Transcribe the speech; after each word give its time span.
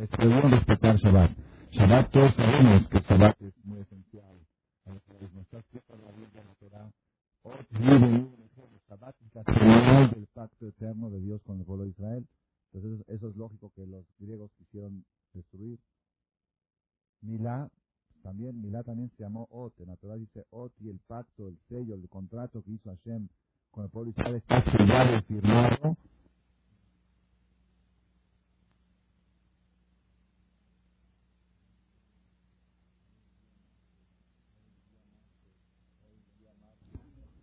Es 0.00 0.08
prohibido 0.08 0.48
respetar 0.48 0.96
Shabbat. 0.96 1.30
Shabbat 1.72 2.10
todos 2.10 2.34
sabemos 2.34 2.88
que 2.88 3.00
Shabbat 3.00 3.38
es 3.42 3.52
muy 3.66 3.80
esencial. 3.80 4.34
Está 5.42 5.58
escrito 5.58 5.94
la 5.94 6.10
Biblia, 6.12 6.42
la 6.42 6.54
Torah. 6.54 6.90
Es 7.44 7.68
del 10.10 10.26
pacto 10.32 10.68
eterno 10.68 11.10
de 11.10 11.20
Dios 11.20 11.42
con 11.42 11.58
el 11.58 11.66
pueblo 11.66 11.84
de 11.84 11.90
Israel. 11.90 12.26
Entonces 12.72 13.06
eso 13.08 13.28
es 13.28 13.36
lógico 13.36 13.70
que 13.76 13.86
los 13.86 14.06
griegos 14.18 14.50
quisieron 14.56 15.04
destruir. 15.34 15.78
Milá, 17.20 17.68
también, 18.22 18.58
Milá 18.62 18.82
también 18.82 19.10
se 19.18 19.22
llamó 19.22 19.48
Ot. 19.50 19.78
En 19.80 19.88
la 19.88 19.96
Torah 19.96 20.16
dice 20.16 20.46
Ot 20.48 20.72
y 20.80 20.88
el 20.88 21.00
pacto, 21.00 21.46
el 21.46 21.58
sello, 21.68 21.94
el 21.94 22.08
contrato 22.08 22.62
que 22.62 22.70
hizo 22.70 22.88
Hashem 22.88 23.28
con 23.70 23.84
el 23.84 23.90
pueblo 23.90 24.12
de 24.12 24.18
Israel 24.18 24.36
está 24.36 24.62
sellado 24.62 25.18
y 25.18 25.22
firmado 25.24 25.98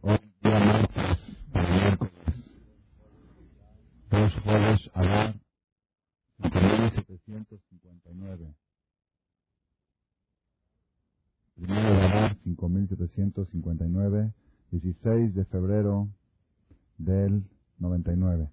Hoy 0.10 0.20
día 0.42 0.60
martes, 0.60 1.18
para 1.52 1.70
miércoles, 1.70 2.14
dos 4.10 4.34
jueves, 4.42 4.90
Adar, 4.94 5.36
5759. 6.44 8.56
Primero 11.56 11.92
de 11.92 12.02
Adar, 12.02 12.38
5759, 12.44 14.34
16 14.72 15.36
de 15.36 15.46
febrero 15.46 16.08
del 16.98 17.44
99. 17.80 18.50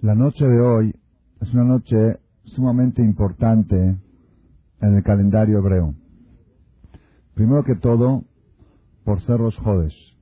La 0.00 0.14
noche 0.32 0.48
de 0.48 0.60
hoy 0.62 0.94
es 1.42 1.52
una 1.52 1.64
noche 1.64 2.18
sumamente 2.44 3.02
importante 3.02 3.76
en 4.80 4.96
el 4.96 5.02
calendario 5.02 5.58
hebreo. 5.58 5.94
Primero 7.34 7.64
que 7.64 7.74
todo, 7.74 8.24
por 9.04 9.20
ser 9.20 9.36
Rosh 9.36 9.58
Hodesh. 9.62 10.16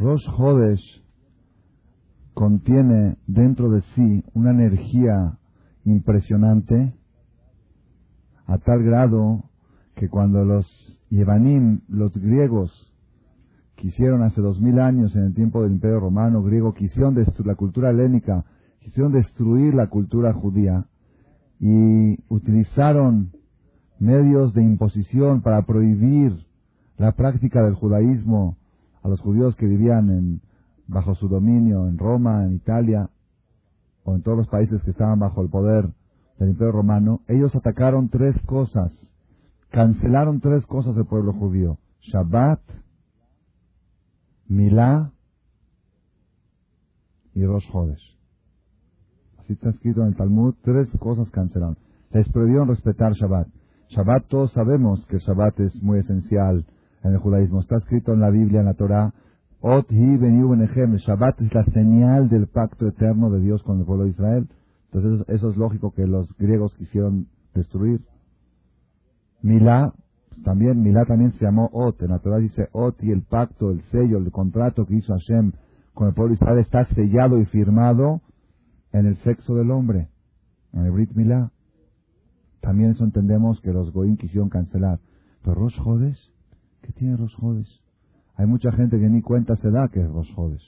Rosh 0.00 0.26
Hodesh 0.36 0.82
contiene 2.34 3.18
dentro 3.28 3.70
de 3.70 3.82
sí 3.94 4.24
una 4.34 4.50
energía 4.50 5.38
impresionante 5.84 6.92
a 8.46 8.58
tal 8.58 8.82
grado 8.82 9.44
que 9.94 10.08
cuando 10.08 10.44
los 10.44 10.66
Yevanim, 11.10 11.82
los 11.88 12.12
griegos, 12.18 12.92
quisieron 13.76 14.24
hace 14.24 14.40
dos 14.40 14.60
mil 14.60 14.80
años 14.80 15.14
en 15.14 15.22
el 15.22 15.34
tiempo 15.34 15.62
del 15.62 15.70
Imperio 15.70 16.00
Romano 16.00 16.42
griego, 16.42 16.74
quisieron 16.74 17.14
la 17.44 17.54
cultura 17.54 17.90
helénica, 17.90 18.44
quisieron 18.86 19.10
destruir 19.10 19.74
la 19.74 19.88
cultura 19.88 20.32
judía 20.32 20.86
y 21.58 22.20
utilizaron 22.28 23.32
medios 23.98 24.54
de 24.54 24.62
imposición 24.62 25.42
para 25.42 25.62
prohibir 25.62 26.46
la 26.96 27.10
práctica 27.10 27.64
del 27.64 27.74
judaísmo 27.74 28.56
a 29.02 29.08
los 29.08 29.20
judíos 29.20 29.56
que 29.56 29.66
vivían 29.66 30.08
en, 30.10 30.40
bajo 30.86 31.16
su 31.16 31.26
dominio 31.26 31.88
en 31.88 31.98
Roma, 31.98 32.44
en 32.44 32.54
Italia 32.54 33.10
o 34.04 34.14
en 34.14 34.22
todos 34.22 34.38
los 34.38 34.46
países 34.46 34.80
que 34.82 34.92
estaban 34.92 35.18
bajo 35.18 35.42
el 35.42 35.48
poder 35.48 35.92
del 36.38 36.50
Imperio 36.50 36.70
Romano, 36.70 37.22
ellos 37.26 37.56
atacaron 37.56 38.08
tres 38.08 38.40
cosas, 38.46 38.92
cancelaron 39.70 40.38
tres 40.38 40.64
cosas 40.64 40.94
del 40.94 41.06
pueblo 41.06 41.32
judío, 41.32 41.78
Shabbat, 42.02 42.60
Milá 44.46 45.10
y 47.34 47.44
Rosh 47.44 47.68
Hodesh. 47.72 48.15
Así 49.46 49.52
está 49.52 49.70
escrito 49.70 50.00
en 50.00 50.08
el 50.08 50.16
Talmud, 50.16 50.56
tres 50.62 50.88
cosas 50.98 51.30
cancelaron. 51.30 51.76
Les 52.10 52.28
prohibieron 52.30 52.66
respetar 52.66 53.12
Shabbat. 53.12 53.46
Shabbat 53.90 54.24
todos 54.26 54.50
sabemos 54.50 55.06
que 55.06 55.18
Shabbat 55.18 55.60
es 55.60 55.82
muy 55.84 56.00
esencial 56.00 56.66
en 57.04 57.12
el 57.12 57.18
judaísmo. 57.18 57.60
Está 57.60 57.76
escrito 57.76 58.12
en 58.12 58.18
la 58.18 58.30
Biblia, 58.30 58.58
en 58.58 58.66
la 58.66 58.74
Torah, 58.74 59.14
Ot 59.60 59.86
hi 59.92 60.18
Shabbat 60.98 61.40
es 61.42 61.54
la 61.54 61.64
señal 61.66 62.28
del 62.28 62.48
pacto 62.48 62.88
eterno 62.88 63.30
de 63.30 63.38
Dios 63.38 63.62
con 63.62 63.78
el 63.78 63.84
pueblo 63.86 64.02
de 64.02 64.10
Israel. 64.10 64.48
Entonces 64.90 65.24
eso, 65.28 65.50
es 65.50 65.56
lógico 65.56 65.92
que 65.92 66.08
los 66.08 66.26
griegos 66.38 66.74
quisieron 66.74 67.28
destruir. 67.54 68.00
Milá, 69.42 69.92
también, 70.42 70.82
Milá 70.82 71.04
también 71.04 71.30
se 71.34 71.44
llamó 71.44 71.70
Ot. 71.72 72.02
En 72.02 72.08
la 72.08 72.18
Torah 72.18 72.38
dice 72.38 72.68
Ot 72.72 73.00
y 73.00 73.12
el 73.12 73.22
pacto, 73.22 73.70
el 73.70 73.80
sello, 73.92 74.18
el 74.18 74.32
contrato 74.32 74.86
que 74.86 74.96
hizo 74.96 75.12
Hashem 75.12 75.52
con 75.94 76.08
el 76.08 76.14
pueblo 76.14 76.30
de 76.30 76.34
Israel 76.34 76.58
está 76.58 76.84
sellado 76.86 77.38
y 77.40 77.44
firmado 77.44 78.22
en 78.98 79.04
el 79.04 79.16
sexo 79.18 79.54
del 79.54 79.70
hombre, 79.70 80.08
en 80.72 80.86
el 80.86 80.90
Brit 80.90 81.12
Milá. 81.12 81.52
También 82.62 82.92
eso 82.92 83.04
entendemos 83.04 83.60
que 83.60 83.72
los 83.72 83.92
Goín 83.92 84.16
quisieron 84.16 84.48
cancelar. 84.48 85.00
Pero 85.42 85.54
Rosh 85.54 85.78
Jodes, 85.78 86.18
¿qué 86.80 86.92
tiene 86.92 87.14
Rosh 87.16 87.36
Jodes? 87.36 87.68
Hay 88.36 88.46
mucha 88.46 88.72
gente 88.72 88.98
que 88.98 89.10
ni 89.10 89.20
cuenta 89.20 89.56
se 89.56 89.70
da 89.70 89.88
que 89.88 90.00
es 90.00 90.10
Rosh 90.10 90.34
Jodes. 90.34 90.62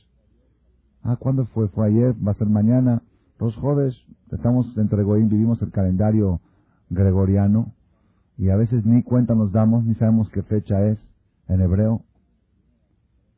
Ah, 1.03 1.17
¿cuándo 1.17 1.47
fue? 1.47 1.69
Fue 1.69 1.87
ayer, 1.87 2.15
va 2.17 2.33
a 2.33 2.35
ser 2.35 2.49
mañana. 2.49 3.03
Rosh 3.39 3.57
Jodes, 3.57 3.97
estamos 4.31 4.77
entre 4.77 5.03
Goín, 5.05 5.31
vivimos 5.31 5.63
el 5.63 5.71
calendario 5.71 6.41
gregoriano 6.91 7.73
y 8.37 8.51
a 8.51 8.57
veces 8.57 8.85
ni 8.85 9.03
cuenta 9.03 9.35
nos 9.35 9.53
damos, 9.53 9.85
ni 9.85 9.95
sabemos 9.95 10.29
qué 10.29 10.43
fecha 10.43 10.87
es 10.87 10.99
en 11.49 11.63
hebreo. 11.63 12.03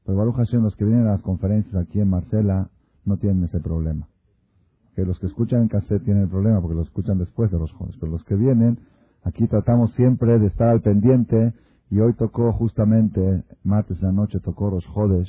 Pero 0.04 0.18
Baruch 0.18 0.34
Hashem, 0.34 0.64
los 0.64 0.74
que 0.74 0.84
vienen 0.84 1.06
a 1.06 1.12
las 1.12 1.22
conferencias 1.22 1.76
aquí 1.76 2.00
en 2.00 2.10
Marcela, 2.10 2.70
no 3.04 3.18
tienen 3.18 3.44
ese 3.44 3.60
problema 3.60 4.09
que 4.94 5.04
los 5.04 5.18
que 5.18 5.26
escuchan 5.26 5.62
en 5.62 5.68
cassette 5.68 6.04
tienen 6.04 6.24
el 6.24 6.28
problema 6.28 6.60
porque 6.60 6.76
lo 6.76 6.82
escuchan 6.82 7.18
después 7.18 7.50
de 7.50 7.58
los 7.58 7.72
jóvenes, 7.72 7.96
pero 8.00 8.12
los 8.12 8.24
que 8.24 8.34
vienen, 8.34 8.78
aquí 9.22 9.46
tratamos 9.46 9.92
siempre 9.94 10.38
de 10.38 10.46
estar 10.46 10.68
al 10.68 10.80
pendiente 10.80 11.54
y 11.90 12.00
hoy 12.00 12.14
tocó 12.14 12.52
justamente, 12.52 13.44
martes 13.64 13.98
en 14.00 14.06
la 14.06 14.12
noche 14.12 14.38
tocó 14.40 14.70
los 14.70 14.86
jodes. 14.86 15.28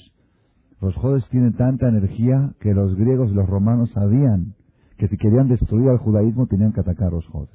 Los 0.79 0.95
jodes 0.95 1.27
tienen 1.29 1.53
tanta 1.53 1.87
energía 1.87 2.53
que 2.59 2.73
los 2.73 2.95
griegos 2.95 3.31
y 3.31 3.35
los 3.35 3.47
romanos 3.47 3.91
sabían 3.91 4.55
que 4.97 5.07
si 5.07 5.17
querían 5.17 5.47
destruir 5.47 5.89
al 5.89 5.97
judaísmo 5.97 6.47
tenían 6.47 6.73
que 6.73 6.81
atacar 6.81 7.07
a 7.07 7.15
los 7.15 7.27
jodes. 7.27 7.49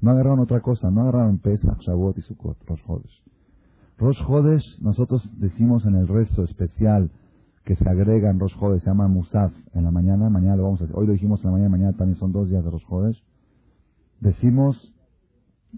No 0.00 0.10
agarraron 0.10 0.40
otra 0.40 0.60
cosa, 0.60 0.90
no 0.90 1.02
agarraron 1.02 1.38
Pesach, 1.38 1.78
Shavuot 1.80 2.18
y 2.18 2.22
Sukkot, 2.22 2.58
los 2.68 2.82
jodes. 2.82 3.10
Los 3.98 4.18
jodes, 4.22 4.62
nosotros 4.80 5.22
decimos 5.38 5.84
en 5.84 5.94
el 5.94 6.08
rezo 6.08 6.42
especial 6.44 7.10
que 7.64 7.76
se 7.76 7.88
agrega 7.88 8.30
en 8.30 8.40
Rosh 8.40 8.56
se 8.80 8.86
llama 8.86 9.08
Musaf 9.08 9.52
en 9.74 9.84
la 9.84 9.90
mañana, 9.90 10.30
mañana 10.30 10.56
lo 10.56 10.64
vamos 10.64 10.82
a 10.82 10.86
hoy 10.94 11.06
lo 11.06 11.12
dijimos 11.12 11.40
en 11.40 11.46
la 11.46 11.52
mañana, 11.52 11.70
mañana 11.70 11.96
también 11.96 12.18
son 12.18 12.32
dos 12.32 12.48
días 12.48 12.64
de 12.64 12.70
Rosh 12.70 13.22
Decimos, 14.20 14.94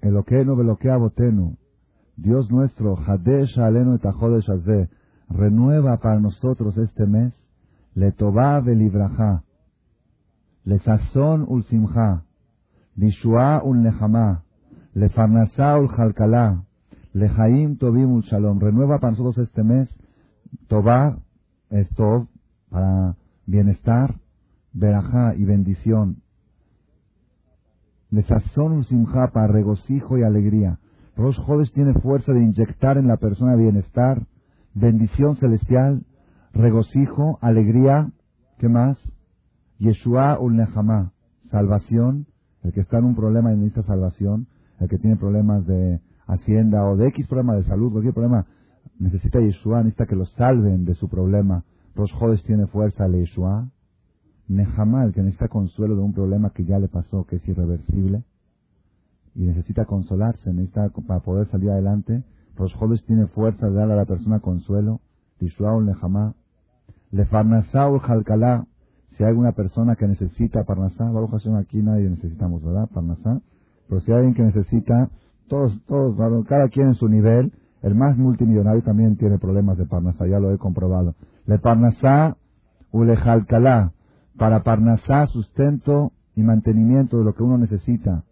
Eloqueno 0.01 0.57
veloquea 0.57 0.97
botenu, 0.97 1.57
Dios 2.17 2.51
nuestro, 2.51 2.97
Hadesh 2.97 3.59
alenu 3.59 3.95
et 3.95 4.07
azeh, 4.07 4.89
renueva 5.29 5.99
para 5.99 6.19
nosotros 6.19 6.77
este 6.79 7.07
mes, 7.07 7.39
le 7.95 8.13
toba 8.13 8.61
velibraja, 8.61 9.45
le 10.65 10.79
sazón 10.79 11.45
ul 11.49 11.65
simcha, 11.65 12.25
lishua 12.97 13.63
ul 13.65 13.83
nehama, 13.83 14.45
le 14.95 15.09
farnasá 15.11 15.79
ul 15.79 15.89
jalkalá, 15.89 16.65
le 17.13 17.29
jaim 17.29 17.77
tobim 17.77 18.13
ul 18.13 18.23
shalom, 18.23 18.59
renueva 18.61 18.99
para 18.99 19.13
nosotros 19.13 19.39
este 19.39 19.63
mes, 19.63 19.95
toba 20.69 21.19
esto 21.73 22.29
para 22.71 23.17
bienestar, 23.47 24.15
verajá 24.73 25.35
y 25.35 25.45
bendición. 25.45 26.19
Lesazón 28.11 28.85
simja 28.85 29.29
para 29.33 29.49
regocijo 29.49 30.19
y 30.19 30.23
alegría. 30.23 30.79
Rosh 31.17 31.39
Jodes 31.39 31.73
tiene 31.73 31.95
fuerza 31.95 32.33
de 32.33 32.43
inyectar 32.43 32.99
en 32.99 33.09
la 33.09 33.17
persona 33.17 33.57
bienestar, 33.57 34.27
bendición 34.75 35.37
celestial, 35.37 36.05
regocijo, 36.53 37.39
alegría, 37.41 38.11
¿qué 38.59 38.69
más? 38.69 38.99
Yeshua 39.79 40.39
ul 40.39 40.57
Nehama, 40.57 41.13
salvación, 41.51 42.27
el 42.63 42.73
que 42.73 42.81
está 42.81 42.99
en 42.99 43.05
un 43.05 43.17
problema 43.17 43.53
y 43.53 43.57
necesita 43.57 43.83
salvación, 43.83 44.47
el 44.79 44.89
que 44.89 44.99
tiene 44.99 45.17
problemas 45.17 45.67
de 45.67 46.01
hacienda 46.27 46.85
o 46.85 46.97
de 46.97 47.09
X 47.09 47.27
problema 47.27 47.55
de 47.57 47.65
salud, 47.65 47.91
cualquier 47.91 48.15
problema, 48.15 48.47
necesita 49.03 49.41
Yeshua, 49.41 49.79
necesita 49.79 50.07
que 50.07 50.17
lo 50.17 50.25
salven 50.27 50.85
de 50.85 50.95
su 50.95 51.09
problema. 51.09 51.65
Los 51.95 52.13
Jodes 52.13 52.43
tiene 52.45 52.67
fuerza 52.67 53.09
le 53.09 53.21
Yeshua. 53.21 53.69
Nehama, 54.49 55.05
el 55.05 55.13
que 55.13 55.23
necesita 55.23 55.49
consuelo 55.49 55.97
de 55.97 56.03
un 56.03 56.13
problema 56.13 56.51
que 56.51 56.65
ya 56.65 56.79
le 56.79 56.89
pasó, 56.89 57.25
que 57.25 57.37
es 57.37 57.49
irreversible, 57.49 58.23
y 59.35 59.45
necesita 59.45 59.87
consolarse, 59.87 60.53
necesita 60.53 60.91
para 61.07 61.21
poder 61.21 61.47
salir 61.49 61.71
adelante. 61.71 62.23
Los 62.59 62.75
Jodes 62.75 63.05
tiene 63.05 63.27
fuerza 63.27 63.69
de 63.69 63.75
dar 63.75 63.91
a 63.91 63.97
la 63.97 64.05
persona 64.05 64.41
consuelo. 64.41 65.01
Yeshua 65.41 65.75
o 65.75 65.81
Nehama. 65.81 66.35
Le 67.11 67.25
Farnasá 67.27 67.91
Jalcalá, 67.99 68.67
si 69.17 69.25
hay 69.25 69.31
alguna 69.31 69.53
persona 69.53 69.97
que 69.97 70.07
necesita 70.07 70.65
Parnasá, 70.65 71.11
Baruch 71.11 71.35
aquí 71.59 71.83
nadie 71.83 72.09
necesitamos, 72.09 72.63
¿verdad? 72.63 72.89
Parnasá. 72.89 73.41
Pero 73.89 74.01
si 74.01 74.13
hay 74.13 74.19
alguien 74.19 74.35
que 74.35 74.43
necesita, 74.45 75.11
todos, 75.49 75.79
todos, 75.87 76.17
cada 76.47 76.69
quien 76.69 76.89
en 76.89 76.95
su 76.95 77.09
nivel, 77.09 77.53
el 77.83 77.95
más 77.95 78.17
multimillonario 78.17 78.83
también 78.83 79.17
tiene 79.17 79.39
problemas 79.39 79.77
de 79.77 79.87
Parnasá, 79.87 80.27
ya 80.27 80.39
lo 80.39 80.53
he 80.53 80.59
comprobado. 80.59 81.15
Le 81.47 81.59
Parnasá 81.59 82.37
Ulejalcalá. 82.93 83.93
para 84.37 84.63
parnasá, 84.63 85.27
sustento 85.27 86.13
y 86.35 86.43
mantenimiento 86.43 87.19
de 87.19 87.25
lo 87.25 87.35
que 87.35 87.43
uno 87.43 87.59
necesita. 87.59 88.25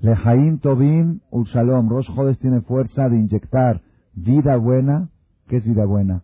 Lejaim 0.00 0.58
Tobim 0.58 1.20
Ul 1.30 1.44
Shalom. 1.44 1.88
Rosh 1.88 2.08
Jodes 2.14 2.38
tiene 2.38 2.60
fuerza 2.60 3.08
de 3.08 3.16
inyectar 3.16 3.82
vida 4.14 4.56
buena. 4.56 5.08
¿Qué 5.46 5.58
es 5.58 5.64
vida 5.64 5.84
buena? 5.86 6.22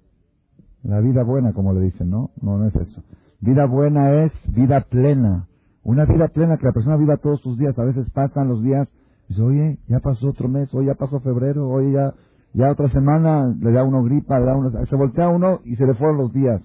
La 0.82 1.00
vida 1.00 1.22
buena, 1.22 1.52
como 1.52 1.72
le 1.72 1.80
dicen, 1.80 2.10
¿no? 2.10 2.30
No, 2.40 2.58
no 2.58 2.66
es 2.66 2.76
eso. 2.76 3.02
Vida 3.40 3.66
buena 3.66 4.12
es 4.24 4.32
vida 4.52 4.80
plena. 4.80 5.48
Una 5.84 6.04
vida 6.04 6.28
plena 6.28 6.58
que 6.58 6.66
la 6.66 6.72
persona 6.72 6.96
viva 6.96 7.16
todos 7.16 7.40
sus 7.40 7.58
días. 7.58 7.78
A 7.78 7.84
veces 7.84 8.10
pasan 8.10 8.48
los 8.48 8.62
días 8.62 8.88
dice, 9.32 9.42
oye, 9.42 9.78
ya 9.88 10.00
pasó 10.00 10.28
otro 10.28 10.48
mes, 10.48 10.72
hoy 10.74 10.86
ya 10.86 10.94
pasó 10.94 11.20
febrero, 11.20 11.68
hoy 11.68 11.92
ya, 11.92 12.14
ya 12.52 12.70
otra 12.70 12.88
semana 12.88 13.54
le 13.60 13.72
da 13.72 13.82
uno 13.84 14.02
gripa, 14.02 14.38
le 14.38 14.46
da 14.46 14.56
uno, 14.56 14.70
se 14.70 14.96
voltea 14.96 15.28
uno 15.28 15.60
y 15.64 15.76
se 15.76 15.86
le 15.86 15.94
fueron 15.94 16.18
los 16.18 16.32
días. 16.32 16.62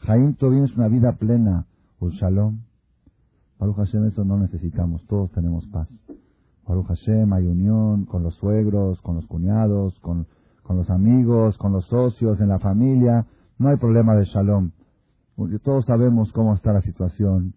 Jaim 0.00 0.34
Tobim 0.34 0.64
es 0.64 0.76
una 0.76 0.88
vida 0.88 1.12
plena. 1.12 1.66
Ul 2.00 2.12
Shalom. 2.12 2.60
Baruch 3.58 3.76
Hashem, 3.76 4.06
eso 4.06 4.24
no 4.24 4.38
necesitamos. 4.38 5.06
Todos 5.06 5.30
tenemos 5.32 5.66
paz. 5.66 5.88
Baruch 6.66 6.86
Hashem, 6.86 7.32
hay 7.32 7.46
unión 7.46 8.06
con 8.06 8.22
los 8.22 8.34
suegros, 8.36 9.00
con 9.02 9.16
los 9.16 9.26
cuñados, 9.26 9.98
con, 10.00 10.26
con 10.62 10.78
los 10.78 10.88
amigos, 10.88 11.58
con 11.58 11.72
los 11.72 11.84
socios, 11.86 12.40
en 12.40 12.48
la 12.48 12.58
familia. 12.58 13.26
No 13.58 13.68
hay 13.68 13.76
problema 13.76 14.14
de 14.16 14.24
shalom. 14.24 14.70
Porque 15.36 15.58
todos 15.58 15.84
sabemos 15.84 16.32
cómo 16.32 16.54
está 16.54 16.72
la 16.72 16.80
situación 16.80 17.54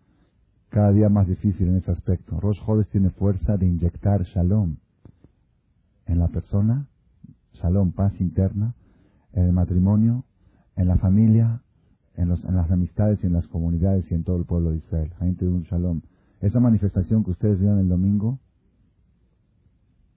cada 0.73 0.91
día 0.91 1.07
más 1.07 1.27
difícil 1.27 1.67
en 1.67 1.77
ese 1.77 1.91
aspecto. 1.91 2.39
Rosh 2.39 2.59
Hodes 2.65 2.89
tiene 2.89 3.11
fuerza 3.11 3.57
de 3.57 3.67
inyectar 3.67 4.23
shalom 4.23 4.77
en 6.07 6.17
la 6.17 6.29
persona, 6.29 6.87
shalom, 7.53 7.91
paz 7.91 8.19
interna, 8.19 8.73
en 9.33 9.43
el 9.43 9.53
matrimonio, 9.53 10.25
en 10.75 10.87
la 10.87 10.97
familia, 10.97 11.61
en, 12.15 12.27
los, 12.27 12.43
en 12.43 12.55
las 12.55 12.71
amistades 12.71 13.23
y 13.23 13.27
en 13.27 13.33
las 13.33 13.47
comunidades 13.47 14.11
y 14.11 14.15
en 14.15 14.23
todo 14.23 14.37
el 14.37 14.45
pueblo 14.45 14.71
de 14.71 14.77
Israel. 14.77 15.13
Gente 15.19 15.45
de 15.45 15.51
un 15.51 15.61
shalom. 15.61 16.01
Esa 16.41 16.59
manifestación 16.59 17.23
que 17.23 17.31
ustedes 17.31 17.59
vieron 17.59 17.77
el 17.77 17.87
domingo, 17.87 18.39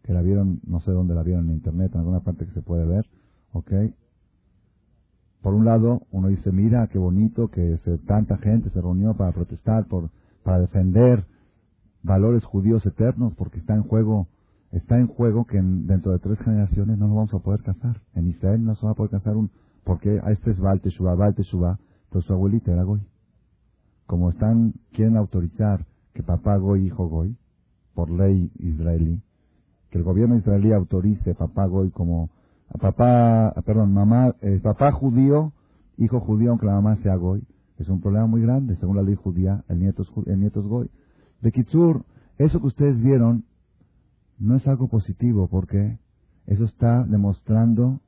que 0.05 0.14
la 0.14 0.23
vieron, 0.23 0.61
no 0.67 0.81
sé 0.81 0.91
dónde 0.91 1.14
la 1.14 1.23
vieron 1.23 1.50
en 1.50 1.56
internet, 1.56 1.91
en 1.93 2.00
alguna 2.00 2.20
parte 2.20 2.47
que 2.47 2.52
se 2.52 2.62
puede 2.62 2.87
ver, 2.87 3.05
¿ok? 3.52 3.73
Por 5.43 5.52
un 5.52 5.67
lado, 5.67 6.00
uno 6.12 6.29
dice, 6.29 6.50
mira, 6.50 6.87
qué 6.87 6.97
bonito 6.97 7.49
que 7.49 7.76
se, 7.85 7.99
tanta 7.99 8.38
gente 8.38 8.70
se 8.70 8.81
reunió 8.81 9.14
para 9.14 9.32
protestar, 9.32 9.85
por, 9.87 10.09
para 10.47 10.61
defender 10.61 11.27
valores 12.05 12.45
judíos 12.45 12.87
eternos, 12.87 13.35
porque 13.35 13.59
está 13.59 13.75
en 13.75 13.83
juego, 13.83 14.29
está 14.71 14.97
en 14.97 15.09
juego 15.09 15.45
que 15.45 15.61
dentro 15.61 16.13
de 16.13 16.21
tres 16.21 16.39
generaciones 16.39 16.99
no 16.99 17.09
nos 17.09 17.17
vamos 17.17 17.35
a 17.35 17.41
poder 17.41 17.65
casar. 17.65 18.01
En 18.15 18.29
Israel 18.29 18.65
no 18.65 18.77
se 18.77 18.87
va 18.87 18.93
a 18.93 18.95
poder 18.95 19.11
casar 19.11 19.37
un, 19.37 19.51
porque 19.83 20.21
a 20.23 20.31
este 20.31 20.53
es 20.53 20.61
Baal 20.61 20.81
Teshuvah, 20.81 21.17
Baal 21.17 21.35
Teshuvah, 21.35 21.81
pero 22.11 22.23
su 22.23 22.33
abuelita 22.33 22.71
era 22.71 22.85
Goy. 22.85 23.01
Como 24.07 24.31
están, 24.31 24.75
quieren 24.93 25.17
autorizar 25.17 25.85
que 26.15 26.23
papá 26.23 26.57
Goy, 26.59 26.87
hijo 26.87 27.09
Goy, 27.09 27.37
por 27.93 28.09
ley 28.09 28.53
israelí, 28.61 29.21
que 29.91 29.99
el 29.99 30.05
gobierno 30.05 30.37
israelí 30.37 30.73
autorice 30.73 31.35
papá 31.35 31.67
Goy 31.67 31.91
como 31.91 32.31
papá, 32.81 33.53
perdón, 33.65 33.93
mamá, 33.93 34.37
eh, 34.43 34.61
papá 34.63 34.93
judío, 34.93 35.53
hijo 35.97 36.21
judío, 36.21 36.51
aunque 36.51 36.67
la 36.67 36.75
mamá 36.75 36.95
sea 36.99 37.17
Goy, 37.17 37.43
es 37.78 37.88
un 37.88 38.00
problema 38.00 38.26
muy 38.26 38.43
grande, 38.43 38.76
según 38.76 38.96
la 38.96 39.02
ley 39.02 39.14
judía, 39.14 39.64
el 39.69 39.81
nieto 39.81 40.02
es, 40.02 40.08
el 40.26 40.40
nieto 40.40 40.62
Goy. 40.62 40.90
De 41.40 41.52
Kitsur, 41.52 42.05
eso 42.38 42.61
que 42.61 42.67
ustedes 42.67 43.00
vieron 43.00 43.44
no 44.38 44.56
es 44.56 44.67
algo 44.67 44.88
positivo, 44.88 45.49
porque 45.49 45.99
eso 46.46 46.64
está 46.64 47.05
demostrando 47.05 48.00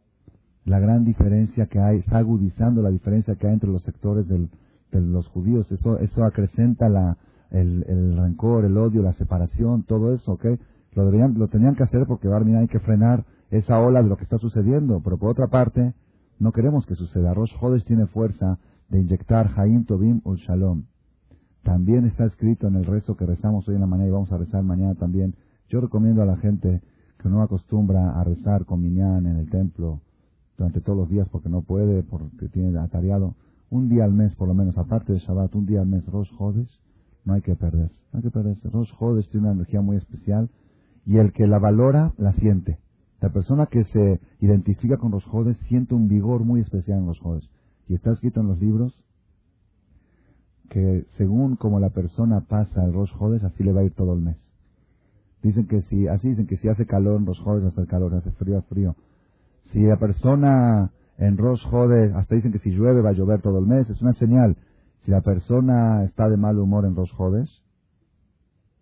la 0.64 0.78
gran 0.78 1.04
diferencia 1.04 1.66
que 1.66 1.80
hay, 1.80 1.98
está 1.98 2.18
agudizando 2.18 2.82
la 2.82 2.90
diferencia 2.90 3.34
que 3.36 3.46
hay 3.46 3.54
entre 3.54 3.70
los 3.70 3.82
sectores 3.82 4.28
del, 4.28 4.50
de 4.92 5.00
los 5.00 5.26
judíos. 5.28 5.70
Eso, 5.72 5.98
eso 5.98 6.24
acrecenta 6.24 6.88
la, 6.88 7.16
el, 7.50 7.84
el 7.88 8.16
rencor, 8.16 8.64
el 8.64 8.76
odio, 8.76 9.02
la 9.02 9.14
separación, 9.14 9.82
todo 9.84 10.12
eso, 10.12 10.32
¿ok? 10.32 10.46
Lo, 10.94 11.04
deberían, 11.04 11.38
lo 11.38 11.48
tenían 11.48 11.74
que 11.74 11.82
hacer 11.82 12.06
porque 12.06 12.28
Barmina 12.28 12.60
hay 12.60 12.68
que 12.68 12.80
frenar 12.80 13.24
esa 13.50 13.80
ola 13.80 14.02
de 14.02 14.08
lo 14.08 14.16
que 14.16 14.24
está 14.24 14.38
sucediendo. 14.38 15.00
Pero 15.02 15.18
por 15.18 15.30
otra 15.30 15.48
parte, 15.48 15.94
no 16.38 16.52
queremos 16.52 16.86
que 16.86 16.94
suceda. 16.94 17.34
Rosh 17.34 17.54
Hodesh 17.60 17.84
tiene 17.84 18.06
fuerza 18.06 18.58
de 18.88 19.00
inyectar 19.00 19.52
Haim 19.56 19.84
Tobim 19.84 20.20
ul 20.24 20.38
Shalom. 20.38 20.84
También 21.62 22.06
está 22.06 22.24
escrito 22.24 22.66
en 22.68 22.76
el 22.76 22.84
rezo 22.84 23.16
que 23.16 23.26
rezamos 23.26 23.68
hoy 23.68 23.74
en 23.74 23.82
la 23.82 23.86
mañana 23.86 24.08
y 24.08 24.12
vamos 24.12 24.32
a 24.32 24.38
rezar 24.38 24.62
mañana 24.62 24.94
también. 24.94 25.34
Yo 25.68 25.80
recomiendo 25.80 26.22
a 26.22 26.26
la 26.26 26.36
gente 26.36 26.80
que 27.18 27.28
no 27.28 27.42
acostumbra 27.42 28.18
a 28.18 28.24
rezar 28.24 28.64
con 28.64 28.80
Minyan 28.80 29.26
en 29.26 29.36
el 29.36 29.50
templo 29.50 30.00
durante 30.56 30.80
todos 30.80 30.98
los 30.98 31.08
días 31.10 31.28
porque 31.28 31.48
no 31.48 31.62
puede, 31.62 32.02
porque 32.02 32.48
tiene 32.48 32.78
atareado, 32.78 33.34
un 33.70 33.88
día 33.88 34.04
al 34.04 34.12
mes 34.12 34.34
por 34.34 34.48
lo 34.48 34.54
menos, 34.54 34.78
aparte 34.78 35.12
de 35.12 35.18
Shabbat, 35.18 35.54
un 35.54 35.66
día 35.66 35.80
al 35.80 35.86
mes, 35.86 36.06
Rosh 36.06 36.30
Hodesh, 36.38 36.80
no 37.24 37.34
hay 37.34 37.42
que 37.42 37.54
perderse. 37.54 37.94
No 38.12 38.20
hay 38.20 38.22
que. 38.22 38.68
Rosh 38.70 39.28
tiene 39.28 39.46
una 39.46 39.52
energía 39.52 39.82
muy 39.82 39.98
especial 39.98 40.48
y 41.04 41.18
el 41.18 41.32
que 41.32 41.46
la 41.46 41.58
valora, 41.58 42.12
la 42.16 42.32
siente. 42.32 42.78
La 43.20 43.30
persona 43.30 43.66
que 43.66 43.84
se 43.84 44.20
identifica 44.40 44.96
con 44.96 45.10
los 45.10 45.26
Hodesh 45.26 45.58
siente 45.68 45.94
un 45.94 46.08
vigor 46.08 46.44
muy 46.44 46.60
especial 46.60 47.00
en 47.00 47.06
los 47.06 47.20
Hodesh. 47.20 47.48
Y 47.88 47.94
está 47.94 48.12
escrito 48.12 48.40
en 48.40 48.48
los 48.48 48.58
libros 48.60 48.94
que 50.68 51.06
según 51.16 51.56
como 51.56 51.80
la 51.80 51.90
persona 51.90 52.40
pasa 52.40 52.84
el 52.84 52.92
Rosh 52.92 53.12
Hodesh, 53.18 53.44
así 53.44 53.64
le 53.64 53.72
va 53.72 53.80
a 53.80 53.84
ir 53.84 53.94
todo 53.94 54.12
el 54.12 54.20
mes. 54.20 54.36
Dicen 55.42 55.66
que 55.66 55.82
si, 55.82 56.06
así 56.06 56.28
dicen 56.28 56.46
que 56.46 56.56
si 56.56 56.68
hace 56.68 56.84
calor 56.84 57.18
en 57.18 57.26
Rosh 57.26 57.40
Hodesh, 57.42 57.66
hace 57.66 57.86
calor, 57.86 58.14
hace 58.14 58.30
frío, 58.32 58.60
frío. 58.62 58.94
Si 59.72 59.80
la 59.80 59.96
persona 59.96 60.90
en 61.16 61.36
Rosh 61.36 61.64
Hodesh, 61.70 62.12
hasta 62.14 62.34
dicen 62.34 62.52
que 62.52 62.58
si 62.58 62.70
llueve 62.70 63.00
va 63.00 63.10
a 63.10 63.14
llover 63.14 63.40
todo 63.40 63.58
el 63.58 63.66
mes, 63.66 63.88
es 63.88 64.00
una 64.02 64.12
señal. 64.14 64.56
Si 65.00 65.10
la 65.10 65.22
persona 65.22 66.04
está 66.04 66.28
de 66.28 66.36
mal 66.36 66.58
humor 66.58 66.84
en 66.84 66.94
Rosh 66.94 67.12
Hodesh, 67.16 67.62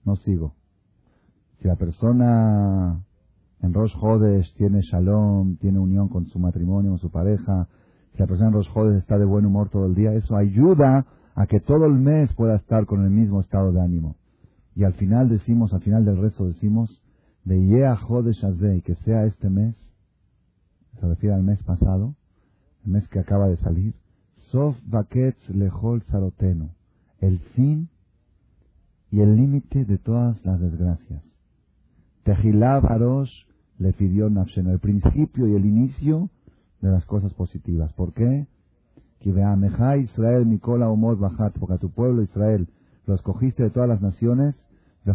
no 0.05 0.17
sigo. 0.17 0.55
Si 1.61 1.69
la 1.69 1.77
persona 1.77 3.05
en 3.61 3.75
Rosh 3.75 3.95
Hodesh 4.01 4.55
tiene 4.55 4.81
shalom, 4.81 5.57
tiene 5.57 5.79
unión 5.79 6.09
con 6.09 6.27
su 6.27 6.39
matrimonio, 6.39 6.91
con 6.91 6.99
su 6.99 7.11
pareja, 7.11 7.69
si 8.17 8.23
la 8.23 8.27
persona 8.27 8.49
en 8.49 8.55
Rosh 8.55 8.71
Hodesh 8.75 8.97
está 8.97 9.19
de 9.19 9.27
buen 9.27 9.45
humor 9.45 9.69
todo 9.69 9.85
el 9.85 9.95
día, 9.95 10.15
eso 10.15 10.37
ayuda 10.37 11.05
a 11.35 11.47
que 11.47 11.61
todo 11.61 11.85
el 11.85 11.93
mes 11.93 12.33
pueda 12.33 12.57
estar 12.57 12.87
con 12.87 13.05
el 13.05 13.11
mismo 13.11 13.41
estado 13.41 13.73
de 13.73 13.81
ánimo. 13.83 14.17
Y 14.75 14.85
al 14.85 14.95
final 14.95 15.29
decimos, 15.29 15.75
al 15.75 15.83
final 15.83 16.07
del 16.07 16.17
rezo 16.17 16.47
decimos, 16.47 17.03
de 17.45 17.63
Yea 17.63 17.99
que 18.83 18.95
sea 19.05 19.27
este 19.27 19.51
mes 19.51 19.77
se 20.99 21.07
refiere 21.07 21.35
al 21.35 21.43
mes 21.43 21.63
pasado, 21.63 22.15
el 22.87 22.93
mes 22.93 23.07
que 23.09 23.19
acaba 23.19 23.49
de 23.49 23.59
salir, 23.59 23.95
Sof 24.51 24.77
Baketz 24.87 25.51
Lehol 25.51 26.03
Saroteno, 26.05 26.71
el 27.21 27.39
fin 27.55 27.91
y 29.11 29.21
el 29.21 29.37
límite 29.37 29.85
de 29.85 29.99
todas 29.99 30.43
las 30.45 30.59
desgracias. 30.59 31.23
Tehilá 32.25 32.81
Barosh 32.81 33.45
le 33.79 33.93
pidió 33.93 34.29
el 34.29 34.79
principio 34.81 35.47
y 35.47 35.55
el 35.55 35.67
inicio 35.67 36.31
de 36.87 36.93
las 36.93 37.05
cosas 37.05 37.35
positivas. 37.35 37.93
¿Por 37.95 38.13
qué? 38.13 38.47
Israel 39.21 40.47
Mikola 40.47 40.89
Omot 40.89 41.19
Bajat, 41.19 41.59
porque 41.59 41.75
a 41.75 41.79
tu 41.79 41.91
pueblo 41.91 42.23
Israel 42.23 42.69
lo 43.07 43.15
escogiste 43.15 43.65
de 43.65 43.71
todas 43.71 43.89
las 43.89 44.01
naciones, 44.01 44.55
y 45.05 45.09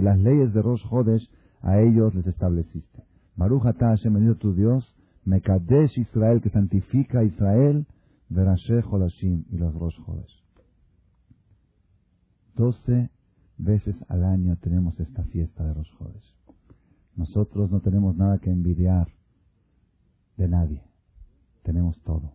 las 0.00 0.18
leyes 0.18 0.52
de 0.52 0.62
Rosh 0.62 0.84
Hodesh 0.90 1.30
a 1.62 1.80
ellos 1.80 2.14
les 2.14 2.26
estableciste. 2.26 3.02
Baruch 3.36 3.62
Hashem, 3.62 4.14
bendito 4.14 4.36
tu 4.36 4.54
Dios, 4.54 4.94
Mekadesh 5.24 5.98
Israel, 5.98 6.40
que 6.40 6.50
santifica 6.50 7.20
a 7.20 7.24
Israel, 7.24 7.86
Verashe 8.28 8.82
y 9.50 9.56
los 9.56 9.74
Rosh 9.74 9.98
Hodesh. 10.06 10.42
Doce 12.54 13.10
veces 13.58 13.96
al 14.08 14.24
año 14.24 14.56
tenemos 14.56 14.98
esta 15.00 15.24
fiesta 15.24 15.64
de 15.64 15.74
Rosh 15.74 15.90
Hodesh. 15.98 16.34
Nosotros 17.16 17.70
no 17.70 17.80
tenemos 17.80 18.16
nada 18.16 18.38
que 18.38 18.50
envidiar 18.50 19.08
de 20.36 20.48
nadie. 20.48 20.82
Tenemos 21.62 21.98
todo. 22.02 22.32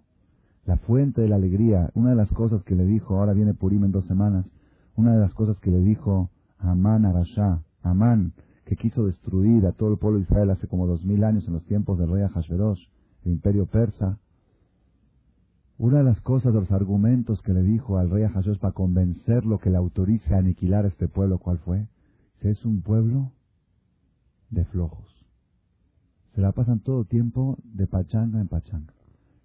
La 0.66 0.78
fuente 0.78 1.22
de 1.22 1.30
la 1.30 1.38
alegría, 1.38 1.90
una 1.96 2.12
de 2.12 2.16
las 2.16 2.32
cosas 2.32 2.64
que 2.64 2.76
le 2.76 2.86
dijo, 2.86 3.18
ahora 3.18 3.34
viene 3.34 3.54
Purim 3.54 3.86
en 3.86 3.92
dos 3.92 4.06
semanas, 4.06 4.50
una 4.96 5.14
de 5.14 5.20
las 5.20 5.34
cosas 5.34 5.58
que 5.60 5.72
le 5.72 5.80
dijo 5.80 6.30
Amán 6.60 7.06
Arashá, 7.06 7.64
Amán, 7.82 8.34
que 8.66 8.76
quiso 8.76 9.06
destruir 9.06 9.66
a 9.66 9.72
todo 9.72 9.92
el 9.92 9.98
pueblo 9.98 10.20
de 10.20 10.26
Israel 10.26 10.52
hace 10.52 10.68
como 10.68 10.86
dos 10.86 11.04
mil 11.04 11.24
años 11.24 11.48
en 11.48 11.54
los 11.54 11.66
tiempos 11.66 11.98
del 11.98 12.12
rey 12.12 12.22
Ahasverosh, 12.22 12.82
el 13.26 13.32
imperio 13.32 13.66
persa. 13.66 14.20
Una 15.80 16.00
de 16.00 16.04
las 16.04 16.22
cosas, 16.22 16.54
de 16.54 16.60
los 16.60 16.72
argumentos 16.72 17.42
que 17.42 17.54
le 17.54 17.64
dijo 17.64 17.98
al 17.98 18.10
rey 18.10 18.24
Ahasverosh 18.24 18.60
para 18.60 18.74
convencerlo 18.74 19.58
que 19.60 19.72
le 19.72 19.78
autorice 19.78 20.36
a 20.36 20.38
aniquilar 20.38 20.86
este 20.86 21.08
pueblo, 21.08 21.40
¿cuál 21.40 21.58
fue? 21.58 21.88
Que 22.42 22.52
es 22.52 22.64
un 22.64 22.82
pueblo 22.82 23.32
de 24.52 24.66
flojos. 24.66 25.19
Se 26.40 26.44
la 26.44 26.54
pasan 26.54 26.80
todo 26.80 27.04
tiempo 27.04 27.58
de 27.66 27.86
pachanga 27.86 28.40
en 28.40 28.48
pachanga. 28.48 28.94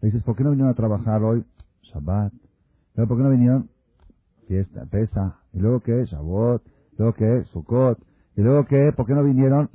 Le 0.01 0.07
dices, 0.07 0.23
¿por 0.23 0.37
qué 0.37 0.45
no 0.45 0.51
vinieron 0.51 0.71
a 0.71 0.77
trabajar 0.77 1.25
hoy? 1.25 1.45
Shabbat. 1.83 2.33
¿Pero 2.95 3.09
por 3.09 3.17
qué 3.17 3.25
no 3.25 3.31
vinieron? 3.31 3.69
Fiesta, 4.47 4.87
pesa. 4.89 5.41
¿Y 5.53 5.59
luego 5.59 5.81
qué? 5.81 6.05
Shabbat. 6.05 6.63
¿Luego 6.97 7.15
qué? 7.15 7.43
Sukkot. 7.53 7.99
Y 8.37 8.43
luego, 8.43 8.65
¿qué? 8.67 8.93
¿Por 8.97 9.07
qué 9.07 9.15
no 9.15 9.25
vinieron? 9.25 9.71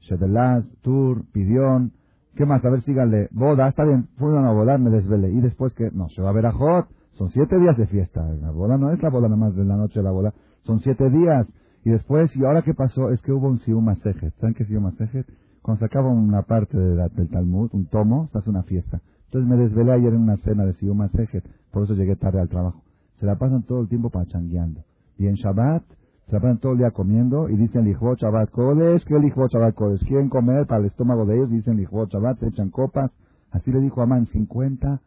Shedelaz, 0.00 0.64
Tur, 0.82 1.22
Pidión. 1.30 1.92
¿Qué 2.34 2.44
más? 2.44 2.64
A 2.64 2.70
ver, 2.70 2.80
síganle. 2.80 3.28
Boda, 3.30 3.68
está 3.68 3.84
bien. 3.84 4.08
Fueron 4.16 4.44
a 4.44 4.50
boda, 4.50 4.76
me 4.76 4.90
desvele. 4.90 5.30
Y 5.30 5.40
después, 5.40 5.72
que 5.72 5.92
No, 5.92 6.08
se 6.08 6.20
va 6.20 6.30
a 6.30 6.32
ver 6.32 6.46
a 6.46 6.50
Jot. 6.50 6.88
Son 7.12 7.30
siete 7.30 7.60
días 7.60 7.76
de 7.76 7.86
fiesta. 7.86 8.28
La 8.42 8.50
boda 8.50 8.76
no 8.76 8.90
es 8.90 9.00
la 9.00 9.10
boda 9.10 9.28
nada 9.28 9.36
más 9.36 9.54
de 9.54 9.64
la 9.64 9.76
noche 9.76 10.00
de 10.00 10.02
la 10.02 10.10
boda. 10.10 10.34
Son 10.64 10.80
siete 10.80 11.10
días. 11.10 11.46
Y 11.84 11.90
después, 11.90 12.36
y 12.36 12.44
ahora 12.44 12.62
qué 12.62 12.74
pasó, 12.74 13.10
es 13.10 13.22
que 13.22 13.30
hubo 13.30 13.46
un 13.46 13.60
Siyum 13.60 13.84
Masejet. 13.84 14.34
¿Saben 14.40 14.56
qué 14.56 14.64
es 14.64 14.68
Siyum 14.68 14.82
Masejet? 14.82 15.28
Cuando 15.66 16.10
una 16.10 16.42
parte 16.42 16.78
de 16.78 16.94
del 17.08 17.28
Talmud, 17.28 17.70
un 17.72 17.86
tomo, 17.86 18.28
se 18.30 18.38
hace 18.38 18.50
una 18.50 18.62
fiesta. 18.62 19.00
Entonces 19.24 19.50
me 19.50 19.56
desvelé 19.56 19.90
ayer 19.90 20.14
en 20.14 20.20
una 20.20 20.36
cena 20.36 20.64
de 20.64 20.74
Siyum 20.74 20.98
Masejet. 20.98 21.44
Por 21.72 21.82
eso 21.82 21.94
llegué 21.94 22.14
tarde 22.14 22.40
al 22.40 22.48
trabajo. 22.48 22.84
Se 23.18 23.26
la 23.26 23.34
pasan 23.36 23.64
todo 23.64 23.80
el 23.80 23.88
tiempo 23.88 24.10
pachangueando. 24.10 24.84
Y 25.18 25.26
en 25.26 25.34
Shabbat, 25.34 25.82
se 26.26 26.32
la 26.32 26.38
pasan 26.38 26.58
todo 26.58 26.70
el 26.74 26.78
día 26.78 26.92
comiendo 26.92 27.48
y 27.48 27.56
dicen 27.56 27.84
Lijbot 27.84 28.20
Shabbat 28.20 28.50
Kodesh, 28.50 29.04
¿qué 29.06 29.18
Lijbot 29.18 29.50
Shabbat 29.50 29.74
Kodesh? 29.74 30.06
Quieren 30.06 30.28
comer 30.28 30.68
para 30.68 30.82
el 30.82 30.86
estómago 30.86 31.26
de 31.26 31.34
ellos, 31.34 31.50
dicen 31.50 31.78
Lijbot 31.78 32.12
Shabbat, 32.12 32.38
se 32.38 32.46
echan 32.46 32.70
copas. 32.70 33.10
Así 33.50 33.72
le 33.72 33.80
dijo 33.80 34.00
Amán, 34.02 34.26
50 34.26 35.00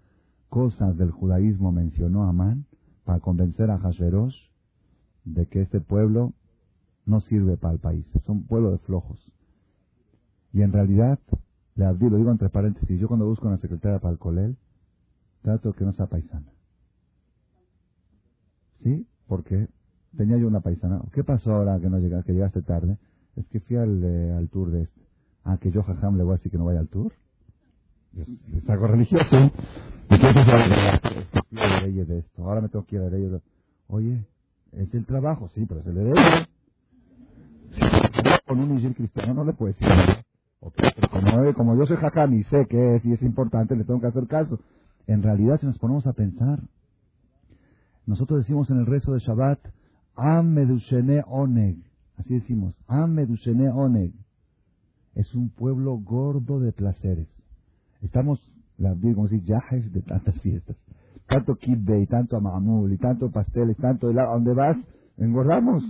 cosas 0.50 0.98
del 0.98 1.12
judaísmo 1.12 1.72
mencionó 1.72 2.26
Amán 2.26 2.66
para 3.06 3.22
convencer 3.22 3.72
a 3.72 3.78
Hashverosh 3.78 4.36
de 5.24 5.46
que 5.46 5.62
este 5.62 5.80
pueblo 5.80 6.34
no 7.06 7.22
sirve 7.22 7.56
para 7.56 7.76
el 7.76 7.80
país, 7.80 8.06
es 8.14 8.28
un 8.28 8.46
pueblo 8.46 8.72
de 8.72 8.80
flojos. 8.80 9.39
Y 10.54 10.62
en 10.62 10.72
realidad, 10.72 11.20
le 11.76 11.86
abrí, 11.86 12.10
lo 12.10 12.18
digo 12.18 12.32
entre 12.32 12.50
paréntesis, 12.50 13.00
yo 13.00 13.08
cuando 13.08 13.26
busco 13.26 13.48
una 13.48 13.58
secretaria 13.58 14.00
para 14.00 14.14
el 14.14 14.20
colel, 14.20 14.58
trato 15.42 15.74
que 15.74 15.86
no 15.86 15.94
sea 15.94 16.08
paisana. 16.08 16.52
¿Sí? 18.84 19.08
Porque 19.28 19.68
tenía 20.18 20.38
yo 20.38 20.48
una 20.48 20.62
paisana. 20.62 21.02
¿Qué 21.14 21.24
pasó 21.24 21.54
ahora 21.54 21.80
que 21.80 21.90
no 21.90 22.00
llegaste, 22.00 22.28
que 22.28 22.34
llegaste 22.34 22.62
tarde? 22.62 22.98
Es 23.36 23.48
que 23.48 23.60
fui 23.60 23.78
al, 23.78 24.04
eh, 24.04 24.34
al 24.34 24.50
tour 24.50 24.72
de 24.72 24.84
este. 24.84 25.02
Ah, 25.44 25.58
que 25.58 25.72
yo 25.72 25.84
jajam 25.84 26.18
le 26.18 26.24
voy 26.24 26.34
a 26.34 26.38
decir 26.38 26.52
que 26.52 26.58
no 26.58 26.66
vaya 26.66 26.80
al 26.80 26.90
tour. 26.90 27.14
Es, 28.18 28.28
es 28.28 28.70
algo 28.70 28.88
religioso. 28.88 29.52
¿Y 30.10 30.20
qué 30.20 30.34
de 31.94 32.06
de 32.06 32.20
esto? 32.20 32.44
Ahora 32.44 32.62
me 32.62 32.70
tengo 32.70 32.86
que 32.86 32.96
ir 32.96 33.02
de... 33.02 33.42
Oye, 33.88 34.26
es 34.72 34.94
el 34.94 35.06
trabajo, 35.06 35.50
sí, 35.50 35.66
pero 35.68 35.82
es 35.82 35.88
el 35.88 35.96
derecho. 35.96 36.22
Si 37.72 37.82
con 38.46 38.60
un 38.60 38.94
cristiano 38.94 39.34
no 39.34 39.46
le 39.46 39.54
puedes 39.54 39.78
decir 39.80 40.26
pero 40.60 41.10
como, 41.10 41.54
como 41.54 41.76
yo 41.78 41.86
soy 41.86 41.98
jajam 41.98 42.34
y 42.34 42.44
sé 42.46 42.66
que 42.68 42.96
es 42.96 43.06
y 43.06 43.14
es 43.14 43.22
importante, 43.22 43.76
le 43.76 43.84
tengo 43.84 44.02
que 44.02 44.08
hacer 44.08 44.28
caso. 44.28 44.60
En 45.08 45.24
realidad, 45.24 45.60
si 45.60 45.66
nos 45.66 45.80
ponemos 45.80 46.06
a 46.06 46.14
pensar, 46.14 46.60
nosotros 48.06 48.40
decimos 48.40 48.70
en 48.70 48.80
el 48.80 48.86
rezo 48.86 49.14
de 49.14 49.20
Shabbat, 49.20 49.60
Am 50.16 50.54
medushene 50.54 51.24
oneg. 51.28 51.78
Así 52.18 52.34
decimos, 52.34 52.76
Am 52.88 53.14
medushene 53.14 53.70
oneg. 53.70 54.14
Es 55.16 55.34
un 55.34 55.50
pueblo 55.50 55.98
gordo 55.98 56.60
de 56.60 56.72
placeres. 56.72 57.28
Estamos, 58.02 58.40
la 58.78 58.94
como 58.94 59.28
decir, 59.28 59.44
yajes 59.44 59.92
de 59.94 60.02
tantas 60.02 60.40
fiestas. 60.42 60.76
Tanto 61.28 61.56
kibbe 61.56 62.02
y 62.02 62.08
tanto 62.08 62.36
amamul 62.36 62.92
y 62.92 62.98
tanto 62.98 63.30
pasteles, 63.32 63.78
tanto 63.78 64.10
helado. 64.10 64.32
¿A 64.32 64.34
dónde 64.34 64.54
vas? 64.54 64.78
Engordamos. 65.18 65.84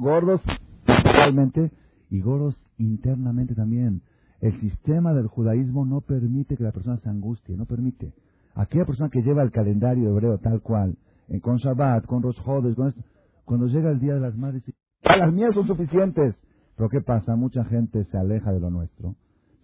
Gordos 0.00 0.40
realmente 0.86 1.70
y 2.10 2.20
gordos 2.20 2.60
internamente 2.78 3.54
también. 3.54 4.02
El 4.40 4.58
sistema 4.60 5.14
del 5.14 5.26
judaísmo 5.26 5.84
no 5.84 6.00
permite 6.00 6.56
que 6.56 6.62
la 6.62 6.72
persona 6.72 6.96
se 6.98 7.08
angustie, 7.08 7.56
no 7.56 7.66
permite. 7.66 8.12
Aquella 8.54 8.84
persona 8.84 9.10
que 9.10 9.22
lleva 9.22 9.42
el 9.42 9.50
calendario 9.50 10.10
hebreo 10.10 10.38
tal 10.38 10.62
cual, 10.62 10.96
con 11.42 11.56
Shabbat, 11.56 12.06
con 12.06 12.22
Rosh 12.22 12.40
Hodesh, 12.44 12.74
con 12.74 12.88
esto, 12.88 13.02
cuando 13.44 13.66
llega 13.66 13.90
el 13.90 13.98
Día 13.98 14.14
de 14.14 14.20
las 14.20 14.36
Madres, 14.36 14.62
las 15.02 15.32
mías 15.32 15.54
son 15.54 15.66
suficientes. 15.66 16.34
Pero 16.76 16.88
¿qué 16.88 17.00
pasa? 17.00 17.34
Mucha 17.34 17.64
gente 17.64 18.04
se 18.04 18.16
aleja 18.16 18.52
de 18.52 18.60
lo 18.60 18.70
nuestro, 18.70 19.16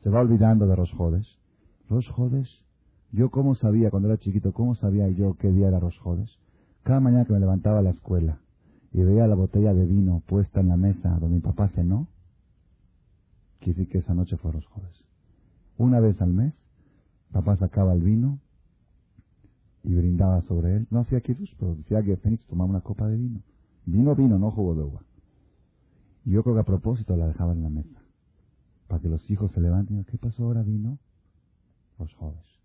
se 0.03 0.11
va 0.11 0.21
olvidando 0.21 0.67
de. 0.67 0.75
Rosh 0.75 2.11
Hodesh, 2.17 2.65
yo 3.13 3.31
cómo 3.31 3.55
sabía, 3.55 3.91
cuando 3.91 4.09
era 4.09 4.19
chiquito, 4.19 4.53
cómo 4.53 4.75
sabía 4.75 5.09
yo 5.09 5.35
qué 5.35 5.53
día 5.53 5.69
era 5.69 5.79
Rosh 5.79 5.99
Hodesh. 6.03 6.39
Cada 6.83 7.01
mañana 7.01 7.25
que 7.25 7.33
me 7.33 7.41
levantaba 7.41 7.79
a 7.79 7.83
la 7.83 7.91
escuela 7.91 8.39
y 8.93 9.03
veía 9.03 9.27
la 9.27 9.35
botella 9.35 9.73
de 9.73 9.87
vino 9.87 10.23
puesta 10.27 10.61
en 10.61 10.69
la 10.69 10.77
mesa 10.77 11.11
donde 11.21 11.37
mi 11.37 11.41
papá 11.41 11.69
cenó, 11.69 12.09
quiere 13.65 13.79
decir 13.79 13.93
que 13.93 13.99
esa 13.99 14.15
noche 14.15 14.37
fue 14.37 14.53
Rosh 14.53 14.67
Hodesh. 14.75 15.05
Una 15.79 15.99
vez 15.99 16.21
al 16.21 16.33
mes, 16.33 16.53
papá 17.33 17.57
sacaba 17.57 17.95
el 17.95 18.03
vino 18.03 18.39
y 19.83 19.95
brindaba 19.95 20.43
sobre 20.43 20.77
él. 20.77 20.87
No 20.91 21.01
hacía 21.01 21.23
kiddush, 21.23 21.55
pero 21.59 21.75
decía 21.75 22.03
que 22.03 22.17
Fénix 22.19 22.47
tomaba 22.47 22.71
una 22.71 22.83
copa 22.83 23.09
de 23.09 23.17
vino. 23.17 23.41
Vino, 23.87 24.15
vino, 24.15 24.39
no 24.39 24.51
jugo 24.51 24.75
de 24.75 24.83
uva. 24.83 25.03
Y 26.27 26.33
yo 26.33 26.43
creo 26.43 26.55
que 26.55 26.61
a 26.61 26.65
propósito 26.65 27.17
la 27.17 27.27
dejaba 27.27 27.53
en 27.53 27.63
la 27.63 27.71
mesa. 27.71 28.03
Para 28.87 29.01
que 29.01 29.09
los 29.09 29.29
hijos 29.31 29.51
se 29.53 29.61
levanten 29.61 30.05
¿qué 30.05 30.19
pasó 30.19 30.45
ahora 30.45 30.63
vino? 30.63 30.99
Rosh 31.99 32.15
Hodesh. 32.19 32.61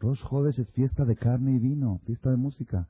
Rosh 0.00 0.22
Hodesh 0.30 0.60
es 0.60 0.68
fiesta 0.68 1.06
de 1.06 1.16
carne 1.16 1.52
y 1.52 1.58
vino, 1.58 2.00
fiesta 2.04 2.30
de 2.30 2.36
música. 2.36 2.88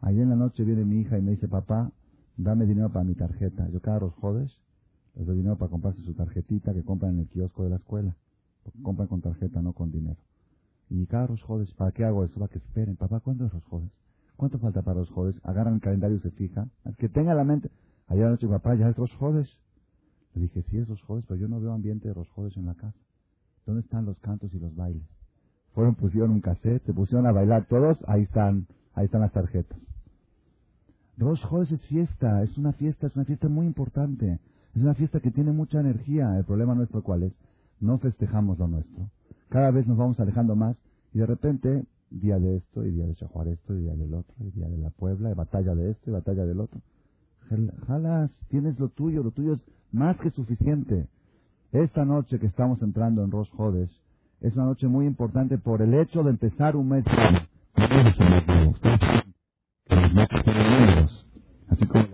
Ayer 0.00 0.22
en 0.22 0.30
la 0.30 0.36
noche 0.36 0.64
viene 0.64 0.84
mi 0.84 1.00
hija 1.00 1.18
y 1.18 1.22
me 1.22 1.32
dice, 1.32 1.48
papá, 1.48 1.92
dame 2.38 2.64
dinero 2.64 2.90
para 2.90 3.04
mi 3.04 3.14
tarjeta. 3.14 3.68
Yo 3.68 3.80
cada 3.80 3.98
Rosh 3.98 4.14
Hodesh 4.20 4.65
les 5.16 5.26
doy 5.26 5.36
dinero 5.36 5.56
para 5.56 5.70
comprarse 5.70 6.02
su 6.02 6.14
tarjetita 6.14 6.72
que 6.74 6.84
compran 6.84 7.14
en 7.14 7.20
el 7.20 7.28
kiosco 7.28 7.64
de 7.64 7.70
la 7.70 7.76
escuela. 7.76 8.14
Porque 8.62 8.82
compran 8.82 9.08
con 9.08 9.22
tarjeta, 9.22 9.62
no 9.62 9.72
con 9.72 9.90
dinero. 9.90 10.18
Y 10.90 11.06
cada 11.06 11.26
Rosh 11.26 11.74
¿para 11.74 11.90
qué 11.92 12.04
hago 12.04 12.24
eso? 12.24 12.38
Para 12.38 12.48
que 12.48 12.58
esperen. 12.58 12.96
Papá, 12.96 13.20
¿cuándo 13.20 13.46
es 13.46 13.52
Rosh 13.52 13.88
¿Cuánto 14.36 14.58
falta 14.58 14.82
para 14.82 15.00
los 15.00 15.10
Jodes? 15.10 15.36
Agarran 15.44 15.74
el 15.74 15.80
calendario 15.80 16.18
y 16.18 16.20
se 16.20 16.30
fijan. 16.30 16.70
Es 16.84 16.96
que 16.96 17.08
tenga 17.08 17.34
la 17.34 17.44
mente. 17.44 17.70
Ayer 18.08 18.24
anoche, 18.24 18.46
papá, 18.46 18.74
ya 18.74 18.88
es 18.88 18.96
Rosh 18.96 19.12
Le 20.34 20.42
dije, 20.42 20.62
sí 20.70 20.78
es 20.78 20.88
Rosh 20.88 21.22
pero 21.26 21.40
yo 21.40 21.48
no 21.48 21.60
veo 21.60 21.72
ambiente 21.72 22.08
de 22.08 22.14
Rosh 22.14 22.28
en 22.56 22.66
la 22.66 22.74
casa. 22.74 22.98
¿Dónde 23.64 23.80
están 23.80 24.04
los 24.04 24.18
cantos 24.18 24.52
y 24.54 24.58
los 24.58 24.76
bailes? 24.76 25.02
Fueron, 25.72 25.94
pusieron 25.94 26.30
un 26.30 26.40
cassette, 26.40 26.84
se 26.84 26.92
pusieron 26.92 27.26
a 27.26 27.32
bailar 27.32 27.66
todos, 27.66 27.98
ahí 28.06 28.22
están, 28.22 28.66
ahí 28.94 29.06
están 29.06 29.22
las 29.22 29.32
tarjetas. 29.32 29.78
Rosh 31.18 31.42
es 31.72 31.80
fiesta, 31.86 32.42
es 32.42 32.56
una 32.58 32.72
fiesta, 32.72 33.06
es 33.06 33.16
una 33.16 33.24
fiesta 33.24 33.48
muy 33.48 33.66
importante. 33.66 34.38
Es 34.76 34.82
una 34.82 34.94
fiesta 34.94 35.18
que 35.18 35.32
tiene 35.32 35.50
mucha 35.50 35.80
energía. 35.80 36.36
El 36.36 36.44
problema 36.44 36.74
nuestro, 36.74 37.02
¿cuál 37.02 37.24
es? 37.24 37.32
No 37.80 37.98
festejamos 37.98 38.58
lo 38.58 38.68
nuestro 38.68 39.10
cada 39.48 39.70
vez 39.70 39.86
nos 39.86 39.96
vamos 39.96 40.18
alejando 40.20 40.56
más 40.56 40.76
y 41.12 41.18
de 41.18 41.26
repente, 41.26 41.84
día 42.10 42.38
de 42.38 42.56
esto, 42.56 42.84
y 42.84 42.90
día 42.90 43.06
de 43.06 43.14
Chajuar 43.14 43.48
esto, 43.48 43.74
y 43.74 43.82
día 43.82 43.94
del 43.94 44.12
otro, 44.12 44.34
y 44.40 44.50
día 44.50 44.68
de 44.68 44.76
la 44.76 44.90
Puebla, 44.90 45.30
y 45.30 45.34
batalla 45.34 45.74
de 45.74 45.92
esto, 45.92 46.10
y 46.10 46.12
batalla 46.12 46.44
del 46.44 46.60
otro. 46.60 46.80
Jalas, 47.86 48.30
tienes 48.48 48.78
lo 48.78 48.88
tuyo, 48.88 49.22
lo 49.22 49.30
tuyo 49.30 49.54
es 49.54 49.60
más 49.92 50.18
que 50.18 50.30
suficiente. 50.30 51.08
Esta 51.72 52.04
noche 52.04 52.38
que 52.38 52.46
estamos 52.46 52.82
entrando 52.82 53.24
en 53.24 53.30
Rosh 53.30 53.48
Hodesh 53.56 53.90
es 54.40 54.54
una 54.56 54.66
noche 54.66 54.88
muy 54.88 55.06
importante 55.06 55.56
por 55.56 55.80
el 55.80 55.94
hecho 55.94 56.22
de 56.22 56.30
empezar 56.30 56.76
un 56.76 56.88
mes. 56.90 57.04
Así 61.68 61.86
como 61.86 62.04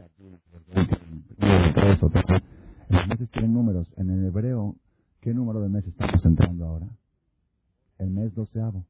los 2.93 3.09
meses 3.09 3.31
tienen 3.31 3.55
números. 3.55 3.93
En 3.97 4.11
el 4.11 4.25
hebreo, 4.27 4.77
¿qué 5.21 5.35
número 5.35 5.61
de 5.61 5.69
meses 5.69 5.91
estamos 5.91 6.25
entrando 6.25 6.67
ahora? 6.67 6.89
el 8.03 8.11
mes 8.11 8.35
doceavo. 8.35 8.85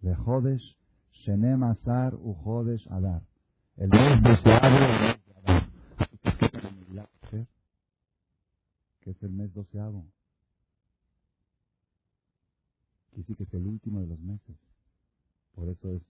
De 0.00 0.14
Jodesh, 0.14 0.76
Shenem 1.24 1.62
Azar, 1.62 2.14
U 2.14 2.34
Jodesh 2.34 2.86
Adar. 2.90 3.22
El 3.76 3.88
mes 3.88 4.22
doceavo 4.22 4.76
el 4.76 5.00
mes. 5.00 5.24
Que 9.00 9.10
es 9.10 9.22
el 9.22 9.30
mes 9.32 9.52
doceavo. 9.52 10.04
Que 13.14 13.22
sí 13.22 13.34
que 13.34 13.44
es 13.44 13.54
el 13.54 13.66
último 13.66 14.00
de 14.00 14.06
los 14.06 14.18
meses. 14.18 14.56
Por 15.54 15.68
eso 15.68 15.90
es 15.90 16.02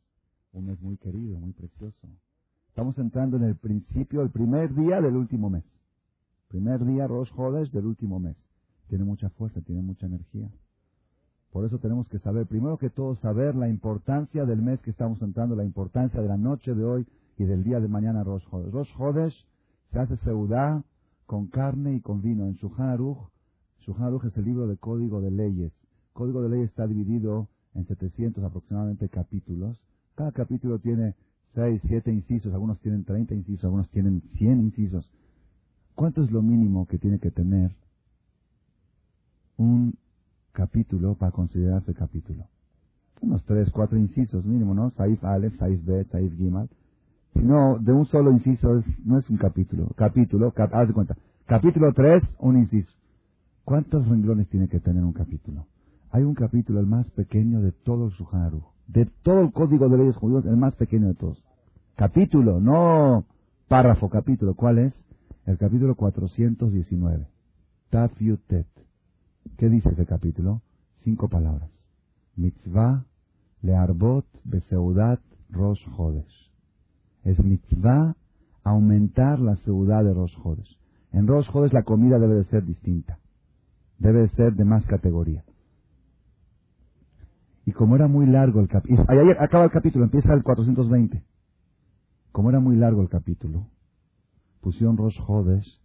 un 0.52 0.66
mes 0.66 0.80
muy 0.80 0.97
querido, 0.97 1.38
muy 1.38 1.52
precioso. 1.52 2.09
Estamos 2.68 2.97
entrando 2.99 3.37
en 3.37 3.44
el 3.44 3.56
principio, 3.56 4.23
el 4.23 4.30
primer 4.30 4.75
día 4.75 5.00
del 5.00 5.16
último 5.16 5.50
mes. 5.50 5.64
Primer 6.55 6.85
día, 6.85 7.09
Rosh 7.09 7.33
Jodesh 7.33 7.73
del 7.73 7.85
último 7.85 8.21
mes. 8.21 8.37
Tiene 8.87 9.03
mucha 9.03 9.29
fuerza, 9.31 9.61
tiene 9.63 9.83
mucha 9.83 10.07
energía. 10.07 10.49
Por 11.51 11.65
eso 11.65 11.81
tenemos 11.81 12.07
que 12.07 12.21
saber, 12.21 12.47
primero 12.47 12.79
que 12.79 12.91
todo, 12.91 13.17
saber 13.17 13.57
la 13.57 13.69
importancia 13.69 14.47
del 14.47 14.63
mes 14.63 14.81
que 14.81 14.91
estamos 14.91 15.21
entrando, 15.21 15.57
la 15.57 15.65
importancia 15.65 16.23
de 16.23 16.29
la 16.29 16.37
noche 16.37 16.73
de 16.73 16.85
hoy 16.85 17.07
y 17.39 17.43
del 17.43 17.65
día 17.65 17.81
de 17.81 17.89
mañana 17.89 18.23
Rosh 18.23 18.45
Hodesh. 18.49 18.71
Rosh 18.71 18.91
Hodesh 18.97 19.47
se 19.91 19.99
hace 19.99 20.17
seudá 20.19 20.85
con 21.27 21.49
carne 21.49 21.97
y 21.97 22.01
con 22.01 22.23
vino. 22.23 22.47
En 22.47 22.55
Shulchan 22.55 22.89
Aruch, 22.89 23.19
Aruch 23.99 24.25
es 24.25 24.37
el 24.37 24.45
libro 24.45 24.69
de 24.69 24.77
código 24.77 25.21
de 25.21 25.33
leyes. 25.33 25.73
código 26.13 26.41
de 26.41 26.51
leyes 26.51 26.69
está 26.69 26.87
dividido 26.87 27.49
en 27.75 27.85
700 27.85 28.45
aproximadamente 28.45 29.09
capítulos. 29.09 29.83
Cada 30.15 30.31
capítulo 30.31 30.79
tiene 30.79 31.17
6, 31.57 31.83
7 31.89 32.13
incisos, 32.13 32.55
algunos 32.55 32.79
tienen 32.79 33.03
30 33.03 33.35
incisos, 33.35 33.65
algunos 33.65 33.91
tienen 33.91 34.23
100 34.39 34.61
incisos. 34.61 35.11
¿Cuánto 35.95 36.23
es 36.23 36.31
lo 36.31 36.43
mínimo 36.43 36.87
que 36.87 36.99
tiene 36.99 37.19
que 37.19 37.31
tener 37.31 37.73
un 39.57 39.97
capítulo 40.53 41.15
para 41.15 41.33
considerarse 41.33 41.95
capítulo. 41.95 42.47
Unos 43.21 43.45
tres, 43.45 43.71
cuatro 43.71 43.99
incisos 43.99 44.45
mínimo, 44.45 44.75
¿no? 44.75 44.91
Saif 44.91 45.23
Aleph, 45.25 45.57
Saif 45.57 45.85
Bet, 45.85 46.11
Saif 46.11 46.35
Gimal. 46.37 46.69
Si 47.33 47.41
no, 47.41 47.79
de 47.79 47.93
un 47.93 48.07
solo 48.07 48.31
inciso 48.31 48.81
no 49.05 49.19
es 49.19 49.29
un 49.31 49.37
capítulo. 49.37 49.89
Capítulo, 49.97 50.53
haz 50.73 50.89
de 50.89 50.95
cuenta. 50.95 51.17
Capítulo 51.47 51.93
tres, 51.93 52.23
un 52.39 52.59
inciso. 52.59 52.93
¿Cuántos 53.65 54.07
renglones 54.07 54.49
tiene 54.49 54.69
que 54.69 54.81
tener 54.81 55.03
un 55.03 55.13
capítulo? 55.13 55.67
Hay 56.11 56.23
un 56.23 56.35
capítulo, 56.35 56.81
el 56.81 56.87
más 56.87 57.11
pequeño 57.11 57.61
de 57.61 57.73
todo 57.73 58.07
el 58.07 58.13
Shulchan 58.13 58.63
De 58.87 59.07
todo 59.23 59.41
el 59.41 59.53
código 59.53 59.89
de 59.89 59.99
leyes 59.99 60.17
judíos, 60.17 60.45
el 60.47 60.57
más 60.57 60.75
pequeño 60.77 61.09
de 61.09 61.15
todos. 61.15 61.43
Capítulo, 61.97 62.61
no 62.61 63.25
párrafo, 63.69 64.09
capítulo. 64.09 64.55
¿Cuál 64.55 64.79
es? 64.79 64.95
El 65.47 65.59
capítulo 65.59 65.95
419. 65.95 67.29
Taf 67.91 68.19
Yutet. 68.19 68.67
¿Qué 69.59 69.69
dice 69.69 69.91
ese 69.91 70.07
capítulo? 70.07 70.63
Cinco 71.03 71.29
palabras. 71.29 71.69
Mitzvah 72.35 73.05
learbot 73.61 74.25
beseudat 74.45 75.21
rosh 75.51 75.85
jodesh. 75.97 76.51
Es 77.25 77.45
mitzvah 77.45 78.17
aumentar 78.63 79.39
la 79.39 79.57
seudad 79.57 80.03
de 80.03 80.15
rosh 80.15 80.35
jodesh. 80.37 80.79
En 81.13 81.27
rosh 81.27 81.49
jodesh 81.51 81.75
la 81.75 81.83
comida 81.83 82.19
debe 82.19 82.37
de 82.37 82.45
ser 82.45 82.65
distinta. 82.65 83.19
Debe 83.99 84.23
de 84.23 84.29
ser 84.29 84.55
de 84.55 84.65
más 84.65 84.87
categoría. 84.87 85.45
Y 87.67 87.73
como 87.73 87.97
era 87.97 88.09
muy 88.09 88.27
largo 88.27 88.61
el 88.61 88.69
capítulo, 88.69 89.07
acaba 89.39 89.65
el 89.65 89.71
capítulo, 89.71 90.05
empieza 90.05 90.33
el 90.33 90.43
420. 90.43 91.23
Como 92.33 92.49
era 92.49 92.61
muy 92.61 92.77
largo 92.77 93.03
el 93.03 93.09
capítulo, 93.09 93.67
pusieron 94.64 94.97
Rosh 94.97 95.21
Hodesh, 95.26 95.78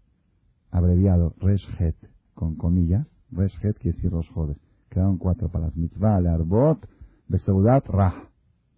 abreviado 0.72 1.36
Reshet, 1.40 1.98
con 2.34 2.56
comillas, 2.56 3.06
Reshet 3.30 3.78
quiere 3.78 3.98
decir 3.98 4.10
Rosh 4.10 4.30
Hodesh. 4.34 4.58
Quedaron 4.90 5.18
cuatro 5.18 5.50
palabras, 5.50 5.76
Mitzvah, 5.76 6.16
Arbot, 6.16 6.80
Beseudat, 7.28 7.86
Rah, 7.88 8.30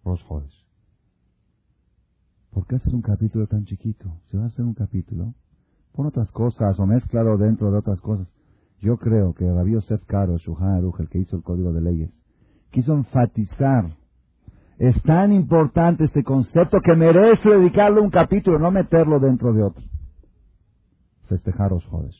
Rosh 0.04 0.20
Hodesh. 0.28 0.66
¿Por 2.50 2.66
qué 2.66 2.76
haces 2.76 2.92
un 2.92 3.00
capítulo 3.00 3.46
tan 3.46 3.64
chiquito? 3.64 4.20
Si 4.28 4.36
vas 4.36 4.44
a 4.44 4.48
hacer 4.48 4.64
un 4.64 4.74
capítulo, 4.74 5.34
pon 5.92 6.06
otras 6.06 6.30
cosas 6.32 6.78
o 6.80 6.86
mezclado 6.86 7.38
dentro 7.38 7.70
de 7.70 7.78
otras 7.78 8.00
cosas. 8.00 8.26
Yo 8.80 8.96
creo 8.98 9.34
que 9.34 9.50
Rabbi 9.50 9.74
Yosef 9.74 10.04
Karo, 10.06 10.36
Shuhan 10.36 10.78
Aruch, 10.78 10.98
el 10.98 11.08
que 11.08 11.20
hizo 11.20 11.36
el 11.36 11.44
Código 11.44 11.72
de 11.72 11.80
Leyes, 11.80 12.10
quiso 12.72 12.94
enfatizar. 12.94 13.96
Es 14.82 15.00
tan 15.04 15.32
importante 15.32 16.02
este 16.02 16.24
concepto 16.24 16.80
que 16.80 16.96
merece 16.96 17.48
dedicarle 17.48 18.00
un 18.00 18.10
capítulo, 18.10 18.58
no 18.58 18.72
meterlo 18.72 19.20
dentro 19.20 19.52
de 19.52 19.62
otro. 19.62 19.84
Festejaros, 21.28 21.84
jodes. 21.86 22.16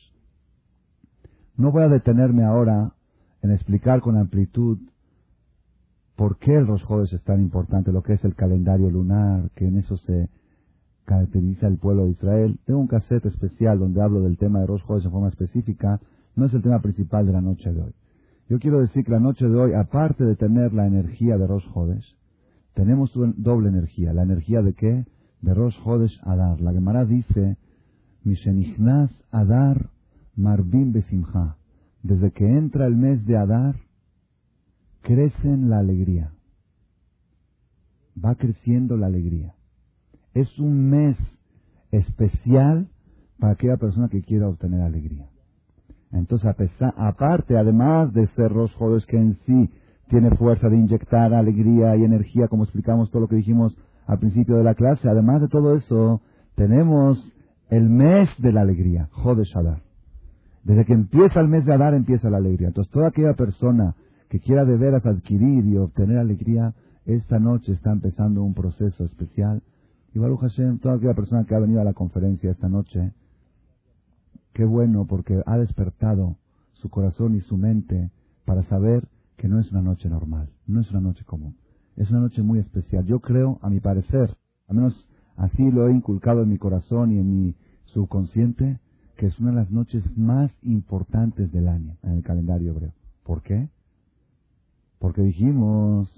No 1.57 1.73
voy 1.73 1.83
a 1.83 1.89
detenerme 1.89 2.45
ahora 2.45 2.93
en 3.41 3.51
explicar 3.51 3.99
con 3.99 4.15
amplitud 4.15 4.77
por 6.15 6.37
qué 6.37 6.55
el 6.55 6.65
Rosh 6.65 7.13
es 7.13 7.21
tan 7.23 7.41
importante, 7.41 7.91
lo 7.91 8.01
que 8.01 8.13
es 8.13 8.23
el 8.23 8.33
calendario 8.33 8.89
lunar, 8.89 9.49
que 9.55 9.67
en 9.67 9.79
eso 9.79 9.97
se 9.97 10.29
caracteriza 11.03 11.67
el 11.67 11.79
pueblo 11.79 12.05
de 12.05 12.11
Israel. 12.11 12.59
Tengo 12.63 12.79
un 12.79 12.87
cassette 12.87 13.25
especial 13.25 13.77
donde 13.77 14.01
hablo 14.01 14.21
del 14.21 14.37
tema 14.37 14.61
de 14.61 14.67
Rosh 14.67 14.83
en 15.03 15.11
forma 15.11 15.27
específica. 15.27 15.99
No 16.37 16.45
es 16.45 16.53
el 16.53 16.61
tema 16.61 16.79
principal 16.79 17.25
de 17.25 17.33
la 17.33 17.41
noche 17.41 17.73
de 17.73 17.81
hoy. 17.81 17.93
Yo 18.47 18.57
quiero 18.59 18.79
decir 18.79 19.03
que 19.03 19.11
la 19.11 19.19
noche 19.19 19.49
de 19.49 19.59
hoy, 19.59 19.73
aparte 19.73 20.23
de 20.23 20.37
tener 20.37 20.71
la 20.73 20.87
energía 20.87 21.37
de 21.37 21.45
Rosh 21.45 21.67
Hodesh, 21.73 22.15
tenemos 22.73 23.11
doble 23.13 23.69
energía. 23.69 24.13
¿La 24.13 24.23
energía 24.23 24.61
de 24.61 24.73
qué? 24.73 25.05
De 25.41 25.53
Rosh 25.53 25.77
Hodesh 25.83 26.19
Adar. 26.23 26.59
La 26.61 26.71
Gemara 26.71 27.05
dice, 27.05 27.57
Mishenichnas 28.23 29.11
Adar 29.31 29.89
Marbim 30.35 30.91
Besimha. 30.91 31.57
Desde 32.01 32.31
que 32.31 32.45
entra 32.45 32.87
el 32.87 32.95
mes 32.95 33.25
de 33.25 33.37
Adar, 33.37 33.75
crece 35.01 35.47
en 35.47 35.69
la 35.69 35.79
alegría. 35.79 36.31
Va 38.23 38.35
creciendo 38.35 38.97
la 38.97 39.07
alegría. 39.07 39.53
Es 40.33 40.59
un 40.59 40.89
mes 40.89 41.17
especial 41.91 42.89
para 43.39 43.53
aquella 43.53 43.77
persona 43.77 44.09
que 44.09 44.23
quiera 44.23 44.49
obtener 44.49 44.81
alegría. 44.81 45.29
Entonces, 46.11 46.49
aparte, 46.97 47.57
además 47.57 48.13
de 48.13 48.27
ser 48.29 48.51
los 48.51 48.73
jodes 48.73 49.05
que 49.05 49.17
en 49.17 49.37
sí 49.45 49.69
tiene 50.09 50.29
fuerza 50.31 50.69
de 50.69 50.77
inyectar 50.77 51.33
alegría 51.33 51.95
y 51.95 52.03
energía, 52.03 52.47
como 52.47 52.63
explicamos 52.63 53.09
todo 53.09 53.21
lo 53.21 53.27
que 53.27 53.37
dijimos 53.37 53.75
al 54.05 54.19
principio 54.19 54.57
de 54.57 54.63
la 54.63 54.75
clase, 54.75 55.09
además 55.09 55.41
de 55.41 55.47
todo 55.47 55.75
eso, 55.75 56.21
tenemos 56.55 57.31
el 57.69 57.89
mes 57.89 58.29
de 58.37 58.51
la 58.51 58.61
alegría, 58.61 59.09
Jodesh 59.11 59.55
Adar. 59.55 59.81
Desde 60.63 60.85
que 60.85 60.93
empieza 60.93 61.39
el 61.39 61.47
mes 61.47 61.65
de 61.65 61.73
Adar 61.73 61.93
empieza 61.93 62.29
la 62.29 62.37
alegría. 62.37 62.67
Entonces, 62.67 62.91
toda 62.91 63.07
aquella 63.07 63.33
persona 63.33 63.95
que 64.29 64.39
quiera 64.39 64.65
de 64.65 64.77
veras 64.77 65.05
adquirir 65.05 65.65
y 65.65 65.77
obtener 65.77 66.17
alegría, 66.17 66.73
esta 67.05 67.39
noche 67.39 67.73
está 67.73 67.91
empezando 67.91 68.43
un 68.43 68.53
proceso 68.53 69.03
especial. 69.03 69.61
Y 70.13 70.19
Baruch 70.19 70.41
Hashem, 70.41 70.79
toda 70.79 70.95
aquella 70.95 71.13
persona 71.13 71.45
que 71.45 71.55
ha 71.55 71.59
venido 71.59 71.81
a 71.81 71.83
la 71.83 71.93
conferencia 71.93 72.51
esta 72.51 72.69
noche, 72.69 73.13
Qué 74.53 74.65
bueno 74.65 75.05
porque 75.05 75.41
ha 75.47 75.57
despertado 75.57 76.37
su 76.73 76.89
corazón 76.89 77.35
y 77.35 77.41
su 77.41 77.57
mente 77.57 78.11
para 78.45 78.61
saber 78.63 79.07
que 79.37 79.47
no 79.47 79.59
es 79.59 79.71
una 79.71 79.81
noche 79.81 80.09
normal, 80.09 80.49
no 80.67 80.81
es 80.81 80.89
una 80.91 81.01
noche 81.01 81.23
común, 81.25 81.55
es 81.95 82.09
una 82.09 82.19
noche 82.19 82.41
muy 82.41 82.59
especial. 82.59 83.05
Yo 83.05 83.19
creo, 83.19 83.59
a 83.61 83.69
mi 83.69 83.79
parecer, 83.79 84.35
al 84.67 84.75
menos 84.75 85.07
así 85.35 85.71
lo 85.71 85.87
he 85.87 85.91
inculcado 85.91 86.43
en 86.43 86.49
mi 86.49 86.57
corazón 86.57 87.11
y 87.11 87.19
en 87.19 87.29
mi 87.29 87.55
subconsciente, 87.85 88.79
que 89.17 89.27
es 89.27 89.39
una 89.39 89.51
de 89.51 89.57
las 89.57 89.71
noches 89.71 90.03
más 90.17 90.51
importantes 90.63 91.51
del 91.51 91.67
año 91.67 91.97
en 92.03 92.13
el 92.13 92.23
calendario 92.23 92.71
hebreo. 92.71 92.93
¿Por 93.23 93.41
qué? 93.41 93.69
Porque 94.99 95.21
dijimos 95.21 96.09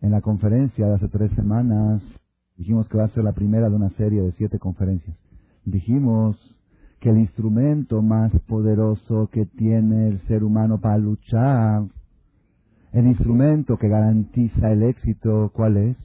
en 0.00 0.10
la 0.10 0.20
conferencia 0.20 0.86
de 0.86 0.94
hace 0.94 1.08
tres 1.08 1.30
semanas, 1.32 2.02
dijimos 2.56 2.88
que 2.88 2.98
va 2.98 3.04
a 3.04 3.08
ser 3.08 3.24
la 3.24 3.32
primera 3.32 3.68
de 3.68 3.76
una 3.76 3.90
serie 3.90 4.22
de 4.22 4.32
siete 4.32 4.58
conferencias. 4.58 5.16
Dijimos 5.64 6.36
que 7.00 7.10
el 7.10 7.18
instrumento 7.18 8.02
más 8.02 8.32
poderoso 8.46 9.28
que 9.30 9.46
tiene 9.46 10.08
el 10.08 10.20
ser 10.20 10.44
humano 10.44 10.80
para 10.80 10.98
luchar, 10.98 11.84
el 12.92 13.06
instrumento 13.06 13.76
que 13.78 13.88
garantiza 13.88 14.70
el 14.70 14.82
éxito, 14.82 15.50
¿cuál 15.52 15.76
es? 15.76 15.96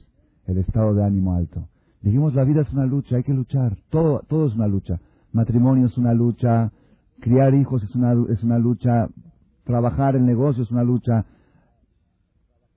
El 0.46 0.58
estado 0.58 0.94
de 0.94 1.04
ánimo 1.04 1.34
alto. 1.34 1.68
Dijimos, 2.02 2.34
la 2.34 2.44
vida 2.44 2.62
es 2.62 2.72
una 2.72 2.84
lucha, 2.84 3.16
hay 3.16 3.22
que 3.22 3.32
luchar, 3.32 3.76
todo, 3.90 4.22
todo 4.28 4.48
es 4.48 4.54
una 4.54 4.66
lucha. 4.66 5.00
Matrimonio 5.32 5.86
es 5.86 5.96
una 5.96 6.12
lucha, 6.14 6.72
criar 7.20 7.54
hijos 7.54 7.82
es 7.84 7.94
una, 7.94 8.14
es 8.28 8.42
una 8.42 8.58
lucha, 8.58 9.08
trabajar 9.64 10.16
en 10.16 10.26
negocio 10.26 10.64
es 10.64 10.70
una 10.70 10.82
lucha, 10.82 11.24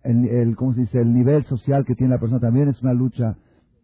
el, 0.03 0.25
el, 0.25 0.55
¿cómo 0.55 0.73
se 0.73 0.81
dice? 0.81 1.01
el 1.01 1.13
nivel 1.13 1.43
social 1.45 1.83
que 1.83 1.95
tiene 1.95 2.13
la 2.13 2.19
persona 2.19 2.39
también 2.39 2.69
es 2.69 2.81
una 2.81 2.93
lucha. 2.93 3.35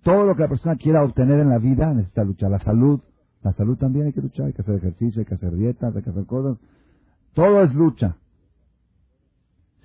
Todo 0.03 0.25
lo 0.25 0.35
que 0.35 0.43
la 0.43 0.49
persona 0.49 0.75
quiera 0.75 1.03
obtener 1.03 1.39
en 1.39 1.49
la 1.49 1.57
vida 1.57 1.93
necesita 1.93 2.23
luchar. 2.23 2.51
La 2.51 2.59
salud, 2.59 3.01
la 3.43 3.51
salud 3.53 3.77
también 3.77 4.05
hay 4.05 4.13
que 4.13 4.21
luchar, 4.21 4.47
hay 4.47 4.53
que 4.53 4.61
hacer 4.61 4.75
ejercicio, 4.75 5.19
hay 5.19 5.25
que 5.25 5.33
hacer 5.33 5.55
dietas, 5.55 5.95
hay 5.95 6.03
que 6.03 6.09
hacer 6.09 6.25
cosas. 6.25 6.57
Todo 7.33 7.61
es 7.61 7.73
lucha. 7.73 8.17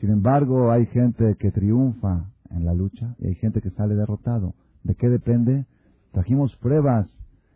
Sin 0.00 0.10
embargo, 0.10 0.70
hay 0.70 0.86
gente 0.86 1.36
que 1.38 1.50
triunfa 1.50 2.26
en 2.50 2.64
la 2.64 2.74
lucha 2.74 3.14
y 3.18 3.28
hay 3.28 3.34
gente 3.34 3.60
que 3.60 3.70
sale 3.70 3.94
derrotado. 3.94 4.54
¿De 4.82 4.94
qué 4.94 5.08
depende? 5.08 5.66
Trajimos 6.12 6.54
pruebas 6.56 7.08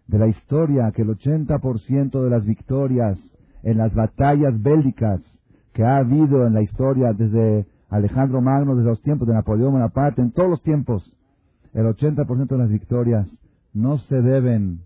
de 0.07 0.19
la 0.19 0.27
historia 0.27 0.91
que 0.93 1.03
el 1.03 1.09
80% 1.09 2.23
de 2.23 2.31
las 2.31 2.45
victorias 2.45 3.19
en 3.63 3.79
las 3.79 3.95
batallas 3.95 4.61
bélicas 4.61 5.21
que 5.73 5.85
ha 5.85 5.99
habido 5.99 6.47
en 6.47 6.55
la 6.55 6.63
historia 6.63 7.13
desde 7.13 7.67
Alejandro 7.89 8.41
Magno, 8.41 8.75
desde 8.75 8.89
los 8.89 9.03
tiempos 9.03 9.29
de 9.29 9.35
Napoleón 9.35 9.73
Bonaparte, 9.73 10.23
en 10.23 10.33
todos 10.33 10.49
los 10.49 10.63
tiempos, 10.63 11.17
el 11.75 11.87
80% 11.87 12.47
de 12.47 12.59
las 12.59 12.71
victorias 12.71 13.29
no 13.73 13.99
se 13.99 14.23
deben 14.23 14.81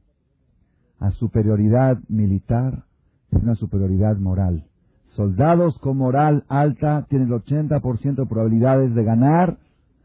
a 0.98 1.10
superioridad 1.12 1.98
militar, 2.08 2.84
sino 3.30 3.52
a 3.52 3.56
superioridad 3.56 4.16
moral. 4.16 4.66
Soldados 5.14 5.78
con 5.78 5.96
moral 5.96 6.44
alta 6.48 7.06
tienen 7.08 7.28
el 7.28 7.34
80% 7.34 8.14
de 8.14 8.26
probabilidades 8.26 8.94
de 8.94 9.04
ganar, 9.04 9.58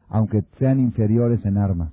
aunque 0.08 0.44
sean 0.58 0.80
inferiores 0.80 1.46
en 1.46 1.58
armas. 1.58 1.92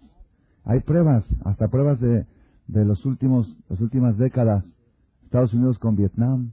Hay 0.64 0.80
pruebas, 0.80 1.24
hasta 1.44 1.68
pruebas 1.68 2.00
de, 2.00 2.26
de 2.66 2.84
los 2.84 3.04
últimos, 3.04 3.56
las 3.68 3.80
últimas 3.80 4.16
décadas. 4.18 4.64
Estados 5.24 5.54
Unidos 5.54 5.78
con 5.78 5.96
Vietnam. 5.96 6.52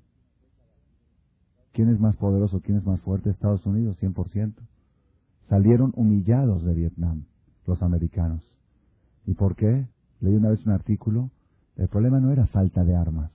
¿Quién 1.73 1.89
es 1.89 1.99
más 1.99 2.15
poderoso? 2.15 2.62
¿Quién 2.62 2.78
es 2.78 2.86
más 2.86 2.99
fuerte? 3.02 3.30
Estados 3.30 3.65
Unidos, 3.65 3.97
100%. 4.02 4.54
Salieron 5.49 5.91
humillados 5.95 6.63
de 6.63 6.73
Vietnam, 6.73 7.26
los 7.65 7.82
americanos. 7.82 8.43
¿Y 9.26 9.34
por 9.34 9.56
qué? 9.56 9.88
Leí 10.19 10.36
una 10.36 10.49
vez 10.49 10.65
un 10.65 10.71
artículo 10.71 11.30
el 11.76 11.88
problema 11.88 12.19
no 12.19 12.32
era 12.32 12.45
falta 12.47 12.84
de 12.84 12.95
armas, 12.95 13.32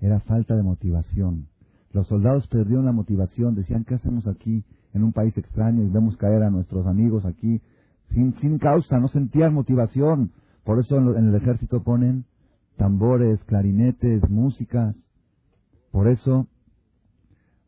era 0.00 0.20
falta 0.20 0.56
de 0.56 0.62
motivación. 0.62 1.48
Los 1.92 2.06
soldados 2.08 2.46
perdieron 2.48 2.84
la 2.84 2.92
motivación, 2.92 3.54
decían, 3.54 3.84
¿qué 3.84 3.94
hacemos 3.94 4.26
aquí 4.26 4.64
en 4.94 5.04
un 5.04 5.12
país 5.12 5.36
extraño 5.36 5.82
y 5.82 5.88
vemos 5.88 6.16
caer 6.16 6.42
a 6.42 6.50
nuestros 6.50 6.86
amigos 6.86 7.24
aquí 7.24 7.60
sin, 8.14 8.34
sin 8.40 8.58
causa? 8.58 8.98
No 8.98 9.08
sentían 9.08 9.54
motivación. 9.54 10.32
Por 10.64 10.78
eso 10.78 10.96
en, 10.96 11.08
en 11.16 11.28
el 11.28 11.34
ejército 11.34 11.82
ponen 11.82 12.24
tambores, 12.76 13.42
clarinetes, 13.44 14.28
músicas. 14.30 14.94
Por 15.90 16.08
eso, 16.08 16.46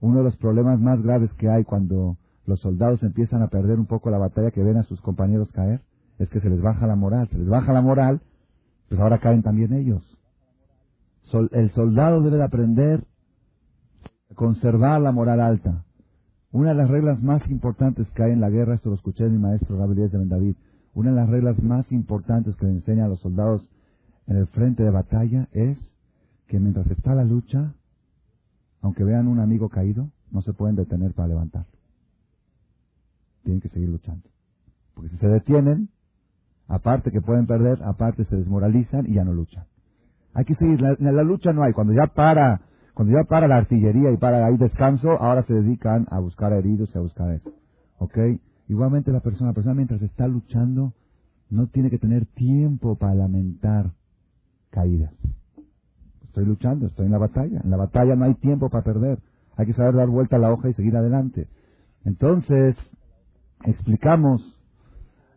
uno 0.00 0.18
de 0.18 0.24
los 0.24 0.37
problemas 0.37 0.80
más 0.80 1.02
graves 1.02 1.32
que 1.34 1.48
hay 1.48 1.64
cuando 1.64 2.16
los 2.46 2.60
soldados 2.60 3.02
empiezan 3.02 3.42
a 3.42 3.48
perder 3.48 3.78
un 3.78 3.87
poco 3.87 4.10
la 4.10 4.18
batalla 4.18 4.50
que 4.50 4.62
ven 4.62 4.76
a 4.76 4.82
sus 4.84 5.00
compañeros 5.00 5.50
caer, 5.52 5.82
es 6.18 6.28
que 6.28 6.40
se 6.40 6.48
les 6.48 6.62
baja 6.62 6.87
la 6.87 6.96
moral. 6.96 7.28
Se 7.28 7.38
les 7.38 7.48
baja 7.48 7.72
la 7.72 7.82
moral 7.82 8.20
pues 8.88 9.00
ahora 9.00 9.18
caen 9.18 9.42
también 9.42 9.72
ellos. 9.72 10.02
el 11.52 11.70
soldado 11.70 12.22
debe 12.22 12.37
de 12.37 12.44
aprender 12.44 13.04
conservar 14.34 15.00
la 15.00 15.12
moral 15.12 15.40
alta. 15.40 15.84
Una 16.52 16.70
de 16.70 16.76
las 16.76 16.90
reglas 16.90 17.22
más 17.22 17.48
importantes 17.50 18.08
que 18.10 18.22
hay 18.22 18.32
en 18.32 18.40
la 18.40 18.50
guerra, 18.50 18.74
esto 18.74 18.90
lo 18.90 18.96
escuché 18.96 19.24
de 19.24 19.30
mi 19.30 19.38
maestro 19.38 19.76
Rabbi 19.78 19.94
de 19.94 20.08
Ben 20.08 20.28
David, 20.28 20.56
una 20.94 21.10
de 21.10 21.16
las 21.16 21.28
reglas 21.28 21.60
más 21.62 21.90
importantes 21.90 22.54
que 22.56 22.66
le 22.66 22.72
enseña 22.72 23.06
a 23.06 23.08
los 23.08 23.20
soldados 23.20 23.68
en 24.26 24.36
el 24.36 24.46
frente 24.46 24.82
de 24.82 24.90
batalla 24.90 25.48
es 25.52 25.78
que 26.46 26.60
mientras 26.60 26.88
está 26.90 27.14
la 27.14 27.24
lucha, 27.24 27.74
aunque 28.80 29.02
vean 29.02 29.26
un 29.26 29.40
amigo 29.40 29.68
caído, 29.68 30.10
no 30.30 30.42
se 30.42 30.52
pueden 30.52 30.76
detener 30.76 31.12
para 31.12 31.28
levantarlo. 31.28 31.72
Tienen 33.42 33.60
que 33.60 33.68
seguir 33.68 33.88
luchando. 33.88 34.28
Porque 34.94 35.10
si 35.10 35.16
se 35.16 35.28
detienen, 35.28 35.88
aparte 36.68 37.10
que 37.10 37.20
pueden 37.20 37.46
perder, 37.46 37.82
aparte 37.82 38.24
se 38.24 38.36
desmoralizan 38.36 39.06
y 39.06 39.14
ya 39.14 39.24
no 39.24 39.32
luchan. 39.32 39.64
Hay 40.32 40.44
que 40.44 40.54
seguir, 40.54 40.80
la, 40.80 40.96
la 40.98 41.22
lucha 41.22 41.52
no 41.52 41.62
hay. 41.62 41.72
Cuando 41.72 41.92
ya 41.92 42.06
para, 42.06 42.62
cuando 42.94 43.18
ya 43.18 43.24
para 43.24 43.48
la 43.48 43.57
artillería 43.57 44.12
y 44.12 44.16
para 44.16 44.46
ahí 44.46 44.57
descanso, 44.57 45.12
ahora 45.20 45.42
se 45.42 45.52
dedican 45.52 46.07
a 46.11 46.20
buscar 46.20 46.52
heridos 46.52 46.90
y 46.94 46.98
a 46.98 47.00
buscar 47.00 47.33
eso. 47.33 47.52
¿Ok? 47.98 48.16
Igualmente 48.68 49.11
la 49.11 49.20
persona, 49.20 49.50
la 49.50 49.54
persona 49.54 49.74
mientras 49.74 50.00
está 50.02 50.28
luchando, 50.28 50.94
no 51.50 51.66
tiene 51.66 51.90
que 51.90 51.98
tener 51.98 52.26
tiempo 52.26 52.96
para 52.96 53.14
lamentar 53.14 53.92
caídas. 54.70 55.12
Estoy 56.24 56.46
luchando, 56.46 56.87
estoy 56.87 57.07
en 57.07 57.12
la 57.12 57.18
batalla. 57.18 57.61
En 57.62 57.70
la 57.70 57.76
batalla 57.76 58.16
no 58.16 58.24
hay 58.24 58.35
tiempo 58.35 58.70
para 58.70 58.85
perder. 58.85 59.18
Hay 59.57 59.66
que 59.66 59.72
saber 59.72 59.94
dar 59.94 60.09
vuelta 60.09 60.37
a 60.37 60.40
la 60.40 60.52
hoja 60.52 60.68
y 60.68 60.74
seguir 60.74 60.96
adelante. 60.96 61.48
Entonces, 62.04 62.76
explicamos 63.64 64.42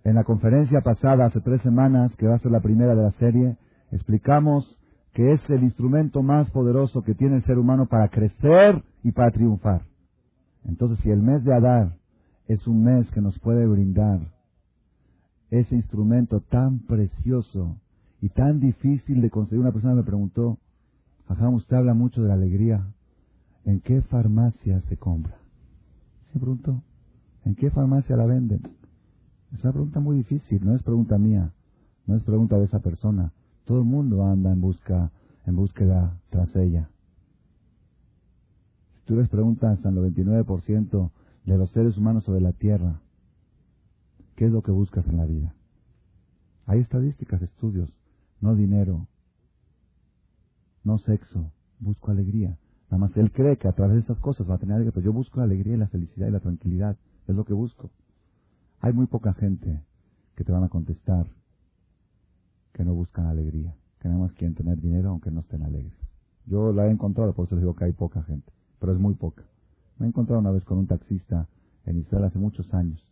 en 0.03 0.15
la 0.15 0.23
conferencia 0.23 0.81
pasada, 0.81 1.25
hace 1.25 1.41
tres 1.41 1.61
semanas, 1.61 2.15
que 2.15 2.27
va 2.27 2.35
a 2.35 2.39
ser 2.39 2.51
la 2.51 2.61
primera 2.61 2.95
de 2.95 3.03
la 3.03 3.11
serie, 3.11 3.57
explicamos 3.91 4.79
que 5.17 5.33
es 5.33 5.49
el 5.49 5.63
instrumento 5.63 6.21
más 6.21 6.47
poderoso 6.51 7.01
que 7.01 7.15
tiene 7.15 7.37
el 7.37 7.43
ser 7.43 7.57
humano 7.57 7.87
para 7.87 8.07
crecer 8.09 8.83
y 9.01 9.11
para 9.13 9.31
triunfar. 9.31 9.81
Entonces, 10.63 10.99
si 10.99 11.09
el 11.09 11.23
mes 11.23 11.43
de 11.43 11.55
Adar 11.55 11.97
es 12.47 12.67
un 12.67 12.83
mes 12.83 13.09
que 13.09 13.19
nos 13.19 13.39
puede 13.39 13.65
brindar 13.65 14.19
ese 15.49 15.73
instrumento 15.73 16.41
tan 16.41 16.81
precioso 16.81 17.77
y 18.21 18.29
tan 18.29 18.59
difícil 18.59 19.21
de 19.21 19.31
conseguir, 19.31 19.61
una 19.61 19.71
persona 19.71 19.95
me 19.95 20.03
preguntó, 20.03 20.59
Ajá, 21.27 21.49
usted 21.49 21.77
habla 21.77 21.95
mucho 21.95 22.21
de 22.21 22.27
la 22.27 22.35
alegría. 22.35 22.85
¿En 23.65 23.79
qué 23.79 24.03
farmacia 24.03 24.81
se 24.81 24.97
compra? 24.97 25.35
Se 26.31 26.37
preguntó. 26.37 26.83
¿En 27.43 27.55
qué 27.55 27.71
farmacia 27.71 28.15
la 28.17 28.27
venden? 28.27 28.61
Es 29.51 29.63
una 29.63 29.73
pregunta 29.73 29.99
muy 29.99 30.17
difícil, 30.17 30.63
no 30.63 30.75
es 30.75 30.83
pregunta 30.83 31.17
mía, 31.17 31.53
no 32.05 32.15
es 32.15 32.21
pregunta 32.21 32.59
de 32.59 32.65
esa 32.65 32.81
persona. 32.81 33.33
Todo 33.67 33.79
el 33.79 33.83
mundo 33.83 34.25
anda 34.25 34.53
en 34.53 34.61
busca, 34.61 35.11
en 35.45 35.57
búsqueda 35.57 36.17
tras 36.29 36.55
ella. 36.55 36.89
Si 38.95 39.01
tú 39.07 39.17
les 39.17 39.27
preguntas 39.27 39.85
al 39.85 39.93
99% 39.93 41.11
de 41.45 41.57
los 41.57 41.69
seres 41.71 41.97
humanos 41.97 42.23
sobre 42.23 42.39
la 42.39 42.53
tierra, 42.53 43.01
¿qué 44.37 44.45
es 44.45 44.53
lo 44.53 44.63
que 44.63 44.71
buscas 44.71 45.05
en 45.07 45.17
la 45.17 45.25
vida? 45.25 45.53
Hay 46.65 46.79
estadísticas, 46.79 47.41
estudios, 47.41 47.91
no 48.39 48.55
dinero, 48.55 49.05
no 50.85 50.97
sexo, 50.99 51.51
busco 51.81 52.11
alegría. 52.11 52.57
Nada 52.89 52.99
más 52.99 53.17
él 53.17 53.33
cree 53.33 53.57
que 53.57 53.67
a 53.67 53.73
través 53.73 53.95
de 53.95 54.01
esas 54.03 54.21
cosas 54.21 54.49
va 54.49 54.55
a 54.55 54.59
tener 54.59 54.75
alegría, 54.75 54.93
pero 54.93 55.07
yo 55.07 55.11
busco 55.11 55.39
la 55.39 55.43
alegría 55.43 55.73
y 55.73 55.77
la 55.77 55.89
felicidad 55.89 56.29
y 56.29 56.31
la 56.31 56.39
tranquilidad, 56.39 56.95
es 57.27 57.35
lo 57.35 57.43
que 57.43 57.53
busco. 57.53 57.89
Hay 58.79 58.93
muy 58.93 59.07
poca 59.07 59.33
gente 59.33 59.83
que 60.35 60.45
te 60.45 60.53
van 60.53 60.63
a 60.63 60.69
contestar 60.69 61.27
que 62.77 62.85
no 62.85 62.93
buscan 62.93 63.25
alegría, 63.25 63.75
que 63.99 64.07
nada 64.07 64.21
más 64.21 64.31
quieren 64.33 64.55
tener 64.55 64.79
dinero 64.79 65.09
aunque 65.09 65.31
no 65.31 65.41
estén 65.41 65.63
alegres. 65.63 65.97
Yo 66.45 66.71
la 66.71 66.87
he 66.87 66.91
encontrado, 66.91 67.33
por 67.33 67.47
eso 67.47 67.55
les 67.55 67.63
digo 67.63 67.75
que 67.75 67.85
hay 67.85 67.91
poca 67.91 68.21
gente, 68.23 68.53
pero 68.79 68.93
es 68.93 68.99
muy 68.99 69.15
poca. 69.15 69.43
Me 69.97 70.05
he 70.05 70.09
encontrado 70.09 70.39
una 70.39 70.51
vez 70.51 70.63
con 70.63 70.77
un 70.77 70.87
taxista 70.87 71.47
en 71.85 71.97
Israel 71.97 72.25
hace 72.25 72.37
muchos 72.37 72.73
años 72.73 73.03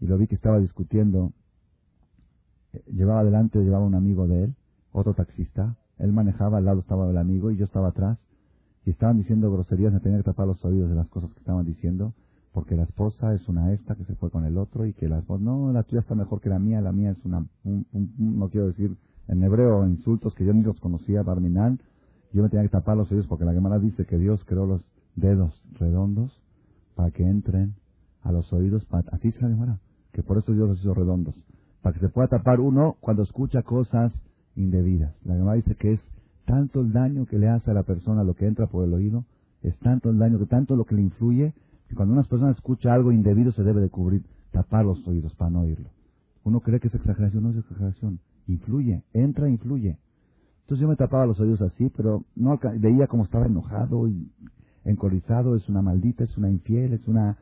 y 0.00 0.06
lo 0.06 0.16
vi 0.16 0.26
que 0.26 0.34
estaba 0.34 0.58
discutiendo, 0.58 1.32
eh, 2.72 2.82
llevaba 2.92 3.20
adelante, 3.20 3.58
llevaba 3.58 3.84
un 3.84 3.94
amigo 3.94 4.26
de 4.26 4.44
él, 4.44 4.54
otro 4.92 5.14
taxista, 5.14 5.76
él 5.98 6.12
manejaba, 6.12 6.58
al 6.58 6.64
lado 6.64 6.80
estaba 6.80 7.08
el 7.10 7.16
amigo 7.16 7.50
y 7.50 7.56
yo 7.56 7.64
estaba 7.64 7.88
atrás. 7.88 8.18
Y 8.84 8.90
estaban 8.90 9.16
diciendo 9.16 9.50
groserías, 9.50 9.92
me 9.92 10.00
tenía 10.00 10.18
que 10.18 10.24
tapar 10.24 10.46
los 10.46 10.64
oídos 10.64 10.90
de 10.90 10.94
las 10.94 11.08
cosas 11.08 11.32
que 11.32 11.38
estaban 11.38 11.64
diciendo, 11.64 12.12
porque 12.54 12.76
la 12.76 12.84
esposa 12.84 13.34
es 13.34 13.48
una 13.48 13.72
esta 13.72 13.96
que 13.96 14.04
se 14.04 14.14
fue 14.14 14.30
con 14.30 14.46
el 14.46 14.56
otro 14.56 14.86
y 14.86 14.92
que 14.92 15.08
la 15.08 15.18
esposa, 15.18 15.42
no, 15.42 15.72
la 15.72 15.82
tuya 15.82 15.98
está 15.98 16.14
mejor 16.14 16.40
que 16.40 16.48
la 16.48 16.60
mía, 16.60 16.80
la 16.80 16.92
mía 16.92 17.10
es 17.10 17.24
una, 17.24 17.44
no 17.64 18.48
quiero 18.48 18.68
decir 18.68 18.96
en 19.26 19.42
hebreo 19.42 19.84
insultos 19.88 20.34
que 20.34 20.44
yo 20.44 20.54
ni 20.54 20.62
los 20.62 20.78
conocía, 20.78 21.24
Barminal. 21.24 21.80
Yo 22.32 22.44
me 22.44 22.48
tenía 22.48 22.62
que 22.62 22.70
tapar 22.70 22.96
los 22.96 23.10
oídos 23.10 23.26
porque 23.26 23.44
la 23.44 23.52
Gemara 23.52 23.80
dice 23.80 24.06
que 24.06 24.18
Dios 24.18 24.44
creó 24.44 24.66
los 24.66 24.86
dedos 25.16 25.52
redondos 25.80 26.40
para 26.94 27.10
que 27.10 27.24
entren 27.24 27.74
a 28.22 28.30
los 28.30 28.52
oídos, 28.52 28.86
así 29.10 29.28
dice 29.28 29.42
la 29.42 29.48
Gemara, 29.48 29.80
que 30.12 30.22
por 30.22 30.38
eso 30.38 30.52
Dios 30.52 30.68
los 30.68 30.80
hizo 30.80 30.94
redondos, 30.94 31.34
para 31.82 31.94
que 31.94 32.00
se 32.00 32.08
pueda 32.08 32.28
tapar 32.28 32.60
uno 32.60 32.96
cuando 33.00 33.24
escucha 33.24 33.62
cosas 33.62 34.12
indebidas. 34.54 35.12
La 35.24 35.34
Gemara 35.34 35.56
dice 35.56 35.74
que 35.74 35.94
es 35.94 36.00
tanto 36.44 36.82
el 36.82 36.92
daño 36.92 37.26
que 37.26 37.38
le 37.38 37.48
hace 37.48 37.72
a 37.72 37.74
la 37.74 37.82
persona 37.82 38.22
lo 38.22 38.34
que 38.34 38.46
entra 38.46 38.68
por 38.68 38.84
el 38.84 38.94
oído, 38.94 39.24
es 39.62 39.76
tanto 39.78 40.10
el 40.10 40.18
daño 40.18 40.38
que 40.38 40.46
tanto 40.46 40.76
lo 40.76 40.84
que 40.84 40.94
le 40.94 41.02
influye, 41.02 41.52
que 41.88 41.94
cuando 41.94 42.14
una 42.14 42.22
persona 42.22 42.52
escucha 42.52 42.92
algo 42.92 43.12
indebido 43.12 43.52
se 43.52 43.62
debe 43.62 43.80
de 43.80 43.90
cubrir, 43.90 44.24
tapar 44.50 44.84
los 44.84 45.06
oídos 45.06 45.34
para 45.34 45.50
no 45.50 45.62
oírlo. 45.62 45.90
Uno 46.44 46.60
cree 46.60 46.80
que 46.80 46.88
es 46.88 46.94
exageración, 46.94 47.42
no 47.42 47.50
es 47.50 47.56
exageración, 47.56 48.20
influye, 48.46 49.02
entra, 49.12 49.48
influye. 49.48 49.98
Entonces 50.62 50.80
yo 50.80 50.88
me 50.88 50.96
tapaba 50.96 51.26
los 51.26 51.40
oídos 51.40 51.60
así, 51.62 51.90
pero 51.94 52.24
no 52.36 52.58
veía 52.78 53.06
como 53.06 53.24
estaba 53.24 53.46
enojado 53.46 54.08
y 54.08 54.30
encorizado, 54.84 55.56
es 55.56 55.68
una 55.68 55.82
maldita, 55.82 56.24
es 56.24 56.36
una 56.36 56.50
infiel, 56.50 56.92
es 56.92 57.06
una 57.08 57.38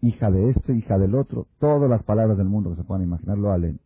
hija 0.00 0.30
de 0.30 0.50
este, 0.50 0.74
hija 0.74 0.98
del 0.98 1.14
otro, 1.14 1.46
todas 1.58 1.88
las 1.88 2.02
palabras 2.02 2.36
del 2.36 2.48
mundo 2.48 2.70
que 2.70 2.76
se 2.76 2.84
puedan 2.84 3.04
imaginar 3.04 3.38
lo 3.38 3.48
valen 3.48 3.80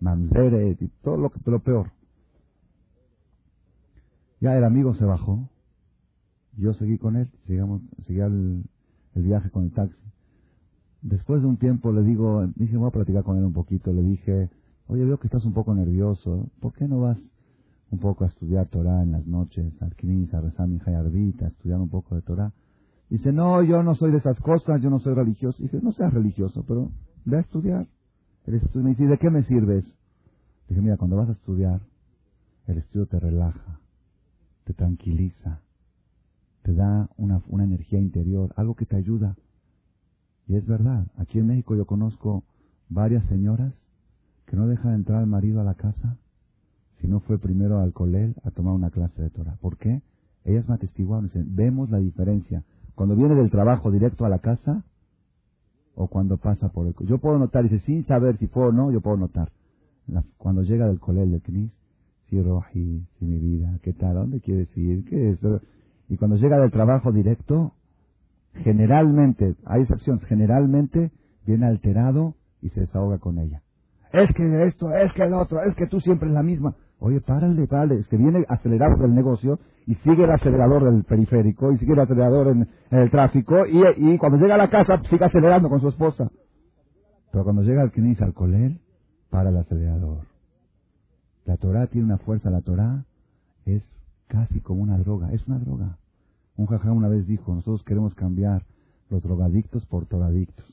Manzeret 0.00 0.80
y 0.80 0.88
todo 1.02 1.16
lo, 1.16 1.30
que, 1.30 1.38
lo 1.50 1.60
peor. 1.60 1.90
Ya 4.40 4.56
el 4.56 4.64
amigo 4.64 4.94
se 4.94 5.04
bajó, 5.04 5.48
yo 6.56 6.72
seguí 6.74 6.96
con 6.96 7.16
él, 7.16 7.28
seguimos, 7.46 7.82
seguí 8.06 8.20
el, 9.14 9.22
viaje 9.22 9.50
con 9.50 9.64
el 9.64 9.72
taxi. 9.72 10.02
Después 11.02 11.42
de 11.42 11.48
un 11.48 11.56
tiempo 11.56 11.92
le 11.92 12.02
digo, 12.02 12.46
dije, 12.56 12.76
voy 12.76 12.88
a 12.88 12.92
platicar 12.92 13.24
con 13.24 13.38
él 13.38 13.44
un 13.44 13.52
poquito, 13.52 13.92
le 13.92 14.02
dije, 14.02 14.50
oye, 14.86 15.04
veo 15.04 15.18
que 15.18 15.26
estás 15.26 15.44
un 15.44 15.52
poco 15.52 15.74
nervioso, 15.74 16.48
¿por 16.60 16.72
qué 16.74 16.86
no 16.86 17.00
vas 17.00 17.18
un 17.90 17.98
poco 17.98 18.24
a 18.24 18.28
estudiar 18.28 18.66
Torah 18.68 19.02
en 19.02 19.12
las 19.12 19.26
noches, 19.26 19.72
al 19.80 19.94
Knis, 19.96 20.32
a 20.34 20.40
rezar 20.40 20.68
mi 20.68 20.78
a 20.86 21.46
estudiar 21.46 21.80
un 21.80 21.88
poco 21.88 22.14
de 22.14 22.22
Torah? 22.22 22.52
Dice, 23.08 23.32
no, 23.32 23.62
yo 23.62 23.82
no 23.82 23.94
soy 23.96 24.12
de 24.12 24.18
esas 24.18 24.38
cosas, 24.38 24.80
yo 24.80 24.88
no 24.88 25.00
soy 25.00 25.14
religioso. 25.14 25.60
Dice, 25.60 25.80
no 25.82 25.90
seas 25.90 26.14
religioso, 26.14 26.64
pero 26.66 26.92
ve 27.24 27.38
a 27.38 27.40
estudiar. 27.40 27.88
Estudio 28.46 28.84
me 28.84 28.90
dice, 28.90 29.06
¿de 29.06 29.18
qué 29.18 29.30
me 29.30 29.42
sirves? 29.44 29.84
Dije, 30.68 30.80
mira, 30.80 30.96
cuando 30.96 31.16
vas 31.16 31.28
a 31.28 31.32
estudiar, 31.32 31.80
el 32.66 32.78
estudio 32.78 33.06
te 33.06 33.20
relaja, 33.20 33.80
te 34.64 34.74
tranquiliza, 34.74 35.60
te 36.62 36.74
da 36.74 37.08
una, 37.16 37.42
una 37.48 37.64
energía 37.64 37.98
interior, 37.98 38.52
algo 38.56 38.74
que 38.74 38.86
te 38.86 38.96
ayuda. 38.96 39.36
Y 40.46 40.56
es 40.56 40.66
verdad, 40.66 41.06
aquí 41.16 41.38
en 41.38 41.46
México 41.46 41.76
yo 41.76 41.86
conozco 41.86 42.44
varias 42.88 43.24
señoras 43.26 43.74
que 44.46 44.56
no 44.56 44.66
dejan 44.66 44.94
entrar 44.94 45.20
al 45.20 45.26
marido 45.26 45.60
a 45.60 45.64
la 45.64 45.74
casa 45.74 46.16
si 47.00 47.08
no 47.08 47.20
fue 47.20 47.38
primero 47.38 47.78
al 47.78 47.92
colel 47.92 48.34
a 48.44 48.50
tomar 48.50 48.74
una 48.74 48.90
clase 48.90 49.22
de 49.22 49.30
Torah. 49.30 49.56
¿Por 49.60 49.78
qué? 49.78 50.02
Ellas 50.44 50.68
me 50.68 50.74
atestiguaron, 50.74 51.26
dicen, 51.26 51.54
vemos 51.54 51.90
la 51.90 51.98
diferencia. 51.98 52.62
Cuando 52.94 53.16
viene 53.16 53.34
del 53.34 53.50
trabajo 53.50 53.90
directo 53.90 54.24
a 54.24 54.28
la 54.28 54.38
casa, 54.38 54.84
o 55.94 56.08
cuando 56.08 56.36
pasa 56.36 56.68
por 56.68 56.86
el... 56.86 56.94
Yo 57.06 57.18
puedo 57.18 57.38
notar, 57.38 57.62
dice, 57.62 57.80
sin 57.80 58.06
saber 58.06 58.38
si 58.38 58.46
fue 58.46 58.66
o 58.66 58.72
no, 58.72 58.90
yo 58.90 59.00
puedo 59.00 59.16
notar. 59.16 59.50
cuando 60.36 60.62
llega 60.62 60.86
del 60.86 61.00
colegio 61.00 61.32
de 61.32 61.40
Knis, 61.40 61.70
si 62.28 62.40
Roji, 62.40 63.06
si 63.18 63.24
mi 63.24 63.38
vida, 63.38 63.78
¿qué 63.82 63.92
tal? 63.92 64.14
¿Dónde 64.14 64.40
quieres 64.40 64.68
ir? 64.76 65.04
¿Qué 65.04 65.30
es? 65.30 65.40
Y 66.10 66.16
cuando 66.16 66.36
llega 66.36 66.58
del 66.58 66.72
trabajo 66.72 67.12
directo, 67.12 67.72
generalmente, 68.52 69.54
hay 69.64 69.82
excepciones, 69.82 70.24
generalmente 70.24 71.12
viene 71.46 71.66
alterado 71.66 72.34
y 72.60 72.68
se 72.70 72.80
desahoga 72.80 73.18
con 73.18 73.38
ella. 73.38 73.62
Es 74.12 74.28
que 74.34 74.64
esto, 74.64 74.90
es 74.90 75.12
que 75.12 75.22
el 75.22 75.32
otro, 75.32 75.62
es 75.62 75.72
que 75.76 75.86
tú 75.86 76.00
siempre 76.00 76.28
es 76.28 76.34
la 76.34 76.42
misma. 76.42 76.74
Oye, 76.98 77.20
párale, 77.20 77.64
párale, 77.68 78.00
es 78.00 78.08
que 78.08 78.16
viene 78.16 78.44
acelerado 78.48 78.96
del 79.00 79.14
negocio 79.14 79.60
y 79.86 79.94
sigue 79.94 80.24
el 80.24 80.32
acelerador 80.32 80.84
del 80.84 81.04
periférico 81.04 81.70
y 81.70 81.78
sigue 81.78 81.92
el 81.92 82.00
acelerador 82.00 82.48
en, 82.48 82.68
el 82.90 83.10
tráfico 83.10 83.64
y, 83.64 84.18
cuando 84.18 84.36
llega 84.36 84.56
a 84.56 84.58
la 84.58 84.68
casa 84.68 85.00
sigue 85.08 85.24
acelerando 85.24 85.68
con 85.68 85.80
su 85.80 85.88
esposa. 85.88 86.28
Pero 87.30 87.44
cuando 87.44 87.62
llega 87.62 87.82
al 87.82 87.92
Knis, 87.92 88.20
al 88.20 88.34
Colel, 88.34 88.80
para 89.30 89.50
el 89.50 89.56
acelerador. 89.56 90.26
La 91.44 91.56
Torah 91.56 91.86
tiene 91.86 92.06
una 92.06 92.18
fuerza, 92.18 92.50
la 92.50 92.62
Torah 92.62 93.04
es 93.64 93.84
casi 94.26 94.60
como 94.60 94.82
una 94.82 94.98
droga, 94.98 95.32
es 95.32 95.46
una 95.46 95.58
droga. 95.60 95.99
Un 96.60 96.66
jajá 96.66 96.92
una 96.92 97.08
vez 97.08 97.26
dijo, 97.26 97.54
nosotros 97.54 97.82
queremos 97.84 98.14
cambiar 98.14 98.66
los 99.08 99.22
drogadictos 99.22 99.86
por 99.86 100.04
toradictos. 100.04 100.66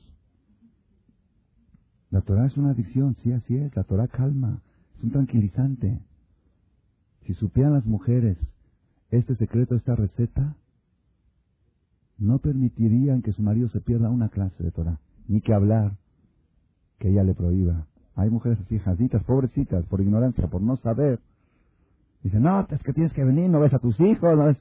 La 2.10 2.20
Torah 2.20 2.44
es 2.44 2.58
una 2.58 2.72
adicción, 2.72 3.16
sí, 3.22 3.32
así 3.32 3.56
es, 3.56 3.74
la 3.74 3.84
Torah 3.84 4.06
calma, 4.06 4.60
es 4.98 5.04
un 5.04 5.12
tranquilizante. 5.12 5.98
Si 7.22 7.32
supieran 7.32 7.72
las 7.72 7.86
mujeres 7.86 8.36
este 9.10 9.34
secreto, 9.36 9.76
esta 9.76 9.96
receta, 9.96 10.56
no 12.18 12.38
permitirían 12.38 13.22
que 13.22 13.32
su 13.32 13.40
marido 13.40 13.70
se 13.70 13.80
pierda 13.80 14.10
una 14.10 14.28
clase 14.28 14.62
de 14.62 14.70
Torah, 14.70 14.98
ni 15.26 15.40
que 15.40 15.54
hablar, 15.54 15.96
que 16.98 17.08
ella 17.08 17.24
le 17.24 17.32
prohíba. 17.32 17.86
Hay 18.14 18.28
mujeres 18.28 18.60
así, 18.60 18.78
jazitas, 18.78 19.24
pobrecitas, 19.24 19.86
por 19.86 20.02
ignorancia, 20.02 20.48
por 20.48 20.60
no 20.60 20.76
saber. 20.76 21.18
Dicen, 22.22 22.42
no, 22.42 22.66
es 22.68 22.82
que 22.82 22.92
tienes 22.92 23.14
que 23.14 23.24
venir, 23.24 23.48
no 23.48 23.60
ves 23.60 23.72
a 23.72 23.78
tus 23.78 23.98
hijos, 24.00 24.36
no 24.36 24.44
ves. 24.44 24.60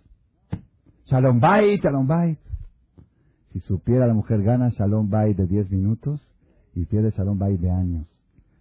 Shalom 1.10 1.40
Bait, 1.40 1.82
Shalom 1.82 2.06
Bait. 2.06 2.38
Si 3.54 3.62
supiera 3.62 4.08
la 4.08 4.14
mujer 4.14 4.44
gana 4.44 4.68
Shalom 4.72 5.10
Bait 5.10 5.38
de 5.38 5.48
10 5.48 5.72
minutos 5.72 6.22
y 6.76 6.84
pierde 6.84 7.12
Shalom 7.12 7.40
Bait 7.40 7.58
de 7.62 7.72
años. 7.72 8.06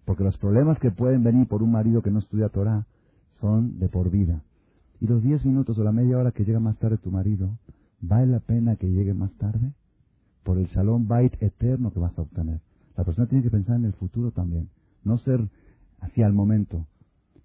Porque 0.05 0.23
los 0.23 0.39
problemas 0.39 0.79
que 0.79 0.93
pueden 0.93 1.25
venir 1.25 1.49
por 1.49 1.65
un 1.65 1.73
marido 1.73 2.03
que 2.03 2.13
no 2.13 2.21
estudia 2.21 2.49
Torah 2.49 2.87
son 3.41 3.81
de 3.81 3.89
por 3.89 4.11
vida. 4.11 4.43
Y 5.01 5.09
los 5.09 5.25
10 5.25 5.45
minutos 5.45 5.77
o 5.77 5.83
la 5.83 5.91
media 5.91 6.19
hora 6.19 6.31
que 6.31 6.45
llega 6.45 6.61
más 6.61 6.79
tarde 6.79 6.99
tu 6.99 7.11
marido, 7.11 7.51
¿vale 8.01 8.29
la 8.29 8.39
pena 8.39 8.77
que 8.77 8.87
llegue 8.87 9.13
más 9.13 9.33
tarde? 9.39 9.73
Por 10.45 10.59
el 10.59 10.67
Shalom 10.67 11.09
Bait 11.09 11.35
eterno 11.43 11.93
que 11.93 11.99
vas 11.99 12.17
a 12.17 12.23
obtener. 12.23 12.61
La 12.97 13.03
persona 13.03 13.27
tiene 13.27 13.43
que 13.43 13.51
pensar 13.51 13.75
en 13.75 13.87
el 13.87 13.93
futuro 13.95 14.31
también, 14.31 14.69
no 15.03 15.19
ser 15.19 15.41
así 15.99 16.23
al 16.23 16.33
momento. 16.33 16.87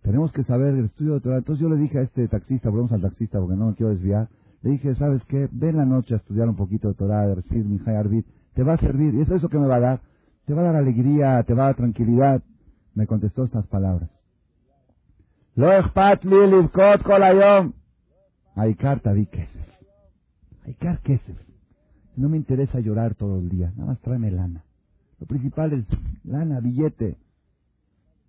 Tenemos 0.04 0.32
que 0.32 0.44
saber 0.44 0.76
el 0.76 0.86
estudio 0.86 1.16
de 1.16 1.22
Torah. 1.22 1.38
Entonces 1.38 1.60
yo 1.60 1.70
le 1.70 1.78
dije 1.78 1.98
a 1.98 2.04
este 2.04 2.28
taxista, 2.28 2.70
volvemos 2.70 2.92
al 2.92 3.02
taxista 3.02 3.40
porque 3.40 3.56
no 3.56 3.68
me 3.68 3.74
quiero 3.74 3.92
desviar, 3.92 4.30
le 4.63 4.71
dije, 4.71 4.95
¿sabes 4.95 5.24
qué? 5.26 5.50
Ven 5.52 5.78
la 5.78 5.86
noche 5.86 6.13
a 6.13 6.17
estudiar 6.17 6.47
un 6.47 6.56
poquito 6.56 6.89
de 6.89 6.93
Torah, 6.93 7.26
de 7.26 7.36
recibir 7.36 7.65
Mijay 7.65 7.95
Arbit, 7.95 8.26
te 8.54 8.63
va 8.63 8.74
a 8.74 8.78
servir. 8.78 9.13
¿Y 9.15 9.21
es 9.21 9.32
eso 9.32 9.50
que 9.50 9.58
me 9.58 9.67
va 9.67 9.78
a 9.78 9.80
dar? 9.80 10.02
Te 10.45 10.54
va 10.54 10.62
a 10.62 10.65
dar 10.65 10.76
alegría, 10.76 11.43
te 11.43 11.54
va 11.54 11.63
a 11.63 11.65
dar 11.67 11.76
tranquilidad. 11.76 12.43
Me 12.93 13.08
contestó 13.08 13.43
estas 13.43 13.65
palabras. 13.67 14.10
Lo 15.56 15.71
expat 15.71 16.24
li 16.24 16.47
livkot 16.47 17.04
kol 17.04 17.24
hayom. 17.24 17.74
Aikar 18.56 19.00
tavi 19.02 19.26
kesef. 19.26 19.67
Aikar 20.65 21.00
kesef. 21.02 21.38
No 22.15 22.30
me 22.30 22.38
interesa 22.38 22.80
llorar 22.80 23.15
todo 23.15 23.39
el 23.39 23.50
día, 23.50 23.71
nada 23.76 23.91
más 23.91 24.00
tráeme 24.02 24.32
lana. 24.32 24.63
Lo 25.19 25.26
principal 25.26 25.74
es 25.74 25.86
lana, 26.24 26.60
billete. 26.60 27.17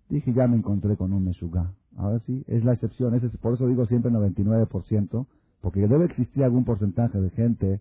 Dije, 0.09 0.33
ya 0.33 0.47
me 0.47 0.57
encontré 0.57 0.95
con 0.95 1.13
un 1.13 1.25
mesugá. 1.25 1.73
Ahora 1.97 2.19
sí, 2.19 2.43
es 2.47 2.63
la 2.63 2.73
excepción. 2.73 3.13
Ese, 3.15 3.29
por 3.29 3.53
eso 3.53 3.67
digo 3.67 3.85
siempre 3.85 4.11
99%, 4.11 5.25
porque 5.63 5.87
debe 5.87 6.03
existir 6.03 6.43
algún 6.43 6.65
porcentaje 6.65 7.21
de 7.21 7.29
gente 7.29 7.79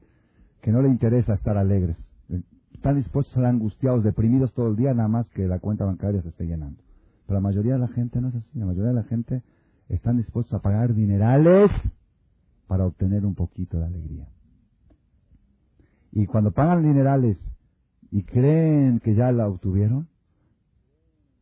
que 0.61 0.71
no 0.71 0.83
le 0.83 0.89
interesa 0.89 1.35
estar 1.35 1.57
alegres. 1.57 1.97
Están 2.73 2.95
dispuestos 2.95 3.37
a 3.37 3.41
estar 3.41 3.53
angustiados, 3.53 4.05
deprimidos 4.05 4.53
todo 4.55 4.69
el 4.69 4.77
día, 4.77 4.95
nada 4.95 5.09
más 5.09 5.29
que 5.31 5.49
la 5.49 5.59
cuenta 5.59 5.85
bancaria 5.85 6.23
se 6.23 6.29
esté 6.29 6.47
llenando. 6.47 6.81
Pero 7.27 7.35
la 7.35 7.41
mayoría 7.41 7.73
de 7.73 7.81
la 7.81 7.89
gente 7.89 8.21
no 8.21 8.29
es 8.29 8.37
así. 8.37 8.57
La 8.57 8.67
mayoría 8.67 8.91
de 8.91 8.95
la 8.95 9.03
gente 9.03 9.43
están 9.89 10.17
dispuestos 10.17 10.55
a 10.55 10.63
pagar 10.63 10.95
dinerales 10.95 11.73
para 12.69 12.87
obtener 12.87 13.27
un 13.27 13.35
poquito 13.35 13.81
de 13.81 13.87
alegría. 13.87 14.29
Y 16.13 16.27
cuando 16.27 16.53
pagan 16.53 16.85
dinerales 16.85 17.37
y 18.13 18.23
creen 18.23 19.01
que 19.01 19.17
ya 19.17 19.33
la 19.33 19.49
obtuvieron, 19.49 20.07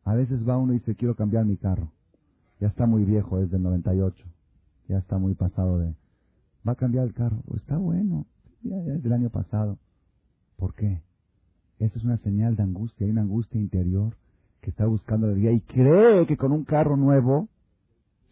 a 0.05 0.15
veces 0.15 0.49
va 0.49 0.57
uno 0.57 0.73
y 0.73 0.79
dice, 0.79 0.95
quiero 0.95 1.15
cambiar 1.15 1.45
mi 1.45 1.59
carro. 1.59 1.93
Ya 2.61 2.69
está 2.69 2.87
muy 2.87 3.05
viejo, 3.05 3.41
es 3.41 3.51
del 3.51 3.63
98. 3.63 4.25
Ya 4.89 4.97
está 4.97 5.19
muy 5.19 5.35
pasado 5.35 5.79
de... 5.79 6.00
Va 6.67 6.73
a 6.73 6.77
cambiar 6.77 7.07
el 7.07 7.15
carro. 7.15 7.43
Pues 7.47 7.63
está 7.63 7.77
bueno. 7.77 8.27
Ya, 8.63 8.77
es 8.77 9.03
del 9.03 9.13
año 9.13 9.31
pasado. 9.31 9.79
¿Por 10.57 10.75
qué? 10.75 11.03
Esa 11.79 11.99
es 11.99 12.05
una 12.05 12.19
señal 12.19 12.57
de 12.57 12.63
angustia. 12.63 13.07
Hay 13.07 13.11
una 13.11 13.23
angustia 13.23 13.61
interior 13.61 14.17
que 14.61 14.71
está 14.71 14.87
buscando 14.87 15.27
alegría 15.27 15.53
y 15.53 15.63
cree 15.63 16.27
que 16.27 16.37
con 16.37 16.53
un 16.53 16.65
carro 16.65 16.97
nuevo 16.97 17.49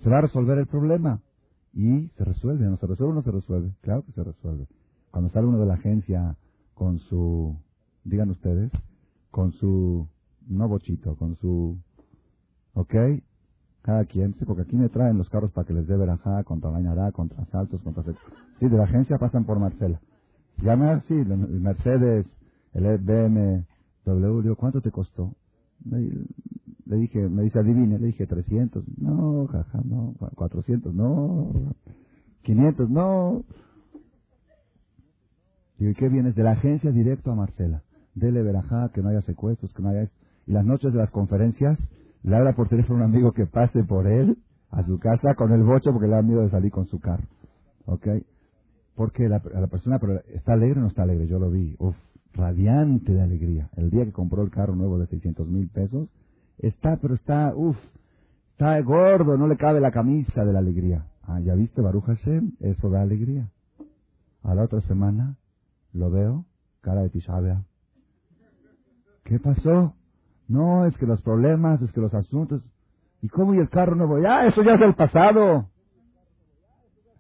se 0.03 0.11
va 0.11 0.19
a 0.19 0.23
resolver 0.23 0.59
el 0.59 0.67
problema. 0.67 1.21
Y 1.73 2.09
se 2.17 2.25
resuelve. 2.25 2.67
¿No 2.67 2.77
se 2.77 2.87
resuelve 2.87 3.15
no 3.15 3.23
se 3.23 3.31
resuelve? 3.31 3.73
Claro 3.81 4.03
que 4.05 4.13
se 4.13 4.23
resuelve. 4.23 4.67
Cuando 5.11 5.31
sale 5.31 5.47
uno 5.47 5.59
de 5.59 5.67
la 5.67 5.75
agencia 5.75 6.37
con 6.75 6.99
su 6.99 7.57
digan 8.09 8.31
ustedes, 8.31 8.73
con 9.31 9.53
su, 9.53 10.09
no 10.47 10.69
bochito, 10.69 11.17
con 11.17 11.37
su, 11.37 11.79
¿ok? 12.75 12.95
Cada 13.83 14.05
quien, 14.05 14.35
sí, 14.35 14.45
porque 14.45 14.63
aquí 14.63 14.77
me 14.77 14.89
traen 14.89 15.17
los 15.17 15.29
carros 15.29 15.51
para 15.53 15.67
que 15.67 15.73
les 15.73 15.87
dé 15.87 15.97
verajá, 15.97 16.45
contra 16.45 16.71
bañará, 16.71 17.13
contra 17.13 17.45
saltos, 17.47 17.81
contra... 17.83 18.03
Sí, 18.03 18.69
de 18.69 18.77
la 18.77 18.85
agencia 18.85 19.19
pasan 19.19 19.45
por 19.45 19.59
Marcela. 19.59 20.01
Llama, 20.63 21.01
sí, 21.07 21.15
el 21.15 21.37
Mercedes, 21.61 22.27
el 22.75 22.99
BMW, 22.99 24.43
digo, 24.43 24.57
¿cuánto 24.57 24.81
te 24.81 24.91
costó? 24.91 25.33
Le 25.85 26.97
dije, 26.97 27.29
me 27.29 27.43
dice, 27.43 27.61
adivine, 27.61 27.99
le 27.99 28.09
dije, 28.09 28.27
300. 28.27 28.85
No, 28.99 29.47
jaja, 29.47 29.81
no, 29.85 30.15
400, 30.35 30.93
no, 30.93 31.53
500, 32.43 32.91
no. 32.91 33.45
Digo, 35.79 35.93
¿y 35.93 35.95
qué 35.95 36.09
vienes? 36.09 36.35
De 36.35 36.43
la 36.43 36.53
agencia 36.53 36.91
directo 36.91 37.31
a 37.31 37.37
Marcela 37.37 37.83
dele 38.19 38.43
verajá, 38.43 38.91
que 38.91 39.03
no 39.03 39.09
haya 39.09 39.23
secuestros, 39.23 39.73
que 39.73 39.83
no 39.83 39.91
haya... 39.91 40.09
Y 40.47 40.53
las 40.53 40.65
noches 40.65 40.93
de 40.93 40.99
las 40.99 41.11
conferencias, 41.11 41.79
le 42.23 42.37
habla 42.37 42.55
por 42.55 42.69
teléfono 42.69 43.03
a 43.03 43.07
un 43.07 43.15
amigo 43.15 43.33
que 43.33 43.47
pase 43.47 43.85
por 43.85 44.07
él 44.07 44.39
a 44.71 44.83
su 44.83 44.99
casa 44.99 45.35
con 45.35 45.53
el 45.53 45.63
bocho 45.63 45.93
porque 45.93 46.09
le 46.09 46.15
da 46.15 46.23
miedo 46.23 46.43
de 46.43 46.51
salir 46.51 46.71
con 46.71 46.87
su 46.87 47.01
carro. 47.01 47.25
¿Ok? 47.87 48.07
Porque 48.95 49.29
la, 49.29 49.43
la 49.55 49.67
persona 49.69 49.99
pero 49.99 50.21
está 50.29 50.55
alegre 50.55 50.81
o 50.81 50.83
no 50.83 50.89
está 50.89 51.03
alegre, 51.03 51.27
yo 51.27 51.39
lo 51.39 51.51
vi, 51.51 51.77
uf, 51.79 51.97
radiante 52.35 53.13
de 53.13 53.23
alegría. 53.23 53.71
El 53.77 53.91
día 53.91 54.05
que 54.05 54.13
compró 54.13 54.43
el 54.43 54.51
carro 54.51 54.75
nuevo 54.75 54.99
de 54.99 55.07
600 55.07 55.49
mil 55.49 55.69
pesos, 55.69 56.09
está, 56.59 56.97
pero 56.97 57.15
está, 57.15 57.53
uff, 57.55 57.77
está 58.53 58.81
gordo, 58.81 59.37
no 59.37 59.47
le 59.47 59.57
cabe 59.57 59.81
la 59.81 59.93
camisa 59.93 60.45
de 60.45 60.53
la 60.53 60.59
alegría. 60.59 61.07
Ah, 61.23 61.41
ya 61.41 61.55
viste, 61.55 61.81
Baruch 61.81 62.05
Hashem, 62.05 62.53
eso 62.61 62.91
da 62.91 63.03
alegría. 63.03 63.51
A 64.43 64.55
la 64.55 64.65
otra 64.65 64.81
semana, 64.83 65.37
lo 65.93 66.11
veo, 66.11 66.45
cara 66.81 67.03
de 67.03 67.11
Tishabea, 67.11 67.65
¿Qué 69.25 69.39
pasó? 69.39 69.95
No, 70.49 70.87
es 70.87 70.97
que 70.97 71.07
los 71.07 71.23
problemas, 71.23 71.81
es 71.83 71.93
que 71.93 72.01
los 72.01 72.15
asuntos. 72.15 72.67
¿Y 73.21 73.29
cómo 73.29 73.55
y 73.55 73.59
el 73.59 73.69
carro 73.69 73.95
nuevo? 73.95 74.19
Ya, 74.19 74.47
eso 74.47 74.63
ya 74.63 74.75
es 74.75 74.81
el 74.81 74.95
pasado. 74.95 75.69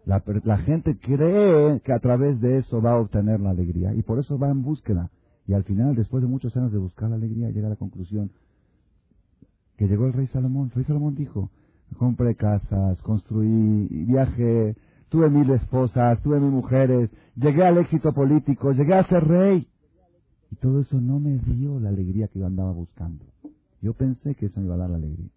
La, 0.06 0.22
la, 0.44 0.58
gente 0.58 0.98
cree 0.98 1.80
que 1.80 1.92
a 1.92 1.98
través 1.98 2.40
de 2.40 2.58
eso 2.58 2.80
va 2.80 2.92
a 2.92 2.96
obtener 2.96 3.40
la 3.40 3.50
alegría 3.50 3.92
y 3.94 4.02
por 4.02 4.18
eso 4.18 4.38
va 4.38 4.48
en 4.48 4.62
búsqueda. 4.62 5.10
Y 5.46 5.52
al 5.52 5.64
final, 5.64 5.94
después 5.94 6.22
de 6.22 6.28
muchos 6.28 6.56
años 6.56 6.72
de 6.72 6.78
buscar 6.78 7.10
la 7.10 7.16
alegría, 7.16 7.50
llega 7.50 7.66
a 7.66 7.70
la 7.70 7.76
conclusión 7.76 8.30
que 9.76 9.86
llegó 9.86 10.06
el 10.06 10.12
rey 10.12 10.26
Salomón. 10.28 10.68
El 10.68 10.76
rey 10.76 10.84
Salomón 10.84 11.14
dijo, 11.14 11.50
compré 11.98 12.34
casas, 12.34 13.00
construí, 13.02 13.88
viajé, 14.06 14.76
tuve 15.08 15.30
mil 15.30 15.50
esposas, 15.50 16.20
tuve 16.22 16.40
mil 16.40 16.50
mujeres, 16.50 17.10
llegué 17.36 17.64
al 17.64 17.78
éxito 17.78 18.12
político, 18.12 18.72
llegué 18.72 18.94
a 18.94 19.04
ser 19.04 19.26
rey. 19.26 19.68
Y 20.50 20.56
todo 20.56 20.80
eso 20.80 21.00
no 21.00 21.20
me 21.20 21.38
dio 21.38 21.78
la 21.80 21.90
alegría 21.90 22.28
que 22.28 22.38
yo 22.38 22.46
andaba 22.46 22.72
buscando. 22.72 23.24
Yo 23.80 23.94
pensé 23.94 24.34
que 24.34 24.46
eso 24.46 24.60
me 24.60 24.66
iba 24.66 24.74
a 24.74 24.78
dar 24.78 24.90
la 24.90 24.96
alegría. 24.96 25.30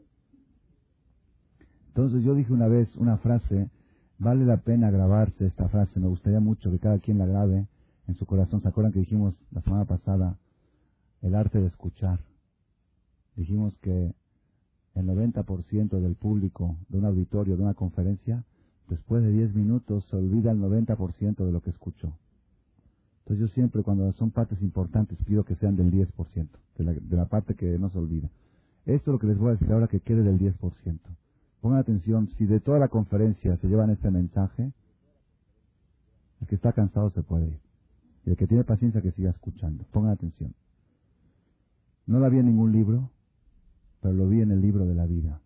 Entonces 1.88 2.24
yo 2.24 2.34
dije 2.36 2.54
una 2.54 2.68
vez 2.68 2.96
una 2.96 3.18
frase, 3.18 3.70
vale 4.18 4.46
la 4.46 4.58
pena 4.58 4.90
grabarse 4.92 5.46
esta 5.46 5.68
frase, 5.68 6.00
me 6.00 6.08
gustaría 6.08 6.40
mucho 6.40 6.72
que 6.72 6.80
cada 6.80 7.00
quien 7.00 7.18
la 7.18 7.26
grabe 7.26 7.68
en 8.08 8.16
su 8.16 8.26
corazón. 8.26 8.62
¿Se 8.62 8.70
acuerdan 8.70 8.94
que 8.94 9.00
dijimos 9.00 9.36
la 9.52 9.62
semana 9.62 9.86
pasada 9.86 10.38
el 11.22 11.36
arte 11.36 11.60
de 11.60 11.68
escuchar? 11.68 12.20
Dijimos 13.36 13.78
que 13.80 14.14
el 14.96 15.06
90% 15.06 16.00
del 16.00 16.16
público 16.16 16.78
de 16.90 17.00
un 17.00 17.06
auditorio, 17.06 17.58
de 17.58 17.64
una 17.64 17.74
conferencia, 17.74 18.46
después 18.90 19.24
de 19.24 19.32
10 19.32 19.56
minutos 19.56 20.06
se 20.06 20.16
olvida 20.16 20.52
el 20.52 20.60
90% 20.60 21.46
de 21.46 21.52
lo 21.52 21.62
que 21.62 21.70
escuchó. 21.70 22.14
Entonces 23.22 23.40
yo 23.40 23.48
siempre 23.54 23.84
cuando 23.84 24.12
son 24.14 24.32
partes 24.32 24.62
importantes 24.62 25.18
pido 25.24 25.44
que 25.44 25.56
sean 25.56 25.76
del 25.76 25.92
10%, 25.92 26.48
de 26.78 26.84
la, 26.84 26.94
de 26.94 27.16
la 27.16 27.26
parte 27.26 27.56
que 27.56 27.78
no 27.78 27.90
se 27.90 27.98
olvida. 27.98 28.30
Esto 28.86 29.12
es 29.12 29.14
lo 29.14 29.20
que 29.20 29.28
les 29.28 29.38
voy 29.38 29.50
a 29.50 29.52
decir 29.52 29.72
ahora 29.72 29.88
que 29.88 30.00
quede 30.00 30.24
del 30.24 30.40
10%. 30.40 31.00
Pongan 31.62 31.80
atención, 31.80 32.28
si 32.38 32.46
de 32.46 32.60
toda 32.60 32.80
la 32.80 32.88
conferencia 32.88 33.56
se 33.58 33.68
llevan 33.68 33.92
este 33.92 34.10
mensaje, 34.10 34.74
el 36.42 36.48
que 36.48 36.56
está 36.56 36.74
cansado 36.74 37.12
se 37.12 37.22
puede 37.22 37.48
ir. 37.48 37.60
Y 38.26 38.32
el 38.32 38.38
que 38.38 38.48
tiene 38.48 38.64
paciencia 38.64 39.02
que 39.02 39.12
siga 39.12 39.30
escuchando. 39.30 39.86
Pongan 39.92 40.12
atención. 40.12 40.54
No 42.08 42.20
la 42.20 42.30
vi 42.30 42.40
en 42.40 42.48
ningún 42.48 42.72
libro, 42.72 43.12
pero 44.02 44.16
lo 44.16 44.28
vi 44.28 44.42
en 44.42 44.52
el 44.52 44.62
libro 44.62 44.86
de 44.86 44.96
la 44.96 45.06
vida. 45.06 45.40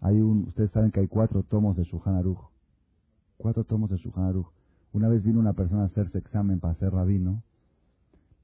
Hay 0.00 0.20
un, 0.20 0.48
ustedes 0.48 0.70
saben 0.70 0.90
que 0.90 1.00
hay 1.00 1.08
cuatro 1.08 1.42
tomos 1.42 1.76
de 1.76 1.84
Shuhan 1.84 2.16
Aruch. 2.16 2.38
Cuatro 3.38 3.64
tomos 3.64 3.90
de 3.90 3.96
Shuhan 3.96 4.26
Aruch. 4.26 4.48
Una 4.92 5.08
vez 5.08 5.22
vino 5.22 5.38
una 5.38 5.52
persona 5.52 5.82
a 5.82 5.86
hacerse 5.86 6.18
examen 6.18 6.60
para 6.60 6.74
ser 6.74 6.92
rabino. 6.92 7.42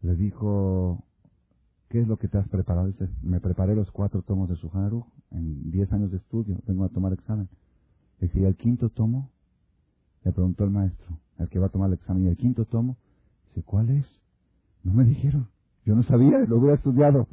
Le 0.02 0.14
dijo, 0.14 1.02
¿qué 1.88 2.00
es 2.00 2.08
lo 2.08 2.18
que 2.18 2.28
te 2.28 2.38
has 2.38 2.48
preparado? 2.48 2.88
Dice, 2.88 3.08
me 3.22 3.40
preparé 3.40 3.74
los 3.74 3.90
cuatro 3.90 4.22
tomos 4.22 4.48
de 4.48 4.56
Suharu 4.56 5.06
en 5.30 5.70
diez 5.70 5.92
años 5.92 6.10
de 6.10 6.18
estudio. 6.18 6.58
Vengo 6.66 6.84
a 6.84 6.90
tomar 6.90 7.12
examen. 7.12 7.48
Le 8.20 8.28
dije, 8.28 8.40
¿y 8.40 8.44
el 8.44 8.56
quinto 8.56 8.90
tomo? 8.90 9.30
Le 10.24 10.32
preguntó 10.32 10.64
el 10.64 10.70
maestro, 10.70 11.18
el 11.38 11.48
que 11.48 11.58
va 11.58 11.66
a 11.66 11.70
tomar 11.70 11.88
el 11.88 11.94
examen. 11.94 12.24
¿Y 12.24 12.28
el 12.28 12.36
quinto 12.36 12.66
tomo? 12.66 12.96
Dice, 13.48 13.62
¿cuál 13.62 13.90
es? 13.90 14.06
No 14.82 14.92
me 14.92 15.04
dijeron. 15.04 15.48
Yo 15.84 15.94
no 15.94 16.02
sabía, 16.02 16.40
lo 16.40 16.58
hubiera 16.58 16.74
estudiado. 16.74 17.26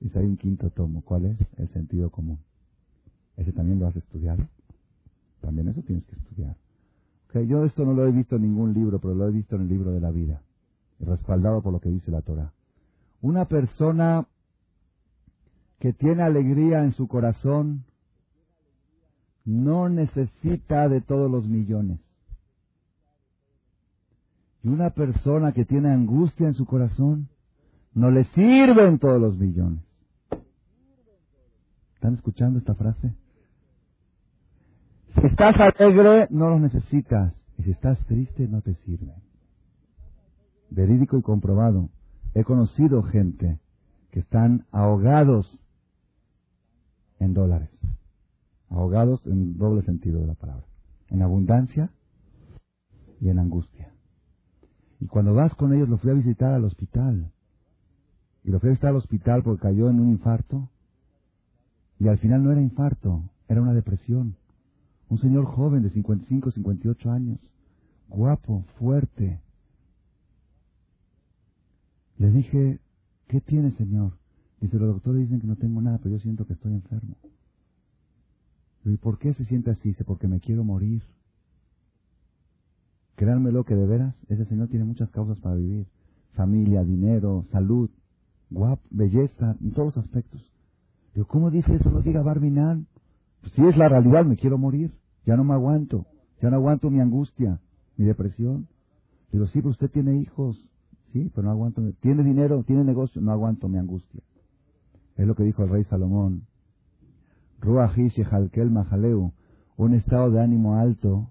Dice, 0.00 0.18
hay 0.18 0.26
un 0.26 0.36
quinto 0.36 0.70
tomo. 0.70 1.02
¿Cuál 1.02 1.26
es? 1.26 1.38
El 1.56 1.68
sentido 1.68 2.10
común. 2.10 2.38
¿Ese 3.36 3.52
también 3.52 3.78
lo 3.78 3.86
has 3.86 3.96
estudiado? 3.96 4.46
También 5.40 5.68
eso 5.68 5.82
tienes 5.82 6.04
que 6.04 6.16
estudiar. 6.16 6.56
Que 7.32 7.46
yo 7.46 7.64
esto 7.64 7.84
no 7.84 7.92
lo 7.92 8.06
he 8.06 8.12
visto 8.12 8.36
en 8.36 8.42
ningún 8.42 8.74
libro, 8.74 8.98
pero 8.98 9.14
lo 9.14 9.28
he 9.28 9.30
visto 9.30 9.56
en 9.56 9.62
el 9.62 9.68
libro 9.68 9.92
de 9.92 10.00
la 10.00 10.10
vida, 10.10 10.42
respaldado 10.98 11.62
por 11.62 11.72
lo 11.72 11.80
que 11.80 11.88
dice 11.88 12.10
la 12.10 12.22
Torah. 12.22 12.52
Una 13.22 13.44
persona 13.44 14.26
que 15.78 15.92
tiene 15.92 16.22
alegría 16.22 16.82
en 16.82 16.92
su 16.92 17.06
corazón 17.08 17.84
no 19.44 19.88
necesita 19.88 20.88
de 20.88 21.00
todos 21.00 21.30
los 21.30 21.46
millones. 21.46 22.00
Y 24.62 24.68
una 24.68 24.90
persona 24.90 25.52
que 25.52 25.64
tiene 25.64 25.90
angustia 25.90 26.46
en 26.46 26.54
su 26.54 26.66
corazón 26.66 27.28
no 27.94 28.10
le 28.10 28.24
sirven 28.24 28.98
todos 28.98 29.20
los 29.20 29.38
millones. 29.38 29.80
¿Están 31.94 32.14
escuchando 32.14 32.58
esta 32.58 32.74
frase? 32.74 33.12
Si 35.14 35.26
estás 35.26 35.54
alegre, 35.56 36.28
no 36.30 36.50
los 36.50 36.60
necesitas. 36.60 37.34
Y 37.58 37.64
si 37.64 37.70
estás 37.72 37.98
triste, 38.06 38.46
no 38.48 38.62
te 38.62 38.74
sirve. 38.74 39.12
Verídico 40.70 41.18
y 41.18 41.22
comprobado. 41.22 41.90
He 42.34 42.44
conocido 42.44 43.02
gente 43.02 43.58
que 44.12 44.20
están 44.20 44.66
ahogados 44.70 45.58
en 47.18 47.34
dólares. 47.34 47.70
Ahogados 48.68 49.20
en 49.26 49.58
doble 49.58 49.82
sentido 49.82 50.20
de 50.20 50.28
la 50.28 50.34
palabra. 50.34 50.64
En 51.08 51.22
abundancia 51.22 51.90
y 53.20 53.28
en 53.28 53.40
angustia. 53.40 53.92
Y 55.00 55.06
cuando 55.06 55.34
vas 55.34 55.54
con 55.54 55.74
ellos, 55.74 55.88
lo 55.88 55.98
fui 55.98 56.10
a 56.10 56.14
visitar 56.14 56.52
al 56.52 56.64
hospital. 56.64 57.32
Y 58.44 58.50
lo 58.50 58.60
fui 58.60 58.68
a 58.68 58.72
visitar 58.72 58.90
al 58.90 58.96
hospital 58.96 59.42
porque 59.42 59.62
cayó 59.62 59.90
en 59.90 59.98
un 59.98 60.10
infarto. 60.10 60.68
Y 61.98 62.08
al 62.08 62.18
final 62.18 62.44
no 62.44 62.52
era 62.52 62.60
infarto, 62.60 63.24
era 63.48 63.60
una 63.60 63.74
depresión. 63.74 64.36
Un 65.10 65.18
señor 65.18 65.44
joven 65.44 65.82
de 65.82 65.90
55, 65.90 66.52
58 66.52 67.10
años, 67.10 67.40
guapo, 68.08 68.64
fuerte. 68.78 69.40
Le 72.16 72.30
dije, 72.30 72.78
¿qué 73.26 73.40
tiene, 73.40 73.72
señor? 73.72 74.12
Dice, 74.60 74.78
los 74.78 74.88
doctores 74.94 75.22
dicen 75.22 75.40
que 75.40 75.48
no 75.48 75.56
tengo 75.56 75.82
nada, 75.82 75.98
pero 75.98 76.14
yo 76.14 76.20
siento 76.20 76.46
que 76.46 76.52
estoy 76.52 76.74
enfermo. 76.74 77.16
¿Y 78.84 78.96
por 78.98 79.18
qué 79.18 79.34
se 79.34 79.44
siente 79.44 79.72
así? 79.72 79.88
Dice, 79.88 80.04
porque 80.04 80.28
me 80.28 80.38
quiero 80.38 80.62
morir. 80.62 81.02
Créanmelo 83.16 83.64
que 83.64 83.74
de 83.74 83.86
veras, 83.86 84.16
ese 84.28 84.44
señor 84.44 84.68
tiene 84.68 84.84
muchas 84.84 85.10
causas 85.10 85.40
para 85.40 85.56
vivir. 85.56 85.88
Familia, 86.34 86.84
dinero, 86.84 87.44
salud, 87.50 87.90
guap, 88.48 88.78
belleza, 88.90 89.56
en 89.60 89.72
todos 89.72 89.96
los 89.96 90.04
aspectos. 90.04 90.40
Digo, 91.14 91.26
¿cómo 91.26 91.50
dice 91.50 91.74
eso? 91.74 91.90
No 91.90 92.00
diga 92.00 92.22
Barminan. 92.22 92.86
Si 93.54 93.64
es 93.64 93.76
la 93.76 93.88
realidad, 93.88 94.24
me 94.24 94.36
quiero 94.36 94.56
morir. 94.56 94.99
Ya 95.26 95.36
no 95.36 95.44
me 95.44 95.54
aguanto. 95.54 96.06
Ya 96.42 96.50
no 96.50 96.56
aguanto 96.56 96.90
mi 96.90 97.00
angustia, 97.00 97.60
mi 97.96 98.06
depresión. 98.06 98.66
Digo, 99.32 99.46
sí, 99.46 99.60
pero 99.60 99.70
usted 99.70 99.90
tiene 99.90 100.16
hijos. 100.16 100.56
Sí, 101.12 101.30
pero 101.34 101.46
no 101.46 101.50
aguanto. 101.50 101.82
Tiene 102.00 102.22
dinero, 102.22 102.62
tiene 102.64 102.84
negocio, 102.84 103.20
no 103.20 103.32
aguanto 103.32 103.68
mi 103.68 103.78
angustia. 103.78 104.22
Es 105.16 105.26
lo 105.26 105.34
que 105.34 105.44
dijo 105.44 105.62
el 105.64 105.70
rey 105.70 105.84
Salomón. 105.84 106.46
Halkel 107.62 108.70
Mahaleu. 108.70 109.32
Un 109.76 109.94
estado 109.94 110.30
de 110.30 110.40
ánimo 110.40 110.76
alto 110.76 111.30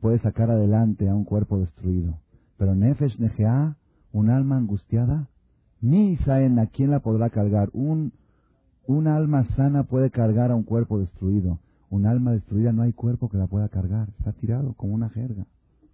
puede 0.00 0.18
sacar 0.18 0.50
adelante 0.50 1.08
a 1.08 1.14
un 1.14 1.24
cuerpo 1.24 1.58
destruido. 1.58 2.18
Pero 2.56 2.74
Nefesh 2.74 3.18
Negea, 3.18 3.76
un 4.12 4.30
alma 4.30 4.56
angustiada, 4.56 5.28
ni 5.80 6.12
Isaen, 6.12 6.58
¿a 6.58 6.66
quién 6.66 6.90
la 6.90 7.00
podrá 7.00 7.30
cargar? 7.30 7.70
Un, 7.72 8.12
un 8.86 9.06
alma 9.06 9.44
sana 9.56 9.84
puede 9.84 10.10
cargar 10.10 10.50
a 10.50 10.56
un 10.56 10.62
cuerpo 10.62 10.98
destruido. 10.98 11.58
Un 11.90 12.06
alma 12.06 12.32
destruida 12.32 12.72
no 12.72 12.82
hay 12.82 12.92
cuerpo 12.92 13.28
que 13.28 13.36
la 13.36 13.48
pueda 13.48 13.68
cargar. 13.68 14.08
Está 14.18 14.32
tirado 14.32 14.74
como 14.74 14.94
una 14.94 15.10
jerga, 15.10 15.44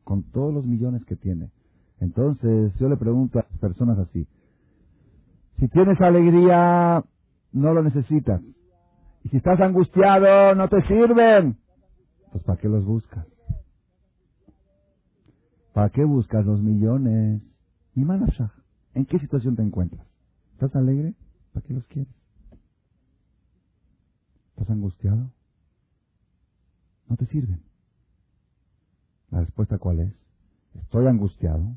con 0.05 0.23
todos 0.23 0.53
los 0.53 0.67
millones 0.67 1.05
que 1.07 1.17
tiene. 1.17 1.51
Entonces 1.99 2.75
yo 2.79 2.89
le 2.89 2.97
pregunto 2.97 3.39
a 3.39 3.47
las 3.51 3.59
personas 3.59 3.99
así, 3.99 4.29
si 5.59 5.69
tienes 5.69 5.99
alegría, 6.03 7.03
no 7.53 7.73
lo 7.73 7.83
necesitas. 7.83 8.43
Y 9.25 9.31
si 9.31 9.39
estás 9.39 9.61
angustiado, 9.61 10.55
no 10.55 10.69
te 10.69 10.83
sirven. 10.83 11.57
Pues 12.31 12.45
¿para 12.45 12.61
qué 12.61 12.69
los 12.69 12.85
buscas? 12.85 13.27
¿Para 15.73 15.89
qué 15.89 16.05
buscas 16.05 16.45
los 16.45 16.63
millones? 16.63 17.43
Y 17.95 18.05
Manashah, 18.05 18.53
¿en 18.95 19.07
qué 19.07 19.19
situación 19.19 19.57
te 19.57 19.63
encuentras? 19.63 20.07
¿Estás 20.53 20.77
alegre? 20.77 21.15
¿Para 21.53 21.67
qué 21.67 21.73
los 21.73 21.87
quieres? 21.87 22.13
¿Estás 24.51 24.71
angustiado? 24.71 25.31
No 27.09 27.17
te 27.17 27.27
sirven. 27.27 27.63
La 29.31 29.41
respuesta 29.41 29.79
cuál 29.79 30.01
es? 30.01 30.15
Estoy 30.75 31.07
angustiado, 31.07 31.77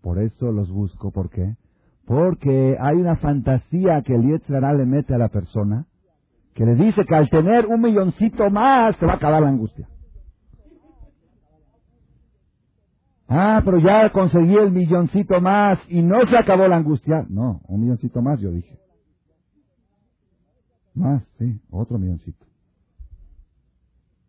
por 0.00 0.20
eso 0.20 0.52
los 0.52 0.70
busco. 0.70 1.10
¿Por 1.10 1.30
qué? 1.30 1.56
Porque 2.04 2.76
hay 2.80 2.96
una 2.96 3.16
fantasía 3.16 4.02
que 4.02 4.14
el 4.14 4.22
Yetzirah 4.22 4.74
le 4.74 4.86
mete 4.86 5.14
a 5.14 5.18
la 5.18 5.28
persona 5.28 5.86
que 6.54 6.66
le 6.66 6.74
dice 6.74 7.04
que 7.06 7.14
al 7.14 7.30
tener 7.30 7.66
un 7.66 7.80
milloncito 7.80 8.50
más 8.50 8.96
te 8.98 9.06
va 9.06 9.12
a 9.12 9.16
acabar 9.16 9.42
la 9.42 9.48
angustia. 9.48 9.88
Ah, 13.28 13.62
pero 13.64 13.78
ya 13.78 14.10
conseguí 14.10 14.56
el 14.56 14.70
milloncito 14.70 15.40
más 15.40 15.78
y 15.88 16.02
no 16.02 16.26
se 16.26 16.36
acabó 16.36 16.68
la 16.68 16.76
angustia. 16.76 17.24
No, 17.30 17.62
un 17.68 17.80
milloncito 17.80 18.20
más 18.20 18.38
yo 18.40 18.50
dije. 18.50 18.78
Más, 20.94 21.26
sí, 21.38 21.58
otro 21.70 21.98
milloncito. 21.98 22.44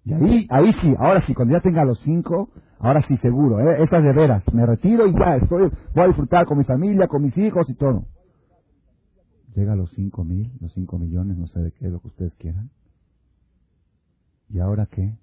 Y 0.05 0.13
ahí, 0.13 0.47
ahí 0.49 0.73
sí, 0.81 0.93
ahora 0.99 1.25
sí, 1.25 1.33
cuando 1.33 1.53
ya 1.53 1.61
tenga 1.61 1.85
los 1.85 1.99
cinco, 2.01 2.49
ahora 2.79 3.01
sí 3.07 3.17
seguro, 3.17 3.59
¿eh? 3.61 3.83
esta 3.83 3.99
es 3.99 4.03
de 4.03 4.11
veras, 4.11 4.43
me 4.53 4.65
retiro 4.65 5.07
y 5.07 5.13
ya, 5.13 5.37
estoy, 5.37 5.71
voy 5.95 6.03
a 6.03 6.07
disfrutar 6.07 6.45
con 6.45 6.57
mi 6.57 6.65
familia, 6.65 7.07
con 7.07 7.21
mis 7.21 7.37
hijos 7.37 7.69
y 7.69 7.75
todo. 7.75 8.05
Llega 9.55 9.73
a 9.73 9.75
los 9.75 9.91
cinco 9.91 10.23
mil, 10.23 10.51
los 10.59 10.73
cinco 10.73 10.97
millones, 10.97 11.37
no 11.37 11.47
sé 11.47 11.59
de 11.59 11.71
qué, 11.71 11.87
lo 11.87 12.01
que 12.01 12.07
ustedes 12.07 12.33
quieran. 12.35 12.69
¿Y 14.49 14.59
ahora 14.59 14.87
qué? 14.87 15.15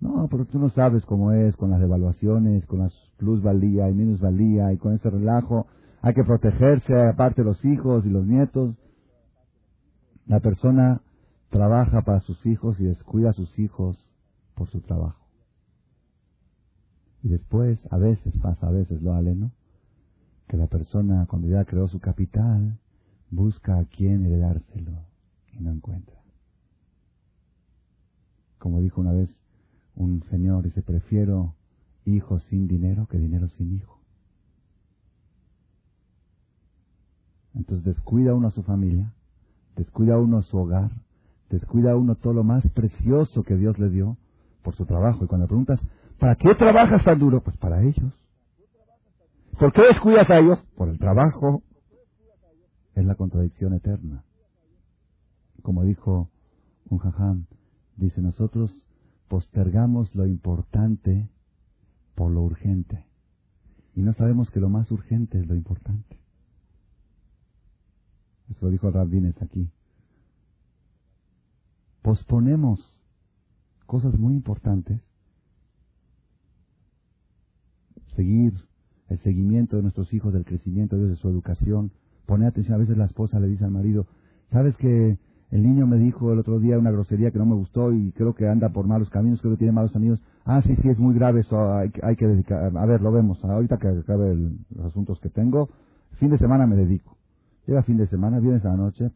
No, 0.00 0.28
pero 0.30 0.46
tú 0.46 0.58
no 0.58 0.70
sabes 0.70 1.04
cómo 1.04 1.32
es 1.32 1.56
con 1.56 1.70
las 1.70 1.80
devaluaciones, 1.80 2.64
con 2.66 2.80
las 2.80 2.94
plusvalía 3.18 3.88
y 3.88 3.94
minusvalía 3.94 4.72
y 4.72 4.78
con 4.78 4.94
ese 4.94 5.10
relajo. 5.10 5.66
Hay 6.00 6.14
que 6.14 6.24
protegerse, 6.24 6.94
aparte 7.08 7.44
los 7.44 7.62
hijos 7.64 8.06
y 8.06 8.10
los 8.10 8.26
nietos. 8.26 8.74
La 10.26 10.40
persona 10.40 11.02
trabaja 11.50 12.02
para 12.02 12.20
sus 12.20 12.44
hijos 12.46 12.80
y 12.80 12.84
descuida 12.84 13.30
a 13.30 13.34
sus 13.34 13.58
hijos 13.58 14.08
por 14.54 14.70
su 14.70 14.80
trabajo. 14.80 15.20
Y 17.22 17.28
después, 17.28 17.80
a 17.90 17.98
veces 17.98 18.38
pasa, 18.38 18.68
a 18.68 18.70
veces 18.70 19.02
lo 19.02 19.14
aleno, 19.14 19.50
que 20.46 20.56
la 20.56 20.68
persona 20.68 21.26
cuando 21.26 21.48
ya 21.48 21.64
creó 21.64 21.86
su 21.88 22.00
capital, 22.00 22.78
busca 23.30 23.78
a 23.78 23.84
quién 23.84 24.24
heredárselo 24.24 25.04
y 25.52 25.60
no 25.60 25.70
encuentra. 25.70 26.16
Como 28.58 28.80
dijo 28.80 29.00
una 29.00 29.12
vez 29.12 29.30
un 29.94 30.22
señor, 30.30 30.64
dice, 30.64 30.82
prefiero 30.82 31.54
hijos 32.04 32.42
sin 32.44 32.68
dinero 32.68 33.06
que 33.06 33.18
dinero 33.18 33.48
sin 33.48 33.74
hijo. 33.74 34.00
Entonces 37.54 37.84
descuida 37.84 38.34
uno 38.34 38.48
a 38.48 38.52
su 38.52 38.62
familia, 38.62 39.12
descuida 39.76 40.18
uno 40.18 40.38
a 40.38 40.42
su 40.42 40.56
hogar, 40.56 40.90
descuida 41.50 41.96
uno 41.96 42.14
todo 42.14 42.32
lo 42.32 42.44
más 42.44 42.66
precioso 42.70 43.42
que 43.42 43.56
Dios 43.56 43.78
le 43.78 43.90
dio 43.90 44.16
por 44.62 44.76
su 44.76 44.86
trabajo. 44.86 45.24
Y 45.24 45.26
cuando 45.26 45.46
preguntas, 45.46 45.80
¿para 46.18 46.36
qué 46.36 46.54
trabajas 46.54 47.04
tan 47.04 47.18
duro? 47.18 47.42
Pues 47.42 47.56
para 47.56 47.82
ellos. 47.82 48.14
¿Por 49.58 49.72
qué 49.72 49.82
descuidas 49.82 50.30
a 50.30 50.38
ellos? 50.38 50.62
Por 50.76 50.88
el 50.88 50.98
trabajo. 50.98 51.62
Es 52.94 53.04
la 53.04 53.16
contradicción 53.16 53.74
eterna. 53.74 54.24
Como 55.62 55.84
dijo 55.84 56.30
un 56.88 56.98
jajam, 56.98 57.46
dice 57.96 58.22
nosotros 58.22 58.86
postergamos 59.28 60.14
lo 60.14 60.26
importante 60.26 61.28
por 62.14 62.30
lo 62.30 62.42
urgente. 62.42 63.04
Y 63.94 64.02
no 64.02 64.12
sabemos 64.14 64.50
que 64.50 64.60
lo 64.60 64.68
más 64.68 64.90
urgente 64.90 65.38
es 65.38 65.46
lo 65.46 65.54
importante. 65.54 66.18
Eso 68.50 68.66
lo 68.66 68.72
dijo 68.72 68.90
Rabdines 68.90 69.40
aquí 69.42 69.70
posponemos 72.02 72.80
cosas 73.86 74.18
muy 74.18 74.34
importantes, 74.34 75.00
seguir 78.16 78.52
el 79.08 79.18
seguimiento 79.20 79.76
de 79.76 79.82
nuestros 79.82 80.12
hijos, 80.12 80.32
del 80.32 80.44
crecimiento 80.44 80.96
de 80.96 81.02
ellos, 81.02 81.16
de 81.16 81.22
su 81.22 81.28
educación, 81.28 81.90
poner 82.26 82.48
atención, 82.48 82.74
a 82.76 82.78
veces 82.78 82.96
la 82.96 83.06
esposa 83.06 83.40
le 83.40 83.48
dice 83.48 83.64
al 83.64 83.72
marido, 83.72 84.06
¿sabes 84.50 84.76
que 84.76 85.18
el 85.50 85.64
niño 85.64 85.86
me 85.86 85.98
dijo 85.98 86.32
el 86.32 86.38
otro 86.38 86.60
día 86.60 86.78
una 86.78 86.92
grosería 86.92 87.32
que 87.32 87.38
no 87.38 87.46
me 87.46 87.56
gustó 87.56 87.92
y 87.92 88.12
creo 88.12 88.34
que 88.34 88.46
anda 88.46 88.68
por 88.68 88.86
malos 88.86 89.10
caminos, 89.10 89.40
creo 89.40 89.54
que 89.54 89.58
tiene 89.58 89.72
malos 89.72 89.94
amigos. 89.96 90.22
Ah, 90.44 90.62
sí, 90.62 90.76
sí, 90.76 90.88
es 90.88 90.98
muy 90.98 91.14
grave 91.14 91.40
eso, 91.40 91.74
hay, 91.74 91.90
hay 92.02 92.14
que 92.14 92.26
dedicar. 92.26 92.76
A 92.76 92.86
ver, 92.86 93.00
lo 93.00 93.10
vemos. 93.10 93.44
Ahorita 93.44 93.78
que 93.78 93.88
acabe 93.88 94.36
los 94.36 94.86
asuntos 94.86 95.18
que 95.18 95.28
tengo, 95.28 95.68
fin 96.18 96.30
de 96.30 96.38
semana 96.38 96.66
me 96.66 96.76
dedico. 96.76 97.16
Llega 97.66 97.82
fin 97.82 97.96
de 97.96 98.06
semana, 98.06 98.38
vienes 98.38 98.64
a 98.64 98.68
la 98.68 98.76
noche, 98.76 99.10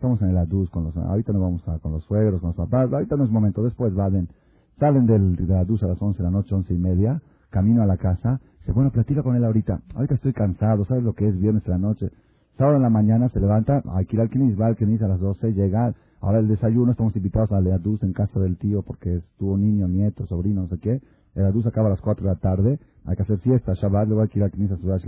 Estamos 0.00 0.22
en 0.22 0.30
el 0.30 0.38
adus 0.38 0.70
con 0.70 0.84
los, 0.84 0.96
ahorita 0.96 1.30
no 1.34 1.40
vamos 1.40 1.68
a, 1.68 1.78
con 1.78 1.92
los 1.92 2.02
suegros, 2.04 2.40
con 2.40 2.48
los 2.48 2.56
papás, 2.56 2.90
ahorita 2.90 3.16
no 3.16 3.24
es 3.24 3.30
momento, 3.30 3.62
después 3.62 3.92
va, 3.94 4.08
ven. 4.08 4.30
Salen 4.78 5.04
del, 5.04 5.36
de 5.36 5.46
la 5.46 5.62
ducha 5.62 5.84
a 5.84 5.90
las 5.90 6.00
11 6.00 6.16
de 6.16 6.24
la 6.24 6.30
noche, 6.30 6.54
once 6.54 6.72
y 6.72 6.78
media, 6.78 7.20
camino 7.50 7.82
a 7.82 7.86
la 7.86 7.98
casa, 7.98 8.40
dice, 8.60 8.72
bueno, 8.72 8.90
platica 8.92 9.22
con 9.22 9.36
él 9.36 9.44
ahorita. 9.44 9.82
Ahorita 9.94 10.14
estoy 10.14 10.32
cansado, 10.32 10.86
¿sabes 10.86 11.04
lo 11.04 11.12
que 11.12 11.28
es 11.28 11.38
viernes 11.38 11.64
de 11.64 11.70
la 11.72 11.76
noche? 11.76 12.10
Sábado 12.56 12.78
en 12.78 12.82
la 12.82 12.88
mañana 12.88 13.28
se 13.28 13.40
levanta, 13.40 13.82
hay 13.90 14.06
que 14.06 14.16
ir 14.16 14.22
al 14.22 14.30
Kenis, 14.30 14.58
va 14.58 14.68
al 14.68 14.76
Kenis 14.76 15.02
a 15.02 15.08
las 15.08 15.20
12, 15.20 15.52
llega, 15.52 15.92
ahora 16.22 16.38
el 16.38 16.48
desayuno, 16.48 16.92
estamos 16.92 17.14
invitados 17.14 17.52
a 17.52 17.60
Leaduz 17.60 18.02
en 18.02 18.14
casa 18.14 18.40
del 18.40 18.56
tío 18.56 18.80
porque 18.80 19.16
estuvo 19.16 19.58
niño, 19.58 19.86
nieto, 19.86 20.26
sobrino, 20.26 20.62
no 20.62 20.68
sé 20.68 20.78
qué. 20.78 21.02
El 21.34 21.42
Leaduz 21.42 21.66
acaba 21.66 21.88
a 21.88 21.90
las 21.90 22.00
4 22.00 22.24
de 22.24 22.32
la 22.32 22.40
tarde, 22.40 22.78
hay 23.04 23.16
que 23.16 23.22
hacer 23.22 23.36
fiesta, 23.40 23.74
Shabbat, 23.74 24.08
luego 24.08 24.22
hay 24.22 24.28
que 24.28 24.38
ir 24.38 24.44
al 24.44 24.50
Kenis 24.50 24.72
a 24.72 24.76
Ciudad 24.78 24.98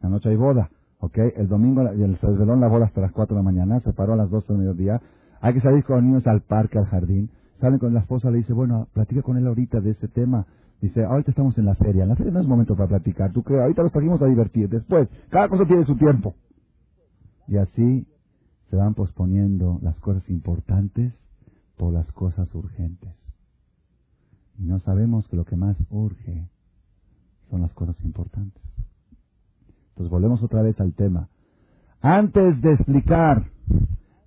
la 0.00 0.08
noche 0.08 0.30
hay 0.30 0.36
boda, 0.36 0.70
¿ok? 1.00 1.18
El 1.36 1.48
domingo, 1.48 1.82
el, 1.82 2.18
se 2.18 2.26
la 2.26 2.68
boda 2.68 2.86
hasta 2.86 3.00
las 3.00 3.12
4 3.12 3.34
de 3.36 3.42
la 3.42 3.44
mañana, 3.44 3.80
se 3.80 3.92
paró 3.92 4.14
a 4.14 4.16
las 4.16 4.30
12 4.30 4.52
del 4.52 4.58
mediodía, 4.58 5.00
hay 5.40 5.54
que 5.54 5.60
salir 5.60 5.84
con 5.84 5.96
los 5.96 6.04
niños 6.04 6.26
al 6.26 6.42
parque, 6.42 6.78
al 6.78 6.86
jardín, 6.86 7.30
salen 7.60 7.78
con 7.78 7.94
la 7.94 8.00
esposa, 8.00 8.30
le 8.30 8.38
dice, 8.38 8.52
bueno, 8.52 8.88
platica 8.92 9.22
con 9.22 9.36
él 9.36 9.46
ahorita 9.46 9.80
de 9.80 9.90
ese 9.90 10.08
tema. 10.08 10.46
Dice, 10.80 11.04
ahorita 11.04 11.30
estamos 11.30 11.58
en 11.58 11.64
la 11.64 11.74
feria. 11.74 12.04
En 12.04 12.08
la 12.08 12.16
feria 12.16 12.32
no 12.32 12.40
es 12.40 12.46
momento 12.46 12.76
para 12.76 12.88
platicar. 12.88 13.32
Tú 13.32 13.42
crees, 13.42 13.62
ahorita 13.62 13.82
nos 13.82 13.92
trajimos 13.92 14.22
a 14.22 14.26
divertir. 14.26 14.68
Después, 14.68 15.08
cada 15.28 15.48
cosa 15.48 15.64
tiene 15.64 15.84
su 15.84 15.96
tiempo. 15.96 16.34
Y 17.48 17.56
así 17.56 18.06
se 18.70 18.76
van 18.76 18.94
posponiendo 18.94 19.78
las 19.82 19.98
cosas 20.00 20.28
importantes 20.28 21.12
por 21.76 21.92
las 21.92 22.10
cosas 22.12 22.52
urgentes. 22.54 23.10
Y 24.58 24.64
no 24.64 24.78
sabemos 24.80 25.26
que 25.28 25.36
lo 25.36 25.44
que 25.44 25.56
más 25.56 25.76
urge 25.90 26.48
son 27.50 27.62
las 27.62 27.72
cosas 27.74 27.96
importantes. 28.04 28.62
Entonces 29.98 30.12
volvemos 30.12 30.40
otra 30.44 30.62
vez 30.62 30.80
al 30.80 30.94
tema. 30.94 31.28
Antes 32.00 32.60
de 32.60 32.74
explicar 32.74 33.46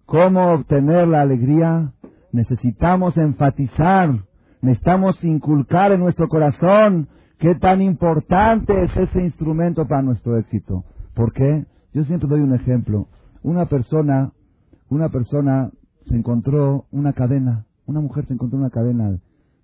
cómo 0.05 0.51
obtener 0.51 1.07
la 1.07 1.21
alegría, 1.21 1.93
necesitamos 2.33 3.15
enfatizar, 3.15 4.25
necesitamos 4.61 5.23
inculcar 5.23 5.93
en 5.93 6.01
nuestro 6.01 6.27
corazón 6.27 7.07
qué 7.39 7.55
tan 7.55 7.81
importante 7.81 8.83
es 8.83 8.97
ese 8.97 9.21
instrumento 9.21 9.87
para 9.87 10.01
nuestro 10.01 10.37
éxito. 10.37 10.83
¿Por 11.13 11.31
qué? 11.31 11.65
Yo 11.93 12.03
siempre 12.03 12.27
doy 12.27 12.41
un 12.41 12.53
ejemplo. 12.53 13.07
Una 13.41 13.67
persona, 13.67 14.33
una 14.89 15.07
persona 15.07 15.71
se 16.03 16.17
encontró 16.17 16.83
una 16.91 17.13
cadena, 17.13 17.63
una 17.85 18.01
mujer 18.01 18.25
se 18.25 18.33
encontró 18.33 18.59
una 18.59 18.71
cadena 18.71 19.17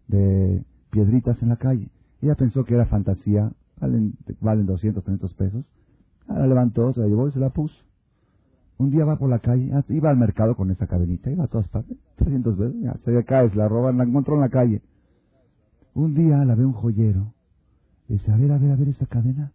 de 0.07 0.63
piedritas 0.89 1.43
en 1.43 1.49
la 1.49 1.57
calle. 1.57 1.89
Ella 2.21 2.35
pensó 2.35 2.63
que 2.63 2.75
era 2.75 2.85
fantasía, 2.85 3.51
valen, 3.81 4.13
valen 4.39 4.67
200, 4.67 5.03
300 5.03 5.33
pesos. 5.33 5.65
La 6.27 6.45
levantó, 6.47 6.93
se 6.93 7.01
la 7.01 7.07
llevó 7.07 7.27
y 7.27 7.31
se 7.31 7.39
la 7.39 7.49
puso. 7.49 7.75
Un 8.77 8.91
día 8.91 9.05
va 9.05 9.17
por 9.17 9.29
la 9.29 9.39
calle, 9.39 9.71
ah, 9.73 9.83
iba 9.89 10.09
al 10.09 10.17
mercado 10.17 10.55
con 10.55 10.69
esa 10.69 10.85
cadenita, 10.85 11.31
iba 11.31 11.45
a 11.45 11.47
todas 11.47 11.67
partes, 11.67 11.97
300 12.17 12.57
veces, 12.57 12.81
ya, 12.81 12.95
se 13.03 13.25
cae, 13.25 13.49
se 13.49 13.55
la 13.55 13.67
roban, 13.67 13.97
la 13.97 14.03
encontró 14.03 14.35
en 14.35 14.41
la 14.41 14.49
calle. 14.49 14.83
Un 15.95 16.13
día 16.13 16.45
la 16.45 16.53
ve 16.53 16.63
un 16.63 16.73
joyero, 16.73 17.33
dice, 18.07 18.31
a 18.31 18.37
ver, 18.37 18.51
a 18.51 18.59
ver, 18.59 18.71
a 18.71 18.75
ver 18.75 18.89
esa 18.89 19.07
cadena. 19.07 19.51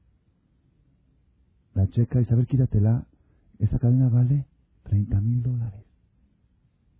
La 1.75 1.87
checa 1.89 2.18
y 2.18 2.23
dice, 2.23 2.35
a 2.35 2.37
ver, 2.37 2.47
quítatela, 2.47 3.05
esa 3.61 3.79
cadena 3.79 4.09
vale 4.09 4.45
30 4.85 5.20
mil 5.20 5.43
dólares. 5.43 5.81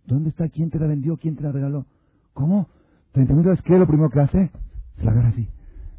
¿Dónde 0.05 0.29
está? 0.29 0.47
¿Quién 0.47 0.69
te 0.69 0.79
la 0.79 0.87
vendió? 0.87 1.17
¿Quién 1.17 1.35
te 1.35 1.43
la 1.43 1.51
regaló? 1.51 1.85
¿Cómo? 2.33 2.67
¿30 3.13 3.27
mil 3.33 3.43
dólares 3.43 3.61
qué 3.65 3.73
es 3.73 3.79
lo 3.79 3.87
primero 3.87 4.09
que 4.09 4.19
hace? 4.21 4.51
Se 4.97 5.03
la 5.03 5.11
agarra 5.11 5.29
así. 5.29 5.47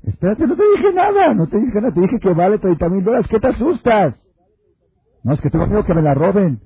Espérate, 0.04 0.46
no 0.46 0.56
te 0.56 0.62
dije 0.76 0.92
nada, 0.94 1.34
no 1.34 1.48
te 1.48 1.58
dije 1.58 1.80
nada, 1.80 1.94
te 1.94 2.02
dije 2.02 2.20
que 2.20 2.34
vale 2.34 2.58
30 2.58 2.88
mil 2.90 3.04
dólares, 3.04 3.26
¿qué 3.30 3.40
te 3.40 3.48
asustas? 3.48 4.16
No, 5.24 5.34
es 5.34 5.40
que 5.40 5.50
tengo 5.50 5.66
miedo 5.66 5.84
que 5.84 5.94
me 5.94 6.02
la 6.02 6.14
roben. 6.14 6.60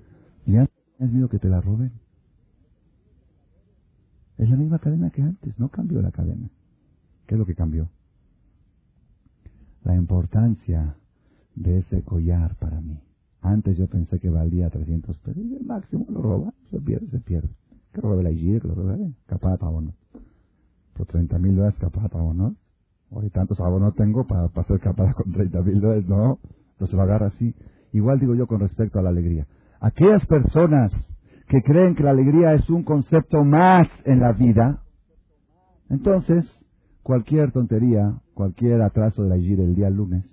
¿Ya 0.46 0.66
tienes 0.96 1.14
miedo 1.14 1.28
que 1.28 1.38
te 1.38 1.48
la 1.48 1.60
roben? 1.60 1.92
Es 4.38 4.50
la 4.50 4.56
misma 4.56 4.78
cadena 4.80 5.10
que 5.10 5.22
antes, 5.22 5.58
no 5.58 5.68
cambió 5.68 6.02
la 6.02 6.12
cadena. 6.12 6.50
¿Qué 7.26 7.34
es 7.34 7.38
lo 7.38 7.46
que 7.46 7.54
cambió? 7.54 7.88
La 9.84 9.96
importancia 9.96 10.96
de 11.54 11.78
ese 11.78 12.02
collar 12.02 12.56
para 12.56 12.80
mí. 12.80 13.00
Antes 13.42 13.76
yo 13.78 13.86
pensé 13.88 14.18
que 14.20 14.30
valía 14.30 14.70
300 14.70 15.16
pesos 15.18 15.44
y 15.44 15.54
el 15.56 15.64
máximo 15.64 16.06
lo 16.10 16.22
roba, 16.22 16.54
se 16.70 16.80
pierde, 16.80 17.08
se 17.08 17.20
pierde. 17.20 17.50
Que 17.92 18.00
robe 18.00 18.22
la 18.24 18.30
IG, 18.32 18.60
que 18.62 18.68
lo 18.68 18.74
robe, 18.74 19.12
capaz 19.26 19.52
de. 19.58 19.92
Por 20.94 21.06
30 21.06 21.38
mil 21.38 21.56
dólares 21.56 21.78
capaz 21.78 22.02
de 22.04 22.08
abono. 23.10 23.22
Hoy 23.22 23.30
tantos 23.30 23.60
abonos 23.60 23.94
tengo 23.94 24.26
para, 24.26 24.48
para 24.48 24.66
ser 24.66 24.80
capaz 24.80 25.14
con 25.14 25.32
30 25.32 25.62
mil 25.62 25.80
dólares, 25.80 26.08
no. 26.08 26.38
Entonces 26.72 26.96
lo 26.96 27.02
agarra 27.02 27.26
así. 27.28 27.54
Igual 27.92 28.20
digo 28.20 28.34
yo 28.34 28.46
con 28.46 28.60
respecto 28.60 28.98
a 28.98 29.02
la 29.02 29.10
alegría. 29.10 29.46
Aquellas 29.80 30.24
personas 30.26 30.92
que 31.48 31.62
creen 31.62 31.94
que 31.94 32.02
la 32.02 32.10
alegría 32.10 32.52
es 32.54 32.68
un 32.68 32.82
concepto 32.82 33.42
más 33.44 33.88
en 34.04 34.20
la 34.20 34.32
vida, 34.32 34.82
entonces 35.88 36.44
cualquier 37.02 37.52
tontería, 37.52 38.20
cualquier 38.34 38.82
atraso 38.82 39.22
de 39.22 39.30
la 39.30 39.38
IG 39.38 39.58
el 39.58 39.74
día 39.74 39.88
lunes 39.88 40.24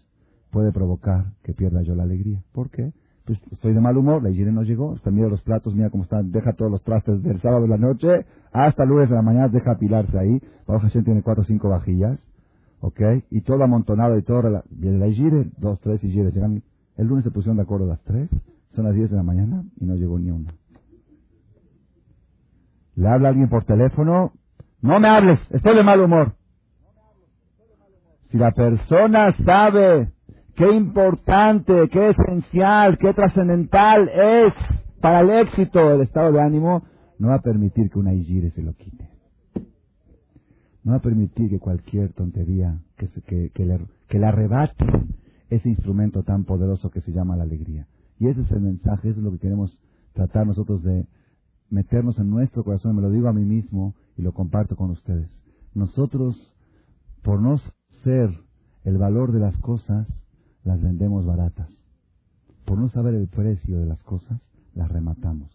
puede 0.52 0.74
provocar 0.74 1.34
que 1.44 1.54
pierda 1.54 1.84
yo 1.84 1.96
la 1.96 2.04
alegría. 2.04 2.44
¿Por 2.52 2.70
qué? 2.70 2.92
Pues 3.24 3.40
estoy 3.52 3.74
de 3.74 3.80
mal 3.80 3.98
humor, 3.98 4.22
la 4.22 4.30
higiene 4.30 4.52
no 4.52 4.64
llegó, 4.64 4.92
usted 4.92 5.12
mira 5.12 5.30
los 5.30 5.42
platos, 5.42 5.74
mira 5.74 5.90
cómo 5.90 6.04
están, 6.04 6.32
deja 6.32 6.54
todos 6.54 6.70
los 6.70 6.84
trastes 6.84 7.24
del 7.24 7.40
sábado 7.42 7.62
de 7.62 7.70
la 7.70 7.78
noche 7.78 8.26
hasta 8.52 8.84
lunes 8.84 9.10
de 9.10 9.16
la 9.16 9.22
mañana, 9.22 9.48
deja 9.48 9.72
apilarse 9.72 10.18
ahí, 10.18 10.42
Bajo 10.68 10.82
gente 10.82 11.04
tiene 11.04 11.22
cuatro 11.24 11.44
o 11.44 11.46
cinco 11.46 11.70
vajillas, 11.70 12.20
¿ok? 12.80 13.02
Y 13.32 13.42
todo 13.42 13.64
amontonado 13.64 14.18
y 14.18 14.24
todo, 14.24 14.64
viene 14.70 15.00
la 15.00 15.08
higiene, 15.08 15.52
dos, 15.58 15.80
tres 15.80 16.04
higienes, 16.04 16.34
llegan 16.34 16.64
el 16.98 17.08
lunes 17.08 17.24
se 17.24 17.32
pusieron 17.32 17.58
de 17.58 17.64
acuerdo 17.64 17.86
a 17.86 17.90
las 17.90 18.04
3, 18.04 18.30
son 18.72 18.86
las 18.86 18.94
10 18.94 19.12
de 19.12 19.18
la 19.18 19.24
mañana 19.24 19.64
y 19.80 19.86
no 19.86 19.96
llegó 19.96 20.18
ni 20.18 20.32
una. 20.32 20.54
Le 22.96 23.08
habla 23.08 23.30
alguien 23.30 23.50
por 23.50 23.66
teléfono, 23.66 24.32
no 24.82 25.00
me 25.00 25.08
hables, 25.10 25.40
estoy 25.52 25.76
de 25.76 25.84
mal 25.84 26.00
humor. 26.00 26.36
Si 28.30 28.38
la 28.38 28.52
persona 28.52 29.34
sabe 29.46 30.14
qué 30.56 30.74
importante, 30.74 31.90
qué 31.92 32.10
esencial, 32.10 32.98
qué 32.98 33.14
trascendental 33.14 34.10
es 34.10 34.54
para 35.02 35.20
el 35.20 35.30
éxito 35.32 35.90
del 35.90 36.02
estado 36.02 36.32
de 36.32 36.42
ánimo, 36.42 36.84
no 37.20 37.30
va 37.30 37.36
a 37.36 37.42
permitir 37.42 37.90
que 37.90 38.00
una 38.00 38.14
igire 38.14 38.52
se 38.52 38.62
lo 38.62 38.74
quite. 38.74 39.15
No 40.86 40.92
va 40.92 40.98
a 40.98 41.02
permitir 41.02 41.50
que 41.50 41.60
cualquier 41.60 42.14
tontería 42.14 42.80
que, 42.96 43.10
que, 43.10 43.50
que, 43.50 43.66
le, 43.66 43.80
que 44.08 44.20
le 44.20 44.28
arrebate 44.28 44.86
ese 45.50 45.68
instrumento 45.68 46.22
tan 46.22 46.46
poderoso 46.46 46.92
que 46.92 47.02
se 47.02 47.12
llama 47.12 47.36
la 47.36 47.44
alegría. 47.44 47.88
Y 48.20 48.28
ese 48.28 48.42
es 48.42 48.52
el 48.52 48.62
mensaje, 48.62 49.10
eso 49.10 49.20
es 49.20 49.24
lo 49.24 49.32
que 49.32 49.40
queremos 49.40 49.78
tratar 50.14 50.46
nosotros 50.46 50.84
de 50.84 51.08
meternos 51.72 52.20
en 52.20 52.30
nuestro 52.30 52.64
corazón, 52.64 52.96
me 52.96 53.02
lo 53.02 53.10
digo 53.10 53.28
a 53.28 53.34
mí 53.34 53.44
mismo 53.44 53.96
y 54.16 54.22
lo 54.22 54.34
comparto 54.34 54.76
con 54.76 54.92
ustedes. 54.92 55.36
Nosotros, 55.74 56.54
por 57.24 57.42
no 57.42 57.58
ser 58.04 58.30
el 58.84 59.00
valor 59.00 59.32
de 59.32 59.40
las 59.40 59.58
cosas, 59.58 60.08
las 60.64 60.82
vendemos 60.82 61.26
baratas. 61.26 61.70
Por 62.64 62.78
no 62.78 62.90
saber 62.90 63.16
el 63.16 63.28
precio 63.28 63.80
de 63.80 63.88
las 63.88 64.02
cosas, 64.04 64.40
las 64.76 64.92
rematamos. 64.92 65.50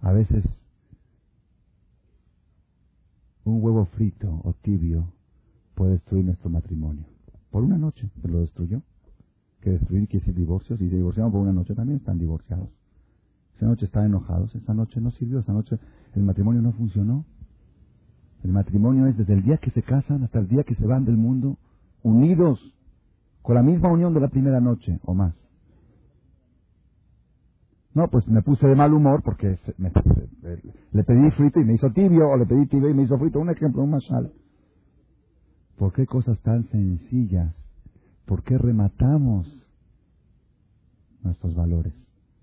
A 0.00 0.12
veces 0.12 0.44
un 3.44 3.62
huevo 3.62 3.86
frito 3.86 4.40
o 4.44 4.52
tibio 4.62 5.12
puede 5.74 5.92
destruir 5.92 6.24
nuestro 6.24 6.50
matrimonio. 6.50 7.04
Por 7.50 7.64
una 7.64 7.78
noche 7.78 8.08
se 8.20 8.28
lo 8.28 8.40
destruyó. 8.40 8.82
Que 9.60 9.70
destruir 9.70 10.08
quiere 10.08 10.24
decir 10.24 10.34
divorcios. 10.34 10.80
Y 10.80 10.88
se 10.88 10.96
divorciaron 10.96 11.32
por 11.32 11.40
una 11.40 11.52
noche 11.52 11.74
también 11.74 11.98
están 11.98 12.18
divorciados. 12.18 12.68
Esa 13.56 13.66
noche 13.66 13.86
están 13.86 14.06
enojados. 14.06 14.54
Esta 14.54 14.74
noche 14.74 15.00
no 15.00 15.10
sirvió. 15.12 15.38
Esta 15.38 15.52
noche 15.52 15.78
el 16.14 16.22
matrimonio 16.22 16.62
no 16.62 16.72
funcionó. 16.72 17.24
El 18.42 18.52
matrimonio 18.52 19.06
es 19.06 19.16
desde 19.16 19.34
el 19.34 19.42
día 19.42 19.58
que 19.58 19.70
se 19.70 19.82
casan 19.82 20.24
hasta 20.24 20.40
el 20.40 20.48
día 20.48 20.64
que 20.64 20.74
se 20.74 20.86
van 20.86 21.04
del 21.04 21.16
mundo, 21.16 21.58
unidos 22.02 22.58
con 23.40 23.54
la 23.54 23.62
misma 23.62 23.88
unión 23.88 24.14
de 24.14 24.20
la 24.20 24.28
primera 24.28 24.60
noche 24.60 24.98
o 25.04 25.14
más. 25.14 25.34
No, 27.94 28.08
pues 28.08 28.26
me 28.26 28.42
puse 28.42 28.66
de 28.66 28.74
mal 28.74 28.94
humor 28.94 29.22
porque 29.22 29.58
le 30.92 31.04
pedí 31.04 31.30
frito 31.32 31.60
y 31.60 31.64
me 31.64 31.74
hizo 31.74 31.90
tibio, 31.90 32.28
o 32.28 32.36
le 32.36 32.46
pedí 32.46 32.66
tibio 32.66 32.88
y 32.88 32.94
me 32.94 33.02
hizo 33.02 33.18
frito. 33.18 33.38
Un 33.38 33.50
ejemplo, 33.50 33.82
un 33.82 33.90
mashal. 33.90 34.32
¿Por 35.76 35.92
qué 35.92 36.06
cosas 36.06 36.40
tan 36.40 36.64
sencillas? 36.68 37.54
¿Por 38.24 38.42
qué 38.44 38.56
rematamos 38.56 39.46
nuestros 41.22 41.54
valores? 41.54 41.92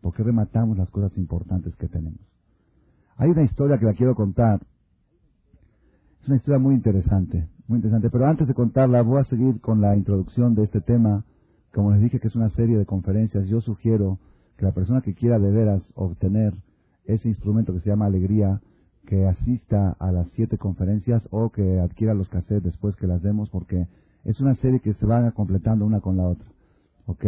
¿Por 0.02 0.14
qué 0.14 0.24
rematamos 0.24 0.78
las 0.78 0.90
cosas 0.92 1.18
importantes 1.18 1.76
que 1.78 1.88
tenemos? 1.88 2.20
Hay 3.18 3.30
una 3.32 3.44
historia 3.44 3.78
que 3.80 3.86
la 3.86 3.94
quiero 3.94 4.14
contar. 4.14 4.62
Es 6.22 6.28
una 6.28 6.38
historia 6.38 6.60
muy 6.60 6.76
interesante, 6.76 7.50
muy 7.68 7.78
interesante. 7.78 8.10
Pero 8.10 8.28
antes 8.28 8.48
de 8.48 8.54
contarla, 8.54 9.02
voy 9.02 9.20
a 9.20 9.24
seguir 9.24 9.60
con 9.62 9.82
la 9.82 9.96
introducción 9.96 10.54
de 10.54 10.64
este 10.64 10.80
tema. 10.80 11.26
Como 11.74 11.92
les 11.92 12.02
dije 12.02 12.20
que 12.20 12.28
es 12.28 12.36
una 12.36 12.50
serie 12.50 12.78
de 12.78 12.86
conferencias, 12.86 13.48
yo 13.48 13.62
sugiero 13.62 14.20
que 14.60 14.66
la 14.66 14.74
persona 14.74 15.00
que 15.00 15.14
quiera 15.14 15.40
de 15.40 15.50
veras 15.52 15.82
obtener 15.96 16.54
ese 17.06 17.30
instrumento 17.30 17.74
que 17.74 17.80
se 17.80 17.90
llama 17.90 18.08
alegría, 18.08 18.60
que 19.06 19.26
asista 19.26 19.96
a 20.00 20.12
las 20.12 20.30
siete 20.32 20.58
conferencias 20.58 21.26
o 21.32 21.50
que 21.50 21.80
adquiera 21.80 22.14
los 22.14 22.28
cassettes 22.28 22.64
después 22.64 22.96
que 22.98 23.08
las 23.08 23.24
demos, 23.24 23.50
porque 23.50 23.88
es 24.26 24.42
una 24.42 24.54
serie 24.56 24.82
que 24.82 24.94
se 24.94 25.06
van 25.06 25.32
completando 25.32 25.86
una 25.86 26.02
con 26.02 26.18
la 26.18 26.28
otra. 26.28 26.46
¿Ok? 27.06 27.26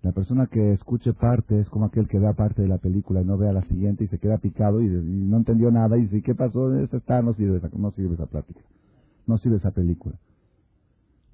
La 0.00 0.12
persona 0.12 0.46
que 0.46 0.72
escuche 0.72 1.12
parte 1.12 1.60
es 1.60 1.68
como 1.68 1.84
aquel 1.84 2.08
que 2.08 2.18
vea 2.18 2.32
parte 2.32 2.62
de 2.62 2.68
la 2.68 2.78
película 2.78 3.20
y 3.20 3.26
no 3.26 3.36
vea 3.36 3.52
la 3.52 3.62
siguiente 3.64 4.04
y 4.04 4.08
se 4.08 4.18
queda 4.18 4.38
picado 4.38 4.80
y, 4.80 4.88
no 4.88 5.36
entendió 5.36 5.70
nada 5.70 5.98
y 5.98 6.02
dice, 6.02 6.22
¿qué 6.22 6.34
pasó? 6.34 6.74
Esta 6.76 6.96
está, 6.96 7.20
no 7.20 7.34
sirve 7.34 7.58
esa, 7.58 7.68
no 7.76 7.90
sirve 7.90 8.14
esa 8.14 8.26
plática, 8.26 8.60
no 9.26 9.36
sirve 9.36 9.58
esa 9.58 9.70
película. 9.70 10.16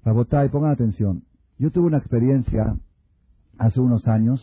y 0.05 0.49
pongan 0.49 0.71
atención. 0.71 1.23
Yo 1.57 1.71
tuve 1.71 1.87
una 1.87 1.99
experiencia 1.99 2.75
hace 3.61 3.79
unos 3.79 4.07
años 4.07 4.41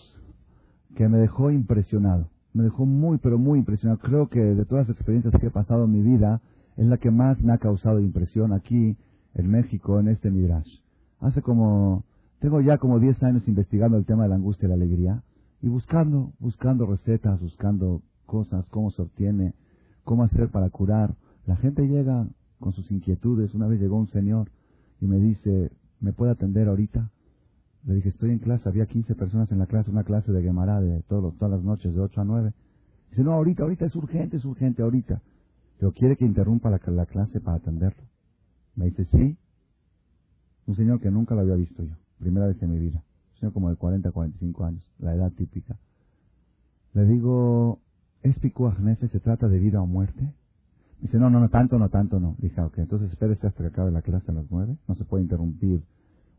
que 0.95 1.09
me 1.09 1.19
dejó 1.19 1.51
impresionado. 1.51 2.29
Me 2.53 2.63
dejó 2.63 2.87
muy, 2.87 3.19
pero 3.19 3.37
muy 3.37 3.59
impresionado. 3.59 3.99
Creo 3.99 4.29
que 4.29 4.41
de 4.41 4.65
todas 4.65 4.87
las 4.87 4.97
experiencias 4.97 5.35
que 5.41 5.49
he 5.49 5.51
pasado 5.51 5.85
en 5.85 5.93
mi 5.93 6.03
vida, 6.03 6.41
es 6.77 6.87
la 6.87 6.99
que 6.99 7.11
más 7.11 7.43
me 7.43 7.53
ha 7.53 7.59
causado 7.59 7.99
impresión 7.99 8.53
aquí 8.53 8.97
en 9.35 9.51
México, 9.51 9.99
en 9.99 10.07
este 10.07 10.31
Midrash. 10.31 10.69
Hace 11.19 11.43
como 11.43 12.05
tengo 12.39 12.61
ya 12.61 12.79
como 12.79 13.01
10 13.01 13.21
años 13.25 13.49
investigando 13.49 13.99
el 13.99 14.05
tema 14.05 14.23
de 14.23 14.29
la 14.29 14.37
angustia 14.37 14.67
y 14.67 14.69
la 14.69 14.77
alegría 14.77 15.23
y 15.61 15.69
buscando, 15.69 16.33
buscando 16.39 16.87
recetas, 16.87 17.41
buscando 17.41 18.03
cosas, 18.25 18.69
cómo 18.69 18.93
se 18.93 19.03
obtiene, 19.03 19.55
cómo 20.05 20.23
hacer 20.23 20.49
para 20.51 20.71
curar. 20.71 21.17
La 21.45 21.57
gente 21.57 21.89
llega 21.89 22.29
con 22.61 22.73
sus 22.73 22.89
inquietudes. 22.93 23.53
Una 23.55 23.67
vez 23.67 23.81
llegó 23.81 23.97
un 23.97 24.09
señor 24.11 24.49
y 25.01 25.07
me 25.07 25.19
dice, 25.19 25.73
¿me 26.01 26.13
puede 26.13 26.31
atender 26.31 26.69
ahorita? 26.69 27.11
Le 27.85 27.95
dije, 27.95 28.09
estoy 28.09 28.31
en 28.31 28.39
clase, 28.39 28.69
había 28.69 28.87
15 28.87 29.15
personas 29.15 29.51
en 29.53 29.59
la 29.59 29.67
clase, 29.67 29.91
una 29.91 30.05
clase 30.05 30.33
de 30.33 30.43
Gemara 30.43 30.81
de 30.81 31.03
todos, 31.03 31.37
todas 31.37 31.53
las 31.53 31.63
noches, 31.63 31.95
de 31.95 32.01
8 32.01 32.21
a 32.21 32.25
9. 32.25 32.53
Dice, 33.11 33.25
no, 33.25 33.33
ahorita, 33.33 33.63
ahorita 33.63 33.87
es 33.87 33.97
urgente, 33.97 34.37
es 34.37 34.45
urgente, 34.45 34.83
ahorita. 34.83 35.23
Pero 35.79 35.93
quiere 35.93 36.17
que 36.17 36.25
interrumpa 36.25 36.71
la, 36.71 36.81
la 36.87 37.07
clase 37.07 37.41
para 37.41 37.59
atenderlo. 37.59 38.03
Me 38.75 38.87
dice, 38.87 39.05
sí. 39.07 39.37
Un 40.67 40.75
señor 40.75 41.01
que 41.01 41.11
nunca 41.11 41.35
lo 41.35 41.43
había 41.43 41.55
visto 41.55 41.83
yo 41.83 41.95
primera 42.19 42.47
vez 42.47 42.63
en 42.63 42.71
mi 42.71 42.79
vida. 42.79 43.03
Soy 43.35 43.51
como 43.53 43.71
de 43.71 43.77
40, 43.77 44.11
45 44.11 44.65
años, 44.65 44.93
la 44.99 45.15
edad 45.15 45.33
típica. 45.33 45.79
Le 46.95 47.05
digo, 47.07 47.79
¿es 48.23 48.39
Pikuach 48.39 48.77
¿Se 49.11 49.21
trata 49.21 49.49
de 49.49 49.59
vida 49.59 49.81
o 49.81 49.87
muerte? 49.87 50.33
Dice, 51.01 51.19
no, 51.19 51.31
no, 51.31 51.39
no, 51.39 51.49
tanto, 51.49 51.79
no, 51.79 51.89
tanto, 51.89 52.19
no. 52.19 52.35
Dije, 52.39 52.61
ok, 52.61 52.79
entonces 52.79 53.11
espérese 53.11 53.47
hasta 53.47 53.63
que 53.63 53.69
acabe 53.69 53.93
la 53.93 54.03
clase 54.03 54.31
a 54.31 54.35
las 54.35 54.51
nueve. 54.51 54.77
No 54.89 54.97
se 54.97 55.05
puede 55.05 55.23
interrumpir 55.23 55.85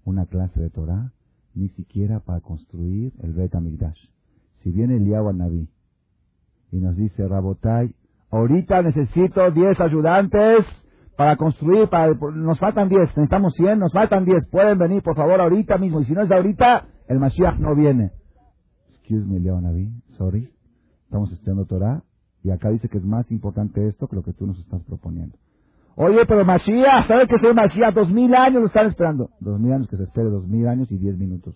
una 0.04 0.26
clase 0.26 0.60
de 0.60 0.70
Torah, 0.70 1.14
ni 1.56 1.70
siquiera 1.70 2.20
para 2.20 2.42
construir 2.42 3.14
el 3.22 3.34
Bet 3.34 3.56
Amigdash. 3.56 4.00
Si 4.64 4.72
viene 4.72 4.98
el 4.98 5.14
al 5.14 5.38
Naví 5.38 5.70
y 6.72 6.78
nos 6.78 6.96
dice, 6.96 7.28
Rabotai, 7.28 7.94
ahorita 8.30 8.82
necesito 8.82 9.50
10 9.52 9.80
ayudantes 9.80 10.66
para 11.18 11.36
construir, 11.36 11.90
para, 11.90 12.14
nos 12.14 12.60
faltan 12.60 12.88
10, 12.88 13.00
necesitamos 13.00 13.54
100, 13.56 13.80
nos 13.80 13.92
faltan 13.92 14.26
10, 14.26 14.50
pueden 14.50 14.78
venir 14.78 15.04
por 15.04 15.16
favor 15.16 15.42
ahorita 15.42 15.78
mismo, 15.78 16.00
y 16.02 16.06
si 16.06 16.14
no 16.14 16.22
es 16.22 16.32
ahorita, 16.32 16.88
el 17.08 17.20
Mashiach 17.20 17.60
no 17.60 17.76
viene. 17.76 18.12
Excuse 18.92 19.26
me, 19.26 19.40
Leonaví, 19.40 19.92
sorry, 20.18 20.50
estamos 21.04 21.32
estudiando 21.34 21.66
Torah, 21.66 22.04
y 22.44 22.52
acá 22.52 22.70
dice 22.70 22.88
que 22.88 23.00
es 23.00 23.04
más 23.04 23.30
importante 23.32 23.86
esto 23.88 24.08
que 24.08 24.16
lo 24.16 24.24
que 24.24 24.34
tú 24.34 24.48
nos 24.48 24.60
estás 24.60 24.82
proponiendo. 24.84 25.36
Oye, 26.02 26.26
pero 26.26 26.46
Mashiach, 26.46 27.10
¿sabes 27.10 27.28
que 27.28 27.38
soy 27.42 27.54
Mashiach? 27.54 27.94
Dos 27.94 28.10
mil 28.10 28.34
años 28.34 28.62
lo 28.62 28.68
están 28.68 28.88
esperando. 28.88 29.32
Dos 29.42 29.60
mil 29.60 29.74
años, 29.74 29.90
que 29.90 29.98
se 29.98 30.04
espere 30.04 30.30
dos 30.30 30.48
mil 30.48 30.66
años 30.66 30.90
y 30.90 30.98
diez 30.98 31.18
minutos. 31.18 31.56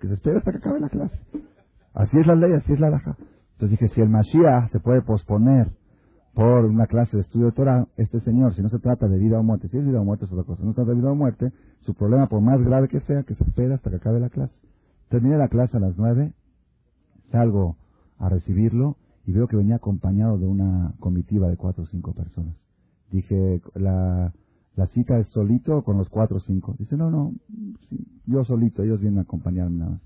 Que 0.00 0.08
se 0.08 0.14
espere 0.14 0.38
hasta 0.38 0.52
que 0.52 0.56
acabe 0.56 0.80
la 0.80 0.88
clase. 0.88 1.14
Así 1.92 2.18
es 2.18 2.26
la 2.26 2.34
ley, 2.34 2.54
así 2.54 2.72
es 2.72 2.80
la 2.80 2.88
laja. 2.88 3.14
Entonces 3.52 3.78
dije, 3.78 3.94
si 3.94 4.00
el 4.00 4.08
Mashiach 4.08 4.70
se 4.70 4.80
puede 4.80 5.02
posponer 5.02 5.68
por 6.32 6.64
una 6.64 6.86
clase 6.86 7.18
de 7.18 7.24
estudio 7.24 7.48
de 7.48 7.52
Torah, 7.52 7.86
este 7.98 8.20
señor, 8.20 8.54
si 8.54 8.62
no 8.62 8.70
se 8.70 8.78
trata 8.78 9.06
de 9.06 9.18
vida 9.18 9.38
o 9.38 9.42
muerte, 9.42 9.68
si 9.68 9.76
es 9.76 9.84
vida 9.84 10.00
o 10.00 10.04
muerte 10.04 10.24
es 10.24 10.32
otra 10.32 10.44
cosa, 10.44 10.62
no 10.64 10.70
se 10.70 10.76
trata 10.76 10.92
de 10.92 10.96
vida 10.96 11.12
o 11.12 11.14
muerte, 11.14 11.52
su 11.80 11.92
problema, 11.92 12.26
por 12.26 12.40
más 12.40 12.62
grave 12.62 12.88
que 12.88 13.00
sea, 13.00 13.22
que 13.24 13.34
se 13.34 13.44
espera 13.44 13.74
hasta 13.74 13.90
que 13.90 13.96
acabe 13.96 14.18
la 14.18 14.30
clase. 14.30 14.54
Terminé 15.10 15.36
la 15.36 15.48
clase 15.48 15.76
a 15.76 15.80
las 15.80 15.98
nueve, 15.98 16.32
salgo 17.30 17.76
a 18.18 18.30
recibirlo 18.30 18.96
y 19.26 19.32
veo 19.32 19.46
que 19.46 19.58
venía 19.58 19.76
acompañado 19.76 20.38
de 20.38 20.46
una 20.46 20.94
comitiva 21.00 21.48
de 21.48 21.58
cuatro 21.58 21.84
o 21.84 21.86
cinco 21.86 22.14
personas. 22.14 22.63
Dije, 23.10 23.60
la, 23.74 24.32
la 24.76 24.86
cita 24.88 25.18
es 25.18 25.28
solito 25.28 25.82
con 25.82 25.98
los 25.98 26.08
cuatro 26.08 26.38
o 26.38 26.40
cinco. 26.40 26.74
Dice, 26.78 26.96
no, 26.96 27.10
no, 27.10 27.32
yo 28.26 28.44
solito, 28.44 28.82
ellos 28.82 29.00
vienen 29.00 29.18
a 29.18 29.22
acompañarme 29.22 29.78
nada 29.78 29.90
más. 29.92 30.00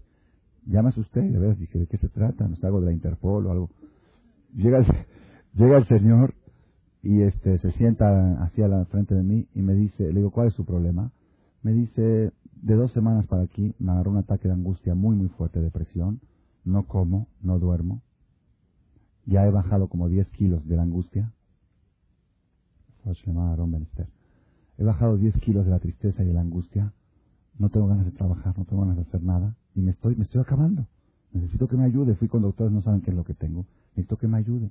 Llamas 0.67 0.99
usted, 0.99 1.23
de 1.23 1.39
veras, 1.39 1.59
dije, 1.59 1.79
¿de 1.79 1.87
qué 1.87 1.97
se 1.97 2.09
trata? 2.09 2.47
No 2.47 2.57
sé, 2.57 2.67
algo 2.67 2.81
de 2.81 2.87
la 2.87 2.93
Interpol 2.93 3.47
o 3.47 3.53
algo. 3.53 3.71
Llega 4.55 4.81
Llega 5.55 5.79
el 5.79 5.87
Señor 5.87 6.35
y 7.03 7.23
este 7.23 7.59
se 7.59 7.73
sienta 7.73 8.43
hacia 8.43 8.69
la 8.69 8.85
frente 8.87 9.15
de 9.15 9.23
mí 9.23 9.49
y 9.55 9.63
me 9.63 9.75
dice, 9.75 10.05
le 10.05 10.21
digo, 10.21 10.31
¿cuál 10.31 10.49
es 10.49 10.55
su 10.55 10.65
problema? 10.65 11.11
Me 11.63 11.73
dice, 11.73 12.33
de 12.63 12.75
dos 12.75 12.93
semanas 12.93 13.27
para 13.27 13.43
aquí 13.43 13.75
me 13.79 13.93
agarró 13.93 14.11
un 14.11 14.19
ataque 14.19 14.49
de 14.49 14.55
angustia 14.55 14.95
muy, 14.95 15.17
muy 15.17 15.29
fuerte, 15.29 15.61
depresión. 15.61 16.21
No 16.65 16.87
como, 16.87 17.29
no 17.43 17.59
duermo. 17.59 18.03
Ya 19.27 19.47
he 19.47 19.51
bajado 19.51 19.89
como 19.89 20.09
10 20.09 20.29
kilos 20.31 20.67
de 20.67 20.77
la 20.77 20.83
angustia. 20.83 21.33
He 24.77 24.85
bajado 24.85 25.17
10 25.17 25.37
kilos 25.41 25.65
de 25.65 25.71
la 25.71 25.79
tristeza 25.79 26.23
y 26.23 26.27
de 26.27 26.35
la 26.35 26.41
angustia. 26.41 26.93
No 27.59 27.69
tengo 27.71 27.89
ganas 27.89 28.05
de 28.05 28.13
trabajar, 28.13 28.57
no 28.57 28.65
tengo 28.65 28.83
ganas 28.83 28.97
de 28.97 29.03
hacer 29.03 29.23
nada. 29.23 29.57
Y 29.75 29.81
me 29.81 29.91
estoy, 29.91 30.15
me 30.17 30.25
estoy 30.25 30.41
acabando. 30.41 30.87
Necesito 31.33 31.69
que 31.69 31.77
me 31.77 31.85
ayude. 31.85 32.15
Fui 32.15 32.29
con 32.29 32.43
doctores, 32.43 32.73
no 32.73 32.83
saben 32.83 33.01
qué 33.01 33.11
es 33.11 33.17
lo 33.17 33.25
que 33.25 33.35
tengo. 33.35 33.67
Necesito 33.91 34.17
que 34.17 34.29
me 34.29 34.39
ayude. 34.39 34.71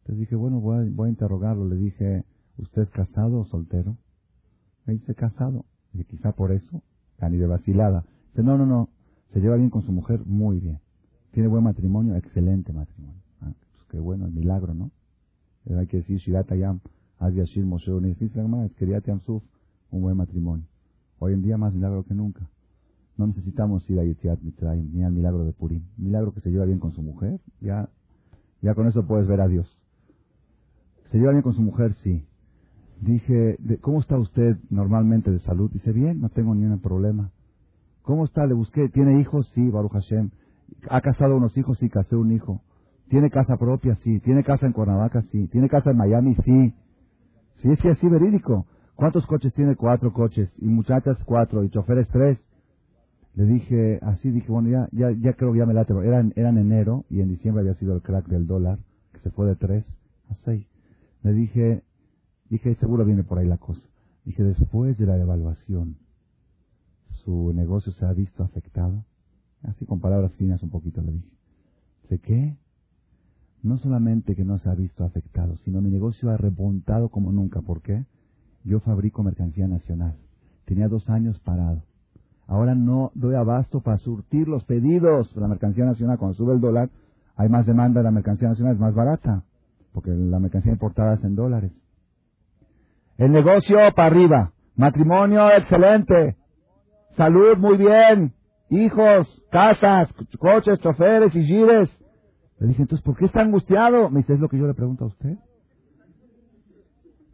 Entonces 0.00 0.18
dije, 0.18 0.34
bueno, 0.34 0.60
voy 0.60 0.78
a, 0.78 0.90
voy 0.90 1.08
a 1.08 1.10
interrogarlo. 1.10 1.68
Le 1.68 1.76
dije, 1.76 2.24
¿usted 2.58 2.82
es 2.82 2.90
casado 2.90 3.40
o 3.40 3.44
soltero? 3.44 3.96
Me 4.86 4.94
dice, 4.94 5.14
casado. 5.14 5.64
Y 5.92 6.04
quizá 6.04 6.32
por 6.32 6.52
eso, 6.52 6.82
ni 7.28 7.36
de 7.36 7.46
vacilada. 7.46 8.04
Dice, 8.30 8.42
no, 8.42 8.56
no, 8.56 8.66
no, 8.66 8.88
se 9.32 9.40
lleva 9.40 9.56
bien 9.56 9.70
con 9.70 9.82
su 9.82 9.92
mujer, 9.92 10.24
muy 10.24 10.58
bien. 10.58 10.80
Tiene 11.32 11.48
buen 11.48 11.64
matrimonio, 11.64 12.16
excelente 12.16 12.72
matrimonio. 12.72 13.20
Ah, 13.40 13.52
pues 13.72 13.84
qué 13.90 13.98
bueno, 13.98 14.26
el 14.26 14.32
milagro, 14.32 14.74
¿no? 14.74 14.90
Hay 15.78 15.86
que 15.86 15.98
decir, 15.98 16.18
Shirata 16.18 16.56
Yam, 16.56 16.80
Yashir 17.20 17.64
Moshe, 17.64 17.92
Suf, 19.24 19.42
un 19.90 20.02
buen 20.02 20.16
matrimonio. 20.16 20.66
Hoy 21.18 21.34
en 21.34 21.42
día 21.42 21.56
más 21.58 21.74
milagro 21.74 22.04
que 22.04 22.14
nunca. 22.14 22.48
No 23.16 23.26
necesitamos 23.26 23.88
ir 23.90 24.00
a 24.00 24.04
Yetziat 24.04 24.40
Mitzrayim, 24.40 24.90
ni 24.94 25.04
al 25.04 25.12
milagro 25.12 25.44
de 25.44 25.52
Purim. 25.52 25.82
Milagro 25.98 26.32
que 26.32 26.40
se 26.40 26.50
lleva 26.50 26.64
bien 26.64 26.78
con 26.78 26.92
su 26.92 27.02
mujer, 27.02 27.40
ya, 27.60 27.90
ya 28.62 28.74
con 28.74 28.88
eso 28.88 29.06
puedes 29.06 29.28
ver 29.28 29.40
a 29.42 29.48
Dios. 29.48 29.78
¿Se 31.10 31.18
lleva 31.18 31.32
bien 31.32 31.42
con 31.42 31.52
su 31.52 31.60
mujer? 31.60 31.92
Sí. 32.02 32.24
Dije, 33.00 33.58
¿cómo 33.80 34.00
está 34.00 34.18
usted 34.18 34.56
normalmente 34.70 35.30
de 35.30 35.40
salud? 35.40 35.70
Dice, 35.70 35.92
bien, 35.92 36.20
no 36.20 36.28
tengo 36.30 36.54
ningún 36.54 36.80
problema. 36.80 37.32
¿Cómo 38.02 38.24
está? 38.24 38.46
Le 38.46 38.54
busqué. 38.54 38.88
¿Tiene 38.88 39.20
hijos? 39.20 39.48
Sí, 39.54 39.68
Baruch 39.68 39.92
Hashem. 39.92 40.30
¿Ha 40.88 41.00
casado 41.00 41.36
unos 41.36 41.56
hijos? 41.56 41.78
Sí, 41.78 41.88
casé 41.88 42.16
un 42.16 42.32
hijo. 42.32 42.62
¿Tiene 43.10 43.28
casa 43.28 43.56
propia? 43.56 43.96
Sí. 43.96 44.20
¿Tiene 44.20 44.44
casa 44.44 44.66
en 44.66 44.72
Cuernavaca? 44.72 45.22
Sí. 45.32 45.48
¿Tiene 45.48 45.68
casa 45.68 45.90
en 45.90 45.96
Miami? 45.96 46.36
Sí. 46.44 46.72
Sí, 47.56 47.76
sí, 47.82 47.88
así 47.88 48.08
verídico. 48.08 48.66
¿Cuántos 48.94 49.26
coches 49.26 49.52
tiene? 49.52 49.74
Cuatro 49.74 50.12
coches. 50.12 50.48
Y 50.58 50.66
muchachas, 50.66 51.18
cuatro. 51.24 51.64
Y 51.64 51.70
choferes, 51.70 52.08
tres. 52.08 52.38
Le 53.34 53.44
dije, 53.46 53.98
así 54.02 54.30
dije, 54.30 54.50
bueno, 54.50 54.86
ya, 54.92 55.10
ya, 55.10 55.32
creo 55.32 55.52
que 55.52 55.58
ya 55.58 55.66
me 55.66 55.74
late. 55.74 55.92
Eran, 56.04 56.32
eran 56.36 56.56
enero 56.56 57.04
y 57.10 57.20
en 57.20 57.28
diciembre 57.28 57.62
había 57.62 57.74
sido 57.74 57.94
el 57.94 58.02
crack 58.02 58.26
del 58.28 58.46
dólar, 58.46 58.78
que 59.12 59.18
se 59.20 59.30
fue 59.30 59.46
de 59.48 59.56
tres 59.56 59.84
a 60.28 60.34
seis. 60.44 60.66
Le 61.24 61.32
dije, 61.32 61.82
dije, 62.48 62.76
seguro 62.76 63.04
viene 63.04 63.24
por 63.24 63.38
ahí 63.38 63.46
la 63.46 63.58
cosa. 63.58 63.82
Dije, 64.24 64.44
después 64.44 64.96
de 64.98 65.06
la 65.06 65.16
devaluación, 65.16 65.96
¿su 67.24 67.52
negocio 67.52 67.92
se 67.92 68.04
ha 68.06 68.12
visto 68.12 68.44
afectado? 68.44 69.04
Así 69.62 69.84
con 69.84 70.00
palabras 70.00 70.32
finas 70.34 70.62
un 70.62 70.70
poquito 70.70 71.02
le 71.02 71.12
dije. 71.12 71.30
¿Sé 72.08 72.18
qué? 72.18 72.56
No 73.62 73.76
solamente 73.78 74.34
que 74.34 74.44
no 74.44 74.58
se 74.58 74.68
ha 74.68 74.74
visto 74.74 75.04
afectado, 75.04 75.56
sino 75.58 75.80
mi 75.80 75.90
negocio 75.90 76.30
ha 76.30 76.36
remontado 76.36 77.08
como 77.08 77.32
nunca. 77.32 77.60
¿Por 77.60 77.82
qué? 77.82 78.04
Yo 78.64 78.80
fabrico 78.80 79.22
mercancía 79.22 79.68
nacional. 79.68 80.16
Tenía 80.64 80.88
dos 80.88 81.08
años 81.10 81.38
parado. 81.40 81.82
Ahora 82.46 82.74
no 82.74 83.12
doy 83.14 83.34
abasto 83.34 83.80
para 83.80 83.98
surtir 83.98 84.48
los 84.48 84.64
pedidos 84.64 85.34
de 85.34 85.40
la 85.40 85.48
mercancía 85.48 85.84
nacional. 85.84 86.18
Cuando 86.18 86.36
sube 86.36 86.54
el 86.54 86.60
dólar, 86.60 86.90
hay 87.36 87.48
más 87.48 87.66
demanda 87.66 88.00
de 88.00 88.04
la 88.04 88.10
mercancía 88.10 88.48
nacional, 88.48 88.74
es 88.74 88.80
más 88.80 88.94
barata 88.94 89.44
porque 89.92 90.10
la 90.10 90.38
mercancía 90.38 90.72
importada 90.72 91.14
es 91.14 91.24
en 91.24 91.34
dólares. 91.34 91.72
El 93.18 93.32
negocio 93.32 93.76
para 93.94 94.06
arriba, 94.06 94.52
matrimonio 94.76 95.50
excelente, 95.50 96.36
salud 97.16 97.58
muy 97.58 97.76
bien, 97.76 98.32
hijos, 98.70 99.42
casas, 99.50 100.08
coches, 100.38 100.78
choferes 100.80 101.34
y 101.34 101.44
gires. 101.44 101.96
Le 102.60 102.68
dije, 102.68 102.82
entonces, 102.82 103.02
¿por 103.02 103.16
qué 103.16 103.24
está 103.24 103.40
angustiado? 103.40 104.10
Me 104.10 104.20
dice, 104.20 104.34
es 104.34 104.40
lo 104.40 104.48
que 104.48 104.58
yo 104.58 104.66
le 104.66 104.74
pregunto 104.74 105.04
a 105.04 105.08
usted. 105.08 105.38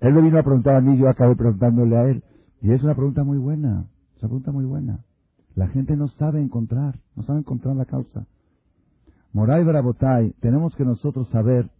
Él 0.00 0.14
me 0.14 0.22
vino 0.22 0.38
a 0.38 0.42
preguntar 0.42 0.76
a 0.76 0.80
mí, 0.80 0.96
yo 0.96 1.08
acabé 1.08 1.34
preguntándole 1.34 1.96
a 1.96 2.04
él. 2.04 2.22
Y 2.62 2.70
es 2.70 2.82
una 2.82 2.94
pregunta 2.94 3.24
muy 3.24 3.38
buena, 3.38 3.88
es 4.14 4.22
una 4.22 4.28
pregunta 4.28 4.52
muy 4.52 4.64
buena. 4.64 5.04
La 5.56 5.66
gente 5.68 5.96
no 5.96 6.08
sabe 6.08 6.40
encontrar, 6.40 7.00
no 7.16 7.24
sabe 7.24 7.40
encontrar 7.40 7.74
la 7.74 7.86
causa. 7.86 8.26
Moray 9.32 9.64
Barabotay, 9.64 10.32
tenemos 10.40 10.76
que 10.76 10.84
nosotros 10.84 11.28
saber 11.30 11.70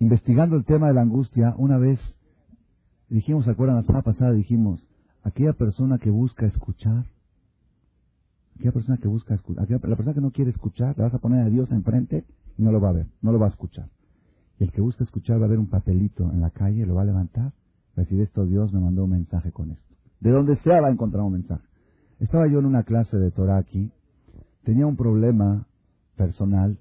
investigando 0.00 0.56
el 0.56 0.64
tema 0.64 0.88
de 0.88 0.94
la 0.94 1.02
angustia, 1.02 1.54
una 1.56 1.78
vez 1.78 1.98
dijimos, 3.08 3.44
¿se 3.44 3.52
acuerdan? 3.52 3.76
La 3.76 3.82
semana 3.84 4.02
pasada 4.02 4.32
dijimos, 4.32 4.86
aquella 5.22 5.52
persona 5.52 5.98
que 5.98 6.10
busca 6.10 6.44
escuchar, 6.44 7.06
Aquella 8.62 8.74
persona 8.74 8.98
que 8.98 9.08
la 9.88 9.96
persona 9.96 10.14
que 10.14 10.20
no 10.20 10.30
quiere 10.30 10.52
escuchar, 10.52 10.96
le 10.96 11.02
vas 11.02 11.12
a 11.12 11.18
poner 11.18 11.44
a 11.44 11.50
Dios 11.50 11.72
enfrente 11.72 12.24
y 12.56 12.62
no 12.62 12.70
lo 12.70 12.80
va 12.80 12.90
a 12.90 12.92
ver, 12.92 13.08
no 13.20 13.32
lo 13.32 13.40
va 13.40 13.46
a 13.46 13.48
escuchar. 13.48 13.88
Y 14.60 14.62
el 14.62 14.70
que 14.70 14.80
busca 14.80 15.02
escuchar 15.02 15.42
va 15.42 15.46
a 15.46 15.48
ver 15.48 15.58
un 15.58 15.66
papelito 15.66 16.30
en 16.30 16.40
la 16.40 16.50
calle, 16.50 16.86
lo 16.86 16.94
va 16.94 17.02
a 17.02 17.06
levantar, 17.06 17.46
va 17.46 17.52
a 17.96 18.00
decir, 18.02 18.20
esto 18.20 18.46
Dios 18.46 18.72
me 18.72 18.78
mandó 18.78 19.02
un 19.02 19.10
mensaje 19.10 19.50
con 19.50 19.72
esto. 19.72 19.96
De 20.20 20.30
donde 20.30 20.54
sea 20.58 20.80
va 20.80 20.86
a 20.86 20.92
encontrar 20.92 21.24
un 21.24 21.32
mensaje. 21.32 21.64
Estaba 22.20 22.46
yo 22.46 22.60
en 22.60 22.66
una 22.66 22.84
clase 22.84 23.18
de 23.18 23.32
Torah 23.32 23.56
aquí, 23.56 23.90
tenía 24.62 24.86
un 24.86 24.94
problema 24.94 25.66
personal 26.14 26.78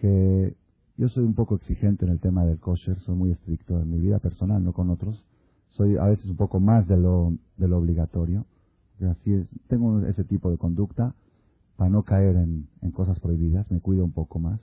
que 0.00 0.56
yo 0.96 1.08
soy 1.10 1.22
un 1.22 1.34
poco 1.34 1.54
exigente 1.54 2.06
en 2.06 2.10
el 2.10 2.18
tema 2.18 2.44
del 2.44 2.58
kosher, 2.58 2.98
soy 2.98 3.14
muy 3.14 3.30
estricto 3.30 3.80
en 3.80 3.88
mi 3.88 4.00
vida 4.00 4.18
personal, 4.18 4.64
no 4.64 4.72
con 4.72 4.90
otros. 4.90 5.24
Soy 5.68 5.96
a 5.96 6.06
veces 6.06 6.26
un 6.26 6.36
poco 6.36 6.58
más 6.58 6.88
de 6.88 6.96
lo, 6.96 7.34
de 7.56 7.68
lo 7.68 7.78
obligatorio. 7.78 8.46
Así 9.00 9.34
es, 9.34 9.46
tengo 9.68 10.00
ese 10.06 10.24
tipo 10.24 10.50
de 10.50 10.58
conducta 10.58 11.14
para 11.76 11.90
no 11.90 12.04
caer 12.04 12.36
en, 12.36 12.68
en 12.80 12.90
cosas 12.92 13.18
prohibidas, 13.18 13.70
me 13.70 13.80
cuido 13.80 14.04
un 14.04 14.12
poco 14.12 14.38
más. 14.38 14.60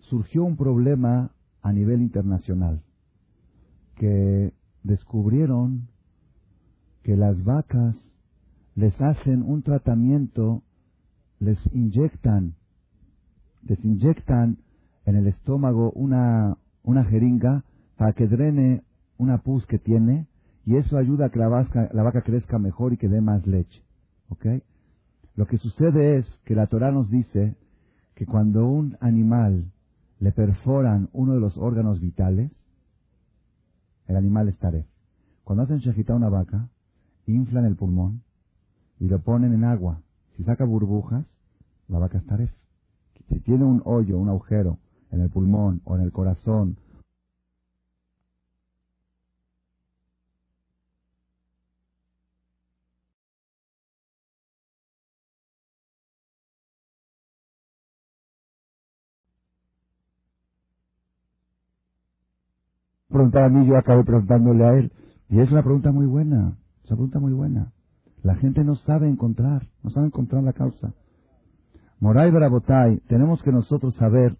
Surgió 0.00 0.44
un 0.44 0.56
problema 0.56 1.30
a 1.62 1.72
nivel 1.72 2.02
internacional 2.02 2.82
que 3.96 4.52
descubrieron 4.82 5.88
que 7.02 7.16
las 7.16 7.42
vacas 7.44 7.96
les 8.74 9.00
hacen 9.00 9.42
un 9.42 9.62
tratamiento, 9.62 10.62
les 11.38 11.58
inyectan, 11.72 12.54
les 13.62 13.82
inyectan 13.84 14.58
en 15.06 15.16
el 15.16 15.26
estómago 15.26 15.92
una, 15.92 16.56
una 16.82 17.04
jeringa 17.04 17.64
para 17.96 18.12
que 18.14 18.26
drene 18.26 18.82
una 19.16 19.38
pus 19.38 19.66
que 19.66 19.78
tiene 19.78 20.26
y 20.66 20.76
eso 20.76 20.96
ayuda 20.96 21.26
a 21.26 21.30
que 21.30 21.38
la 21.38 21.48
vaca, 21.48 21.90
la 21.92 22.02
vaca 22.02 22.22
crezca 22.22 22.58
mejor 22.58 22.92
y 22.92 22.96
que 22.96 23.08
dé 23.08 23.20
más 23.20 23.46
leche. 23.46 23.82
¿Ok? 24.28 24.46
Lo 25.36 25.46
que 25.46 25.58
sucede 25.58 26.16
es 26.16 26.26
que 26.44 26.54
la 26.54 26.66
Torah 26.66 26.90
nos 26.90 27.10
dice 27.10 27.56
que 28.14 28.24
cuando 28.24 28.66
un 28.66 28.96
animal 29.00 29.72
le 30.20 30.32
perforan 30.32 31.10
uno 31.12 31.34
de 31.34 31.40
los 31.40 31.58
órganos 31.58 32.00
vitales, 32.00 32.50
el 34.06 34.16
animal 34.16 34.48
estaré. 34.48 34.86
Cuando 35.42 35.64
hacen 35.64 35.78
shejita 35.78 36.14
una 36.14 36.28
vaca, 36.28 36.68
inflan 37.26 37.64
el 37.64 37.76
pulmón 37.76 38.22
y 38.98 39.08
lo 39.08 39.20
ponen 39.20 39.52
en 39.52 39.64
agua. 39.64 40.00
Si 40.36 40.44
saca 40.44 40.64
burbujas, 40.64 41.26
la 41.88 41.98
vaca 41.98 42.18
estaré. 42.18 42.50
Si 43.28 43.40
tiene 43.40 43.64
un 43.64 43.82
hoyo, 43.84 44.18
un 44.18 44.28
agujero 44.28 44.78
en 45.10 45.20
el 45.20 45.30
pulmón 45.30 45.80
o 45.84 45.96
en 45.96 46.02
el 46.02 46.12
corazón 46.12 46.76
preguntar 63.14 63.44
a 63.44 63.48
mí, 63.48 63.66
yo 63.66 63.78
acabé 63.78 64.04
preguntándole 64.04 64.64
a 64.64 64.74
él. 64.74 64.92
Y 65.28 65.40
es 65.40 65.50
una 65.50 65.62
pregunta 65.62 65.92
muy 65.92 66.06
buena, 66.06 66.58
es 66.82 66.90
una 66.90 66.96
pregunta 66.96 67.20
muy 67.20 67.32
buena. 67.32 67.72
La 68.22 68.34
gente 68.34 68.64
no 68.64 68.74
sabe 68.76 69.08
encontrar, 69.08 69.68
no 69.82 69.90
sabe 69.90 70.06
encontrar 70.06 70.42
la 70.42 70.52
causa. 70.52 70.92
Moray 72.00 72.30
Barabotay, 72.30 72.98
tenemos 73.08 73.42
que 73.42 73.52
nosotros 73.52 73.94
saber, 73.94 74.36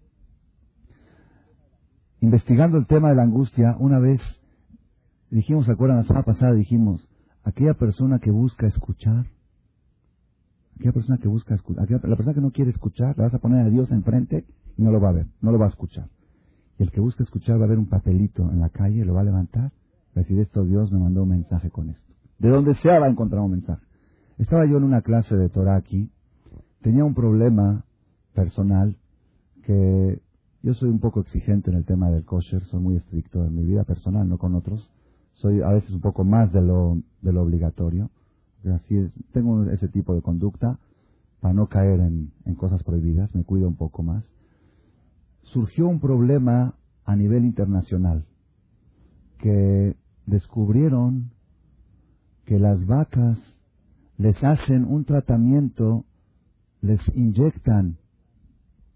investigando 2.19 2.77
el 2.77 2.85
tema 2.85 3.09
de 3.09 3.15
la 3.15 3.23
angustia, 3.23 3.75
una 3.79 3.99
vez 3.99 4.21
dijimos, 5.31 5.65
¿se 5.65 5.71
acuerdan? 5.71 5.97
La 5.97 6.03
semana 6.03 6.25
pasada 6.25 6.53
dijimos, 6.53 7.07
aquella 7.43 7.73
persona 7.73 8.19
que 8.19 8.31
busca 8.31 8.67
escuchar, 8.67 9.25
aquella 10.75 10.91
persona 10.91 11.17
que 11.17 11.27
busca 11.27 11.55
escuchar, 11.55 11.89
la 11.89 12.15
persona 12.15 12.33
que 12.33 12.41
no 12.41 12.51
quiere 12.51 12.71
escuchar, 12.71 13.17
le 13.17 13.23
vas 13.23 13.33
a 13.33 13.39
poner 13.39 13.65
a 13.65 13.69
Dios 13.69 13.91
enfrente 13.91 14.45
y 14.77 14.83
no 14.83 14.91
lo 14.91 14.99
va 14.99 15.09
a 15.09 15.13
ver, 15.13 15.27
no 15.41 15.51
lo 15.51 15.59
va 15.59 15.65
a 15.65 15.69
escuchar. 15.69 16.09
Y 16.77 16.83
el 16.83 16.91
que 16.91 16.99
busca 16.99 17.23
escuchar 17.23 17.59
va 17.59 17.65
a 17.65 17.69
ver 17.69 17.79
un 17.79 17.87
papelito 17.87 18.51
en 18.51 18.59
la 18.59 18.69
calle, 18.69 19.05
lo 19.05 19.13
va 19.13 19.21
a 19.21 19.25
levantar, 19.25 19.65
va 19.65 20.15
a 20.15 20.19
decir, 20.19 20.39
esto 20.39 20.63
Dios 20.63 20.91
me 20.91 20.99
mandó 20.99 21.23
un 21.23 21.29
mensaje 21.29 21.69
con 21.69 21.89
esto. 21.89 22.13
De 22.39 22.49
donde 22.49 22.75
sea 22.75 22.99
va 22.99 23.05
a 23.05 23.09
encontrar 23.09 23.41
un 23.41 23.51
mensaje. 23.51 23.83
Estaba 24.37 24.65
yo 24.65 24.77
en 24.77 24.83
una 24.83 25.01
clase 25.01 25.35
de 25.35 25.49
Torah 25.49 25.77
aquí, 25.77 26.11
tenía 26.81 27.05
un 27.05 27.13
problema 27.13 27.85
personal 28.33 28.97
que 29.63 30.21
yo 30.61 30.73
soy 30.73 30.89
un 30.89 30.99
poco 30.99 31.21
exigente 31.21 31.71
en 31.71 31.77
el 31.77 31.85
tema 31.85 32.09
del 32.09 32.25
kosher, 32.25 32.61
soy 32.63 32.81
muy 32.81 32.97
estricto 32.97 33.45
en 33.45 33.55
mi 33.55 33.63
vida 33.63 33.85
personal, 33.85 34.27
no 34.27 34.37
con 34.37 34.55
otros. 34.55 34.89
Soy 35.33 35.61
a 35.61 35.69
veces 35.69 35.91
un 35.91 36.01
poco 36.01 36.23
más 36.23 36.51
de 36.51 36.61
lo, 36.61 36.97
de 37.21 37.31
lo 37.31 37.43
obligatorio. 37.43 38.09
Así 38.73 38.97
es, 38.97 39.13
tengo 39.31 39.63
ese 39.69 39.87
tipo 39.87 40.13
de 40.13 40.21
conducta 40.21 40.79
para 41.39 41.53
no 41.53 41.67
caer 41.67 41.99
en, 41.99 42.31
en 42.45 42.55
cosas 42.55 42.83
prohibidas, 42.83 43.33
me 43.35 43.43
cuido 43.43 43.67
un 43.67 43.75
poco 43.75 44.01
más 44.01 44.25
surgió 45.45 45.87
un 45.87 45.99
problema 45.99 46.75
a 47.05 47.15
nivel 47.15 47.45
internacional 47.45 48.25
que 49.39 49.95
descubrieron 50.25 51.31
que 52.45 52.59
las 52.59 52.85
vacas 52.85 53.39
les 54.17 54.41
hacen 54.43 54.85
un 54.85 55.05
tratamiento, 55.05 56.05
les 56.81 57.01
inyectan, 57.15 57.97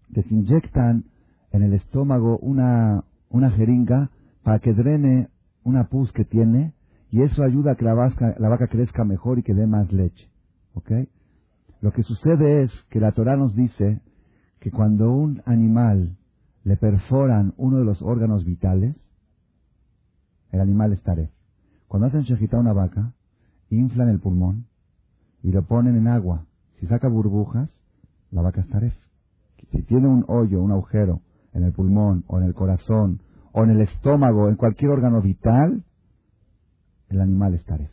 les 0.08 0.30
inyectan 0.30 1.04
en 1.52 1.62
el 1.62 1.74
estómago 1.74 2.38
una, 2.38 3.04
una 3.28 3.50
jeringa 3.50 4.10
para 4.42 4.60
que 4.60 4.72
drene 4.72 5.28
una 5.62 5.88
pus 5.88 6.12
que 6.12 6.24
tiene 6.24 6.74
y 7.10 7.22
eso 7.22 7.42
ayuda 7.42 7.72
a 7.72 7.74
que 7.74 7.84
la 7.84 7.94
vaca, 7.94 8.34
la 8.38 8.48
vaca 8.48 8.68
crezca 8.68 9.04
mejor 9.04 9.38
y 9.38 9.42
que 9.42 9.54
dé 9.54 9.66
más 9.66 9.92
leche. 9.92 10.30
¿Ok? 10.74 10.92
Lo 11.80 11.92
que 11.92 12.02
sucede 12.02 12.62
es 12.62 12.70
que 12.88 13.00
la 13.00 13.12
Torah 13.12 13.36
nos 13.36 13.54
dice 13.54 14.00
que 14.60 14.70
cuando 14.70 15.10
un 15.10 15.42
animal 15.44 16.16
le 16.64 16.76
perforan 16.76 17.54
uno 17.56 17.78
de 17.78 17.84
los 17.84 18.02
órganos 18.02 18.44
vitales, 18.44 18.96
el 20.52 20.60
animal 20.60 20.92
estaré. 20.92 21.30
Cuando 21.88 22.08
hacen 22.08 22.22
shejita 22.22 22.58
una 22.58 22.72
vaca, 22.72 23.12
inflan 23.70 24.08
el 24.08 24.20
pulmón 24.20 24.66
y 25.42 25.52
lo 25.52 25.62
ponen 25.62 25.96
en 25.96 26.08
agua. 26.08 26.46
Si 26.78 26.86
saca 26.86 27.08
burbujas, 27.08 27.70
la 28.30 28.42
vaca 28.42 28.60
estaré. 28.60 28.92
Si 29.72 29.82
tiene 29.82 30.08
un 30.08 30.24
hoyo, 30.28 30.62
un 30.62 30.72
agujero 30.72 31.20
en 31.52 31.64
el 31.64 31.72
pulmón 31.72 32.24
o 32.26 32.38
en 32.38 32.44
el 32.44 32.54
corazón 32.54 33.20
o 33.52 33.64
en 33.64 33.70
el 33.70 33.80
estómago, 33.80 34.48
en 34.48 34.56
cualquier 34.56 34.90
órgano 34.90 35.20
vital, 35.20 35.84
el 37.08 37.20
animal 37.20 37.54
estaré. 37.54 37.90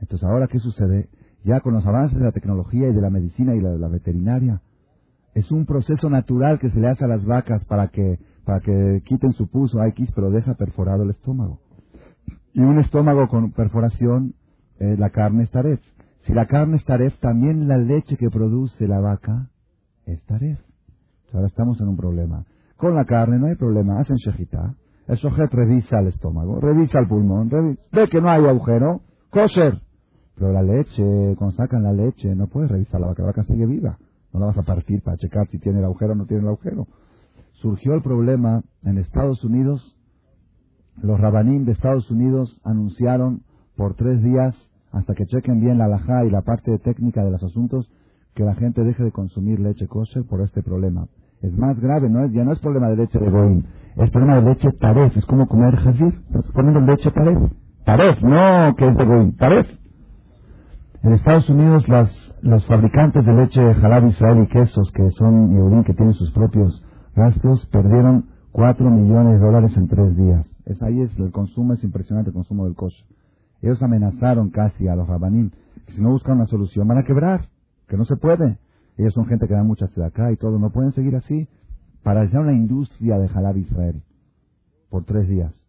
Entonces, 0.00 0.26
ahora, 0.26 0.46
¿qué 0.46 0.58
sucede? 0.58 1.08
Ya 1.44 1.60
con 1.60 1.74
los 1.74 1.86
avances 1.86 2.18
de 2.18 2.24
la 2.24 2.32
tecnología 2.32 2.88
y 2.88 2.92
de 2.92 3.00
la 3.00 3.10
medicina 3.10 3.54
y 3.54 3.60
de 3.60 3.78
la 3.78 3.88
veterinaria, 3.88 4.60
es 5.34 5.50
un 5.50 5.66
proceso 5.66 6.10
natural 6.10 6.58
que 6.58 6.70
se 6.70 6.80
le 6.80 6.88
hace 6.88 7.04
a 7.04 7.08
las 7.08 7.24
vacas 7.24 7.64
para 7.64 7.88
que, 7.88 8.18
para 8.44 8.60
que 8.60 9.02
quiten 9.04 9.32
su 9.32 9.48
pus 9.48 9.74
o 9.74 9.84
X, 9.84 10.10
pero 10.14 10.30
deja 10.30 10.54
perforado 10.54 11.04
el 11.04 11.10
estómago. 11.10 11.60
Y 12.52 12.60
un 12.60 12.78
estómago 12.78 13.28
con 13.28 13.52
perforación, 13.52 14.34
eh, 14.78 14.96
la 14.98 15.10
carne 15.10 15.44
es 15.44 15.50
taref. 15.50 15.80
Si 16.22 16.32
la 16.32 16.46
carne 16.46 16.76
es 16.76 16.84
taref, 16.84 17.18
también 17.20 17.68
la 17.68 17.78
leche 17.78 18.16
que 18.16 18.28
produce 18.28 18.88
la 18.88 19.00
vaca 19.00 19.48
es 20.06 20.22
taref. 20.26 20.58
Ahora 21.32 21.46
estamos 21.46 21.80
en 21.80 21.88
un 21.88 21.96
problema. 21.96 22.44
Con 22.76 22.94
la 22.94 23.04
carne 23.04 23.38
no 23.38 23.46
hay 23.46 23.54
problema, 23.54 24.00
hacen 24.00 24.16
shejita. 24.16 24.74
El 25.06 25.16
shojet 25.16 25.52
revisa 25.52 26.00
el 26.00 26.08
estómago, 26.08 26.60
revisa 26.60 26.98
el 27.00 27.08
pulmón, 27.08 27.48
ve 27.48 28.08
que 28.08 28.20
no 28.20 28.30
hay 28.30 28.44
agujero, 28.46 29.02
kosher. 29.30 29.80
Pero 30.34 30.52
la 30.52 30.62
leche, 30.62 31.34
cuando 31.36 31.56
sacan 31.56 31.82
la 31.82 31.92
leche, 31.92 32.34
no 32.34 32.46
puedes 32.46 32.70
revisar 32.70 33.00
la 33.00 33.08
vaca, 33.08 33.22
la 33.22 33.28
vaca 33.28 33.44
sigue 33.44 33.66
viva. 33.66 33.98
No 34.32 34.40
la 34.40 34.46
vas 34.46 34.58
a 34.58 34.62
partir 34.62 35.02
para 35.02 35.16
checar 35.16 35.48
si 35.48 35.58
tiene 35.58 35.78
el 35.80 35.84
agujero 35.84 36.12
o 36.12 36.16
no 36.16 36.26
tiene 36.26 36.42
el 36.42 36.48
agujero. 36.48 36.86
Surgió 37.54 37.94
el 37.94 38.02
problema 38.02 38.62
en 38.84 38.98
Estados 38.98 39.44
Unidos. 39.44 39.96
Los 41.02 41.20
rabanim 41.20 41.64
de 41.64 41.72
Estados 41.72 42.10
Unidos 42.10 42.60
anunciaron 42.64 43.42
por 43.76 43.94
tres 43.94 44.22
días, 44.22 44.54
hasta 44.92 45.14
que 45.14 45.26
chequen 45.26 45.60
bien 45.60 45.78
la 45.78 45.86
alajá 45.86 46.24
y 46.24 46.30
la 46.30 46.42
parte 46.42 46.78
técnica 46.78 47.24
de 47.24 47.30
los 47.30 47.42
asuntos, 47.42 47.90
que 48.34 48.44
la 48.44 48.54
gente 48.54 48.84
deje 48.84 49.04
de 49.04 49.12
consumir 49.12 49.60
leche 49.60 49.86
kosher 49.88 50.24
por 50.26 50.40
este 50.42 50.62
problema. 50.62 51.06
Es 51.42 51.56
más 51.56 51.80
grave, 51.80 52.10
no 52.10 52.24
es, 52.24 52.32
ya 52.32 52.44
no 52.44 52.52
es 52.52 52.60
problema 52.60 52.88
de 52.88 52.96
leche 52.96 53.18
de 53.18 53.30
goim, 53.30 53.64
es 53.96 54.10
problema 54.10 54.36
de 54.40 54.50
leche 54.50 54.68
taref, 54.80 55.16
es 55.16 55.26
como 55.26 55.48
comer 55.48 55.76
jazir, 55.76 56.14
estás 56.26 56.50
poniendo 56.52 56.80
leche 56.80 57.10
taref. 57.10 57.38
Taref, 57.84 58.22
no 58.22 58.74
que 58.76 58.88
es 58.88 58.96
de 58.96 59.04
goim, 59.04 59.36
taref. 59.36 59.79
En 61.02 61.14
Estados 61.14 61.48
Unidos 61.48 61.88
las, 61.88 62.10
los 62.42 62.66
fabricantes 62.66 63.24
de 63.24 63.32
leche 63.32 63.74
Jalab 63.74 64.06
Israel 64.06 64.44
y 64.44 64.48
quesos, 64.48 64.92
que 64.92 65.10
son 65.12 65.54
Yehudim, 65.54 65.82
que 65.82 65.94
tienen 65.94 66.12
sus 66.12 66.30
propios 66.32 66.84
rastros, 67.14 67.64
perdieron 67.72 68.26
4 68.52 68.90
millones 68.90 69.40
de 69.40 69.46
dólares 69.46 69.74
en 69.78 69.88
tres 69.88 70.14
días. 70.14 70.46
Es 70.66 70.82
ahí 70.82 71.00
es, 71.00 71.16
el 71.18 71.32
consumo 71.32 71.72
es 71.72 71.82
impresionante, 71.84 72.28
el 72.28 72.34
consumo 72.34 72.66
del 72.66 72.74
kosher. 72.74 73.06
Ellos 73.62 73.82
amenazaron 73.82 74.50
casi 74.50 74.88
a 74.88 74.94
los 74.94 75.08
rabanim 75.08 75.50
que 75.86 75.94
si 75.94 76.02
no 76.02 76.10
buscan 76.10 76.36
una 76.36 76.46
solución 76.46 76.86
van 76.86 76.98
a 76.98 77.04
quebrar, 77.04 77.48
que 77.88 77.96
no 77.96 78.04
se 78.04 78.16
puede. 78.16 78.58
Ellos 78.98 79.14
son 79.14 79.24
gente 79.24 79.48
que 79.48 79.54
da 79.54 79.64
mucha 79.64 79.86
acá 80.04 80.30
y 80.32 80.36
todo, 80.36 80.58
no 80.58 80.68
pueden 80.68 80.92
seguir 80.92 81.16
así. 81.16 81.48
para 82.02 82.22
hacer 82.22 82.40
una 82.40 82.52
industria 82.52 83.18
de 83.18 83.28
Jalab 83.28 83.56
Israel 83.56 84.02
por 84.90 85.04
tres 85.04 85.26
días. 85.28 85.66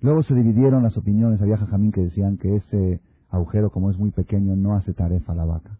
Luego 0.00 0.22
se 0.22 0.34
dividieron 0.34 0.84
las 0.84 0.96
opiniones, 0.96 1.42
había 1.42 1.56
jajamín 1.56 1.90
que 1.90 2.02
decían 2.02 2.36
que 2.36 2.54
ese 2.54 3.00
agujero 3.30 3.70
como 3.70 3.90
es 3.90 3.98
muy 3.98 4.10
pequeño 4.10 4.56
no 4.56 4.74
hace 4.74 4.92
tarefa 4.92 5.34
la 5.34 5.44
vaca. 5.44 5.78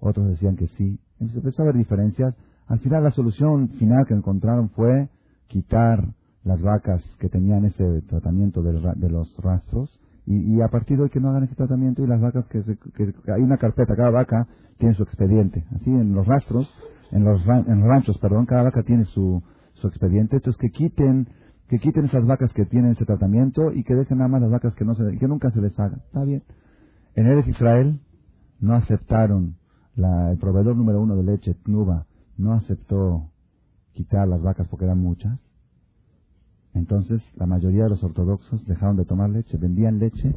otros 0.00 0.28
decían 0.28 0.56
que 0.56 0.66
sí. 0.68 0.98
Entonces 1.14 1.36
empezó 1.38 1.62
a 1.62 1.64
haber 1.66 1.76
diferencias. 1.76 2.36
Al 2.66 2.80
final 2.80 3.04
la 3.04 3.10
solución 3.10 3.68
final 3.70 4.06
que 4.06 4.14
encontraron 4.14 4.70
fue 4.70 5.08
quitar 5.48 6.14
las 6.42 6.60
vacas 6.60 7.02
que 7.18 7.28
tenían 7.28 7.64
ese 7.64 8.02
tratamiento 8.02 8.62
de 8.62 9.08
los 9.08 9.36
rastros 9.38 10.00
y, 10.26 10.62
a 10.62 10.68
partir 10.68 10.96
de 10.96 11.04
hoy 11.04 11.10
que 11.10 11.20
no 11.20 11.28
hagan 11.28 11.44
ese 11.44 11.54
tratamiento 11.54 12.02
y 12.02 12.06
las 12.06 12.20
vacas 12.20 12.48
que, 12.48 12.58
hay 12.58 13.42
una 13.42 13.58
carpeta, 13.58 13.94
cada 13.94 14.10
vaca 14.10 14.46
tiene 14.78 14.94
su 14.94 15.02
expediente. 15.02 15.64
Así 15.74 15.90
en 15.90 16.14
los 16.14 16.26
rastros, 16.26 16.72
en 17.12 17.24
los, 17.24 17.42
en 17.46 17.80
los 17.80 17.88
ranchos, 17.88 18.18
perdón, 18.18 18.46
cada 18.46 18.62
vaca 18.62 18.82
tiene 18.84 19.04
su, 19.04 19.42
su 19.74 19.86
expediente. 19.86 20.36
Entonces 20.36 20.58
que 20.58 20.70
quiten 20.70 21.28
que 21.68 21.78
quiten 21.78 22.04
esas 22.04 22.26
vacas 22.26 22.52
que 22.52 22.66
tienen 22.66 22.92
ese 22.92 23.04
tratamiento 23.04 23.72
y 23.72 23.84
que 23.84 23.94
dejen 23.94 24.18
nada 24.18 24.28
más 24.28 24.42
las 24.42 24.50
vacas 24.50 24.74
que 24.74 24.84
no 24.84 24.94
se, 24.94 25.18
que 25.18 25.28
nunca 25.28 25.50
se 25.50 25.60
les 25.60 25.78
haga. 25.78 25.96
Está 25.96 26.24
bien. 26.24 26.42
En 27.14 27.26
Eres 27.26 27.46
Israel 27.46 28.00
no 28.60 28.74
aceptaron 28.74 29.56
la, 29.96 30.30
el 30.30 30.38
proveedor 30.38 30.76
número 30.76 31.00
uno 31.00 31.16
de 31.16 31.22
leche, 31.22 31.54
Tnuba, 31.54 32.06
no 32.36 32.52
aceptó 32.52 33.30
quitar 33.92 34.28
las 34.28 34.42
vacas 34.42 34.68
porque 34.68 34.84
eran 34.84 34.98
muchas. 34.98 35.38
Entonces, 36.74 37.22
la 37.36 37.46
mayoría 37.46 37.84
de 37.84 37.90
los 37.90 38.02
ortodoxos 38.02 38.66
dejaron 38.66 38.96
de 38.96 39.04
tomar 39.04 39.30
leche, 39.30 39.56
vendían 39.56 40.00
leche 40.00 40.34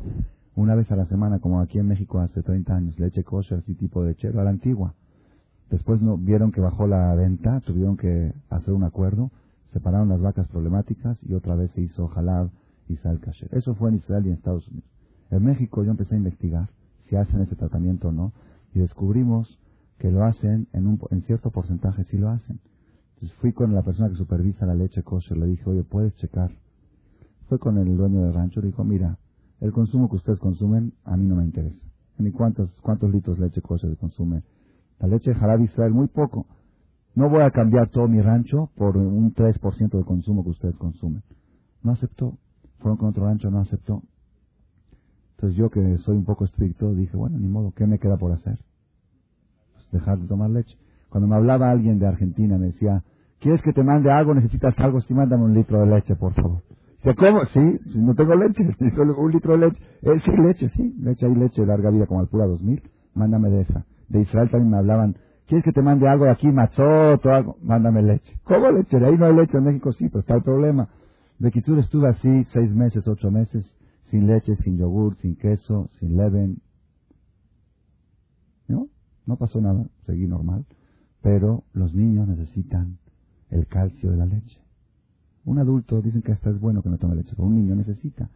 una 0.56 0.76
vez 0.76 0.92
a 0.92 0.96
la 0.96 1.06
semana, 1.06 1.40
como 1.40 1.60
aquí 1.62 1.80
en 1.80 1.88
México 1.88 2.20
hace 2.20 2.42
30 2.42 2.76
años, 2.76 3.00
leche 3.00 3.24
kosher, 3.24 3.60
así 3.60 3.76
tipo 3.76 4.02
de 4.02 4.10
leche, 4.10 4.28
a 4.30 4.44
la 4.44 4.50
antigua. 4.50 4.94
Después 5.70 6.02
no, 6.02 6.18
vieron 6.18 6.52
que 6.52 6.62
bajó 6.62 6.88
la 6.88 7.14
venta, 7.16 7.60
tuvieron 7.62 7.98
que 7.98 8.34
hacer 8.50 8.74
un 8.74 8.84
acuerdo, 8.84 9.32
separaron 9.78 10.10
las 10.10 10.20
vacas 10.20 10.48
problemáticas 10.48 11.20
y 11.24 11.36
otra 11.36 11.56
vez 11.56 11.70
se 11.72 11.82
hizo 11.82 12.10
halal 12.16 12.50
y 12.90 12.96
sal 12.96 13.20
kasher. 13.20 13.50
Eso 13.54 13.76
fue 13.76 13.90
en 13.90 13.98
Israel 13.98 14.26
y 14.26 14.30
en 14.30 14.34
Estados 14.34 14.68
Unidos. 14.68 14.90
En 15.30 15.44
México 15.44 15.84
yo 15.84 15.92
empecé 15.92 16.16
a 16.16 16.18
investigar 16.18 16.70
si 17.08 17.16
hacen 17.16 17.42
ese 17.42 17.56
tratamiento 17.56 18.08
o 18.08 18.12
no 18.12 18.34
y 18.74 18.80
descubrimos 18.80 19.60
que 20.00 20.10
lo 20.10 20.24
hacen 20.24 20.68
en, 20.74 20.88
un, 20.88 21.00
en 21.12 21.22
cierto 21.22 21.52
porcentaje, 21.52 22.06
sí 22.06 22.18
lo 22.18 22.30
hacen. 22.30 22.60
Entonces 23.14 23.38
fui 23.38 23.54
con 23.54 23.76
la 23.76 23.84
persona 23.84 24.10
que 24.10 24.16
supervisa 24.16 24.66
la 24.66 24.74
leche 24.74 25.04
kosher, 25.04 25.38
le 25.38 25.46
dije, 25.46 25.70
oye, 25.70 25.84
¿puedes 25.84 26.16
checar? 26.16 26.52
Fue 27.48 27.60
con 27.60 27.78
el 27.78 27.96
dueño 27.96 28.24
del 28.24 28.34
rancho, 28.34 28.62
le 28.62 28.68
dijo, 28.68 28.84
mira, 28.84 29.20
el 29.60 29.72
consumo 29.74 30.10
que 30.10 30.16
ustedes 30.16 30.40
consumen 30.40 30.94
a 31.04 31.16
mí 31.18 31.28
no 31.28 31.36
me 31.36 31.46
interesa. 31.46 31.86
Ni 32.18 32.32
cuántos, 32.32 32.72
cuántos 32.82 33.12
litros 33.12 33.38
de 33.38 33.46
leche 33.46 33.62
kosher 33.62 33.92
se 33.92 33.98
consume. 33.98 34.42
La 35.00 35.08
leche 35.08 35.32
de 35.36 35.64
Israel, 35.64 35.94
muy 35.94 36.08
poco. 36.08 36.48
No 37.18 37.30
voy 37.32 37.42
a 37.42 37.50
cambiar 37.50 37.90
todo 37.90 38.08
mi 38.08 38.22
rancho 38.22 38.70
por 38.76 38.96
un 38.96 39.34
3% 39.34 39.98
de 39.98 40.04
consumo 40.04 40.44
que 40.44 40.52
ustedes 40.52 40.76
consumen. 40.76 41.24
No 41.82 41.94
aceptó. 41.94 42.38
Fueron 42.78 42.98
con 42.98 43.10
otro 43.10 43.26
rancho, 43.26 43.50
no 43.50 43.60
aceptó. 43.60 44.04
Entonces 45.32 45.58
yo 45.58 45.72
que 45.72 45.98
soy 45.98 46.16
un 46.16 46.26
poco 46.26 46.46
estricto, 46.46 46.94
dije, 46.94 47.18
bueno, 47.18 47.40
ni 47.40 47.48
modo, 47.48 47.72
¿qué 47.76 47.88
me 47.88 47.98
queda 47.98 48.18
por 48.18 48.34
hacer? 48.34 48.60
Pues 49.74 49.90
dejar 49.94 50.20
de 50.20 50.28
tomar 50.28 50.52
leche. 50.52 50.78
Cuando 51.10 51.28
me 51.28 51.36
hablaba 51.36 51.72
alguien 51.72 51.98
de 51.98 52.06
Argentina, 52.06 52.60
me 52.60 52.68
decía, 52.68 53.04
¿quieres 53.40 53.64
que 53.64 53.74
te 53.74 53.82
mande 53.82 54.12
algo? 54.12 54.36
¿Necesitas 54.36 54.78
algo? 54.78 55.02
Sí, 55.02 55.16
mándame 55.16 55.44
un 55.44 55.56
litro 55.56 55.80
de 55.80 55.88
leche, 55.88 56.16
por 56.16 56.36
favor. 56.36 56.62
Dice, 56.98 57.16
¿cómo? 57.16 57.46
Sí, 57.46 57.80
no 57.96 58.14
tengo 58.14 58.36
leche, 58.36 58.62
un 59.18 59.32
litro 59.32 59.54
de 59.54 59.70
leche. 59.70 59.84
Eh, 60.04 60.22
sí, 60.24 60.32
leche, 60.40 60.70
sí, 60.70 60.96
leche, 61.00 61.26
hay 61.26 61.34
leche 61.34 61.62
de 61.62 61.68
larga 61.68 61.90
vida 61.90 62.06
como 62.06 62.20
al 62.20 62.28
pura 62.28 62.46
2000, 62.46 62.80
mándame 63.16 63.50
de 63.50 63.62
esa. 63.62 63.88
De 64.08 64.22
Israel 64.22 64.52
también 64.52 64.70
me 64.70 64.78
hablaban, 64.78 65.18
¿quieres 65.48 65.64
que 65.64 65.72
te 65.72 65.82
mande 65.82 66.08
algo 66.08 66.26
de 66.26 66.32
aquí, 66.32 66.48
mazot 66.52 67.26
o 67.26 67.30
algo? 67.32 67.58
Mándame 67.64 68.04
leche. 68.04 68.40
¿Cómo 68.44 68.70
leche? 68.72 69.00
De 69.00 69.08
ahí 69.08 69.18
no 69.18 69.26
hay 69.26 69.36
leche 69.36 69.58
en 69.58 69.64
México, 69.64 69.92
sí, 69.94 70.10
pero 70.10 70.20
está 70.20 70.36
el 70.36 70.44
problema. 70.44 70.90
De 71.40 71.52
Kitsur 71.52 71.80
estuve 71.80 72.10
así 72.10 72.46
seis 72.54 72.74
meses, 72.74 73.08
ocho 73.08 73.32
meses, 73.32 73.66
sin 74.12 74.28
leche, 74.28 74.56
sin 74.58 74.78
yogur, 74.78 75.16
sin 75.18 75.36
queso, 75.36 75.90
sin 76.00 76.18
leaven. 76.18 76.62
¿No? 78.68 78.88
No 79.26 79.38
pasó 79.38 79.62
nada, 79.62 79.88
seguí 80.06 80.28
normal. 80.28 80.66
Pero 81.22 81.64
los 81.74 81.94
niños 81.94 82.28
necesitan 82.28 82.98
el 83.50 83.68
calcio 83.68 84.12
de 84.12 84.18
la 84.18 84.26
leche. 84.26 84.62
Un 85.46 85.60
adulto 85.60 86.02
dicen 86.02 86.22
que 86.22 86.34
hasta 86.34 86.50
es 86.50 86.60
bueno 86.60 86.82
que 86.82 86.90
no 86.90 86.98
tome 86.98 87.16
leche, 87.16 87.34
pero 87.36 87.48
un 87.48 87.56
niño 87.56 87.76
necesita. 87.76 88.30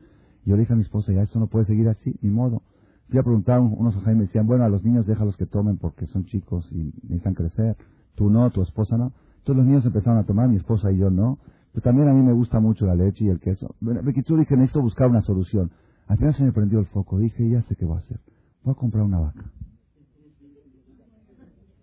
Yo 0.45 0.55
le 0.55 0.61
dije 0.61 0.73
a 0.73 0.75
mi 0.75 0.81
esposa, 0.81 1.11
ya 1.11 1.21
esto 1.21 1.39
no 1.39 1.47
puede 1.47 1.65
seguir 1.65 1.87
así, 1.89 2.15
ni 2.21 2.29
modo. 2.29 2.63
Fui 3.11 3.19
a 3.19 3.23
preguntar, 3.23 3.59
unos 3.59 3.95
y 3.95 4.09
me 4.09 4.23
decían, 4.23 4.47
bueno, 4.47 4.63
a 4.63 4.69
los 4.69 4.83
niños 4.83 5.05
déjalos 5.05 5.37
que 5.37 5.45
tomen 5.45 5.77
porque 5.77 6.07
son 6.07 6.25
chicos 6.25 6.67
y 6.71 6.93
necesitan 7.03 7.33
crecer. 7.33 7.77
Tú 8.15 8.29
no, 8.29 8.49
tu 8.49 8.63
esposa 8.63 8.97
no. 8.97 9.11
Entonces 9.39 9.57
los 9.57 9.65
niños 9.65 9.85
empezaron 9.85 10.17
a 10.17 10.23
tomar, 10.23 10.47
mi 10.47 10.55
esposa 10.55 10.91
y 10.91 10.97
yo 10.97 11.09
no. 11.09 11.37
Pero 11.73 11.83
también 11.83 12.09
a 12.09 12.13
mí 12.13 12.21
me 12.21 12.33
gusta 12.33 12.59
mucho 12.59 12.85
la 12.85 12.95
leche 12.95 13.25
y 13.25 13.29
el 13.29 13.39
queso. 13.39 13.75
Yo 13.81 14.37
dije, 14.37 14.55
necesito 14.55 14.81
buscar 14.81 15.09
una 15.09 15.21
solución. 15.21 15.71
Al 16.07 16.17
final 16.17 16.33
se 16.33 16.43
me 16.43 16.51
prendió 16.51 16.79
el 16.79 16.85
foco. 16.87 17.19
Dije, 17.19 17.47
ya 17.49 17.61
sé 17.63 17.75
qué 17.75 17.85
voy 17.85 17.97
a 17.97 17.99
hacer. 17.99 18.19
Voy 18.63 18.71
a 18.71 18.75
comprar 18.75 19.03
una 19.03 19.19
vaca 19.19 19.43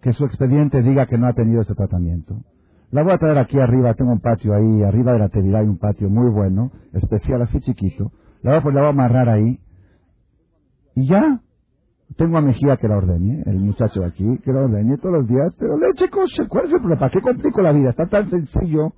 que 0.00 0.12
su 0.12 0.24
expediente 0.24 0.82
diga 0.82 1.06
que 1.06 1.18
no 1.18 1.26
ha 1.26 1.32
tenido 1.32 1.60
ese 1.60 1.74
tratamiento. 1.74 2.42
La 2.90 3.02
voy 3.02 3.12
a 3.12 3.18
traer 3.18 3.38
aquí 3.38 3.58
arriba, 3.58 3.94
tengo 3.94 4.12
un 4.12 4.20
patio 4.20 4.54
ahí, 4.54 4.82
arriba 4.82 5.12
de 5.12 5.18
la 5.18 5.28
tevilá 5.28 5.58
hay 5.58 5.66
un 5.66 5.78
patio 5.78 6.08
muy 6.08 6.30
bueno, 6.30 6.70
especial, 6.92 7.42
así 7.42 7.60
chiquito. 7.60 8.12
La 8.42 8.58
voy, 8.58 8.72
a, 8.72 8.74
la 8.74 8.80
voy 8.80 8.86
a 8.86 8.90
amarrar 8.90 9.28
ahí. 9.28 9.58
Y 10.98 11.06
ya, 11.06 11.38
tengo 12.16 12.38
a 12.38 12.40
Mejía 12.40 12.76
que 12.76 12.88
la 12.88 12.96
ordene, 12.96 13.44
el 13.46 13.60
muchacho 13.60 14.00
de 14.00 14.06
aquí, 14.06 14.24
que 14.42 14.52
la 14.52 14.62
ordene 14.62 14.96
todos 14.96 15.18
los 15.18 15.28
días, 15.28 15.54
pero 15.56 15.78
leche 15.78 16.10
coche, 16.10 16.48
¿cuál 16.48 16.66
es 16.66 16.72
el 16.72 16.80
problema? 16.80 16.98
¿Para 16.98 17.12
qué 17.12 17.20
complico 17.20 17.62
la 17.62 17.70
vida? 17.70 17.90
Está 17.90 18.08
tan 18.08 18.28
sencillo. 18.28 18.94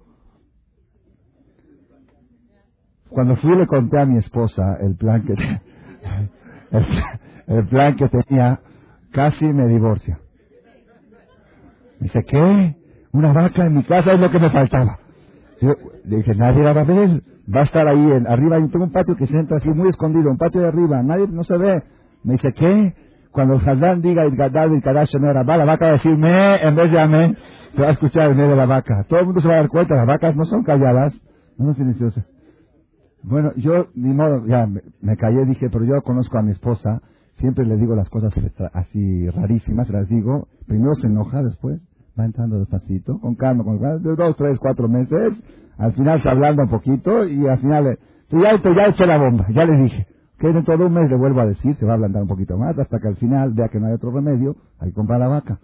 Cuando 3.10 3.36
fui 3.36 3.54
le 3.54 3.66
conté 3.66 3.98
a 3.98 4.06
mi 4.06 4.16
esposa 4.16 4.78
el 4.80 4.96
plan 4.96 5.26
que, 5.26 5.34
el 7.48 7.68
plan 7.68 7.96
que 7.96 8.08
tenía, 8.08 8.60
casi 9.12 9.52
me 9.52 9.66
divorcia. 9.66 10.20
Dice, 11.98 12.24
¿qué? 12.26 12.76
Una 13.12 13.34
vaca 13.34 13.66
en 13.66 13.74
mi 13.74 13.84
casa 13.84 14.14
es 14.14 14.20
lo 14.20 14.30
que 14.30 14.38
me 14.38 14.48
faltaba. 14.48 14.99
Le 15.60 16.16
dije, 16.16 16.34
nadie 16.34 16.62
la 16.62 16.72
va 16.72 16.80
a 16.82 16.84
ver. 16.84 17.22
Va 17.54 17.60
a 17.60 17.64
estar 17.64 17.86
ahí 17.86 18.12
en, 18.12 18.26
arriba. 18.26 18.58
Yo 18.58 18.68
tengo 18.68 18.84
un 18.84 18.92
patio 18.92 19.16
que 19.16 19.26
se 19.26 19.36
entra 19.36 19.58
así 19.58 19.68
muy 19.70 19.88
escondido, 19.88 20.30
un 20.30 20.38
patio 20.38 20.62
de 20.62 20.68
arriba. 20.68 21.02
Nadie, 21.02 21.28
no 21.28 21.44
se 21.44 21.56
ve. 21.56 21.82
Me 22.22 22.34
dice, 22.34 22.52
¿qué? 22.54 22.94
Cuando 23.32 23.54
el 23.54 23.68
Hazán 23.68 24.02
diga 24.02 24.24
el 24.24 24.36
Gadal 24.36 24.74
y 24.76 24.80
Kadash 24.80 25.14
no 25.20 25.30
era 25.30 25.44
la 25.44 25.64
vaca 25.64 25.86
va 25.86 25.90
a 25.90 25.94
decir 25.94 26.16
me 26.16 26.56
en 26.56 26.74
vez 26.74 26.90
de 26.90 27.00
amén. 27.00 27.36
Se 27.74 27.82
va 27.82 27.88
a 27.88 27.92
escuchar 27.92 28.30
el 28.30 28.34
medio 28.34 28.50
de 28.50 28.56
la 28.56 28.66
vaca. 28.66 29.04
Todo 29.08 29.20
el 29.20 29.26
mundo 29.26 29.40
se 29.40 29.46
va 29.46 29.54
a 29.54 29.56
dar 29.58 29.68
cuenta, 29.68 29.94
las 29.94 30.06
vacas 30.06 30.34
no 30.34 30.44
son 30.44 30.64
calladas, 30.64 31.14
no 31.56 31.66
son 31.66 31.74
silenciosas. 31.76 32.28
Bueno, 33.22 33.52
yo, 33.54 33.86
ni 33.94 34.12
modo, 34.12 34.44
ya 34.46 34.66
me 34.66 35.16
callé, 35.16 35.44
dije, 35.44 35.68
pero 35.70 35.84
yo 35.84 36.02
conozco 36.02 36.38
a 36.38 36.42
mi 36.42 36.50
esposa, 36.50 37.02
siempre 37.34 37.64
le 37.64 37.76
digo 37.76 37.94
las 37.94 38.08
cosas 38.08 38.32
así 38.72 39.30
rarísimas, 39.30 39.88
las 39.90 40.08
digo, 40.08 40.48
primero 40.66 40.94
se 40.94 41.06
enoja, 41.06 41.42
después 41.42 41.80
va 42.20 42.26
entrando 42.26 42.58
despacito, 42.58 43.18
con 43.20 43.34
calma, 43.34 43.64
con 43.64 43.78
calma, 43.78 43.98
de 43.98 44.16
dos, 44.16 44.36
tres, 44.36 44.58
cuatro 44.58 44.88
meses, 44.88 45.34
al 45.78 45.92
final 45.94 46.22
se 46.22 46.28
hablando 46.28 46.62
un 46.62 46.70
poquito 46.70 47.26
y 47.26 47.46
al 47.48 47.58
final, 47.60 47.86
eh, 47.88 47.98
ya, 48.30 48.62
ya 48.62 48.86
eché 48.86 49.06
la 49.06 49.18
bomba, 49.18 49.46
ya 49.50 49.64
le 49.64 49.82
dije, 49.82 50.06
que 50.38 50.52
dentro 50.52 50.78
de 50.78 50.84
un 50.84 50.92
mes 50.92 51.10
le 51.10 51.16
vuelvo 51.16 51.40
a 51.40 51.46
decir, 51.46 51.74
se 51.76 51.86
va 51.86 51.92
a 51.92 51.94
ablandar 51.96 52.22
un 52.22 52.28
poquito 52.28 52.56
más, 52.58 52.78
hasta 52.78 52.98
que 53.00 53.08
al 53.08 53.16
final 53.16 53.54
vea 53.54 53.68
que 53.68 53.80
no 53.80 53.88
hay 53.88 53.94
otro 53.94 54.10
remedio, 54.10 54.56
hay 54.78 54.90
que 54.90 54.94
comprar 54.94 55.20
la 55.20 55.28
vaca. 55.28 55.60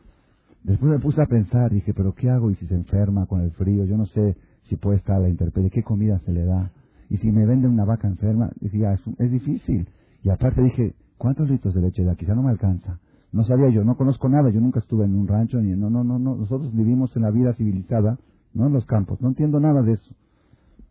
Después 0.65 0.91
me 0.93 0.99
puse 0.99 1.23
a 1.23 1.27
pensar, 1.27 1.71
dije, 1.71 1.95
pero 1.95 2.13
¿qué 2.15 2.31
hago? 2.31 2.51
Y 2.51 2.57
si 2.57 2.67
se 2.67 2.75
enferma 2.75 3.27
con 3.27 3.41
el 3.41 3.53
frío, 3.53 3.85
yo 3.85 3.97
no 3.97 4.07
sé 4.07 4.37
si 4.65 4.77
puede 4.77 4.99
estar 4.99 5.17
a 5.17 5.21
la 5.21 5.29
intemperie, 5.29 5.71
¿qué 5.71 5.83
comida 5.83 6.19
se 6.27 6.33
le 6.33 6.45
da? 6.45 6.73
Y 7.09 7.19
si 7.19 7.31
me 7.31 7.47
venden 7.47 7.71
una 7.71 7.85
vaca 7.85 8.09
enferma, 8.09 8.51
dije, 8.61 8.79
ya, 8.79 8.93
es, 8.93 9.01
es 9.19 9.31
difícil. 9.31 9.89
Y 10.25 10.31
aparte 10.31 10.61
dije, 10.63 10.95
¿cuántos 11.19 11.49
litros 11.49 11.75
de 11.75 11.83
leche 11.83 12.05
da? 12.05 12.17
Quizá 12.17 12.35
no 12.35 12.43
me 12.43 12.51
alcanza. 12.51 12.99
No 13.33 13.45
sabía 13.45 13.69
yo, 13.71 13.85
no 13.85 13.97
conozco 13.97 14.29
nada, 14.29 14.51
yo 14.51 14.61
nunca 14.61 14.81
estuve 14.81 15.05
en 15.05 15.15
un 15.15 15.27
rancho, 15.27 15.61
ni 15.61 15.77
no, 15.77 15.91
no, 15.91 16.05
no, 16.05 16.19
no, 16.19 16.37
nosotros 16.37 16.75
vivimos 16.75 17.15
en 17.17 17.23
la 17.23 17.31
vida 17.31 17.53
civilizada, 17.55 18.19
no 18.55 18.67
en 18.67 18.73
los 18.73 18.87
campos, 18.87 19.21
no 19.21 19.29
entiendo 19.29 19.61
nada 19.61 19.83
de 19.83 19.93
eso. 19.93 20.15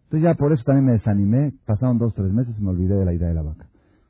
Entonces 0.06 0.24
ya 0.24 0.36
por 0.36 0.52
eso 0.52 0.64
también 0.64 0.86
me 0.86 0.92
desanimé, 0.94 1.54
pasaron 1.66 1.98
dos, 1.98 2.14
tres 2.14 2.32
meses 2.32 2.56
y 2.60 2.64
me 2.64 2.70
olvidé 2.70 2.96
de 2.96 3.06
la 3.06 3.14
idea 3.14 3.30
de 3.30 3.34
la 3.34 3.42
vaca. 3.42 3.68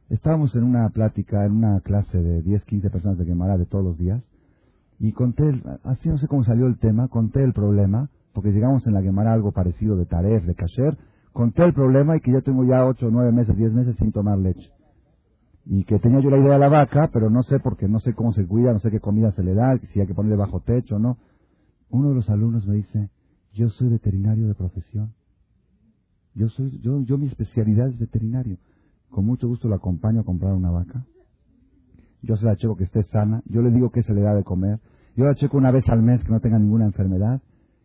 Estábamos 0.09 0.55
en 0.55 0.63
una 0.63 0.89
plática, 0.89 1.45
en 1.45 1.53
una 1.53 1.79
clase 1.79 2.21
de 2.21 2.41
10, 2.41 2.63
15 2.65 2.89
personas 2.89 3.17
de 3.17 3.25
Gemara 3.25 3.57
de 3.57 3.65
todos 3.65 3.83
los 3.83 3.97
días, 3.97 4.23
y 4.99 5.11
conté, 5.13 5.61
así 5.83 6.09
no 6.09 6.17
sé 6.17 6.27
cómo 6.27 6.43
salió 6.43 6.67
el 6.67 6.77
tema, 6.77 7.07
conté 7.07 7.43
el 7.43 7.53
problema, 7.53 8.09
porque 8.33 8.51
llegamos 8.51 8.85
en 8.87 8.93
la 8.93 9.01
Gemara 9.01 9.33
algo 9.33 9.51
parecido 9.51 9.95
de 9.95 10.05
Taref, 10.05 10.45
de 10.45 10.55
Kasher, 10.55 10.97
conté 11.31 11.63
el 11.63 11.73
problema 11.73 12.17
y 12.17 12.19
que 12.19 12.31
ya 12.31 12.41
tengo 12.41 12.65
ya 12.65 12.85
8, 12.85 13.07
9 13.11 13.31
meses, 13.31 13.55
10 13.55 13.73
meses 13.73 13.95
sin 13.97 14.11
tomar 14.11 14.37
leche 14.37 14.74
y 15.65 15.83
que 15.83 15.99
tenía 15.99 16.19
yo 16.19 16.29
la 16.29 16.37
idea 16.37 16.53
de 16.53 16.59
la 16.59 16.69
vaca, 16.69 17.09
pero 17.11 17.29
no 17.29 17.41
sé 17.43 17.59
porque 17.59 17.87
no 17.87 17.99
sé 17.99 18.13
cómo 18.13 18.33
se 18.33 18.45
cuida, 18.45 18.71
no 18.71 18.79
sé 18.79 18.91
qué 18.91 18.99
comida 18.99 19.31
se 19.31 19.43
le 19.43 19.55
da, 19.55 19.77
si 19.79 19.99
hay 19.99 20.07
que 20.07 20.13
ponerle 20.13 20.37
bajo 20.37 20.59
techo 20.59 20.97
o 20.97 20.99
no. 20.99 21.17
Uno 21.89 22.09
de 22.09 22.15
los 22.15 22.29
alumnos 22.29 22.67
me 22.67 22.75
dice, 22.75 23.09
yo 23.53 23.69
soy 23.69 23.89
veterinario 23.89 24.47
de 24.47 24.53
profesión. 24.53 25.13
Yo 26.35 26.49
soy, 26.49 26.79
yo, 26.81 27.01
yo 27.01 27.17
mi 27.17 27.27
especialidad 27.27 27.87
es 27.87 27.97
veterinario. 27.97 28.57
Con 29.09 29.25
mucho 29.25 29.47
gusto 29.47 29.67
lo 29.67 29.75
acompaño 29.75 30.21
a 30.21 30.23
comprar 30.23 30.53
una 30.53 30.69
vaca. 30.69 31.05
Yo 32.21 32.35
se 32.35 32.45
la 32.45 32.57
checo 32.57 32.75
que 32.75 32.83
esté 32.83 33.03
sana. 33.03 33.41
Yo 33.45 33.61
le 33.61 33.71
digo 33.71 33.89
qué 33.89 34.03
se 34.03 34.13
le 34.13 34.21
da 34.21 34.33
de 34.33 34.43
comer. 34.43 34.79
Yo 35.15 35.25
la 35.25 35.35
checo 35.35 35.57
una 35.57 35.71
vez 35.71 35.87
al 35.87 36.01
mes 36.01 36.23
que 36.23 36.31
no 36.31 36.41
tenga 36.41 36.59
ninguna 36.59 36.85
enfermedad. 36.85 37.41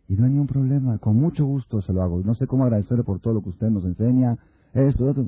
Y 0.09 0.15
no 0.15 0.25
hay 0.25 0.31
ningún 0.31 0.47
problema. 0.47 0.97
Con 0.97 1.15
mucho 1.17 1.45
gusto 1.45 1.81
se 1.81 1.93
lo 1.93 2.01
hago. 2.01 2.21
No 2.21 2.35
sé 2.35 2.47
cómo 2.47 2.65
agradecerle 2.65 3.03
por 3.03 3.21
todo 3.21 3.35
lo 3.35 3.41
que 3.41 3.49
usted 3.49 3.69
nos 3.69 3.85
enseña. 3.85 4.37
Esto, 4.73 5.05
otro. 5.05 5.27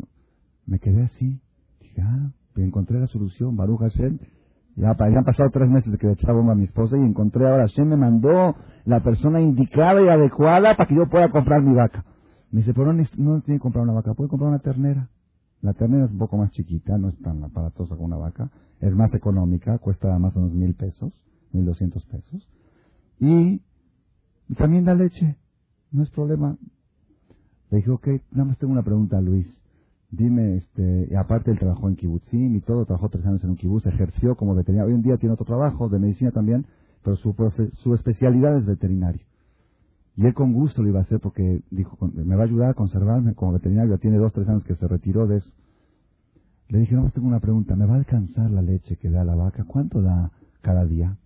Me 0.65 0.79
quedé 0.79 1.03
así. 1.03 1.39
Dije, 1.79 2.01
ah, 2.01 2.31
encontré 2.55 2.99
la 2.99 3.07
solución, 3.07 3.55
Baruch 3.55 3.79
Hashem, 3.79 4.19
Ya, 4.75 4.95
ya 4.97 5.05
han 5.05 5.23
pasado 5.23 5.49
tres 5.51 5.69
meses 5.69 5.91
de 5.91 5.97
que 5.97 6.07
le 6.07 6.13
echaba 6.13 6.33
bomba 6.33 6.53
a 6.53 6.55
mi 6.55 6.63
esposa 6.63 6.97
y 6.97 7.01
encontré 7.01 7.45
ahora, 7.45 7.67
Hashem 7.67 7.87
me 7.87 7.97
mandó 7.97 8.55
la 8.85 9.03
persona 9.03 9.39
indicada 9.39 10.01
y 10.01 10.07
adecuada 10.07 10.75
para 10.75 10.87
que 10.87 10.95
yo 10.95 11.07
pueda 11.07 11.29
comprar 11.29 11.61
mi 11.61 11.75
vaca. 11.75 12.05
Me 12.51 12.59
dice, 12.59 12.73
pero 12.73 12.93
no, 12.93 13.03
no 13.17 13.41
tiene 13.41 13.59
que 13.59 13.63
comprar 13.63 13.83
una 13.83 13.93
vaca, 13.93 14.13
puede 14.13 14.29
comprar 14.29 14.49
una 14.49 14.59
ternera. 14.59 15.09
La 15.61 15.73
ternera 15.73 16.05
es 16.05 16.11
un 16.11 16.17
poco 16.17 16.37
más 16.37 16.51
chiquita, 16.51 16.97
no 16.97 17.09
es 17.09 17.17
tan 17.19 17.43
aparatosa 17.43 17.95
como 17.95 18.05
una 18.05 18.17
vaca, 18.17 18.51
es 18.81 18.93
más 18.93 19.13
económica, 19.13 19.77
cuesta 19.77 20.19
más 20.19 20.35
o 20.35 20.39
menos 20.39 20.53
mil 20.53 20.75
pesos, 20.75 21.13
mil 21.51 21.65
doscientos 21.65 22.05
pesos. 22.05 22.47
Y 23.19 23.61
también 24.57 24.83
da 24.83 24.93
leche, 24.93 25.37
no 25.91 26.03
es 26.03 26.09
problema. 26.09 26.57
Le 27.69 27.77
dije, 27.77 27.91
ok, 27.91 28.07
nada 28.31 28.45
más 28.45 28.57
tengo 28.57 28.73
una 28.73 28.83
pregunta, 28.83 29.21
Luis. 29.21 29.47
Dime, 30.15 30.57
este, 30.57 31.07
y 31.09 31.15
aparte 31.15 31.49
él 31.49 31.57
trabajó 31.57 31.89
en 31.89 31.95
kibutzim 31.95 32.55
y 32.55 32.61
todo, 32.61 32.85
trabajó 32.85 33.09
tres 33.09 33.25
años 33.25 33.43
en 33.43 33.51
un 33.51 33.55
kibutz, 33.55 33.87
ejerció 33.87 34.35
como 34.35 34.53
veterinario. 34.53 34.89
Hoy 34.93 34.95
en 34.99 35.01
día 35.01 35.17
tiene 35.17 35.33
otro 35.33 35.45
trabajo, 35.45 35.89
de 35.89 35.97
medicina 35.97 36.29
también, 36.29 36.67
pero 37.03 37.15
su, 37.15 37.33
profe- 37.33 37.71
su 37.77 37.95
especialidad 37.95 38.55
es 38.57 38.65
veterinario. 38.67 39.21
Y 40.15 40.27
él 40.27 40.35
con 40.35 40.53
gusto 40.53 40.83
lo 40.83 40.89
iba 40.89 40.99
a 40.99 41.01
hacer 41.01 41.19
porque 41.19 41.63
dijo, 41.71 41.97
me 42.13 42.35
va 42.35 42.43
a 42.43 42.45
ayudar 42.45 42.69
a 42.69 42.73
conservarme 42.75 43.33
como 43.33 43.53
veterinario. 43.53 43.95
Ya 43.95 44.01
tiene 44.01 44.17
dos, 44.17 44.31
tres 44.33 44.47
años 44.47 44.63
que 44.63 44.75
se 44.75 44.87
retiró 44.87 45.25
de 45.25 45.37
eso. 45.37 45.49
Le 46.69 46.77
dije, 46.79 46.93
no, 46.93 47.09
tengo 47.09 47.27
una 47.27 47.39
pregunta. 47.39 47.75
¿Me 47.75 47.87
va 47.87 47.95
a 47.95 47.97
alcanzar 47.97 48.51
la 48.51 48.61
leche 48.61 48.97
que 48.97 49.09
da 49.09 49.23
la 49.23 49.33
vaca? 49.33 49.63
¿Cuánto 49.65 50.03
da 50.03 50.31
cada 50.61 50.85
día? 50.85 51.17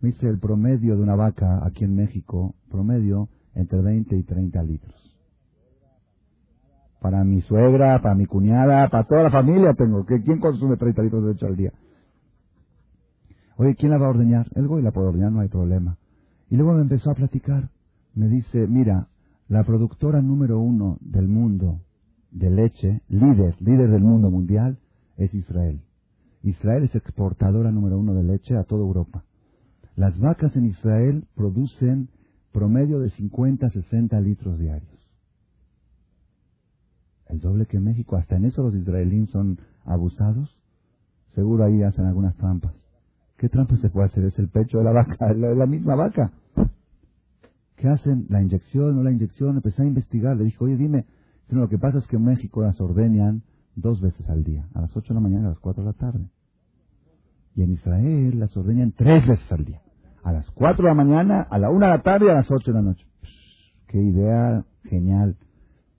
Me 0.00 0.08
dice 0.12 0.26
el 0.28 0.38
promedio 0.38 0.96
de 0.96 1.02
una 1.02 1.14
vaca 1.16 1.60
aquí 1.66 1.84
en 1.84 1.94
México, 1.94 2.54
promedio 2.70 3.28
entre 3.54 3.82
20 3.82 4.16
y 4.16 4.22
30 4.22 4.62
litros. 4.62 5.09
Para 7.00 7.24
mi 7.24 7.40
suegra, 7.42 8.00
para 8.02 8.14
mi 8.14 8.26
cuñada, 8.26 8.88
para 8.88 9.04
toda 9.04 9.24
la 9.24 9.30
familia 9.30 9.72
tengo. 9.74 10.04
¿Que 10.04 10.22
¿Quién 10.22 10.38
consume 10.38 10.76
30 10.76 11.02
litros 11.02 11.24
de 11.24 11.32
leche 11.32 11.46
al 11.46 11.56
día? 11.56 11.72
Oye, 13.56 13.74
¿quién 13.74 13.90
la 13.90 13.98
va 13.98 14.06
a 14.06 14.10
ordeñar? 14.10 14.48
El 14.54 14.68
güey 14.68 14.82
la 14.82 14.90
puede 14.90 15.08
ordeñar, 15.08 15.32
no 15.32 15.40
hay 15.40 15.48
problema. 15.48 15.98
Y 16.50 16.56
luego 16.56 16.72
me 16.74 16.82
empezó 16.82 17.10
a 17.10 17.14
platicar. 17.14 17.70
Me 18.14 18.28
dice, 18.28 18.66
mira, 18.66 19.08
la 19.48 19.64
productora 19.64 20.22
número 20.22 20.58
uno 20.58 20.98
del 21.00 21.28
mundo 21.28 21.80
de 22.30 22.50
leche, 22.50 23.02
líder, 23.08 23.56
líder 23.60 23.90
del 23.90 24.02
mundo 24.02 24.30
mundial, 24.30 24.78
es 25.16 25.34
Israel. 25.34 25.80
Israel 26.42 26.84
es 26.84 26.94
exportadora 26.94 27.70
número 27.70 27.98
uno 27.98 28.14
de 28.14 28.24
leche 28.24 28.56
a 28.56 28.64
toda 28.64 28.82
Europa. 28.82 29.24
Las 29.96 30.18
vacas 30.18 30.56
en 30.56 30.66
Israel 30.66 31.26
producen 31.34 32.08
promedio 32.52 32.98
de 33.00 33.10
50 33.10 33.66
a 33.66 33.70
60 33.70 34.20
litros 34.20 34.58
diarios. 34.58 34.99
El 37.30 37.40
doble 37.40 37.66
que 37.66 37.78
México. 37.80 38.16
Hasta 38.16 38.36
en 38.36 38.44
eso 38.44 38.62
los 38.62 38.74
israelíes 38.74 39.30
son 39.30 39.58
abusados. 39.84 40.56
Seguro 41.34 41.64
ahí 41.64 41.82
hacen 41.82 42.06
algunas 42.06 42.34
trampas. 42.36 42.72
¿Qué 43.36 43.48
trampas 43.48 43.78
se 43.80 43.88
puede 43.88 44.06
hacer? 44.06 44.24
Es 44.24 44.38
el 44.38 44.48
pecho 44.48 44.78
de 44.78 44.84
la 44.84 44.92
vaca, 44.92 45.32
la, 45.34 45.54
la 45.54 45.66
misma 45.66 45.94
vaca. 45.94 46.32
¿Qué 47.76 47.88
hacen? 47.88 48.26
¿La 48.28 48.42
inyección 48.42 48.98
o 48.98 49.02
la 49.02 49.10
inyección? 49.10 49.56
Empecé 49.56 49.82
a 49.82 49.86
investigar. 49.86 50.36
Le 50.36 50.44
dije, 50.44 50.58
oye, 50.62 50.76
dime. 50.76 51.06
Dice, 51.44 51.54
"No, 51.54 51.60
lo 51.62 51.68
que 51.68 51.78
pasa 51.78 51.98
es 51.98 52.06
que 52.06 52.16
en 52.16 52.24
México 52.24 52.62
las 52.62 52.80
ordeñan 52.80 53.42
dos 53.76 54.00
veces 54.00 54.28
al 54.28 54.44
día. 54.44 54.66
A 54.74 54.82
las 54.82 54.94
8 54.96 55.08
de 55.08 55.14
la 55.14 55.20
mañana 55.20 55.42
y 55.44 55.46
a 55.46 55.50
las 55.50 55.58
4 55.60 55.82
de 55.82 55.86
la 55.86 55.92
tarde. 55.94 56.26
Y 57.54 57.62
en 57.62 57.72
Israel 57.72 58.38
las 58.38 58.56
ordeñan 58.56 58.92
tres 58.92 59.26
veces 59.26 59.50
al 59.50 59.64
día. 59.64 59.80
A 60.22 60.32
las 60.32 60.50
4 60.50 60.82
de 60.82 60.88
la 60.88 60.94
mañana, 60.94 61.46
a 61.48 61.58
la 61.58 61.70
1 61.70 61.86
de 61.86 61.92
la 61.92 62.02
tarde 62.02 62.26
y 62.26 62.28
a 62.28 62.34
las 62.34 62.50
8 62.50 62.70
de 62.70 62.74
la 62.76 62.82
noche. 62.82 63.06
Psh, 63.22 63.86
qué 63.86 63.98
idea 64.02 64.64
genial. 64.84 65.36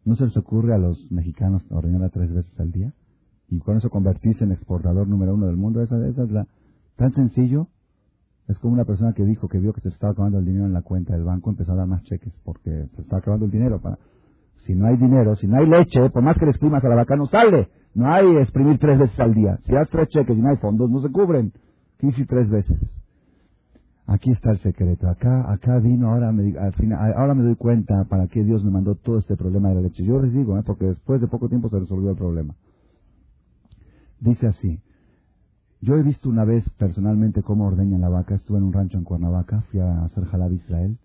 ¿No 0.03 0.15
se 0.15 0.25
les 0.25 0.37
ocurre 0.37 0.73
a 0.73 0.77
los 0.77 1.11
mexicanos 1.11 1.63
ordeñarla 1.69 2.09
tres 2.09 2.33
veces 2.33 2.59
al 2.59 2.71
día? 2.71 2.93
Y 3.49 3.59
con 3.59 3.77
eso 3.77 3.89
convertirse 3.89 4.43
en 4.43 4.51
exportador 4.51 5.07
número 5.07 5.35
uno 5.35 5.47
del 5.47 5.57
mundo. 5.57 5.81
Esa, 5.81 5.95
esa 6.07 6.23
es 6.23 6.31
la... 6.31 6.47
Tan 6.95 7.11
sencillo. 7.13 7.67
Es 8.47 8.57
como 8.59 8.73
una 8.73 8.85
persona 8.85 9.13
que 9.13 9.23
dijo 9.23 9.47
que 9.47 9.59
vio 9.59 9.73
que 9.73 9.81
se 9.81 9.89
estaba 9.89 10.13
acabando 10.13 10.39
el 10.39 10.45
dinero 10.45 10.65
en 10.65 10.73
la 10.73 10.81
cuenta 10.81 11.13
del 11.13 11.23
banco, 11.23 11.51
empezó 11.51 11.73
a 11.73 11.75
dar 11.75 11.87
más 11.87 12.03
cheques 12.03 12.33
porque 12.43 12.87
se 12.95 13.01
estaba 13.01 13.19
acabando 13.19 13.45
el 13.45 13.51
dinero. 13.51 13.79
Para... 13.79 13.97
Si 14.65 14.73
no 14.73 14.87
hay 14.87 14.97
dinero, 14.97 15.35
si 15.35 15.47
no 15.47 15.57
hay 15.57 15.67
leche, 15.67 16.09
por 16.09 16.23
más 16.23 16.37
que 16.37 16.45
le 16.45 16.51
exprimas 16.51 16.83
a 16.83 16.89
la 16.89 16.95
vaca, 16.95 17.15
no 17.15 17.27
sale. 17.27 17.69
No 17.93 18.11
hay 18.11 18.25
exprimir 18.37 18.77
tres 18.79 18.99
veces 18.99 19.19
al 19.19 19.33
día. 19.33 19.57
Si 19.65 19.71
das 19.71 19.89
tres 19.89 20.07
cheques 20.09 20.37
y 20.37 20.41
no 20.41 20.49
hay 20.49 20.57
fondos, 20.57 20.89
no 20.89 21.01
se 21.01 21.11
cubren. 21.11 21.51
¿Qué 21.97 22.07
hice 22.07 22.25
tres 22.25 22.49
veces? 22.49 22.79
Aquí 24.11 24.29
está 24.29 24.51
el 24.51 24.59
secreto. 24.59 25.07
Acá, 25.07 25.49
acá 25.49 25.79
vino, 25.79 26.11
ahora 26.11 26.33
me, 26.33 26.57
al 26.57 26.73
final, 26.73 27.13
ahora 27.15 27.33
me 27.33 27.43
doy 27.43 27.55
cuenta 27.55 28.03
para 28.09 28.27
qué 28.27 28.43
Dios 28.43 28.61
me 28.61 28.69
mandó 28.69 28.95
todo 28.95 29.17
este 29.17 29.37
problema 29.37 29.69
de 29.69 29.75
la 29.75 29.81
leche. 29.83 30.03
Yo 30.03 30.21
les 30.21 30.33
digo, 30.33 30.57
¿eh? 30.57 30.63
porque 30.65 30.83
después 30.83 31.21
de 31.21 31.29
poco 31.29 31.47
tiempo 31.47 31.69
se 31.69 31.79
resolvió 31.79 32.09
el 32.09 32.17
problema. 32.17 32.53
Dice 34.19 34.47
así. 34.47 34.81
Yo 35.79 35.95
he 35.95 36.03
visto 36.03 36.27
una 36.27 36.43
vez 36.43 36.69
personalmente 36.77 37.41
cómo 37.41 37.67
ordeñan 37.67 38.01
la 38.01 38.09
vaca. 38.09 38.35
Estuve 38.35 38.57
en 38.57 38.65
un 38.65 38.73
rancho 38.73 38.97
en 38.97 39.05
Cuernavaca, 39.05 39.61
fui 39.71 39.79
a 39.79 40.03
hacer 40.03 40.25
jalab 40.25 40.51
Israel. 40.51 40.99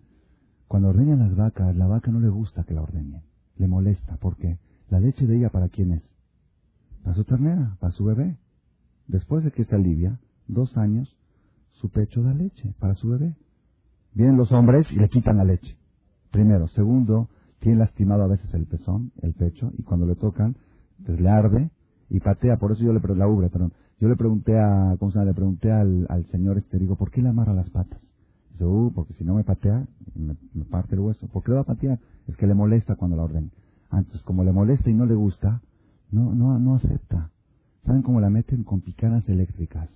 Cuando 0.67 0.89
ordeñan 0.89 1.19
las 1.19 1.33
vacas, 1.33 1.77
la 1.77 1.87
vaca 1.87 2.11
no 2.11 2.19
le 2.19 2.27
gusta 2.27 2.65
que 2.65 2.73
la 2.73 2.81
ordeñen. 2.81 3.21
Le 3.55 3.67
molesta. 3.69 4.17
¿Por 4.17 4.35
qué? 4.35 4.59
La 4.89 4.99
leche 4.99 5.25
de 5.25 5.37
ella, 5.37 5.49
¿para 5.49 5.69
quién 5.69 5.93
es? 5.93 6.03
Para 7.03 7.15
su 7.15 7.23
ternera, 7.23 7.77
para 7.79 7.93
su 7.93 8.03
bebé. 8.03 8.37
Después 9.07 9.45
de 9.45 9.51
que 9.51 9.63
se 9.63 9.75
alivia, 9.75 10.19
dos 10.49 10.77
años, 10.77 11.16
su 11.81 11.89
pecho 11.89 12.21
da 12.23 12.33
leche 12.33 12.73
para 12.79 12.95
su 12.95 13.09
bebé. 13.09 13.35
Vienen 14.13 14.37
los 14.37 14.51
hombres 14.51 14.91
y 14.91 14.95
le 14.97 15.09
quitan 15.09 15.37
la 15.37 15.43
leche. 15.43 15.77
Primero. 16.31 16.67
Segundo, 16.69 17.29
tiene 17.59 17.79
lastimado 17.79 18.23
a 18.23 18.27
veces 18.27 18.53
el 18.53 18.65
pezón, 18.65 19.11
el 19.21 19.33
pecho, 19.33 19.71
y 19.77 19.83
cuando 19.83 20.05
le 20.05 20.15
tocan, 20.15 20.55
pues 21.05 21.19
le 21.19 21.29
arde 21.29 21.71
y 22.09 22.19
patea. 22.19 22.57
Por 22.57 22.71
eso 22.71 22.83
yo 22.83 22.93
le 22.93 22.99
pre- 22.99 23.15
la 23.15 23.27
ubre, 23.27 23.49
perdón. 23.49 23.73
Yo 23.99 24.07
le 24.07 24.15
pregunté 24.15 24.59
a, 24.59 24.95
¿cómo 24.99 25.11
se 25.11 25.17
llama? 25.19 25.31
Le 25.31 25.35
pregunté 25.35 25.71
al, 25.71 26.05
al 26.09 26.25
señor 26.27 26.57
este, 26.57 26.77
digo, 26.77 26.95
¿por 26.95 27.11
qué 27.11 27.21
le 27.21 27.29
amarra 27.29 27.53
las 27.53 27.69
patas? 27.69 27.99
Dice, 28.51 28.65
uh, 28.65 28.91
porque 28.93 29.13
si 29.15 29.23
no 29.23 29.35
me 29.35 29.43
patea, 29.43 29.87
me, 30.15 30.35
me 30.53 30.65
parte 30.65 30.95
el 30.95 31.01
hueso. 31.01 31.27
¿Por 31.27 31.43
qué 31.43 31.51
le 31.51 31.55
va 31.55 31.61
a 31.61 31.65
patear? 31.65 31.99
Es 32.27 32.35
que 32.37 32.47
le 32.47 32.53
molesta 32.53 32.95
cuando 32.95 33.17
la 33.17 33.23
orden. 33.23 33.51
Antes, 33.89 34.21
como 34.23 34.43
le 34.43 34.51
molesta 34.51 34.89
y 34.89 34.93
no 34.93 35.05
le 35.05 35.15
gusta, 35.15 35.61
no, 36.11 36.33
no, 36.33 36.59
no 36.59 36.75
acepta. 36.75 37.31
¿Saben 37.85 38.01
cómo 38.01 38.19
la 38.19 38.29
meten? 38.29 38.63
Con 38.63 38.81
picanas 38.81 39.27
eléctricas. 39.29 39.89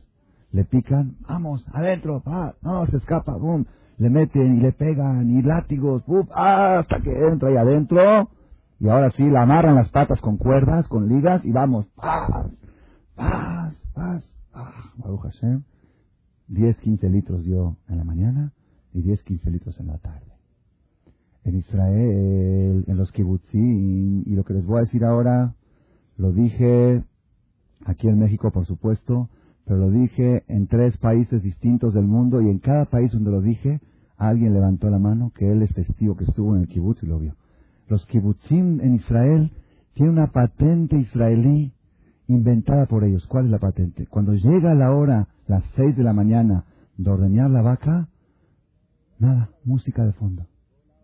Le 0.51 0.65
pican, 0.65 1.15
vamos, 1.27 1.65
adentro, 1.71 2.21
pa, 2.21 2.55
no, 2.61 2.85
se 2.85 2.97
escapa, 2.97 3.35
boom. 3.35 3.65
Le 3.97 4.09
meten 4.09 4.57
y 4.57 4.59
le 4.59 4.71
pegan 4.73 5.29
y 5.29 5.41
látigos, 5.41 6.03
¡pum! 6.03 6.27
hasta 6.33 6.99
que 7.01 7.11
entra 7.11 7.49
ahí 7.49 7.57
adentro. 7.57 8.29
Y 8.79 8.89
ahora 8.89 9.11
sí, 9.11 9.29
la 9.29 9.43
amarran 9.43 9.75
las 9.75 9.89
patas 9.89 10.19
con 10.19 10.37
cuerdas, 10.37 10.87
con 10.87 11.07
ligas 11.07 11.45
y 11.45 11.51
vamos, 11.51 11.85
paz, 11.95 12.51
paz, 13.15 13.75
paz. 13.93 14.31
Ah, 14.53 14.91
Baruch 14.97 15.21
Hashem. 15.21 15.63
10, 16.47 16.79
15 16.81 17.09
litros 17.09 17.43
dio 17.45 17.77
en 17.87 17.97
la 17.97 18.03
mañana 18.03 18.51
y 18.93 19.01
10, 19.01 19.23
15 19.23 19.51
litros 19.51 19.79
en 19.79 19.87
la 19.87 19.97
tarde. 19.99 20.25
En 21.43 21.55
Israel, 21.55 22.83
en 22.87 22.97
los 22.97 23.11
kibbutzim, 23.11 24.23
y 24.25 24.35
lo 24.35 24.43
que 24.43 24.53
les 24.53 24.65
voy 24.65 24.79
a 24.79 24.81
decir 24.81 25.05
ahora, 25.05 25.55
lo 26.17 26.33
dije 26.33 27.03
aquí 27.85 28.07
en 28.07 28.19
México, 28.19 28.51
por 28.51 28.65
supuesto, 28.65 29.29
pero 29.71 29.85
lo 29.85 29.89
dije 29.89 30.43
en 30.49 30.67
tres 30.67 30.97
países 30.97 31.41
distintos 31.41 31.93
del 31.93 32.03
mundo 32.03 32.41
y 32.41 32.49
en 32.49 32.59
cada 32.59 32.83
país 32.83 33.09
donde 33.13 33.31
lo 33.31 33.39
dije, 33.39 33.79
alguien 34.17 34.53
levantó 34.53 34.89
la 34.89 34.99
mano 34.99 35.31
que 35.33 35.49
él 35.49 35.61
es 35.61 35.73
testigo 35.73 36.17
que 36.17 36.25
estuvo 36.25 36.57
en 36.57 36.63
el 36.63 36.67
kibutz 36.67 37.01
y 37.03 37.05
lo 37.05 37.19
vio. 37.19 37.35
Los 37.87 38.05
kibbutzim 38.05 38.81
en 38.81 38.95
Israel 38.95 39.49
tienen 39.93 40.15
una 40.15 40.27
patente 40.27 40.97
israelí 40.97 41.71
inventada 42.27 42.85
por 42.85 43.05
ellos. 43.05 43.25
¿Cuál 43.27 43.45
es 43.45 43.51
la 43.51 43.59
patente? 43.59 44.07
Cuando 44.07 44.33
llega 44.33 44.75
la 44.75 44.91
hora, 44.91 45.29
las 45.47 45.63
seis 45.77 45.95
de 45.95 46.03
la 46.03 46.11
mañana, 46.11 46.65
de 46.97 47.09
ordeñar 47.09 47.49
la 47.49 47.61
vaca, 47.61 48.09
nada, 49.19 49.51
música 49.63 50.05
de 50.05 50.11
fondo. 50.11 50.47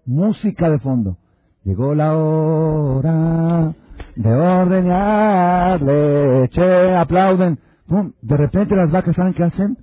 Música 0.06 0.70
de 0.70 0.80
fondo. 0.80 1.18
Llegó 1.64 1.96
la 1.96 2.18
hora 2.18 3.74
de 4.18 4.30
ordeñar 4.30 5.82
leche, 5.82 6.94
aplauden. 6.96 7.60
De 7.88 8.38
repente 8.38 8.76
las 8.76 8.92
vacas, 8.92 9.16
¿saben 9.16 9.34
qué 9.34 9.44
hacen? 9.44 9.78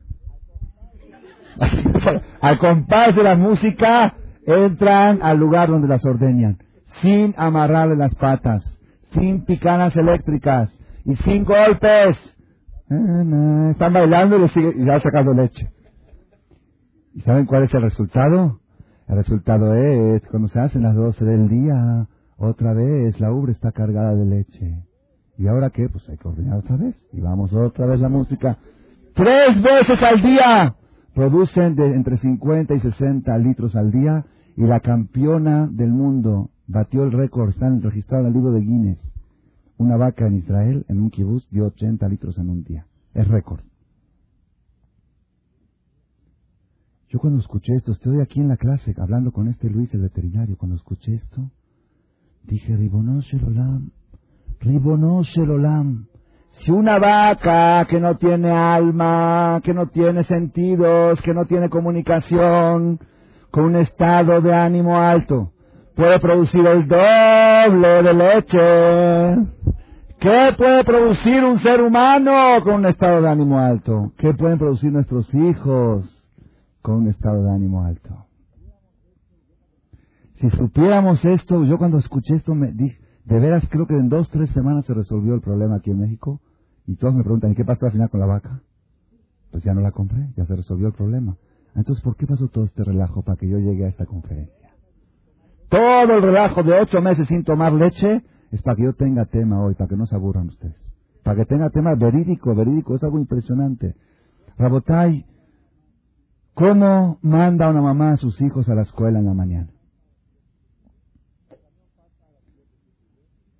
al 2.40 2.58
compás 2.58 3.14
de 3.14 3.22
la 3.22 3.36
música, 3.36 4.14
entran 4.46 5.20
al 5.22 5.38
lugar 5.38 5.68
donde 5.68 5.88
las 5.88 6.04
ordeñan, 6.04 6.58
sin 7.00 7.34
amarrarle 7.36 7.96
las 7.96 8.14
patas, 8.14 8.64
sin 9.12 9.44
picanas 9.44 9.96
eléctricas 9.96 10.70
y 11.04 11.14
sin 11.16 11.44
golpes. 11.44 12.18
Están 13.70 13.92
bailando 13.92 14.36
y, 14.36 14.40
le 14.40 14.48
sigue, 14.48 14.74
y 14.76 14.84
ya 14.84 15.00
sacando 15.00 15.32
leche. 15.32 15.70
¿Y 17.14 17.20
saben 17.20 17.46
cuál 17.46 17.62
es 17.62 17.74
el 17.74 17.82
resultado? 17.82 18.60
El 19.08 19.16
resultado 19.16 19.74
es, 19.74 20.26
cuando 20.28 20.48
se 20.48 20.60
hacen 20.60 20.82
las 20.82 20.94
12 20.94 21.24
del 21.24 21.48
día, 21.48 22.06
otra 22.36 22.74
vez 22.74 23.18
la 23.20 23.32
ubre 23.32 23.52
está 23.52 23.72
cargada 23.72 24.14
de 24.14 24.24
leche. 24.24 24.82
¿Y 25.36 25.46
ahora 25.46 25.70
qué? 25.70 25.88
Pues 25.88 26.08
hay 26.08 26.16
que 26.16 26.28
ordenar 26.28 26.58
otra 26.58 26.76
vez. 26.76 27.00
Y 27.12 27.20
vamos 27.20 27.52
otra 27.52 27.86
vez 27.86 28.00
la 28.00 28.08
música. 28.08 28.58
¡Tres 29.14 29.60
veces 29.62 30.02
al 30.02 30.22
día! 30.22 30.76
Producen 31.14 31.74
de 31.76 31.94
entre 31.94 32.18
50 32.18 32.74
y 32.74 32.80
60 32.80 33.38
litros 33.38 33.74
al 33.76 33.90
día. 33.90 34.24
Y 34.56 34.62
la 34.62 34.80
campeona 34.80 35.66
del 35.66 35.90
mundo 35.90 36.50
batió 36.66 37.02
el 37.02 37.12
récord, 37.12 37.50
están 37.50 37.82
registrados 37.82 38.26
en 38.26 38.28
el 38.28 38.34
libro 38.34 38.52
de 38.52 38.60
Guinness. 38.60 39.02
Una 39.76 39.96
vaca 39.96 40.26
en 40.26 40.36
Israel, 40.36 40.84
en 40.88 41.00
un 41.00 41.10
kibutz, 41.10 41.48
dio 41.50 41.66
80 41.66 42.08
litros 42.08 42.38
en 42.38 42.48
un 42.48 42.62
día. 42.62 42.86
Es 43.12 43.26
récord. 43.26 43.60
Yo 47.08 47.18
cuando 47.18 47.40
escuché 47.40 47.74
esto, 47.74 47.92
estoy 47.92 48.20
aquí 48.20 48.40
en 48.40 48.48
la 48.48 48.56
clase 48.56 48.94
hablando 48.98 49.32
con 49.32 49.48
este 49.48 49.70
Luis, 49.70 49.92
el 49.94 50.00
veterinario, 50.00 50.56
cuando 50.56 50.76
escuché 50.76 51.14
esto, 51.14 51.50
dije, 52.42 52.76
Ribonosh 52.76 53.34
el 53.34 53.40
Ribonosh 54.60 55.38
el. 55.38 56.06
Si 56.60 56.70
una 56.70 56.98
vaca 56.98 57.84
que 57.86 58.00
no 58.00 58.16
tiene 58.16 58.50
alma, 58.50 59.60
que 59.62 59.74
no 59.74 59.86
tiene 59.88 60.24
sentidos, 60.24 61.20
que 61.20 61.34
no 61.34 61.44
tiene 61.44 61.68
comunicación, 61.68 62.98
con 63.50 63.66
un 63.66 63.76
estado 63.76 64.40
de 64.40 64.52
ánimo 64.52 64.98
alto, 64.98 65.52
puede 65.94 66.18
producir 66.18 66.66
el 66.66 66.88
doble 66.88 68.02
de 68.02 68.14
leche, 68.14 69.50
¿qué 70.18 70.54
puede 70.56 70.82
producir 70.84 71.44
un 71.44 71.58
ser 71.60 71.80
humano 71.80 72.62
con 72.64 72.74
un 72.76 72.86
estado 72.86 73.22
de 73.22 73.28
ánimo 73.28 73.60
alto? 73.60 74.12
¿Qué 74.16 74.32
pueden 74.34 74.58
producir 74.58 74.90
nuestros 74.90 75.32
hijos 75.34 76.04
con 76.82 76.96
un 76.96 77.08
estado 77.08 77.44
de 77.44 77.50
ánimo 77.50 77.84
alto? 77.84 78.26
Si 80.36 80.50
supiéramos 80.50 81.24
esto, 81.24 81.62
yo 81.64 81.78
cuando 81.78 81.98
escuché 81.98 82.34
esto 82.34 82.54
me 82.54 82.72
dije, 82.72 83.03
de 83.24 83.40
veras 83.40 83.64
creo 83.70 83.86
que 83.86 83.94
en 83.94 84.08
dos, 84.08 84.28
tres 84.30 84.50
semanas 84.50 84.84
se 84.84 84.94
resolvió 84.94 85.34
el 85.34 85.40
problema 85.40 85.76
aquí 85.76 85.90
en 85.90 86.00
México. 86.00 86.40
Y 86.86 86.96
todos 86.96 87.14
me 87.14 87.22
preguntan, 87.22 87.52
¿y 87.52 87.54
qué 87.54 87.64
pasó 87.64 87.86
al 87.86 87.92
final 87.92 88.10
con 88.10 88.20
la 88.20 88.26
vaca? 88.26 88.60
Pues 89.50 89.64
ya 89.64 89.72
no 89.72 89.80
la 89.80 89.92
compré, 89.92 90.28
ya 90.36 90.44
se 90.44 90.54
resolvió 90.54 90.88
el 90.88 90.92
problema. 90.92 91.36
Entonces, 91.74 92.04
¿por 92.04 92.16
qué 92.16 92.26
pasó 92.26 92.48
todo 92.48 92.64
este 92.64 92.84
relajo 92.84 93.22
para 93.22 93.36
que 93.36 93.48
yo 93.48 93.58
llegue 93.58 93.86
a 93.86 93.88
esta 93.88 94.04
conferencia? 94.04 94.70
Todo 95.68 96.16
el 96.16 96.22
relajo 96.22 96.62
de 96.62 96.72
ocho 96.78 97.00
meses 97.00 97.26
sin 97.26 97.42
tomar 97.42 97.72
leche 97.72 98.22
es 98.52 98.62
para 98.62 98.76
que 98.76 98.84
yo 98.84 98.92
tenga 98.92 99.24
tema 99.24 99.62
hoy, 99.62 99.74
para 99.74 99.88
que 99.88 99.96
no 99.96 100.06
se 100.06 100.14
aburran 100.14 100.48
ustedes. 100.48 100.76
Para 101.24 101.38
que 101.38 101.46
tenga 101.46 101.70
tema 101.70 101.94
verídico, 101.94 102.54
verídico, 102.54 102.94
es 102.94 103.02
algo 103.02 103.18
impresionante. 103.18 103.96
Rabotai, 104.58 105.24
¿cómo 106.52 107.18
manda 107.22 107.70
una 107.70 107.80
mamá 107.80 108.12
a 108.12 108.16
sus 108.18 108.40
hijos 108.42 108.68
a 108.68 108.74
la 108.74 108.82
escuela 108.82 109.18
en 109.18 109.24
la 109.24 109.34
mañana? 109.34 109.73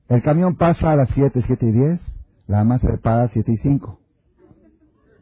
El 0.09 0.23
camión 0.23 0.57
pasa 0.57 0.93
a 0.93 0.97
las 0.97 1.09
7, 1.11 1.43
7 1.47 1.67
y 1.67 1.73
10, 1.73 2.01
la 2.49 2.59
mamá 2.59 2.79
se 2.79 2.87
prepara 2.87 3.23
a 3.23 3.29
7 3.29 3.51
y 3.53 3.57
5. 3.57 3.99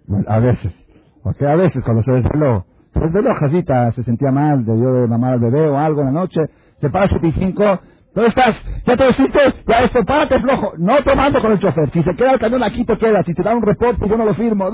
Bueno, 0.07 0.25
a 0.29 0.41
veces, 0.41 0.75
porque 1.23 1.47
a 1.47 1.55
veces 1.55 1.85
cuando 1.85 2.03
se 2.03 2.13
desveló, 2.13 2.67
se 2.93 3.01
desveló 3.01 3.35
Jacita, 3.35 3.93
se 3.93 4.03
sentía 4.03 4.33
mal, 4.33 4.65
debió 4.65 4.93
de 4.93 5.07
mamar 5.07 5.35
al 5.35 5.41
bebé 5.41 5.69
o 5.69 5.79
algo 5.79 6.01
en 6.01 6.07
la 6.07 6.13
noche, 6.13 6.41
se 6.79 6.91
para 6.91 7.05
a 7.05 7.09
7 7.09 7.25
y 7.29 7.33
5, 7.33 7.81
¿dónde 8.13 8.29
estás? 8.29 8.57
¿Ya 8.85 8.97
te 8.97 9.09
hiciste? 9.09 9.39
Ya 9.69 9.79
esto, 9.79 10.05
párate 10.05 10.41
flojo, 10.41 10.73
no 10.79 11.01
tomando 11.05 11.41
con 11.41 11.53
el 11.53 11.61
chofer, 11.61 11.89
si 11.91 12.03
se 12.03 12.15
queda 12.17 12.33
el 12.33 12.41
camión 12.41 12.65
aquí 12.65 12.85
te 12.85 12.99
queda, 12.99 13.23
si 13.23 13.35
te 13.35 13.43
da 13.43 13.55
un 13.55 13.63
reporte 13.63 14.09
yo 14.09 14.17
no 14.17 14.25
lo 14.25 14.35
firmo. 14.35 14.69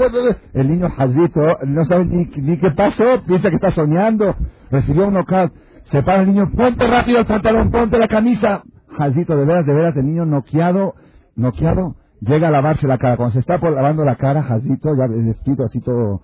El 0.55 0.71
niño 0.71 0.89
Jacito 0.89 1.41
no 1.67 1.85
sabe 1.85 2.07
ni, 2.07 2.25
ni 2.25 2.57
qué 2.57 2.71
pasó, 2.71 3.23
piensa 3.27 3.51
que 3.51 3.57
está 3.57 3.73
soñando, 3.73 4.35
recibió 4.71 5.07
un 5.07 5.15
knockout, 5.15 5.53
se 5.93 6.03
para 6.03 6.23
el 6.23 6.29
niño, 6.29 6.51
ponte 6.57 6.87
rápido 6.87 7.19
el 7.19 7.27
pantalón, 7.27 7.71
ponte 7.71 7.99
la 7.99 8.09
camisa, 8.09 8.63
Jacito, 8.97 9.37
de 9.37 9.45
veras, 9.45 9.67
de 9.67 9.75
veras, 9.75 9.97
el 9.97 10.07
niño 10.07 10.25
noqueado, 10.25 10.95
noqueado, 11.37 11.97
llega 12.21 12.49
a 12.49 12.51
lavarse 12.51 12.87
la 12.87 12.99
cara. 12.99 13.17
Cuando 13.17 13.35
se 13.35 13.41
está 13.41 13.59
lavando 13.59 14.05
la 14.05 14.17
cara, 14.17 14.43
Jacito, 14.43 14.95
ya 14.97 15.07
vestido 15.07 15.65
así 15.65 15.81
todo, 15.81 16.23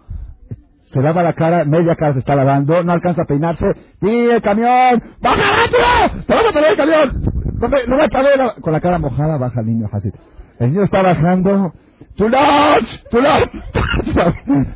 se 0.93 1.03
lava 1.03 1.23
la 1.23 1.33
cara, 1.33 1.65
media 1.65 1.97
cara 1.97 2.13
se 2.13 2.21
está 2.21 2.37
lavando, 2.37 2.83
no 2.83 2.93
alcanza 2.93 3.23
a 3.23 3.27
peinarse, 3.27 3.67
¡Sí, 4.01 4.29
el 4.31 4.41
camión! 4.41 5.03
¡Baja 5.21 5.43
rápido! 5.63 6.25
¡Te 6.25 6.35
vas 6.35 6.47
a 6.49 6.53
tener 6.53 6.71
el 6.71 6.77
camión! 6.77 7.23
No 7.55 7.69
me, 7.69 7.79
no 7.87 7.97
me 7.97 8.61
Con 8.61 8.73
la 8.73 8.81
cara 8.81 8.99
mojada 8.99 9.37
baja 9.39 9.61
el 9.61 9.67
niño 9.67 9.89
Jacito. 9.89 10.19
El 10.59 10.71
niño 10.71 10.85
está 10.85 11.03
bajando, 11.03 11.73
¡Tu 12.17 12.29
lunch! 12.29 13.05
¡Tu 13.11 13.19
lunch! 13.21 13.51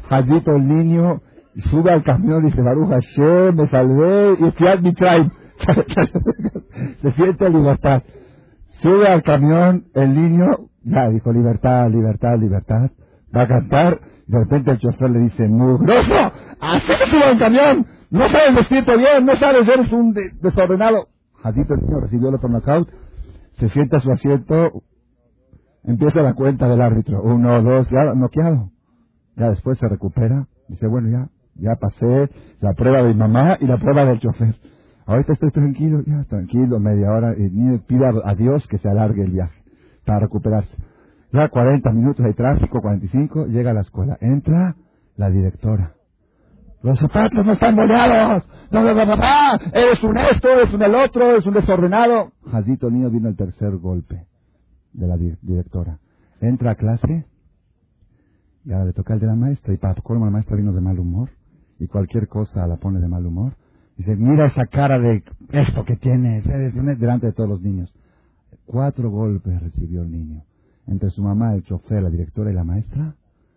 Jacito, 0.08 0.56
el 0.56 0.66
niño, 0.66 1.20
sube 1.70 1.92
al 1.92 2.02
camión 2.02 2.42
y 2.44 2.50
dice, 2.50 2.62
Baruch 2.62 2.90
Hashem, 2.90 3.54
me 3.54 3.66
salvé, 3.68 4.34
y 4.40 4.50
Fiat 4.52 4.80
mi. 4.80 4.92
se 7.00 7.12
siente 7.12 7.48
libertad. 7.50 8.02
Sube 8.82 9.08
al 9.08 9.22
camión 9.22 9.84
el 9.94 10.14
niño, 10.14 10.46
ya 10.82 11.08
dijo 11.08 11.32
libertad, 11.32 11.88
libertad, 11.90 12.38
libertad. 12.38 12.90
Va 13.34 13.42
a 13.42 13.48
cantar, 13.48 14.00
y 14.26 14.32
de 14.32 14.38
repente 14.38 14.70
el 14.70 14.78
chofer 14.78 15.10
le 15.10 15.20
dice, 15.20 15.48
mugroso, 15.48 16.32
así 16.60 16.86
que 16.86 17.10
sube 17.10 17.24
al 17.24 17.38
camión, 17.38 17.86
no 18.10 18.26
sabes 18.28 18.54
vestirte 18.54 18.96
bien, 18.96 19.26
no 19.26 19.34
sabes, 19.36 19.68
eres 19.68 19.92
un 19.92 20.14
desordenado. 20.40 21.08
Jadito 21.42 21.74
el 21.74 21.82
niño 21.82 22.00
recibió 22.00 22.28
el 22.28 22.34
otro 22.36 22.48
knockout, 22.48 22.88
se 23.58 23.68
sienta 23.68 23.98
a 23.98 24.00
su 24.00 24.10
asiento, 24.10 24.82
empieza 25.84 26.20
la 26.20 26.34
cuenta 26.34 26.68
del 26.68 26.80
árbitro, 26.80 27.22
uno, 27.22 27.62
dos, 27.62 27.88
ya 27.90 28.14
noqueado. 28.14 28.70
Ya 29.36 29.50
después 29.50 29.78
se 29.78 29.88
recupera, 29.88 30.46
dice, 30.68 30.86
bueno, 30.88 31.08
ya, 31.10 31.28
ya 31.54 31.76
pasé 31.76 32.30
la 32.60 32.72
prueba 32.72 33.02
de 33.02 33.14
mi 33.14 33.20
mamá 33.20 33.56
y 33.60 33.66
la 33.66 33.76
prueba 33.76 34.04
del 34.04 34.18
chofer. 34.20 34.56
Ahorita 35.08 35.32
estoy 35.32 35.50
tranquilo, 35.50 36.02
ya 36.04 36.22
tranquilo, 36.24 36.78
media 36.80 37.10
hora, 37.10 37.34
y 37.34 37.48
pide 37.78 38.04
a 38.22 38.34
Dios 38.34 38.68
que 38.68 38.76
se 38.76 38.90
alargue 38.90 39.22
el 39.24 39.30
viaje 39.30 39.58
para 40.04 40.20
recuperarse. 40.20 40.76
Ya 41.32 41.48
40 41.48 41.90
minutos 41.92 42.26
hay 42.26 42.34
tráfico, 42.34 42.82
45, 42.82 43.46
llega 43.46 43.70
a 43.70 43.74
la 43.74 43.80
escuela. 43.80 44.18
Entra 44.20 44.76
la 45.16 45.30
directora. 45.30 45.94
Los 46.82 46.98
zapatos 46.98 47.46
no 47.46 47.52
están 47.52 47.74
boleados. 47.74 48.46
No, 48.70 48.82
no, 48.82 48.94
papá, 48.94 49.58
eres 49.72 50.04
un 50.04 50.18
esto, 50.18 50.50
eres 50.50 50.74
un 50.74 50.82
el 50.82 50.94
otro, 50.94 51.30
eres 51.30 51.46
un 51.46 51.54
desordenado. 51.54 52.32
Jazito 52.44 52.90
niño 52.90 53.08
vino 53.08 53.30
el 53.30 53.36
tercer 53.36 53.78
golpe 53.78 54.26
de 54.92 55.06
la 55.06 55.16
directora. 55.16 56.00
Entra 56.42 56.72
a 56.72 56.74
clase 56.74 57.24
y 58.66 58.72
ahora 58.72 58.84
le 58.84 58.92
toca 58.92 59.14
el 59.14 59.20
de 59.20 59.26
la 59.26 59.36
maestra. 59.36 59.72
Y 59.72 59.78
para 59.78 59.94
colmo 60.02 60.26
la 60.26 60.32
maestra 60.32 60.54
vino 60.54 60.74
de 60.74 60.82
mal 60.82 60.98
humor 60.98 61.30
y 61.78 61.86
cualquier 61.86 62.28
cosa 62.28 62.66
la 62.66 62.76
pone 62.76 63.00
de 63.00 63.08
mal 63.08 63.24
humor. 63.24 63.54
Dice, 63.98 64.14
mira 64.14 64.46
esa 64.46 64.66
cara 64.66 65.00
de 65.00 65.24
esto 65.50 65.84
que 65.84 65.96
tienes, 65.96 66.46
eres 66.46 66.72
delante 66.72 67.26
de 67.26 67.32
todos 67.32 67.50
los 67.50 67.60
niños. 67.60 67.92
Cuatro 68.64 69.10
golpes 69.10 69.60
recibió 69.60 70.02
el 70.02 70.12
niño. 70.12 70.44
Entre 70.86 71.10
su 71.10 71.20
mamá, 71.20 71.54
el 71.54 71.64
chofer, 71.64 72.04
la 72.04 72.08
directora 72.08 72.52
y 72.52 72.54
la 72.54 72.62
maestra, 72.62 73.16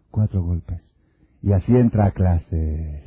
cuatro 0.10 0.42
golpes. 0.42 0.82
Y 1.44 1.52
así 1.52 1.72
entra 1.76 2.08
a 2.08 2.12
clases. 2.12 3.04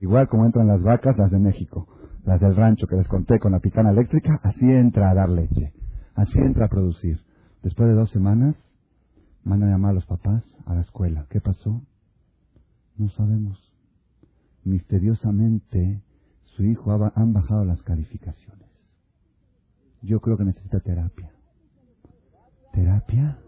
Igual 0.00 0.28
como 0.28 0.46
entran 0.46 0.68
las 0.68 0.82
vacas, 0.84 1.18
las 1.18 1.32
de 1.32 1.40
México, 1.40 1.88
las 2.24 2.40
del 2.40 2.54
rancho 2.54 2.86
que 2.86 2.96
les 2.96 3.08
conté 3.08 3.40
con 3.40 3.50
la 3.50 3.58
picana 3.58 3.90
eléctrica, 3.90 4.38
así 4.44 4.64
entra 4.64 5.10
a 5.10 5.14
dar 5.14 5.30
leche. 5.30 5.72
Así 6.14 6.38
entra 6.38 6.66
a 6.66 6.68
producir. 6.68 7.20
Después 7.64 7.88
de 7.88 7.96
dos 7.96 8.10
semanas, 8.10 8.54
mandan 9.42 9.70
a 9.70 9.72
llamar 9.72 9.90
a 9.90 9.94
los 9.94 10.06
papás 10.06 10.44
a 10.66 10.74
la 10.74 10.82
escuela. 10.82 11.26
¿Qué 11.30 11.40
pasó? 11.40 11.82
No 12.96 13.08
sabemos. 13.08 13.58
Misteriosamente, 14.62 16.00
su 16.56 16.64
hijo 16.64 16.92
han 17.14 17.32
bajado 17.32 17.64
las 17.64 17.82
calificaciones. 17.82 18.68
Yo 20.02 20.20
creo 20.20 20.36
que 20.36 20.44
necesita 20.44 20.80
terapia. 20.80 21.30
¿Terapia? 22.72 23.38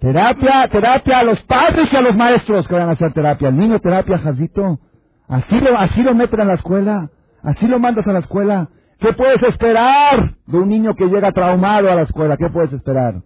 Terapia, 0.00 0.68
terapia 0.70 1.18
a 1.20 1.24
los 1.24 1.40
padres 1.42 1.92
y 1.92 1.96
a 1.96 2.00
los 2.00 2.16
maestros 2.16 2.66
que 2.66 2.74
van 2.74 2.88
a 2.88 2.92
hacer 2.92 3.12
terapia. 3.12 3.48
El 3.48 3.56
niño 3.56 3.78
terapia, 3.78 4.18
Jacito. 4.18 4.80
Así 5.28 5.60
lo, 5.60 5.78
así 5.78 6.02
lo 6.02 6.14
meten 6.14 6.40
a 6.40 6.44
la 6.44 6.54
escuela. 6.54 7.10
Así 7.42 7.66
lo 7.66 7.78
mandas 7.78 8.06
a 8.06 8.12
la 8.12 8.18
escuela. 8.20 8.68
¿Qué 8.98 9.12
puedes 9.12 9.42
esperar 9.42 10.36
de 10.46 10.58
un 10.58 10.68
niño 10.68 10.94
que 10.94 11.06
llega 11.06 11.32
traumado 11.32 11.90
a 11.90 11.94
la 11.94 12.02
escuela? 12.02 12.36
¿Qué 12.36 12.48
puedes 12.48 12.72
esperar? 12.72 13.22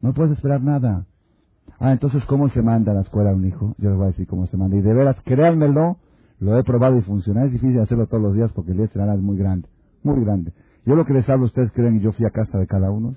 No 0.00 0.12
puedes 0.12 0.32
esperar 0.32 0.62
nada. 0.62 1.06
Ah, 1.78 1.92
entonces, 1.92 2.24
¿cómo 2.26 2.48
se 2.48 2.62
manda 2.62 2.92
a 2.92 2.94
la 2.94 3.00
escuela 3.02 3.32
un 3.32 3.46
hijo? 3.46 3.74
Yo 3.78 3.88
les 3.88 3.98
voy 3.98 4.04
a 4.06 4.10
decir 4.10 4.26
cómo 4.26 4.46
se 4.46 4.56
manda. 4.56 4.76
Y 4.76 4.82
de 4.82 4.94
veras, 4.94 5.16
créanmelo, 5.24 5.98
lo 6.42 6.58
he 6.58 6.64
probado 6.64 6.98
y 6.98 7.02
funciona. 7.02 7.44
Es 7.44 7.52
difícil 7.52 7.78
hacerlo 7.78 8.06
todos 8.06 8.22
los 8.22 8.34
días 8.34 8.52
porque 8.52 8.72
el 8.72 8.78
día 8.78 8.86
es 8.86 9.20
muy 9.20 9.36
grande, 9.36 9.68
muy 10.02 10.22
grande. 10.24 10.52
Yo 10.84 10.96
lo 10.96 11.04
que 11.04 11.12
les 11.12 11.28
hablo, 11.28 11.46
ustedes 11.46 11.70
creen 11.70 11.98
que 11.98 12.04
yo 12.04 12.12
fui 12.12 12.26
a 12.26 12.30
casa 12.30 12.58
de 12.58 12.66
cada 12.66 12.90
uno. 12.90 13.14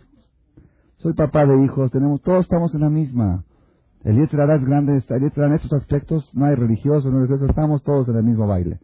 Soy 0.98 1.14
papá 1.14 1.46
de 1.48 1.58
hijos, 1.64 1.92
tenemos, 1.92 2.22
todos 2.22 2.42
estamos 2.42 2.74
en 2.76 2.82
la 2.82 2.90
misma. 2.90 3.44
El 4.04 4.18
día 4.18 4.26
es 4.26 4.66
grande, 4.66 5.04
el 5.10 5.20
día 5.20 5.46
en 5.46 5.54
estos 5.54 5.74
aspectos, 5.74 6.30
no 6.36 6.46
hay 6.46 6.54
religiosos, 6.54 7.12
no 7.12 7.18
religiosos, 7.18 7.50
estamos 7.50 7.82
todos 7.82 8.08
en 8.10 8.18
el 8.18 8.24
mismo 8.24 8.46
baile. 8.46 8.80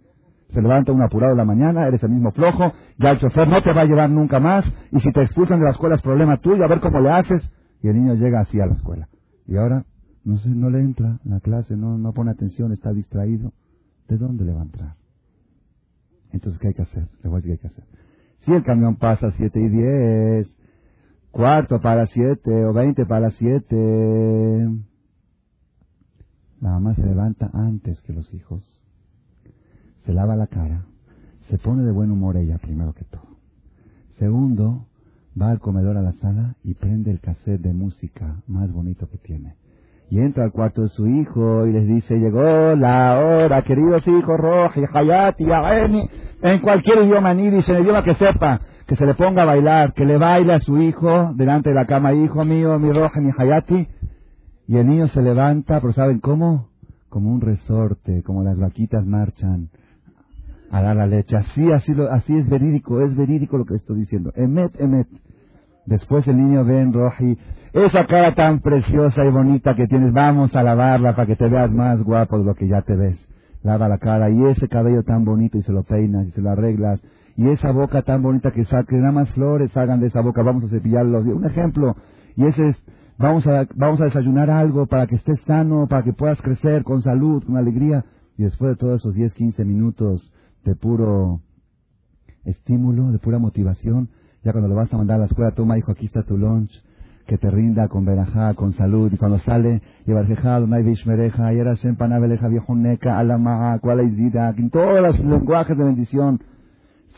Se 0.50 0.60
levanta 0.60 0.92
un 0.92 1.04
apurado 1.04 1.34
en 1.34 1.38
la 1.38 1.46
mañana, 1.46 1.88
eres 1.88 2.02
el 2.02 2.10
mismo 2.10 2.32
flojo, 2.32 2.74
ya 2.98 3.12
el 3.12 3.20
chofer 3.20 3.48
no 3.48 3.62
te 3.62 3.72
va 3.72 3.82
a 3.82 3.86
llevar 3.86 4.10
nunca 4.10 4.40
más, 4.40 4.66
y 4.92 5.00
si 5.00 5.12
te 5.12 5.22
expulsan 5.22 5.60
de 5.60 5.66
la 5.66 5.72
escuela 5.72 5.96
es 5.96 6.02
problema 6.02 6.42
tuyo, 6.42 6.64
a 6.64 6.68
ver 6.68 6.80
cómo 6.82 7.00
le 7.00 7.12
haces. 7.12 7.48
Y 7.84 7.88
el 7.88 7.96
niño 7.96 8.16
llega 8.16 8.42
así 8.42 8.60
a 8.60 8.66
la 8.66 8.74
escuela. 8.74 9.08
Y 9.46 9.56
ahora, 9.56 9.86
no 10.24 10.38
sé, 10.38 10.50
no 10.50 10.72
le 10.72 10.80
entra 10.80 11.20
la 11.24 11.40
clase, 11.40 11.78
no, 11.78 12.00
no 12.00 12.12
pone 12.12 12.32
atención, 12.32 12.72
está 12.74 12.92
distraído. 12.92 13.54
¿De 14.12 14.18
dónde 14.18 14.44
le 14.44 14.52
va 14.52 14.60
a 14.60 14.66
entrar? 14.66 14.96
Entonces, 16.32 16.60
¿qué 16.60 16.68
hay 16.68 16.74
que 16.74 16.82
hacer? 16.82 17.08
Qué 17.22 17.30
hay 17.30 17.58
que 17.58 17.68
hacer. 17.68 17.86
Si 18.40 18.52
el 18.52 18.64
camión 18.64 18.98
pasa 18.98 19.28
a 19.28 19.32
7 19.32 19.58
y 19.58 19.70
10, 19.70 20.54
cuarto 21.32 21.80
para 21.80 22.06
7 22.08 22.66
o 22.66 22.74
20 22.74 23.06
para 23.06 23.32
7, 23.32 24.70
la 26.60 26.72
mamá 26.72 26.94
se 26.94 27.06
levanta 27.06 27.50
antes 27.54 28.02
que 28.02 28.12
los 28.12 28.34
hijos, 28.34 28.82
se 30.06 30.12
lava 30.12 30.36
la 30.36 30.48
cara, 30.48 30.86
se 31.50 31.58
pone 31.58 31.84
de 31.84 31.92
buen 31.94 32.12
humor 32.12 32.36
ella 32.36 32.58
primero 32.58 32.94
que 32.94 33.06
todo. 33.06 33.38
Segundo, 34.20 34.88
va 35.42 35.52
al 35.52 35.60
comedor 35.60 35.96
a 35.96 36.02
la 36.02 36.12
sala 36.14 36.58
y 36.64 36.74
prende 36.74 37.12
el 37.12 37.22
cassette 37.22 37.62
de 37.62 37.74
música 37.74 38.44
más 38.46 38.74
bonito 38.74 39.08
que 39.10 39.18
tiene. 39.18 39.56
Y 40.12 40.20
entra 40.20 40.44
al 40.44 40.52
cuarto 40.52 40.82
de 40.82 40.90
su 40.90 41.08
hijo 41.08 41.66
y 41.66 41.72
les 41.72 41.88
dice, 41.88 42.20
llegó 42.20 42.76
la 42.76 43.18
hora, 43.18 43.62
queridos 43.62 44.06
hijos, 44.06 44.38
Roji, 44.38 44.82
Hayati, 44.94 45.46
Aeni, 45.50 46.04
en 46.42 46.60
cualquier 46.60 47.06
idioma 47.06 47.34
ni 47.34 47.48
en 47.48 47.54
el 47.56 47.82
idioma 47.82 48.04
que 48.04 48.16
sepa, 48.16 48.60
que 48.86 48.98
se 48.98 49.06
le 49.06 49.14
ponga 49.14 49.44
a 49.44 49.46
bailar, 49.46 49.94
que 49.94 50.04
le 50.04 50.18
baile 50.18 50.54
a 50.54 50.60
su 50.60 50.78
hijo 50.82 51.32
delante 51.36 51.70
de 51.70 51.76
la 51.76 51.86
cama, 51.86 52.14
hijo 52.14 52.44
mío, 52.44 52.78
mi 52.78 52.92
Roji, 52.92 53.22
mi 53.22 53.32
Hayati. 53.38 53.88
Y 54.68 54.76
el 54.76 54.86
niño 54.86 55.08
se 55.08 55.22
levanta, 55.22 55.80
pero 55.80 55.94
¿saben 55.94 56.20
cómo? 56.20 56.68
Como 57.08 57.32
un 57.32 57.40
resorte, 57.40 58.22
como 58.22 58.44
las 58.44 58.60
vaquitas 58.60 59.06
marchan 59.06 59.70
a 60.72 60.82
dar 60.82 60.98
la 60.98 61.08
leche. 61.08 61.38
Así, 61.38 61.72
así, 61.72 61.94
lo, 61.94 62.12
así 62.12 62.36
es 62.36 62.50
verídico, 62.50 63.00
es 63.00 63.16
verídico 63.16 63.58
lo 63.58 63.64
que 63.64 63.76
estoy 63.76 64.00
diciendo. 64.00 64.34
Emet, 64.36 64.78
emet. 64.82 65.08
Después 65.86 66.28
el 66.28 66.36
niño 66.36 66.66
ve 66.66 66.82
en 66.82 66.92
Roji, 66.92 67.38
esa 67.74 68.06
cara 68.06 68.36
tan 68.36 68.60
preciosa 68.60 69.24
y 69.24 69.32
bonita 69.32 69.76
que 69.76 69.88
tienes, 69.88 70.14
vamos 70.14 70.56
a 70.56 70.64
lavarla 70.64 71.16
para 71.16 71.28
que 71.28 71.36
te 71.36 71.48
veas 71.48 71.72
más 71.72 72.04
guapo 72.04 72.38
de 72.40 72.46
lo 72.46 72.56
que 72.56 72.68
ya 72.68 72.82
te 72.82 72.96
ves. 72.96 73.18
Lava 73.64 73.88
la 73.88 73.98
cara 73.98 74.30
y 74.30 74.44
ese 74.46 74.68
cabello 74.68 75.04
tan 75.04 75.24
bonito 75.24 75.58
y 75.58 75.64
se 75.64 75.72
lo 75.72 75.84
peinas 75.84 76.28
y 76.28 76.32
se 76.32 76.42
lo 76.42 76.50
arreglas 76.50 77.02
y 77.38 77.48
esa 77.50 77.72
boca 77.72 78.02
tan 78.02 78.22
bonita 78.22 78.52
que 78.52 78.66
saque, 78.66 78.98
nada 78.98 79.12
más 79.12 79.30
flores 79.32 79.76
hagan 79.76 80.00
de 80.00 80.08
esa 80.08 80.22
boca, 80.22 80.44
vamos 80.44 80.66
a 80.66 80.68
cepillarlo. 80.68 81.22
Un 81.22 81.46
ejemplo, 81.46 81.96
y 82.36 82.46
ese 82.46 82.70
es, 82.70 82.84
vamos 83.18 83.48
a, 83.48 83.68
vamos 83.76 84.02
a 84.02 84.06
desayunar 84.06 84.50
algo 84.50 84.86
para 84.88 85.08
que 85.08 85.16
estés 85.16 85.40
sano, 85.42 85.88
para 85.88 86.04
que 86.04 86.14
puedas 86.14 86.42
crecer 86.42 86.84
con 86.84 87.02
salud, 87.02 87.44
con 87.44 87.58
alegría. 87.58 88.06
Y 88.38 88.44
después 88.44 88.72
de 88.72 88.76
todos 88.76 89.02
esos 89.02 89.14
10, 89.14 89.34
15 89.34 89.66
minutos 89.66 90.32
de 90.66 90.76
puro 90.76 91.42
estímulo, 92.44 93.12
de 93.12 93.20
pura 93.20 93.40
motivación, 93.40 94.10
ya 94.44 94.52
cuando 94.52 94.68
lo 94.68 94.76
vas 94.76 94.94
a 94.94 94.98
mandar 94.98 95.18
a 95.18 95.22
la 95.22 95.26
escuela, 95.26 95.52
toma 95.52 95.78
hijo, 95.78 95.92
aquí 95.92 96.06
está 96.06 96.24
tu 96.24 96.38
lunch, 96.38 96.72
que 97.32 97.38
te 97.38 97.50
rinda 97.50 97.88
con 97.88 98.04
verajá, 98.04 98.56
con 98.56 98.74
salud, 98.74 99.10
y 99.14 99.16
cuando 99.16 99.40
sale, 99.40 99.82
y 100.06 100.12
barjejado, 100.12 100.68
no 100.68 100.76
hay 100.76 100.84
vishmereja, 100.84 101.54
y 101.54 101.60
era 101.60 101.78
sempanabeleja, 101.78 102.50
viejo 102.50 102.76
neca, 102.76 103.18
alama, 103.18 103.80
cual 103.80 104.02
en 104.02 104.70
todos 104.70 105.02
los 105.02 105.18
lenguajes 105.18 105.78
de 105.78 105.86
bendición. 105.86 106.42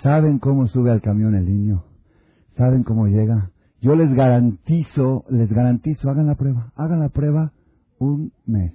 ¿Saben 0.04 0.38
cómo 0.38 0.68
sube 0.68 0.92
al 0.92 1.02
camión 1.02 1.34
el 1.34 1.46
niño? 1.46 1.86
¿Saben 2.56 2.84
cómo 2.84 3.08
llega? 3.08 3.50
Yo 3.82 3.96
les 3.96 4.14
garantizo, 4.14 5.26
les 5.32 5.52
garantizo, 5.52 6.12
hagan 6.12 6.28
la 6.28 6.36
prueba, 6.36 6.72
hagan 6.76 7.00
la 7.00 7.10
prueba 7.10 7.52
un 7.98 8.34
mes. 8.46 8.72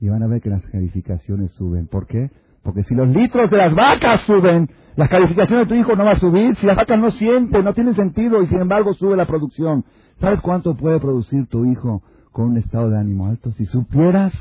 Y 0.00 0.08
van 0.08 0.24
a 0.24 0.26
ver 0.26 0.40
que 0.40 0.50
las 0.50 0.66
calificaciones 0.66 1.52
suben. 1.52 1.86
¿Por 1.86 2.08
qué? 2.08 2.32
Porque 2.64 2.82
si 2.82 2.96
los 2.96 3.06
litros 3.06 3.48
de 3.52 3.56
las 3.56 3.72
vacas 3.72 4.22
suben, 4.22 4.68
las 4.96 5.10
calificaciones 5.10 5.68
de 5.68 5.74
tu 5.74 5.80
hijo 5.80 5.94
no 5.94 6.04
va 6.04 6.12
a 6.14 6.18
subir. 6.18 6.56
Si 6.56 6.66
las 6.66 6.76
vacas 6.76 6.98
no 6.98 7.12
sienten, 7.12 7.62
no 7.62 7.72
tiene 7.72 7.94
sentido 7.94 8.42
y 8.42 8.48
sin 8.48 8.62
embargo 8.62 8.94
sube 8.94 9.16
la 9.16 9.26
producción. 9.26 9.84
¿Sabes 10.20 10.40
cuánto 10.40 10.76
puede 10.76 10.98
producir 11.00 11.46
tu 11.46 11.64
hijo 11.66 12.02
con 12.32 12.46
un 12.50 12.56
estado 12.56 12.90
de 12.90 12.98
ánimo 12.98 13.26
alto? 13.26 13.52
Si 13.52 13.64
supieras 13.66 14.32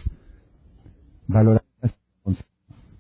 valorar. 1.28 1.64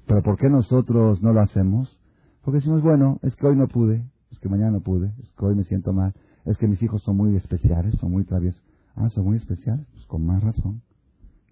Pero 0.06 0.22
¿por 0.22 0.38
qué 0.38 0.50
nosotros 0.50 1.22
no 1.22 1.34
lo 1.34 1.42
hacemos? 1.42 2.00
Porque 2.44 2.58
decimos, 2.58 2.84
bueno, 2.84 3.20
es 3.24 3.36
que 3.36 3.48
hoy 3.48 3.56
no 3.56 3.68
pude, 3.68 4.06
es 4.30 4.40
que 4.40 4.50
mañana 4.50 4.72
no 4.72 4.82
pude, 4.82 5.14
es 5.20 5.32
que 5.34 5.46
hoy 5.46 5.56
me 5.56 5.64
siento 5.64 5.94
mal, 5.94 6.14
es 6.46 6.58
que 6.58 6.68
mis 6.68 6.82
hijos 6.84 7.02
son 7.02 7.18
muy 7.18 7.36
especiales, 7.36 7.96
son 7.96 8.12
muy 8.12 8.24
traviesos. 8.24 8.62
Ah, 8.96 9.10
son 9.10 9.26
muy 9.26 9.38
especiales, 9.38 9.86
pues 9.94 10.06
con 10.06 10.26
más 10.26 10.44
razón. 10.44 10.82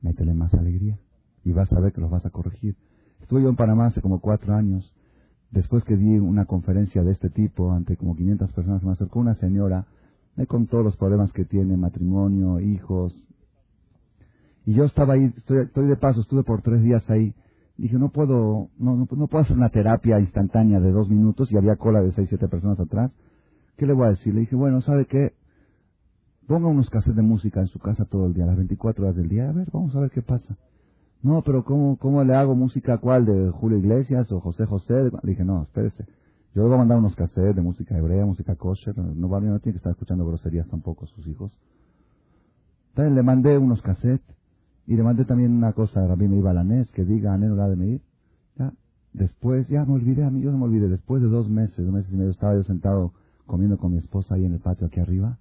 Métele 0.02 0.34
más 0.34 0.54
alegría 0.54 1.00
y 1.44 1.52
vas 1.52 1.72
a 1.74 1.80
ver 1.80 1.94
que 1.94 2.02
los 2.02 2.10
vas 2.10 2.26
a 2.26 2.30
corregir. 2.30 2.76
Estuve 3.22 3.42
yo 3.42 3.50
en 3.50 3.56
Panamá 3.56 3.88
hace 3.88 4.02
como 4.02 4.20
cuatro 4.20 4.54
años. 4.54 4.94
Después 5.52 5.84
que 5.84 5.98
di 5.98 6.20
una 6.20 6.46
conferencia 6.46 7.04
de 7.04 7.12
este 7.12 7.30
tipo 7.30 7.72
ante 7.72 7.98
como 7.98 8.16
500 8.16 8.52
personas, 8.54 8.84
me 8.84 8.92
acercó 8.92 9.20
una 9.20 9.36
señora, 9.36 9.88
me 10.36 10.48
contó 10.48 10.82
los 10.82 10.98
problemas 10.98 11.32
que 11.34 11.46
tiene, 11.46 11.78
matrimonio, 11.78 12.60
hijos. 12.60 13.14
Y 14.66 14.74
yo 14.74 14.86
estaba 14.86 15.14
ahí, 15.14 15.34
estoy, 15.36 15.88
de 15.88 15.96
paso, 15.98 16.22
estuve 16.22 16.44
por 16.44 16.62
tres 16.62 16.82
días 16.82 17.08
ahí. 17.10 17.34
Dije, 17.78 17.98
no 17.98 18.10
puedo, 18.10 18.70
no, 18.78 18.96
no, 18.96 19.28
puedo 19.28 19.44
hacer 19.44 19.58
una 19.58 19.70
terapia 19.70 20.20
instantánea 20.20 20.80
de 20.80 20.92
dos 20.92 21.10
minutos 21.10 21.52
y 21.52 21.58
había 21.58 21.76
cola 21.76 22.02
de 22.02 22.12
seis, 22.12 22.30
siete 22.30 22.48
personas 22.48 22.80
atrás. 22.80 23.12
¿Qué 23.78 23.86
le 23.86 23.94
voy 23.94 24.08
a 24.08 24.12
decir? 24.12 24.34
Le 24.34 24.42
dije, 24.42 24.56
bueno, 24.56 24.82
¿sabe 24.82 25.06
qué? 25.06 25.34
Ponga 26.48 26.68
unos 26.68 26.90
cassettes 26.90 27.16
de 27.16 27.22
música 27.24 27.62
en 27.62 27.68
su 27.68 27.80
casa 27.80 28.06
todo 28.06 28.28
el 28.28 28.34
día, 28.34 28.46
las 28.46 28.58
24 28.58 29.04
horas 29.04 29.16
del 29.16 29.30
día. 29.30 29.50
A 29.50 29.54
ver, 29.54 29.68
vamos 29.72 29.96
a 29.96 30.00
ver 30.00 30.12
qué 30.12 30.22
pasa. 30.22 30.58
No, 31.22 31.42
pero 31.42 31.64
¿cómo, 31.64 31.98
cómo 31.98 32.24
le 32.24 32.36
hago 32.36 32.54
música 32.54 32.98
cuál? 32.98 33.26
¿De 33.26 33.50
Julio 33.52 33.78
Iglesias 33.78 34.32
o 34.32 34.40
José 34.40 34.66
José? 34.66 34.94
Le 34.94 35.12
dije, 35.24 35.44
no, 35.44 35.64
espérese. 35.64 36.06
Yo 36.56 36.62
le 36.62 36.68
voy 36.68 36.76
a 36.76 36.80
mandar 36.80 37.00
unos 37.00 37.16
cassettes 37.16 37.56
de 37.56 37.62
música 37.62 37.98
hebrea, 37.98 38.26
música 38.26 38.56
kosher. 38.56 38.96
No, 38.98 39.14
no, 39.16 39.40
no 39.40 39.60
tiene 39.60 39.74
que 39.74 39.78
estar 39.78 39.92
escuchando 39.92 40.26
groserías 40.26 40.68
tampoco 40.68 41.08
sus 41.08 41.26
hijos. 41.28 41.52
Entonces 42.90 43.14
le 43.14 43.24
mandé 43.24 43.58
unos 43.58 43.82
cassettes 43.82 44.36
y 44.86 44.96
le 44.96 45.02
mandé 45.02 45.26
también 45.26 45.52
una 45.52 45.74
cosa 45.74 46.04
a 46.04 46.08
Rabbi 46.08 46.28
Meir 46.28 46.88
que 46.94 47.04
diga 47.06 47.34
Anen 47.34 47.56
de 47.56 47.76
Meir. 47.76 48.02
Ya, 48.58 48.72
después, 49.14 49.68
ya 49.68 49.84
me 49.86 49.94
olvidé, 49.94 50.24
a 50.24 50.30
mí 50.30 50.42
yo 50.42 50.52
no 50.52 50.60
me 50.60 50.66
olvidé. 50.66 50.90
Después 50.90 51.24
de 51.24 51.28
dos 51.28 51.50
meses, 51.50 51.78
dos 51.78 51.94
meses 51.94 52.12
y 52.12 52.18
medio, 52.18 52.30
estaba 52.30 52.54
yo 52.54 52.64
sentado 52.64 53.14
comiendo 53.48 53.78
con 53.78 53.92
mi 53.92 53.98
esposa 53.98 54.36
ahí 54.36 54.46
en 54.46 54.54
el 54.54 54.60
patio 54.60 54.88
aquí 54.88 55.00
arriba 55.00 55.40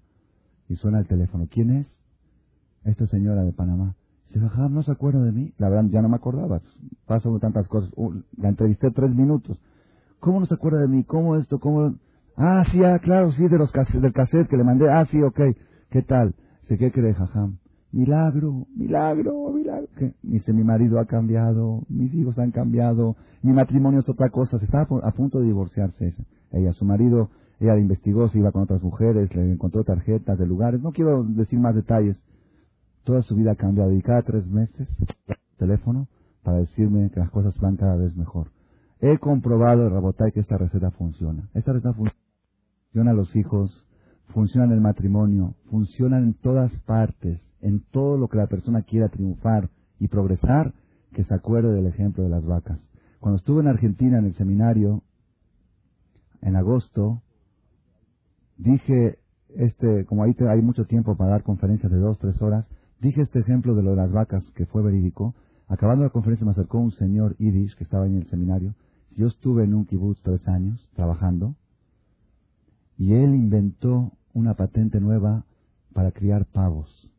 y 0.68 0.76
suena 0.76 0.98
el 0.98 1.06
teléfono. 1.06 1.46
¿Quién 1.50 1.72
es? 1.72 2.00
Esta 2.84 3.06
señora 3.06 3.44
de 3.44 3.52
Panamá. 3.52 3.96
Jajam 4.32 4.72
no 4.72 4.82
se 4.82 4.90
acuerda 4.90 5.22
de 5.22 5.32
mí, 5.32 5.52
la 5.58 5.68
verdad 5.68 5.90
ya 5.90 6.00
no 6.00 6.08
me 6.08 6.16
acordaba. 6.16 6.62
Pasan 7.06 7.38
tantas 7.38 7.68
cosas. 7.68 7.90
la 8.38 8.48
entrevisté 8.48 8.90
tres 8.90 9.14
minutos. 9.14 9.58
¿Cómo 10.22 10.38
no 10.38 10.46
se 10.46 10.54
acuerda 10.54 10.78
de 10.78 10.86
mí? 10.86 11.02
¿Cómo 11.02 11.34
esto? 11.34 11.58
¿Cómo? 11.58 11.96
Ah, 12.36 12.62
sí, 12.70 12.84
ah, 12.84 13.00
claro, 13.00 13.32
sí, 13.32 13.48
de 13.48 13.58
los 13.58 13.72
del 13.72 14.12
cassette 14.12 14.48
que 14.48 14.56
le 14.56 14.62
mandé. 14.62 14.88
Ah, 14.88 15.04
sí, 15.10 15.20
ok. 15.20 15.40
¿Qué 15.90 16.02
tal? 16.02 16.36
Dice, 16.60 16.78
¿qué 16.78 16.92
cree, 16.92 17.12
Jajam? 17.12 17.58
Milagro, 17.90 18.68
milagro, 18.76 19.50
milagro. 19.52 19.88
Dice, 20.22 20.52
mi 20.52 20.62
marido 20.62 21.00
ha 21.00 21.06
cambiado, 21.06 21.82
mis 21.88 22.14
hijos 22.14 22.38
han 22.38 22.52
cambiado, 22.52 23.16
mi 23.42 23.52
matrimonio 23.52 23.98
es 23.98 24.08
otra 24.08 24.30
cosa. 24.30 24.60
Se 24.60 24.66
estaba 24.66 24.86
a 25.02 25.10
punto 25.10 25.40
de 25.40 25.46
divorciarse 25.46 26.14
ella. 26.52 26.72
Su 26.72 26.84
marido, 26.84 27.30
ella 27.58 27.74
le 27.74 27.80
investigó, 27.80 28.28
se 28.28 28.38
iba 28.38 28.52
con 28.52 28.62
otras 28.62 28.80
mujeres, 28.80 29.34
le 29.34 29.50
encontró 29.50 29.82
tarjetas 29.82 30.38
de 30.38 30.46
lugares. 30.46 30.80
No 30.80 30.92
quiero 30.92 31.24
decir 31.24 31.58
más 31.58 31.74
detalles 31.74 32.22
Toda 33.02 33.22
su 33.22 33.34
vida 33.34 33.52
ha 33.52 33.56
cambiado 33.56 33.90
y 33.92 34.00
cada 34.02 34.22
tres 34.22 34.46
meses 34.46 34.88
teléfono 35.58 36.06
para 36.44 36.58
decirme 36.58 37.10
que 37.10 37.18
las 37.18 37.30
cosas 37.30 37.58
van 37.58 37.76
cada 37.76 37.96
vez 37.96 38.16
mejor. 38.16 38.52
He 39.02 39.18
comprobado, 39.18 39.90
Rabotay, 39.90 40.32
que 40.32 40.40
esta 40.40 40.56
receta 40.56 40.90
funciona. 40.92 41.50
Esta 41.52 41.74
receta 41.74 41.92
funciona 41.92 43.10
a 43.10 43.14
los 43.14 43.36
hijos, 43.36 43.86
funciona 44.28 44.64
en 44.64 44.72
el 44.72 44.80
matrimonio, 44.80 45.56
funciona 45.70 46.16
en 46.16 46.32
todas 46.32 46.72
partes, 46.80 47.40
en 47.60 47.80
todo 47.90 48.16
lo 48.16 48.28
que 48.28 48.38
la 48.38 48.46
persona 48.46 48.82
quiera 48.82 49.08
triunfar 49.08 49.68
y 49.98 50.08
progresar, 50.08 50.72
que 51.12 51.24
se 51.24 51.34
acuerde 51.34 51.74
del 51.74 51.86
ejemplo 51.86 52.24
de 52.24 52.30
las 52.30 52.46
vacas. 52.46 52.80
Cuando 53.20 53.36
estuve 53.36 53.60
en 53.60 53.68
Argentina 53.68 54.18
en 54.18 54.24
el 54.24 54.34
seminario, 54.34 55.02
en 56.40 56.56
agosto, 56.56 57.20
dije, 58.56 59.18
este, 59.48 60.06
como 60.06 60.22
ahí 60.22 60.34
hay 60.48 60.62
mucho 60.62 60.86
tiempo 60.86 61.16
para 61.16 61.32
dar 61.32 61.42
conferencias 61.42 61.92
de 61.92 61.98
dos, 61.98 62.18
tres 62.18 62.40
horas, 62.40 62.70
Dije 63.02 63.20
este 63.20 63.40
ejemplo 63.40 63.74
de 63.74 63.82
lo 63.82 63.90
de 63.90 63.96
las 63.96 64.12
vacas, 64.12 64.48
que 64.52 64.64
fue 64.64 64.80
verídico. 64.80 65.34
Acabando 65.66 66.04
la 66.04 66.10
conferencia 66.10 66.44
me 66.44 66.52
acercó 66.52 66.78
un 66.78 66.92
señor 66.92 67.36
Yiddish 67.36 67.74
que 67.74 67.82
estaba 67.82 68.06
en 68.06 68.14
el 68.14 68.28
seminario. 68.28 68.76
Yo 69.16 69.26
estuve 69.26 69.64
en 69.64 69.74
un 69.74 69.84
kibutz 69.84 70.22
tres 70.22 70.46
años 70.48 70.88
trabajando 70.94 71.54
y 72.96 73.12
él 73.12 73.34
inventó 73.34 74.12
una 74.32 74.54
patente 74.54 75.00
nueva 75.00 75.44
para 75.92 76.12
criar 76.12 76.46
pavos. 76.46 77.10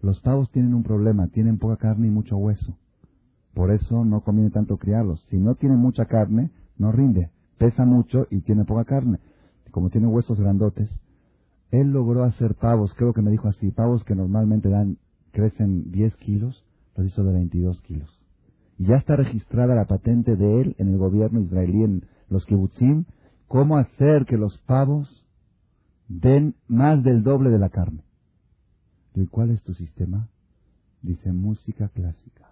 Los 0.00 0.20
pavos 0.20 0.50
tienen 0.50 0.74
un 0.74 0.84
problema, 0.84 1.26
tienen 1.28 1.58
poca 1.58 1.76
carne 1.76 2.06
y 2.06 2.10
mucho 2.10 2.36
hueso. 2.36 2.76
Por 3.54 3.72
eso 3.72 4.04
no 4.04 4.20
conviene 4.20 4.50
tanto 4.50 4.76
criarlos. 4.76 5.24
Si 5.30 5.38
no 5.38 5.54
tienen 5.56 5.78
mucha 5.78 6.04
carne, 6.04 6.50
no 6.78 6.92
rinde. 6.92 7.30
Pesa 7.58 7.84
mucho 7.84 8.26
y 8.30 8.40
tiene 8.42 8.64
poca 8.64 8.84
carne. 8.84 9.18
Como 9.72 9.90
tiene 9.90 10.06
huesos 10.06 10.38
grandotes, 10.38 10.90
él 11.70 11.90
logró 11.90 12.22
hacer 12.22 12.54
pavos, 12.54 12.94
creo 12.94 13.12
que 13.12 13.22
me 13.22 13.30
dijo 13.30 13.48
así, 13.48 13.70
pavos 13.70 14.04
que 14.04 14.14
normalmente 14.14 14.68
dan, 14.68 14.98
crecen 15.32 15.90
10 15.90 16.16
kilos, 16.16 16.64
los 16.96 17.06
hizo 17.06 17.24
de 17.24 17.32
22 17.32 17.82
kilos. 17.82 18.15
Y 18.78 18.86
ya 18.86 18.96
está 18.96 19.16
registrada 19.16 19.74
la 19.74 19.86
patente 19.86 20.36
de 20.36 20.60
él 20.60 20.76
en 20.78 20.88
el 20.88 20.98
gobierno 20.98 21.40
israelí, 21.40 21.82
en 21.82 22.04
los 22.28 22.44
kibbutzim, 22.46 23.04
cómo 23.48 23.76
hacer 23.76 24.26
que 24.26 24.36
los 24.36 24.58
pavos 24.58 25.24
den 26.08 26.54
más 26.68 27.02
del 27.02 27.22
doble 27.22 27.50
de 27.50 27.58
la 27.58 27.70
carne. 27.70 28.02
¿Y 29.14 29.26
cuál 29.26 29.50
es 29.50 29.62
tu 29.62 29.72
sistema? 29.74 30.28
Dice 31.02 31.32
música 31.32 31.88
clásica. 31.88 32.50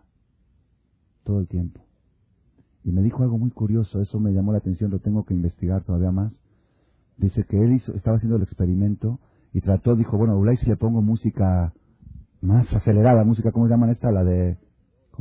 Todo 1.24 1.40
el 1.40 1.48
tiempo. 1.48 1.80
Y 2.84 2.92
me 2.92 3.02
dijo 3.02 3.22
algo 3.22 3.38
muy 3.38 3.51
curioso, 3.51 4.01
eso 4.01 4.20
me 4.20 4.32
llamó 4.32 4.52
la 4.52 4.59
atención, 4.59 4.90
lo 4.90 4.98
tengo 4.98 5.24
que 5.24 5.34
investigar 5.34 5.84
todavía 5.84 6.10
más. 6.10 6.32
Dice 7.16 7.44
que 7.44 7.62
él 7.62 7.72
hizo, 7.74 7.94
estaba 7.94 8.16
haciendo 8.16 8.36
el 8.36 8.42
experimento 8.42 9.20
y 9.52 9.60
trató, 9.60 9.96
dijo, 9.96 10.18
bueno, 10.18 10.36
Ulay 10.38 10.56
si 10.56 10.66
le 10.66 10.76
pongo 10.76 11.01
música 11.01 11.72
más 12.40 12.70
acelerada, 12.74 13.24
música, 13.24 13.52
¿cómo 13.52 13.68
llaman 13.68 13.90
esta? 13.90 14.10
La 14.10 14.24
de 14.24 14.59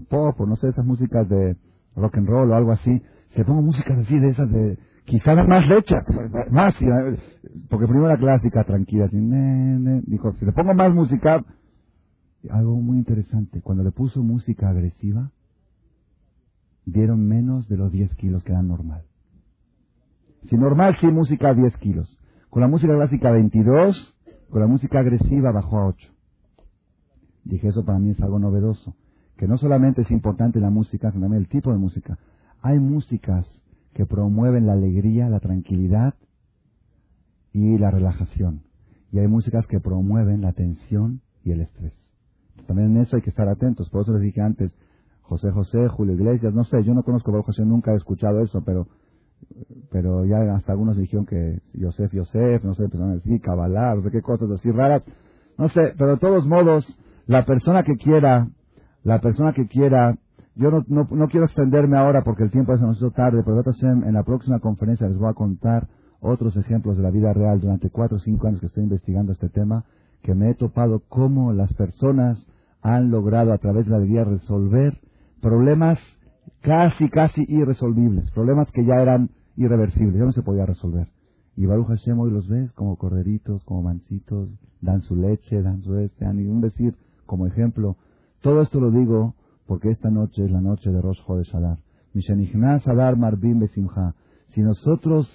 pop 0.02 0.40
o 0.40 0.46
no 0.46 0.56
sé, 0.56 0.70
esas 0.70 0.86
músicas 0.86 1.28
de 1.30 1.56
rock 1.96 2.18
and 2.18 2.28
roll 2.28 2.52
o 2.52 2.56
algo 2.56 2.72
así. 2.72 3.02
Si 3.30 3.38
le 3.38 3.46
pongo 3.46 3.62
música 3.62 3.94
así 3.96 4.20
de 4.20 4.30
esas 4.30 4.50
de, 4.52 4.78
quizá 5.06 5.36
más 5.36 5.68
lecha, 5.68 6.04
más, 6.52 6.74
porque 7.70 7.88
primero 7.88 8.08
la 8.08 8.18
clásica, 8.18 8.64
tranquila, 8.64 9.06
así, 9.06 9.18
dijo, 10.06 10.34
si 10.34 10.46
le 10.46 10.52
pongo 10.52 10.74
más 10.74 10.94
música, 10.94 11.44
algo 12.50 12.76
muy 12.76 12.98
interesante, 12.98 13.62
cuando 13.62 13.84
le 13.84 13.92
puso 13.92 14.22
música 14.22 14.70
agresiva, 14.70 15.32
dieron 16.86 17.26
menos 17.28 17.68
de 17.68 17.78
los 17.78 17.92
10 17.92 18.16
kilos 18.16 18.44
que 18.44 18.54
dan 18.54 18.68
normal. 18.68 19.04
Si 20.50 20.58
normal, 20.58 20.96
sí, 21.00 21.08
música 21.08 21.54
10 21.54 21.78
kilos. 21.78 22.20
Con 22.50 22.62
la 22.62 22.68
música 22.68 22.94
clásica 22.94 23.32
22, 23.32 24.16
con 24.50 24.62
la 24.62 24.68
música 24.68 25.00
agresiva 25.00 25.52
bajó 25.52 25.80
a 25.80 25.88
8. 25.88 26.14
Dije, 27.46 27.70
eso 27.70 27.84
para 27.86 28.00
mí 28.00 28.12
es 28.12 28.22
algo 28.22 28.40
novedoso. 28.40 28.96
Que 29.44 29.50
no 29.50 29.58
solamente 29.58 30.04
es 30.04 30.12
importante 30.12 30.62
la 30.62 30.70
música, 30.70 31.12
sino 31.12 31.24
también 31.24 31.42
el 31.42 31.50
tipo 31.50 31.70
de 31.70 31.78
música. 31.78 32.18
Hay 32.62 32.80
músicas 32.80 33.46
que 33.94 34.06
promueven 34.06 34.66
la 34.66 34.72
alegría, 34.72 35.28
la 35.28 35.42
tranquilidad 35.42 36.14
y 37.52 37.78
la 37.78 37.92
relajación. 37.92 38.62
Y 39.12 39.20
hay 39.20 39.28
músicas 39.28 39.68
que 39.68 39.82
promueven 39.82 40.40
la 40.40 40.54
tensión 40.54 41.20
y 41.44 41.52
el 41.52 41.60
estrés. 41.60 41.92
También 42.68 42.92
en 42.92 43.02
eso 43.02 43.18
hay 43.18 43.22
que 43.22 43.32
estar 43.32 43.50
atentos. 43.50 43.90
Por 43.90 44.04
eso 44.04 44.14
les 44.14 44.22
dije 44.22 44.40
antes, 44.40 44.74
José 45.24 45.52
José, 45.52 45.90
Julio 45.90 46.14
Iglesias, 46.14 46.54
no 46.54 46.64
sé, 46.64 46.82
yo 46.86 46.94
no 46.94 47.04
conozco 47.04 47.38
a 47.38 47.44
José, 47.44 47.66
nunca 47.66 47.92
he 47.92 47.96
escuchado 47.96 48.40
eso, 48.40 48.64
pero 48.64 48.88
pero 49.92 50.24
ya 50.24 50.38
hasta 50.56 50.72
algunos 50.72 50.96
dijeron 50.96 51.26
que 51.26 51.60
Yosef, 51.74 52.14
Yosef, 52.14 52.64
no 52.64 52.76
sé, 52.76 52.86
empezaron 52.86 53.12
a 53.12 53.16
decir 53.16 53.42
Kabbalah, 53.42 53.96
no 53.96 54.04
sé 54.04 54.10
qué 54.10 54.22
cosas 54.22 54.50
así 54.52 54.72
raras, 54.72 55.04
no 55.58 55.68
sé, 55.68 55.82
pero 55.98 56.12
de 56.12 56.18
todos 56.18 56.48
modos, 56.48 56.88
la 57.28 57.44
persona 57.44 57.84
que 57.84 57.98
quiera, 57.98 58.48
la 59.04 59.20
persona 59.20 59.54
que 59.54 59.68
quiera, 59.68 60.18
yo 60.56 60.72
no, 60.72 60.84
no, 60.88 61.08
no 61.10 61.28
quiero 61.28 61.46
extenderme 61.46 61.98
ahora 61.98 62.24
porque 62.24 62.44
el 62.44 62.52
tiempo 62.52 62.74
es 62.74 62.82
demasiado 62.82 63.12
tarde, 63.12 63.44
pero 63.44 63.62
en 63.82 64.14
la 64.14 64.24
próxima 64.24 64.60
conferencia 64.60 65.08
les 65.08 65.18
voy 65.18 65.30
a 65.30 65.34
contar 65.34 65.88
otros 66.20 66.56
ejemplos 66.56 66.98
de 66.98 67.04
la 67.04 67.12
vida 67.12 67.34
real 67.34 67.60
durante 67.60 67.90
cuatro 67.90 68.18
o 68.18 68.20
cinco 68.20 68.48
años 68.48 68.60
que 68.60 68.68
estoy 68.68 68.84
investigando 68.84 69.34
este 69.34 69.50
tema, 69.50 69.84
que 70.22 70.34
me 70.34 70.50
he 70.50 70.56
topado 70.56 71.02
cómo 71.10 71.52
las 71.52 71.74
personas 71.74 72.48
han 72.82 73.12
logrado 73.12 73.54
a 73.54 73.58
través 73.58 73.86
de 73.86 73.92
la 73.92 73.98
alegría 73.98 74.24
resolver 74.24 75.00
problemas 75.42 76.00
casi, 76.62 77.10
casi 77.10 77.44
irresolvibles, 77.48 78.32
problemas 78.32 78.72
que 78.72 78.86
ya 78.86 79.02
eran 79.02 79.30
irreversibles, 79.58 80.16
ya 80.16 80.26
no 80.26 80.32
se 80.32 80.42
podía 80.42 80.66
resolver. 80.66 81.08
Y 81.56 81.66
Baruch 81.66 81.88
Hashem 81.88 82.20
hoy 82.20 82.32
los 82.32 82.48
ves 82.48 82.72
como 82.74 82.96
corderitos, 82.98 83.64
como 83.66 83.84
mancitos, 83.84 84.50
dan 84.82 85.02
su 85.02 85.16
leche, 85.16 85.62
dan 85.62 85.82
su 85.82 85.96
este, 85.98 86.26
dan 86.26 86.38
un 86.48 86.62
decir 86.62 86.96
como 87.26 87.46
ejemplo. 87.46 87.98
Todo 88.44 88.62
esto 88.62 88.82
lo 88.82 88.92
digo 88.92 89.36
porque 89.66 89.90
esta 89.90 90.10
noche 90.10 90.44
es 90.44 90.52
la 90.52 90.60
noche 90.60 90.92
de 90.92 91.02
Rosh 91.02 91.18
Chodesh 91.26 91.56
Adar. 91.56 91.78
Mishenichnas 92.14 92.86
Adar 92.86 93.18
Marbim 93.18 93.58
Besimha. 93.58 94.16
Si 94.48 94.62
nosotros 94.62 95.34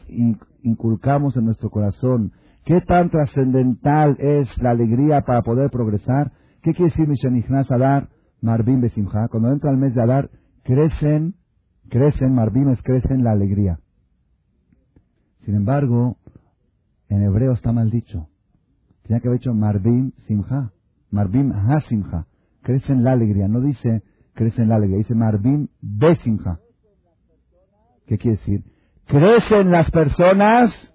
inculcamos 0.62 1.34
en 1.38 1.46
nuestro 1.46 1.70
corazón 1.70 2.32
qué 2.66 2.82
tan 2.82 3.08
trascendental 3.08 4.14
es 4.18 4.46
la 4.58 4.72
alegría 4.72 5.22
para 5.22 5.40
poder 5.40 5.70
progresar, 5.70 6.32
¿qué 6.60 6.74
quiere 6.74 6.90
decir 6.90 7.08
Mishenichnas 7.08 7.70
Adar 7.70 8.10
Marbim 8.42 8.82
Besimha? 8.82 9.28
Cuando 9.28 9.52
entra 9.52 9.70
el 9.70 9.78
mes 9.78 9.94
de 9.94 10.02
Adar, 10.02 10.30
crecen, 10.62 11.34
crecen, 11.88 12.34
Marbimes 12.34 12.82
crecen 12.82 13.24
la 13.24 13.32
alegría. 13.32 13.80
Sin 15.46 15.54
embargo, 15.54 16.18
en 17.08 17.22
hebreo 17.22 17.52
está 17.52 17.72
mal 17.72 17.88
dicho. 17.90 18.28
Tenía 19.04 19.20
que 19.20 19.28
haber 19.28 19.40
dicho 19.40 19.54
Marbim 19.54 20.12
Simha. 20.26 20.72
Marbim 21.10 21.52
Ha 21.52 21.80
Crecen 22.62 23.04
la 23.04 23.12
alegría. 23.12 23.48
No 23.48 23.60
dice 23.60 24.02
crecen 24.34 24.68
la 24.68 24.76
alegría. 24.76 24.98
Dice 24.98 25.14
Marbim 25.14 25.68
Besimha. 25.80 26.60
¿Qué 28.06 28.16
quiere 28.18 28.36
decir? 28.38 28.62
Crecen 29.06 29.70
las 29.70 29.90
personas 29.90 30.94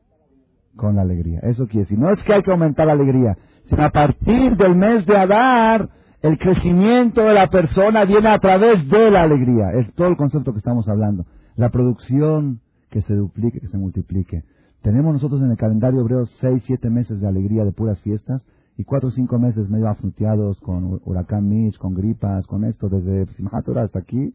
con 0.75 0.95
la 0.95 1.01
alegría. 1.01 1.39
Eso 1.43 1.67
quiere 1.67 1.81
decir. 1.81 1.99
No 1.99 2.11
es 2.11 2.23
que 2.23 2.33
hay 2.33 2.41
que 2.41 2.51
aumentar 2.51 2.87
la 2.87 2.93
alegría, 2.93 3.37
sino 3.65 3.83
a 3.83 3.89
partir 3.91 4.55
del 4.57 4.75
mes 4.75 5.05
de 5.05 5.17
Adar, 5.17 5.89
el 6.21 6.37
crecimiento 6.37 7.21
de 7.21 7.33
la 7.33 7.47
persona 7.47 8.05
viene 8.05 8.29
a 8.29 8.39
través 8.39 8.87
de 8.87 9.11
la 9.11 9.23
alegría. 9.23 9.71
Es 9.73 9.93
todo 9.93 10.07
el 10.07 10.15
concepto 10.15 10.53
que 10.53 10.59
estamos 10.59 10.87
hablando. 10.87 11.25
La 11.55 11.69
producción 11.69 12.61
que 12.89 13.01
se 13.01 13.13
duplique, 13.13 13.59
que 13.59 13.67
se 13.67 13.77
multiplique. 13.77 14.43
Tenemos 14.81 15.13
nosotros 15.13 15.41
en 15.41 15.51
el 15.51 15.57
calendario 15.57 16.01
hebreo 16.01 16.25
seis, 16.39 16.63
siete 16.65 16.89
meses 16.89 17.19
de 17.19 17.27
alegría, 17.27 17.65
de 17.65 17.71
puras 17.71 17.99
fiestas, 18.01 18.45
y 18.77 18.83
cuatro 18.83 19.09
o 19.09 19.11
cinco 19.11 19.37
meses 19.39 19.69
medio 19.69 19.87
afruteados 19.87 20.59
con 20.59 21.01
huracán 21.05 21.47
Mitch, 21.47 21.77
con 21.77 21.93
gripas, 21.93 22.47
con 22.47 22.63
esto, 22.63 22.89
desde 22.89 23.25
Simchat 23.33 23.67
hasta 23.69 23.99
aquí. 23.99 24.33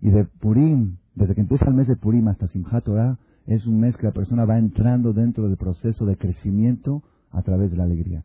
Y 0.00 0.10
de 0.10 0.24
Purim, 0.24 0.96
desde 1.14 1.34
que 1.34 1.42
empieza 1.42 1.66
el 1.66 1.74
mes 1.74 1.88
de 1.88 1.96
Purim 1.96 2.28
hasta 2.28 2.46
Simchat 2.46 2.86
es 3.46 3.66
un 3.66 3.78
mes 3.78 3.96
que 3.96 4.06
la 4.06 4.12
persona 4.12 4.44
va 4.44 4.58
entrando 4.58 5.12
dentro 5.12 5.46
del 5.46 5.56
proceso 5.56 6.06
de 6.06 6.16
crecimiento 6.16 7.02
a 7.30 7.42
través 7.42 7.70
de 7.70 7.76
la 7.76 7.84
alegría. 7.84 8.24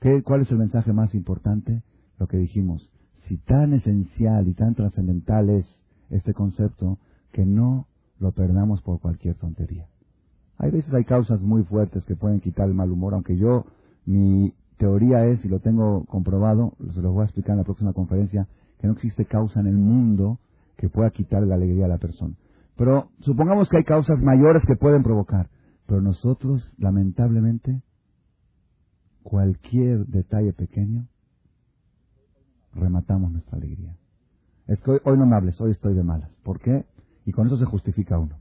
¿Qué, 0.00 0.22
¿Cuál 0.22 0.42
es 0.42 0.50
el 0.52 0.58
mensaje 0.58 0.92
más 0.92 1.14
importante? 1.14 1.82
Lo 2.18 2.28
que 2.28 2.36
dijimos. 2.36 2.88
Si 3.26 3.36
tan 3.36 3.74
esencial 3.74 4.46
y 4.48 4.54
tan 4.54 4.74
trascendental 4.74 5.50
es 5.50 5.76
este 6.10 6.34
concepto, 6.34 6.98
que 7.32 7.44
no 7.46 7.86
lo 8.18 8.32
perdamos 8.32 8.82
por 8.82 9.00
cualquier 9.00 9.34
tontería. 9.36 9.86
Hay 10.58 10.70
veces 10.70 10.92
hay 10.92 11.04
causas 11.04 11.40
muy 11.40 11.62
fuertes 11.62 12.04
que 12.04 12.16
pueden 12.16 12.40
quitar 12.40 12.68
el 12.68 12.74
mal 12.74 12.90
humor, 12.90 13.14
aunque 13.14 13.36
yo, 13.36 13.64
mi 14.06 14.54
teoría 14.78 15.26
es, 15.26 15.44
y 15.44 15.48
lo 15.48 15.60
tengo 15.60 16.04
comprobado, 16.06 16.74
se 16.94 17.00
lo 17.00 17.12
voy 17.12 17.22
a 17.22 17.24
explicar 17.24 17.52
en 17.52 17.58
la 17.58 17.64
próxima 17.64 17.92
conferencia, 17.92 18.48
que 18.78 18.86
no 18.86 18.94
existe 18.94 19.26
causa 19.26 19.60
en 19.60 19.66
el 19.66 19.76
mundo 19.76 20.38
que 20.76 20.88
pueda 20.88 21.10
quitar 21.10 21.42
la 21.42 21.56
alegría 21.56 21.84
a 21.84 21.88
la 21.88 21.98
persona. 21.98 22.34
Pero 22.76 23.10
supongamos 23.20 23.68
que 23.68 23.76
hay 23.76 23.84
causas 23.84 24.22
mayores 24.22 24.62
que 24.66 24.76
pueden 24.76 25.02
provocar, 25.02 25.50
pero 25.86 26.00
nosotros, 26.00 26.74
lamentablemente, 26.78 27.82
cualquier 29.22 30.06
detalle 30.06 30.54
pequeño, 30.54 31.06
rematamos 32.72 33.32
nuestra 33.32 33.58
alegría. 33.58 33.96
Es 34.66 34.80
que 34.80 34.92
hoy, 34.92 35.18
no 35.18 35.26
me 35.26 35.36
hables, 35.36 35.60
hoy 35.60 35.72
estoy 35.72 35.94
de 35.94 36.02
malas. 36.02 36.30
¿Por 36.42 36.60
qué? 36.60 36.86
Y 37.26 37.32
con 37.32 37.46
eso 37.46 37.56
se 37.56 37.64
justifica 37.64 38.18
uno. 38.18 38.36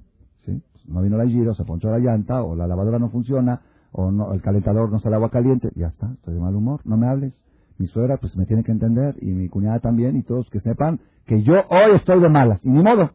¿sí? 0.46 0.62
No 0.86 1.02
vino 1.02 1.18
la 1.18 1.26
giro, 1.26 1.54
se 1.54 1.66
ponchó 1.66 1.90
la 1.90 2.00
llanta, 2.00 2.44
o 2.44 2.56
la 2.56 2.68
lavadora 2.68 3.00
no 3.00 3.10
funciona, 3.10 3.62
o 3.92 4.12
no, 4.12 4.34
el 4.34 4.42
calentador 4.42 4.92
no 4.92 5.00
sale 5.00 5.16
agua 5.16 5.30
caliente, 5.30 5.72
ya 5.76 5.88
está, 5.88 6.12
estoy 6.14 6.36
de 6.36 6.40
mal 6.40 6.56
humor, 6.56 6.82
no 6.86 6.98
me 6.98 7.08
hables. 7.08 7.36
Mi 7.78 7.88
suegra 7.88 8.18
pues 8.18 8.36
me 8.36 8.46
tiene 8.46 8.64
que 8.64 8.72
entender, 8.72 9.16
y 9.22 9.28
mi 9.28 9.48
cuñada 9.48 9.80
también, 9.80 10.18
y 10.18 10.24
todos 10.24 10.50
que 10.50 10.60
sepan 10.60 11.00
que 11.26 11.44
yo 11.44 11.54
hoy 11.54 11.96
estoy 11.96 12.22
de 12.22 12.30
malas, 12.30 12.60
y 12.64 12.70
ni 12.70 12.84
modo. 12.84 13.12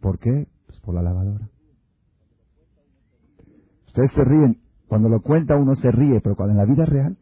¿Por 0.00 0.18
qué? 0.18 0.48
Pues 0.66 0.78
por 0.80 0.94
la 0.94 1.02
lavadora. 1.02 1.48
Ustedes 3.86 4.12
se 4.12 4.24
ríen, 4.24 4.60
cuando 4.86 5.08
lo 5.08 5.22
cuenta 5.22 5.56
uno 5.56 5.74
se 5.76 5.90
ríe, 5.90 6.20
pero 6.20 6.36
cuando 6.36 6.52
en 6.52 6.58
la 6.58 6.66
vida 6.66 6.84
real, 6.84 7.16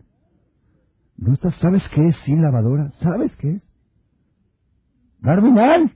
no 1.16 1.34
estás, 1.34 1.54
¿sabes 1.60 1.82
qué 1.94 2.08
es 2.08 2.16
sin 2.24 2.42
lavadora? 2.42 2.90
¿Sabes 3.00 3.34
qué 3.36 3.52
es? 3.52 3.62
Garminal. 5.20 5.92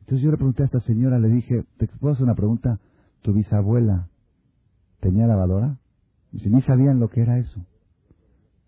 Entonces 0.00 0.24
yo 0.24 0.30
le 0.30 0.38
pregunté 0.38 0.62
a 0.62 0.66
esta 0.66 0.80
señora, 0.80 1.18
le 1.18 1.28
dije, 1.28 1.64
¿te 1.76 1.86
puedo 1.86 2.14
hacer 2.14 2.24
una 2.24 2.34
pregunta? 2.34 2.80
¿Tu 3.20 3.34
bisabuela 3.34 4.08
tenía 5.00 5.26
lavadora? 5.26 5.78
Dice, 6.32 6.50
ni 6.50 6.60
sabían 6.62 7.00
lo 7.00 7.08
que 7.08 7.22
era 7.22 7.38
eso. 7.38 7.60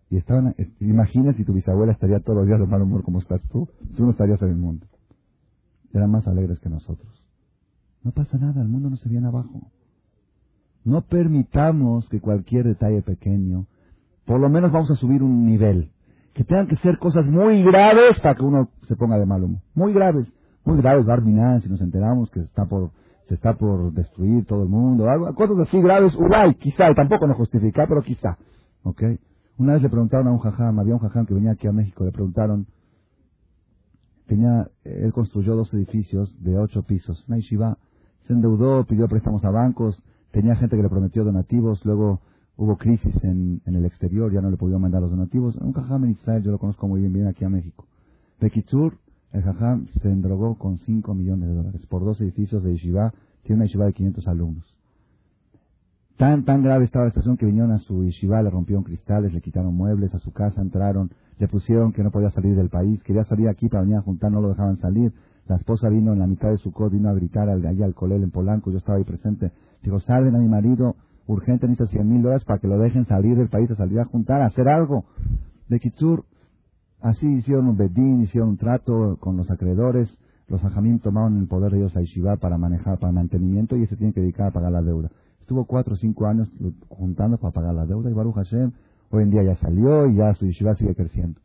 Y 0.09 0.17
estaban, 0.17 0.55
imagina 0.81 1.33
si 1.35 1.45
tu 1.45 1.53
bisabuela 1.53 1.93
estaría 1.93 2.21
todos 2.21 2.39
los 2.39 2.47
días 2.47 2.59
de 2.59 2.67
mal 2.67 2.83
humor 2.83 3.05
como 3.05 3.21
estás 3.21 3.43
tú, 3.49 3.69
tú 3.97 4.05
no 4.05 4.11
estarías 4.11 4.41
en 4.43 4.49
el 4.49 4.57
mundo. 4.57 4.87
Eran 5.93 6.11
más 6.11 6.27
alegres 6.27 6.59
que 6.59 6.69
nosotros. 6.69 7.11
No 8.03 8.11
pasa 8.13 8.39
nada, 8.39 8.63
el 8.63 8.69
mundo 8.69 8.91
no 8.91 8.97
se 8.97 9.09
viene 9.09 9.29
abajo. 9.29 9.71
No 10.85 11.03
permitamos 11.03 12.09
que 12.09 12.21
cualquier 12.21 12.65
detalle 12.67 13.03
pequeño, 13.03 13.67
por 14.25 14.41
lo 14.41 14.49
menos 14.49 14.73
vamos 14.73 14.91
a 14.91 14.97
subir 14.97 15.23
un 15.23 15.47
nivel. 15.47 15.93
Que 16.35 16.45
tengan 16.45 16.67
que 16.67 16.77
ser 16.77 16.99
cosas 16.99 17.27
muy 17.27 17.63
graves 17.63 18.19
para 18.21 18.35
que 18.35 18.43
uno 18.43 18.71
se 18.89 18.97
ponga 18.97 19.19
de 19.19 19.27
mal 19.27 19.45
humor. 19.45 19.61
Muy 19.75 19.93
graves 19.93 20.33
muy 20.65 20.79
graves, 20.79 21.07
Barminan, 21.07 21.61
si 21.63 21.69
nos 21.69 21.81
enteramos 21.81 22.31
que 22.31 22.41
está 22.41 22.67
por, 22.67 22.91
está 23.35 23.55
por 23.55 23.93
destruir 23.93 24.45
todo 24.47 24.63
el 24.63 24.69
mundo, 24.69 25.09
algo, 25.09 25.33
cosas 25.35 25.59
así 25.61 25.81
graves, 25.81 26.15
Uruguay, 26.15 26.55
quizá, 26.55 26.93
tampoco 26.95 27.27
no 27.27 27.35
justifica, 27.35 27.87
pero 27.87 28.03
quizá. 28.03 28.39
¿Ok? 28.83 29.03
Una 29.59 29.75
vez 29.75 29.83
le 29.83 29.89
preguntaron 29.89 30.29
a 30.29 30.33
un 30.33 30.39
jajam, 30.39 30.79
había 30.79 30.95
un 30.95 31.01
jajam 31.01 31.27
que 31.27 31.35
venía 31.35 31.53
aquí 31.53 31.67
a 31.67 31.73
México, 31.73 32.05
le 32.05 32.13
preguntaron, 32.13 32.67
tenía, 34.27 34.69
él 34.85 35.13
construyó 35.13 35.55
dos 35.55 35.73
edificios 35.75 36.35
de 36.43 36.57
ocho 36.59 36.83
pisos, 36.83 37.25
una 37.29 37.39
se 37.39 38.33
endeudó, 38.33 38.85
pidió 38.85 39.09
préstamos 39.09 39.45
a 39.45 39.51
bancos, 39.51 40.03
tenía 40.31 40.55
gente 40.55 40.77
que 40.77 40.83
le 40.83 40.89
prometió 40.89 41.25
donativos, 41.25 41.85
luego 41.85 42.21
hubo 42.57 42.77
crisis 42.77 43.15
en, 43.25 43.61
en 43.65 43.75
el 43.75 43.85
exterior, 43.85 44.33
ya 44.33 44.41
no 44.41 44.51
le 44.51 44.57
pudieron 44.57 44.83
mandar 44.83 45.03
los 45.03 45.11
donativos. 45.11 45.57
Un 45.57 45.73
jajam 45.73 46.05
en 46.05 46.11
Israel, 46.11 46.43
yo 46.43 46.53
lo 46.53 46.59
conozco 46.59 46.87
muy 46.87 47.01
bien, 47.01 47.13
viene 47.13 47.31
aquí 47.31 47.45
a 47.45 47.49
México. 47.49 47.87
Bekitsur, 48.41 48.99
el 49.33 49.43
Jajam 49.43 49.87
se 50.01 50.11
endrogó 50.11 50.57
con 50.57 50.79
5 50.79 51.15
millones 51.15 51.49
de 51.49 51.55
dólares 51.55 51.87
por 51.87 52.05
dos 52.05 52.21
edificios 52.21 52.63
de 52.63 52.73
Yeshiva. 52.73 53.13
Tiene 53.43 53.57
una 53.57 53.67
Yeshiva 53.67 53.87
de 53.87 53.93
500 53.93 54.29
alumnos. 54.29 54.77
Tan, 56.17 56.45
tan 56.45 56.63
grave 56.63 56.85
estaba 56.85 57.07
la 57.07 57.11
situación 57.11 57.39
que 57.39 57.47
vinieron 57.47 57.73
a 57.73 57.79
su 57.79 58.05
Yeshiva, 58.05 58.43
le 58.43 58.51
rompieron 58.51 58.85
cristales, 58.85 59.33
le 59.33 59.41
quitaron 59.41 59.75
muebles, 59.75 60.15
a 60.15 60.19
su 60.19 60.33
casa 60.33 60.61
entraron, 60.61 61.11
le 61.39 61.49
pusieron 61.49 61.93
que 61.93 62.03
no 62.03 62.11
podía 62.11 62.29
salir 62.31 62.55
del 62.55 62.69
país, 62.69 63.03
quería 63.03 63.25
salir 63.25 63.49
aquí 63.49 63.69
para 63.69 63.83
venir 63.83 63.97
a 63.97 64.03
juntar, 64.03 64.31
no 64.31 64.43
lo 64.43 64.51
dejaban 64.51 64.77
salir. 64.79 65.15
La 65.47 65.57
esposa 65.57 65.89
vino 65.89 66.13
en 66.13 66.19
la 66.19 66.27
mitad 66.27 66.51
de 66.51 66.59
su 66.59 66.73
código, 66.73 66.99
vino 66.99 67.09
a 67.09 67.15
gritar 67.15 67.49
allá 67.49 67.85
al 67.87 67.95
colel 67.95 68.23
en 68.23 68.31
Polanco, 68.31 68.71
yo 68.71 68.79
estaba 68.79 68.99
ahí 68.99 69.05
presente. 69.05 69.51
Dijo, 69.83 69.99
salven 70.01 70.37
a 70.37 70.39
mi 70.39 70.49
marido, 70.49 70.95
urgente, 71.27 71.67
necesita 71.67 71.91
100 71.91 72.09
mil 72.09 72.23
dólares 72.23 72.45
para 72.45 72.59
que 72.59 72.69
lo 72.69 72.79
dejen 72.79 73.07
salir 73.07 73.37
del 73.37 73.49
país, 73.49 73.71
a 73.71 73.77
salir 73.77 74.01
a 74.01 74.05
juntar, 74.05 74.43
a 74.43 74.47
hacer 74.47 74.69
algo. 74.69 75.07
De 75.69 75.81
Kitsur, 75.81 76.25
así 77.01 77.27
hicieron 77.27 77.69
un 77.69 77.77
bedín, 77.77 78.23
hicieron 78.23 78.51
un 78.51 78.57
trato 78.57 79.17
con 79.21 79.37
los 79.37 79.51
acreedores, 79.51 80.17
los 80.49 80.63
hajamim 80.65 80.99
tomaron 80.99 81.39
el 81.39 81.47
poder 81.47 81.73
de 81.73 81.79
Dios 81.79 81.97
a 81.97 82.01
Yeshiva 82.01 82.37
para 82.37 82.59
manejar, 82.59 82.99
para 82.99 83.13
mantenimiento 83.13 83.77
y 83.77 83.87
se 83.87 83.97
tiene 83.97 84.13
que 84.13 84.21
dedicar 84.21 84.49
a 84.49 84.51
pagar 84.51 84.73
la 84.73 84.83
deuda. 84.83 85.11
Estuvo 85.41 85.65
cuatro 85.65 85.95
o 85.95 85.97
cinco 85.97 86.27
años 86.27 86.51
juntando 86.89 87.39
para 87.39 87.53
pagar 87.53 87.75
la 87.75 87.87
deuda 87.87 88.11
y 88.11 88.13
Baruch 88.13 88.35
Hashem 88.35 88.73
hoy 89.11 89.25
en 89.25 89.31
día 89.31 89.43
ya 89.43 89.55
salió 89.57 90.07
y 90.07 90.17
ya 90.17 90.35
su 90.35 90.47
Yeshiva 90.47 90.75
sigue 90.75 90.95
creciendo. 90.95 91.41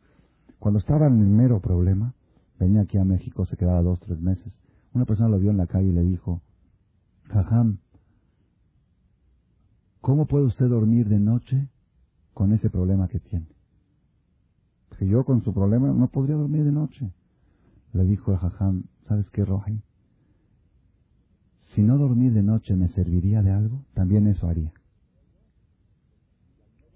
Cuando 0.60 0.80
estaba 0.80 1.08
en 1.08 1.20
el 1.20 1.28
mero 1.28 1.60
problema, 1.60 2.14
venía 2.60 2.82
aquí 2.82 2.98
a 2.98 3.04
México, 3.04 3.46
se 3.46 3.58
quedaba 3.58 3.82
dos, 3.82 4.00
tres 4.00 4.20
meses, 4.20 4.60
una 4.94 5.06
persona 5.06 5.30
lo 5.30 5.40
vio 5.40 5.52
en 5.52 5.58
la 5.58 5.68
calle 5.68 5.90
y 5.90 5.94
le 5.94 6.04
dijo, 6.04 6.42
Jajam, 7.26 7.80
¿cómo 10.02 10.26
puede 10.26 10.46
usted 10.46 10.68
dormir 10.68 11.10
de 11.10 11.20
noche 11.20 11.70
con 12.34 12.54
ese 12.54 12.70
problema 12.70 13.08
que 13.08 13.20
tiene? 13.20 13.55
Que 14.98 15.08
yo 15.08 15.26
con 15.26 15.44
su 15.44 15.54
problema 15.54 15.88
no 15.90 16.08
podría 16.08 16.36
dormir 16.36 16.64
de 16.64 16.72
noche. 16.72 17.12
Le 17.94 18.06
dijo 18.06 18.32
el 18.32 18.38
Jajam, 18.38 18.84
¿sabes 19.08 19.30
qué, 19.32 19.44
Roji? 19.44 19.82
Si 21.74 21.82
no 21.82 21.98
dormir 21.98 22.34
de 22.34 22.44
noche 22.44 22.76
me 22.76 22.88
serviría 22.90 23.42
de 23.42 23.52
algo, 23.52 23.84
también 23.94 24.28
eso 24.28 24.48
haría. 24.48 24.72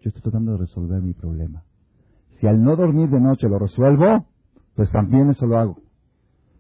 Yo 0.01 0.09
estoy 0.09 0.21
tratando 0.21 0.53
de 0.53 0.59
resolver 0.59 1.01
mi 1.01 1.13
problema. 1.13 1.63
Si 2.39 2.47
al 2.47 2.63
no 2.63 2.77
dormir 2.77 3.09
de 3.09 3.19
noche 3.19 3.49
lo 3.49 3.59
resuelvo, 3.59 4.25
pues 4.75 4.89
también 4.91 5.29
eso 5.29 5.45
lo 5.45 5.57
hago. 5.59 5.81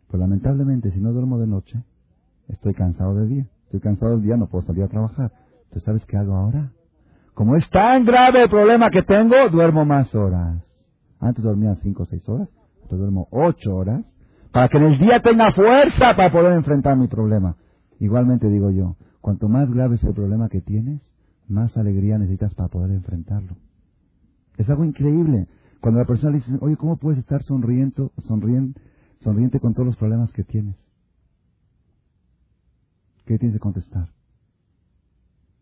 Pero 0.07 0.19
lamentablemente, 0.19 0.91
si 0.91 0.99
no 0.99 1.13
duermo 1.13 1.37
de 1.37 1.47
noche, 1.47 1.81
estoy 2.49 2.73
cansado 2.73 3.15
de 3.15 3.27
día. 3.27 3.47
Estoy 3.65 3.79
cansado 3.79 4.11
del 4.13 4.23
día, 4.23 4.35
no 4.35 4.47
puedo 4.47 4.65
salir 4.65 4.83
a 4.83 4.87
trabajar. 4.89 5.31
¿Tú 5.71 5.79
sabes 5.79 6.05
qué 6.05 6.17
hago 6.17 6.33
ahora? 6.33 6.71
Como 7.33 7.55
es 7.55 7.69
tan 7.69 8.03
grave 8.03 8.43
el 8.43 8.49
problema 8.49 8.89
que 8.89 9.03
tengo, 9.03 9.35
duermo 9.49 9.85
más 9.85 10.13
horas. 10.13 10.68
Antes 11.19 11.43
dormía 11.43 11.75
cinco 11.83 12.03
o 12.03 12.05
seis 12.05 12.27
horas, 12.29 12.49
ahora 12.83 12.97
duermo 12.97 13.27
ocho 13.31 13.75
horas, 13.75 14.05
para 14.51 14.67
que 14.69 14.77
en 14.77 14.83
el 14.83 14.99
día 14.99 15.21
tenga 15.21 15.51
fuerza 15.53 16.15
para 16.15 16.31
poder 16.31 16.53
enfrentar 16.53 16.97
mi 16.97 17.07
problema. 17.07 17.55
Igualmente 17.99 18.49
digo 18.49 18.71
yo, 18.71 18.95
cuanto 19.21 19.49
más 19.49 19.69
grave 19.69 19.95
es 19.95 20.03
el 20.03 20.13
problema 20.13 20.49
que 20.49 20.61
tienes, 20.61 21.01
más 21.47 21.75
alegría 21.77 22.17
necesitas 22.17 22.53
para 22.53 22.69
poder 22.69 22.91
enfrentarlo. 22.91 23.57
Es 24.57 24.69
algo 24.69 24.85
increíble. 24.85 25.47
Cuando 25.81 25.99
la 25.99 26.05
persona 26.05 26.31
le 26.31 26.37
dice, 26.39 26.57
oye, 26.61 26.77
¿cómo 26.77 26.97
puedes 26.97 27.19
estar 27.19 27.43
sonriendo, 27.43 28.11
sonriente, 28.19 28.79
sonriente 29.19 29.59
con 29.59 29.73
todos 29.73 29.87
los 29.87 29.97
problemas 29.97 30.31
que 30.33 30.43
tienes? 30.43 30.75
¿Qué 33.25 33.37
tienes 33.37 33.55
que 33.55 33.59
contestar? 33.59 34.09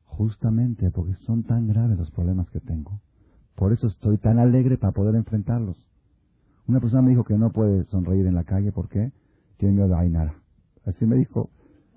Justamente 0.06 0.90
porque 0.92 1.14
son 1.26 1.44
tan 1.44 1.68
graves 1.68 1.98
los 1.98 2.10
problemas 2.12 2.50
que 2.50 2.60
tengo. 2.60 3.00
Por 3.58 3.74
eso 3.74 3.88
estoy 3.88 4.18
tan 4.20 4.40
alegre 4.40 4.78
para 4.78 4.94
poder 4.94 5.16
enfrentarlos. 5.16 5.78
Una 6.68 6.80
persona 6.80 7.02
me 7.02 7.10
dijo 7.10 7.26
que 7.26 7.38
no 7.38 7.50
puede 7.50 7.84
sonreír 7.88 8.26
en 8.26 8.36
la 8.36 8.46
calle. 8.46 8.72
¿Por 8.72 8.88
qué? 8.88 9.12
Tiene 9.58 9.76
miedo 9.76 9.94
a 9.96 10.00
Ainara. 10.00 10.36
Así 10.86 11.06
me 11.06 11.18
dijo. 11.18 11.50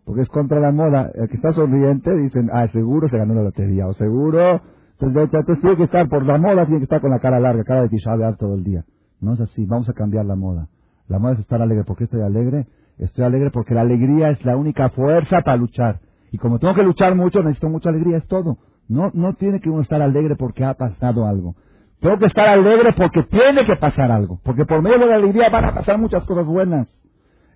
Porque 0.04 0.22
es 0.22 0.28
contra 0.28 0.58
la 0.58 0.72
moda. 0.72 1.12
El 1.14 1.28
que 1.28 1.36
está 1.36 1.52
sonriente 1.52 2.16
dicen, 2.16 2.50
ah, 2.52 2.66
seguro 2.72 3.08
se 3.08 3.16
ganó 3.16 3.34
la 3.34 3.42
lotería. 3.42 3.86
O 3.86 3.92
seguro 3.92 4.60
entonces, 5.00 5.32
de 5.32 5.38
hecho, 5.38 5.60
tiene 5.60 5.76
que 5.76 5.84
estar 5.84 6.08
por 6.10 6.26
la 6.26 6.36
moda, 6.36 6.66
tiene 6.66 6.80
que 6.80 6.84
estar 6.84 7.00
con 7.00 7.10
la 7.10 7.20
cara 7.20 7.40
larga, 7.40 7.64
cara 7.64 7.82
de 7.82 7.88
Tisha 7.88 8.16
todo 8.36 8.54
el 8.54 8.62
día. 8.62 8.84
No 9.20 9.32
es 9.32 9.40
así, 9.40 9.64
vamos 9.64 9.88
a 9.88 9.94
cambiar 9.94 10.26
la 10.26 10.36
moda. 10.36 10.68
La 11.08 11.18
moda 11.18 11.32
es 11.32 11.38
estar 11.38 11.62
alegre. 11.62 11.84
¿Por 11.84 11.96
qué 11.96 12.04
estoy 12.04 12.20
alegre? 12.20 12.66
Estoy 12.98 13.24
alegre 13.24 13.50
porque 13.50 13.74
la 13.74 13.80
alegría 13.80 14.28
es 14.28 14.44
la 14.44 14.58
única 14.58 14.90
fuerza 14.90 15.38
para 15.42 15.56
luchar. 15.56 16.00
Y 16.32 16.36
como 16.36 16.58
tengo 16.58 16.74
que 16.74 16.82
luchar 16.82 17.14
mucho, 17.14 17.40
necesito 17.40 17.70
mucha 17.70 17.88
alegría, 17.88 18.18
es 18.18 18.26
todo. 18.26 18.58
No, 18.90 19.10
no 19.14 19.34
tiene 19.34 19.60
que 19.60 19.70
uno 19.70 19.82
estar 19.82 20.02
alegre 20.02 20.36
porque 20.36 20.64
ha 20.64 20.74
pasado 20.74 21.26
algo. 21.26 21.54
Tengo 22.00 22.18
que 22.18 22.26
estar 22.26 22.48
alegre 22.48 22.90
porque 22.96 23.22
tiene 23.22 23.64
que 23.64 23.76
pasar 23.80 24.10
algo. 24.10 24.40
Porque 24.42 24.64
por 24.64 24.82
medio 24.82 24.98
de 24.98 25.06
la 25.06 25.14
alegría 25.14 25.48
van 25.48 25.64
a 25.64 25.74
pasar 25.74 25.98
muchas 25.98 26.24
cosas 26.24 26.44
buenas. 26.44 26.88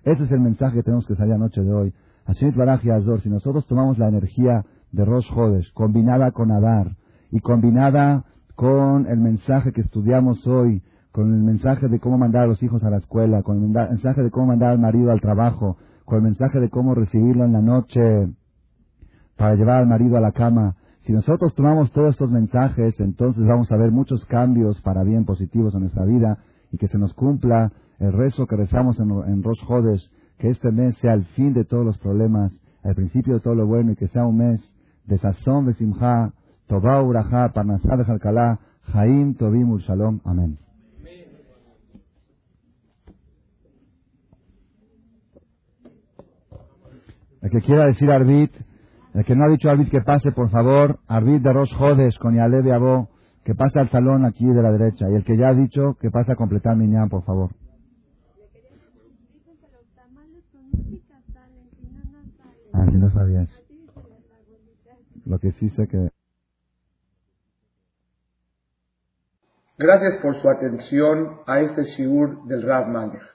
Ese 0.03 0.23
es 0.23 0.31
el 0.31 0.39
mensaje 0.39 0.77
que 0.77 0.83
tenemos 0.83 1.05
que 1.05 1.15
salir 1.15 1.33
anoche 1.33 1.61
de 1.61 1.73
hoy. 1.73 1.93
Así 2.25 2.49
Baraj 2.51 2.83
y 2.85 2.89
Azor, 2.89 3.21
si 3.21 3.29
nosotros 3.29 3.65
tomamos 3.67 3.97
la 3.97 4.07
energía 4.07 4.65
de 4.91 5.05
Rosh 5.05 5.29
Hodesh 5.35 5.71
combinada 5.73 6.31
con 6.31 6.51
Adar, 6.51 6.95
y 7.31 7.41
combinada 7.41 8.23
con 8.55 9.07
el 9.07 9.19
mensaje 9.19 9.73
que 9.73 9.81
estudiamos 9.81 10.47
hoy, 10.47 10.81
con 11.11 11.33
el 11.33 11.41
mensaje 11.41 11.89
de 11.89 11.99
cómo 11.99 12.17
mandar 12.17 12.43
a 12.43 12.47
los 12.47 12.63
hijos 12.63 12.83
a 12.83 12.89
la 12.89 12.97
escuela, 12.97 13.43
con 13.43 13.61
el 13.61 13.69
mensaje 13.69 14.23
de 14.23 14.31
cómo 14.31 14.47
mandar 14.47 14.71
al 14.71 14.79
marido 14.79 15.11
al 15.11 15.19
trabajo, 15.19 15.77
con 16.05 16.19
el 16.19 16.23
mensaje 16.23 16.59
de 16.59 16.69
cómo 16.69 16.95
recibirlo 16.95 17.43
en 17.43 17.53
la 17.53 17.61
noche 17.61 18.29
para 19.35 19.55
llevar 19.55 19.79
al 19.79 19.87
marido 19.87 20.17
a 20.17 20.21
la 20.21 20.31
cama. 20.31 20.75
Si 21.05 21.13
nosotros 21.13 21.53
tomamos 21.53 21.91
todos 21.91 22.09
estos 22.09 22.31
mensajes, 22.31 22.99
entonces 22.99 23.45
vamos 23.45 23.71
a 23.71 23.77
ver 23.77 23.91
muchos 23.91 24.25
cambios 24.25 24.81
para 24.81 25.03
bien 25.03 25.23
positivos 25.23 25.75
en 25.75 25.81
nuestra 25.81 26.03
vida 26.03 26.39
y 26.71 26.77
que 26.77 26.87
se 26.87 26.97
nos 26.97 27.13
cumpla 27.13 27.71
el 27.99 28.11
rezo 28.11 28.47
que 28.47 28.55
rezamos 28.55 28.99
en, 28.99 29.11
en 29.27 29.43
Rosh 29.43 29.61
que 30.39 30.49
este 30.49 30.71
mes 30.71 30.97
sea 30.97 31.13
el 31.13 31.25
fin 31.25 31.53
de 31.53 31.63
todos 31.63 31.85
los 31.85 31.99
problemas, 31.99 32.59
el 32.83 32.95
principio 32.95 33.35
de 33.35 33.39
todo 33.39 33.53
lo 33.53 33.67
bueno 33.67 33.91
y 33.91 33.95
que 33.95 34.07
sea 34.07 34.25
un 34.25 34.37
mes 34.37 34.59
de 35.05 35.19
sazón, 35.19 35.67
de 35.67 35.75
simja, 35.75 36.33
Tobá 36.65 37.03
Uraja, 37.03 37.53
Parnasá 37.53 37.95
de 37.97 38.03
Jalcalá, 38.03 38.59
Jaim 38.91 39.35
Tobim 39.35 39.77
Shalom. 39.77 40.21
Amén. 40.23 40.57
El 47.43 47.51
que 47.51 47.61
quiera 47.61 47.85
decir 47.85 48.11
Arbit, 48.11 48.51
el 49.15 49.23
que 49.23 49.33
no 49.33 49.45
ha 49.45 49.47
dicho 49.47 49.69
Arbit 49.69 49.89
que 49.89 50.01
pase, 50.01 50.33
por 50.33 50.49
favor, 50.49 50.99
Arbit 51.07 51.41
de 51.41 51.53
Rosh 51.53 51.73
Jodes 51.77 52.17
con 52.19 52.35
Yale 52.35 52.73
Abo, 52.73 53.07
que 53.45 53.55
pase 53.55 53.79
al 53.79 53.89
salón 53.89 54.25
aquí 54.25 54.45
de 54.45 54.61
la 54.61 54.73
derecha. 54.73 55.09
Y 55.09 55.15
el 55.15 55.23
que 55.23 55.37
ya 55.37 55.49
ha 55.49 55.53
dicho, 55.53 55.95
que 56.01 56.11
pase 56.11 56.33
a 56.33 56.35
completar 56.35 56.75
Minyan, 56.75 57.07
por 57.07 57.23
favor. 57.23 57.51
Ah, 62.73 62.85
no 62.91 63.09
sabías. 63.09 63.49
Lo 65.25 65.39
que 65.39 65.51
sí 65.53 65.69
sé 65.69 65.87
que... 65.87 66.09
Gracias 69.77 70.21
por 70.21 70.41
su 70.41 70.49
atención 70.49 71.39
a 71.47 71.61
este 71.61 71.83
shiur 71.83 72.45
del 72.47 72.63
Rav 72.63 72.89
Malech. 72.89 73.34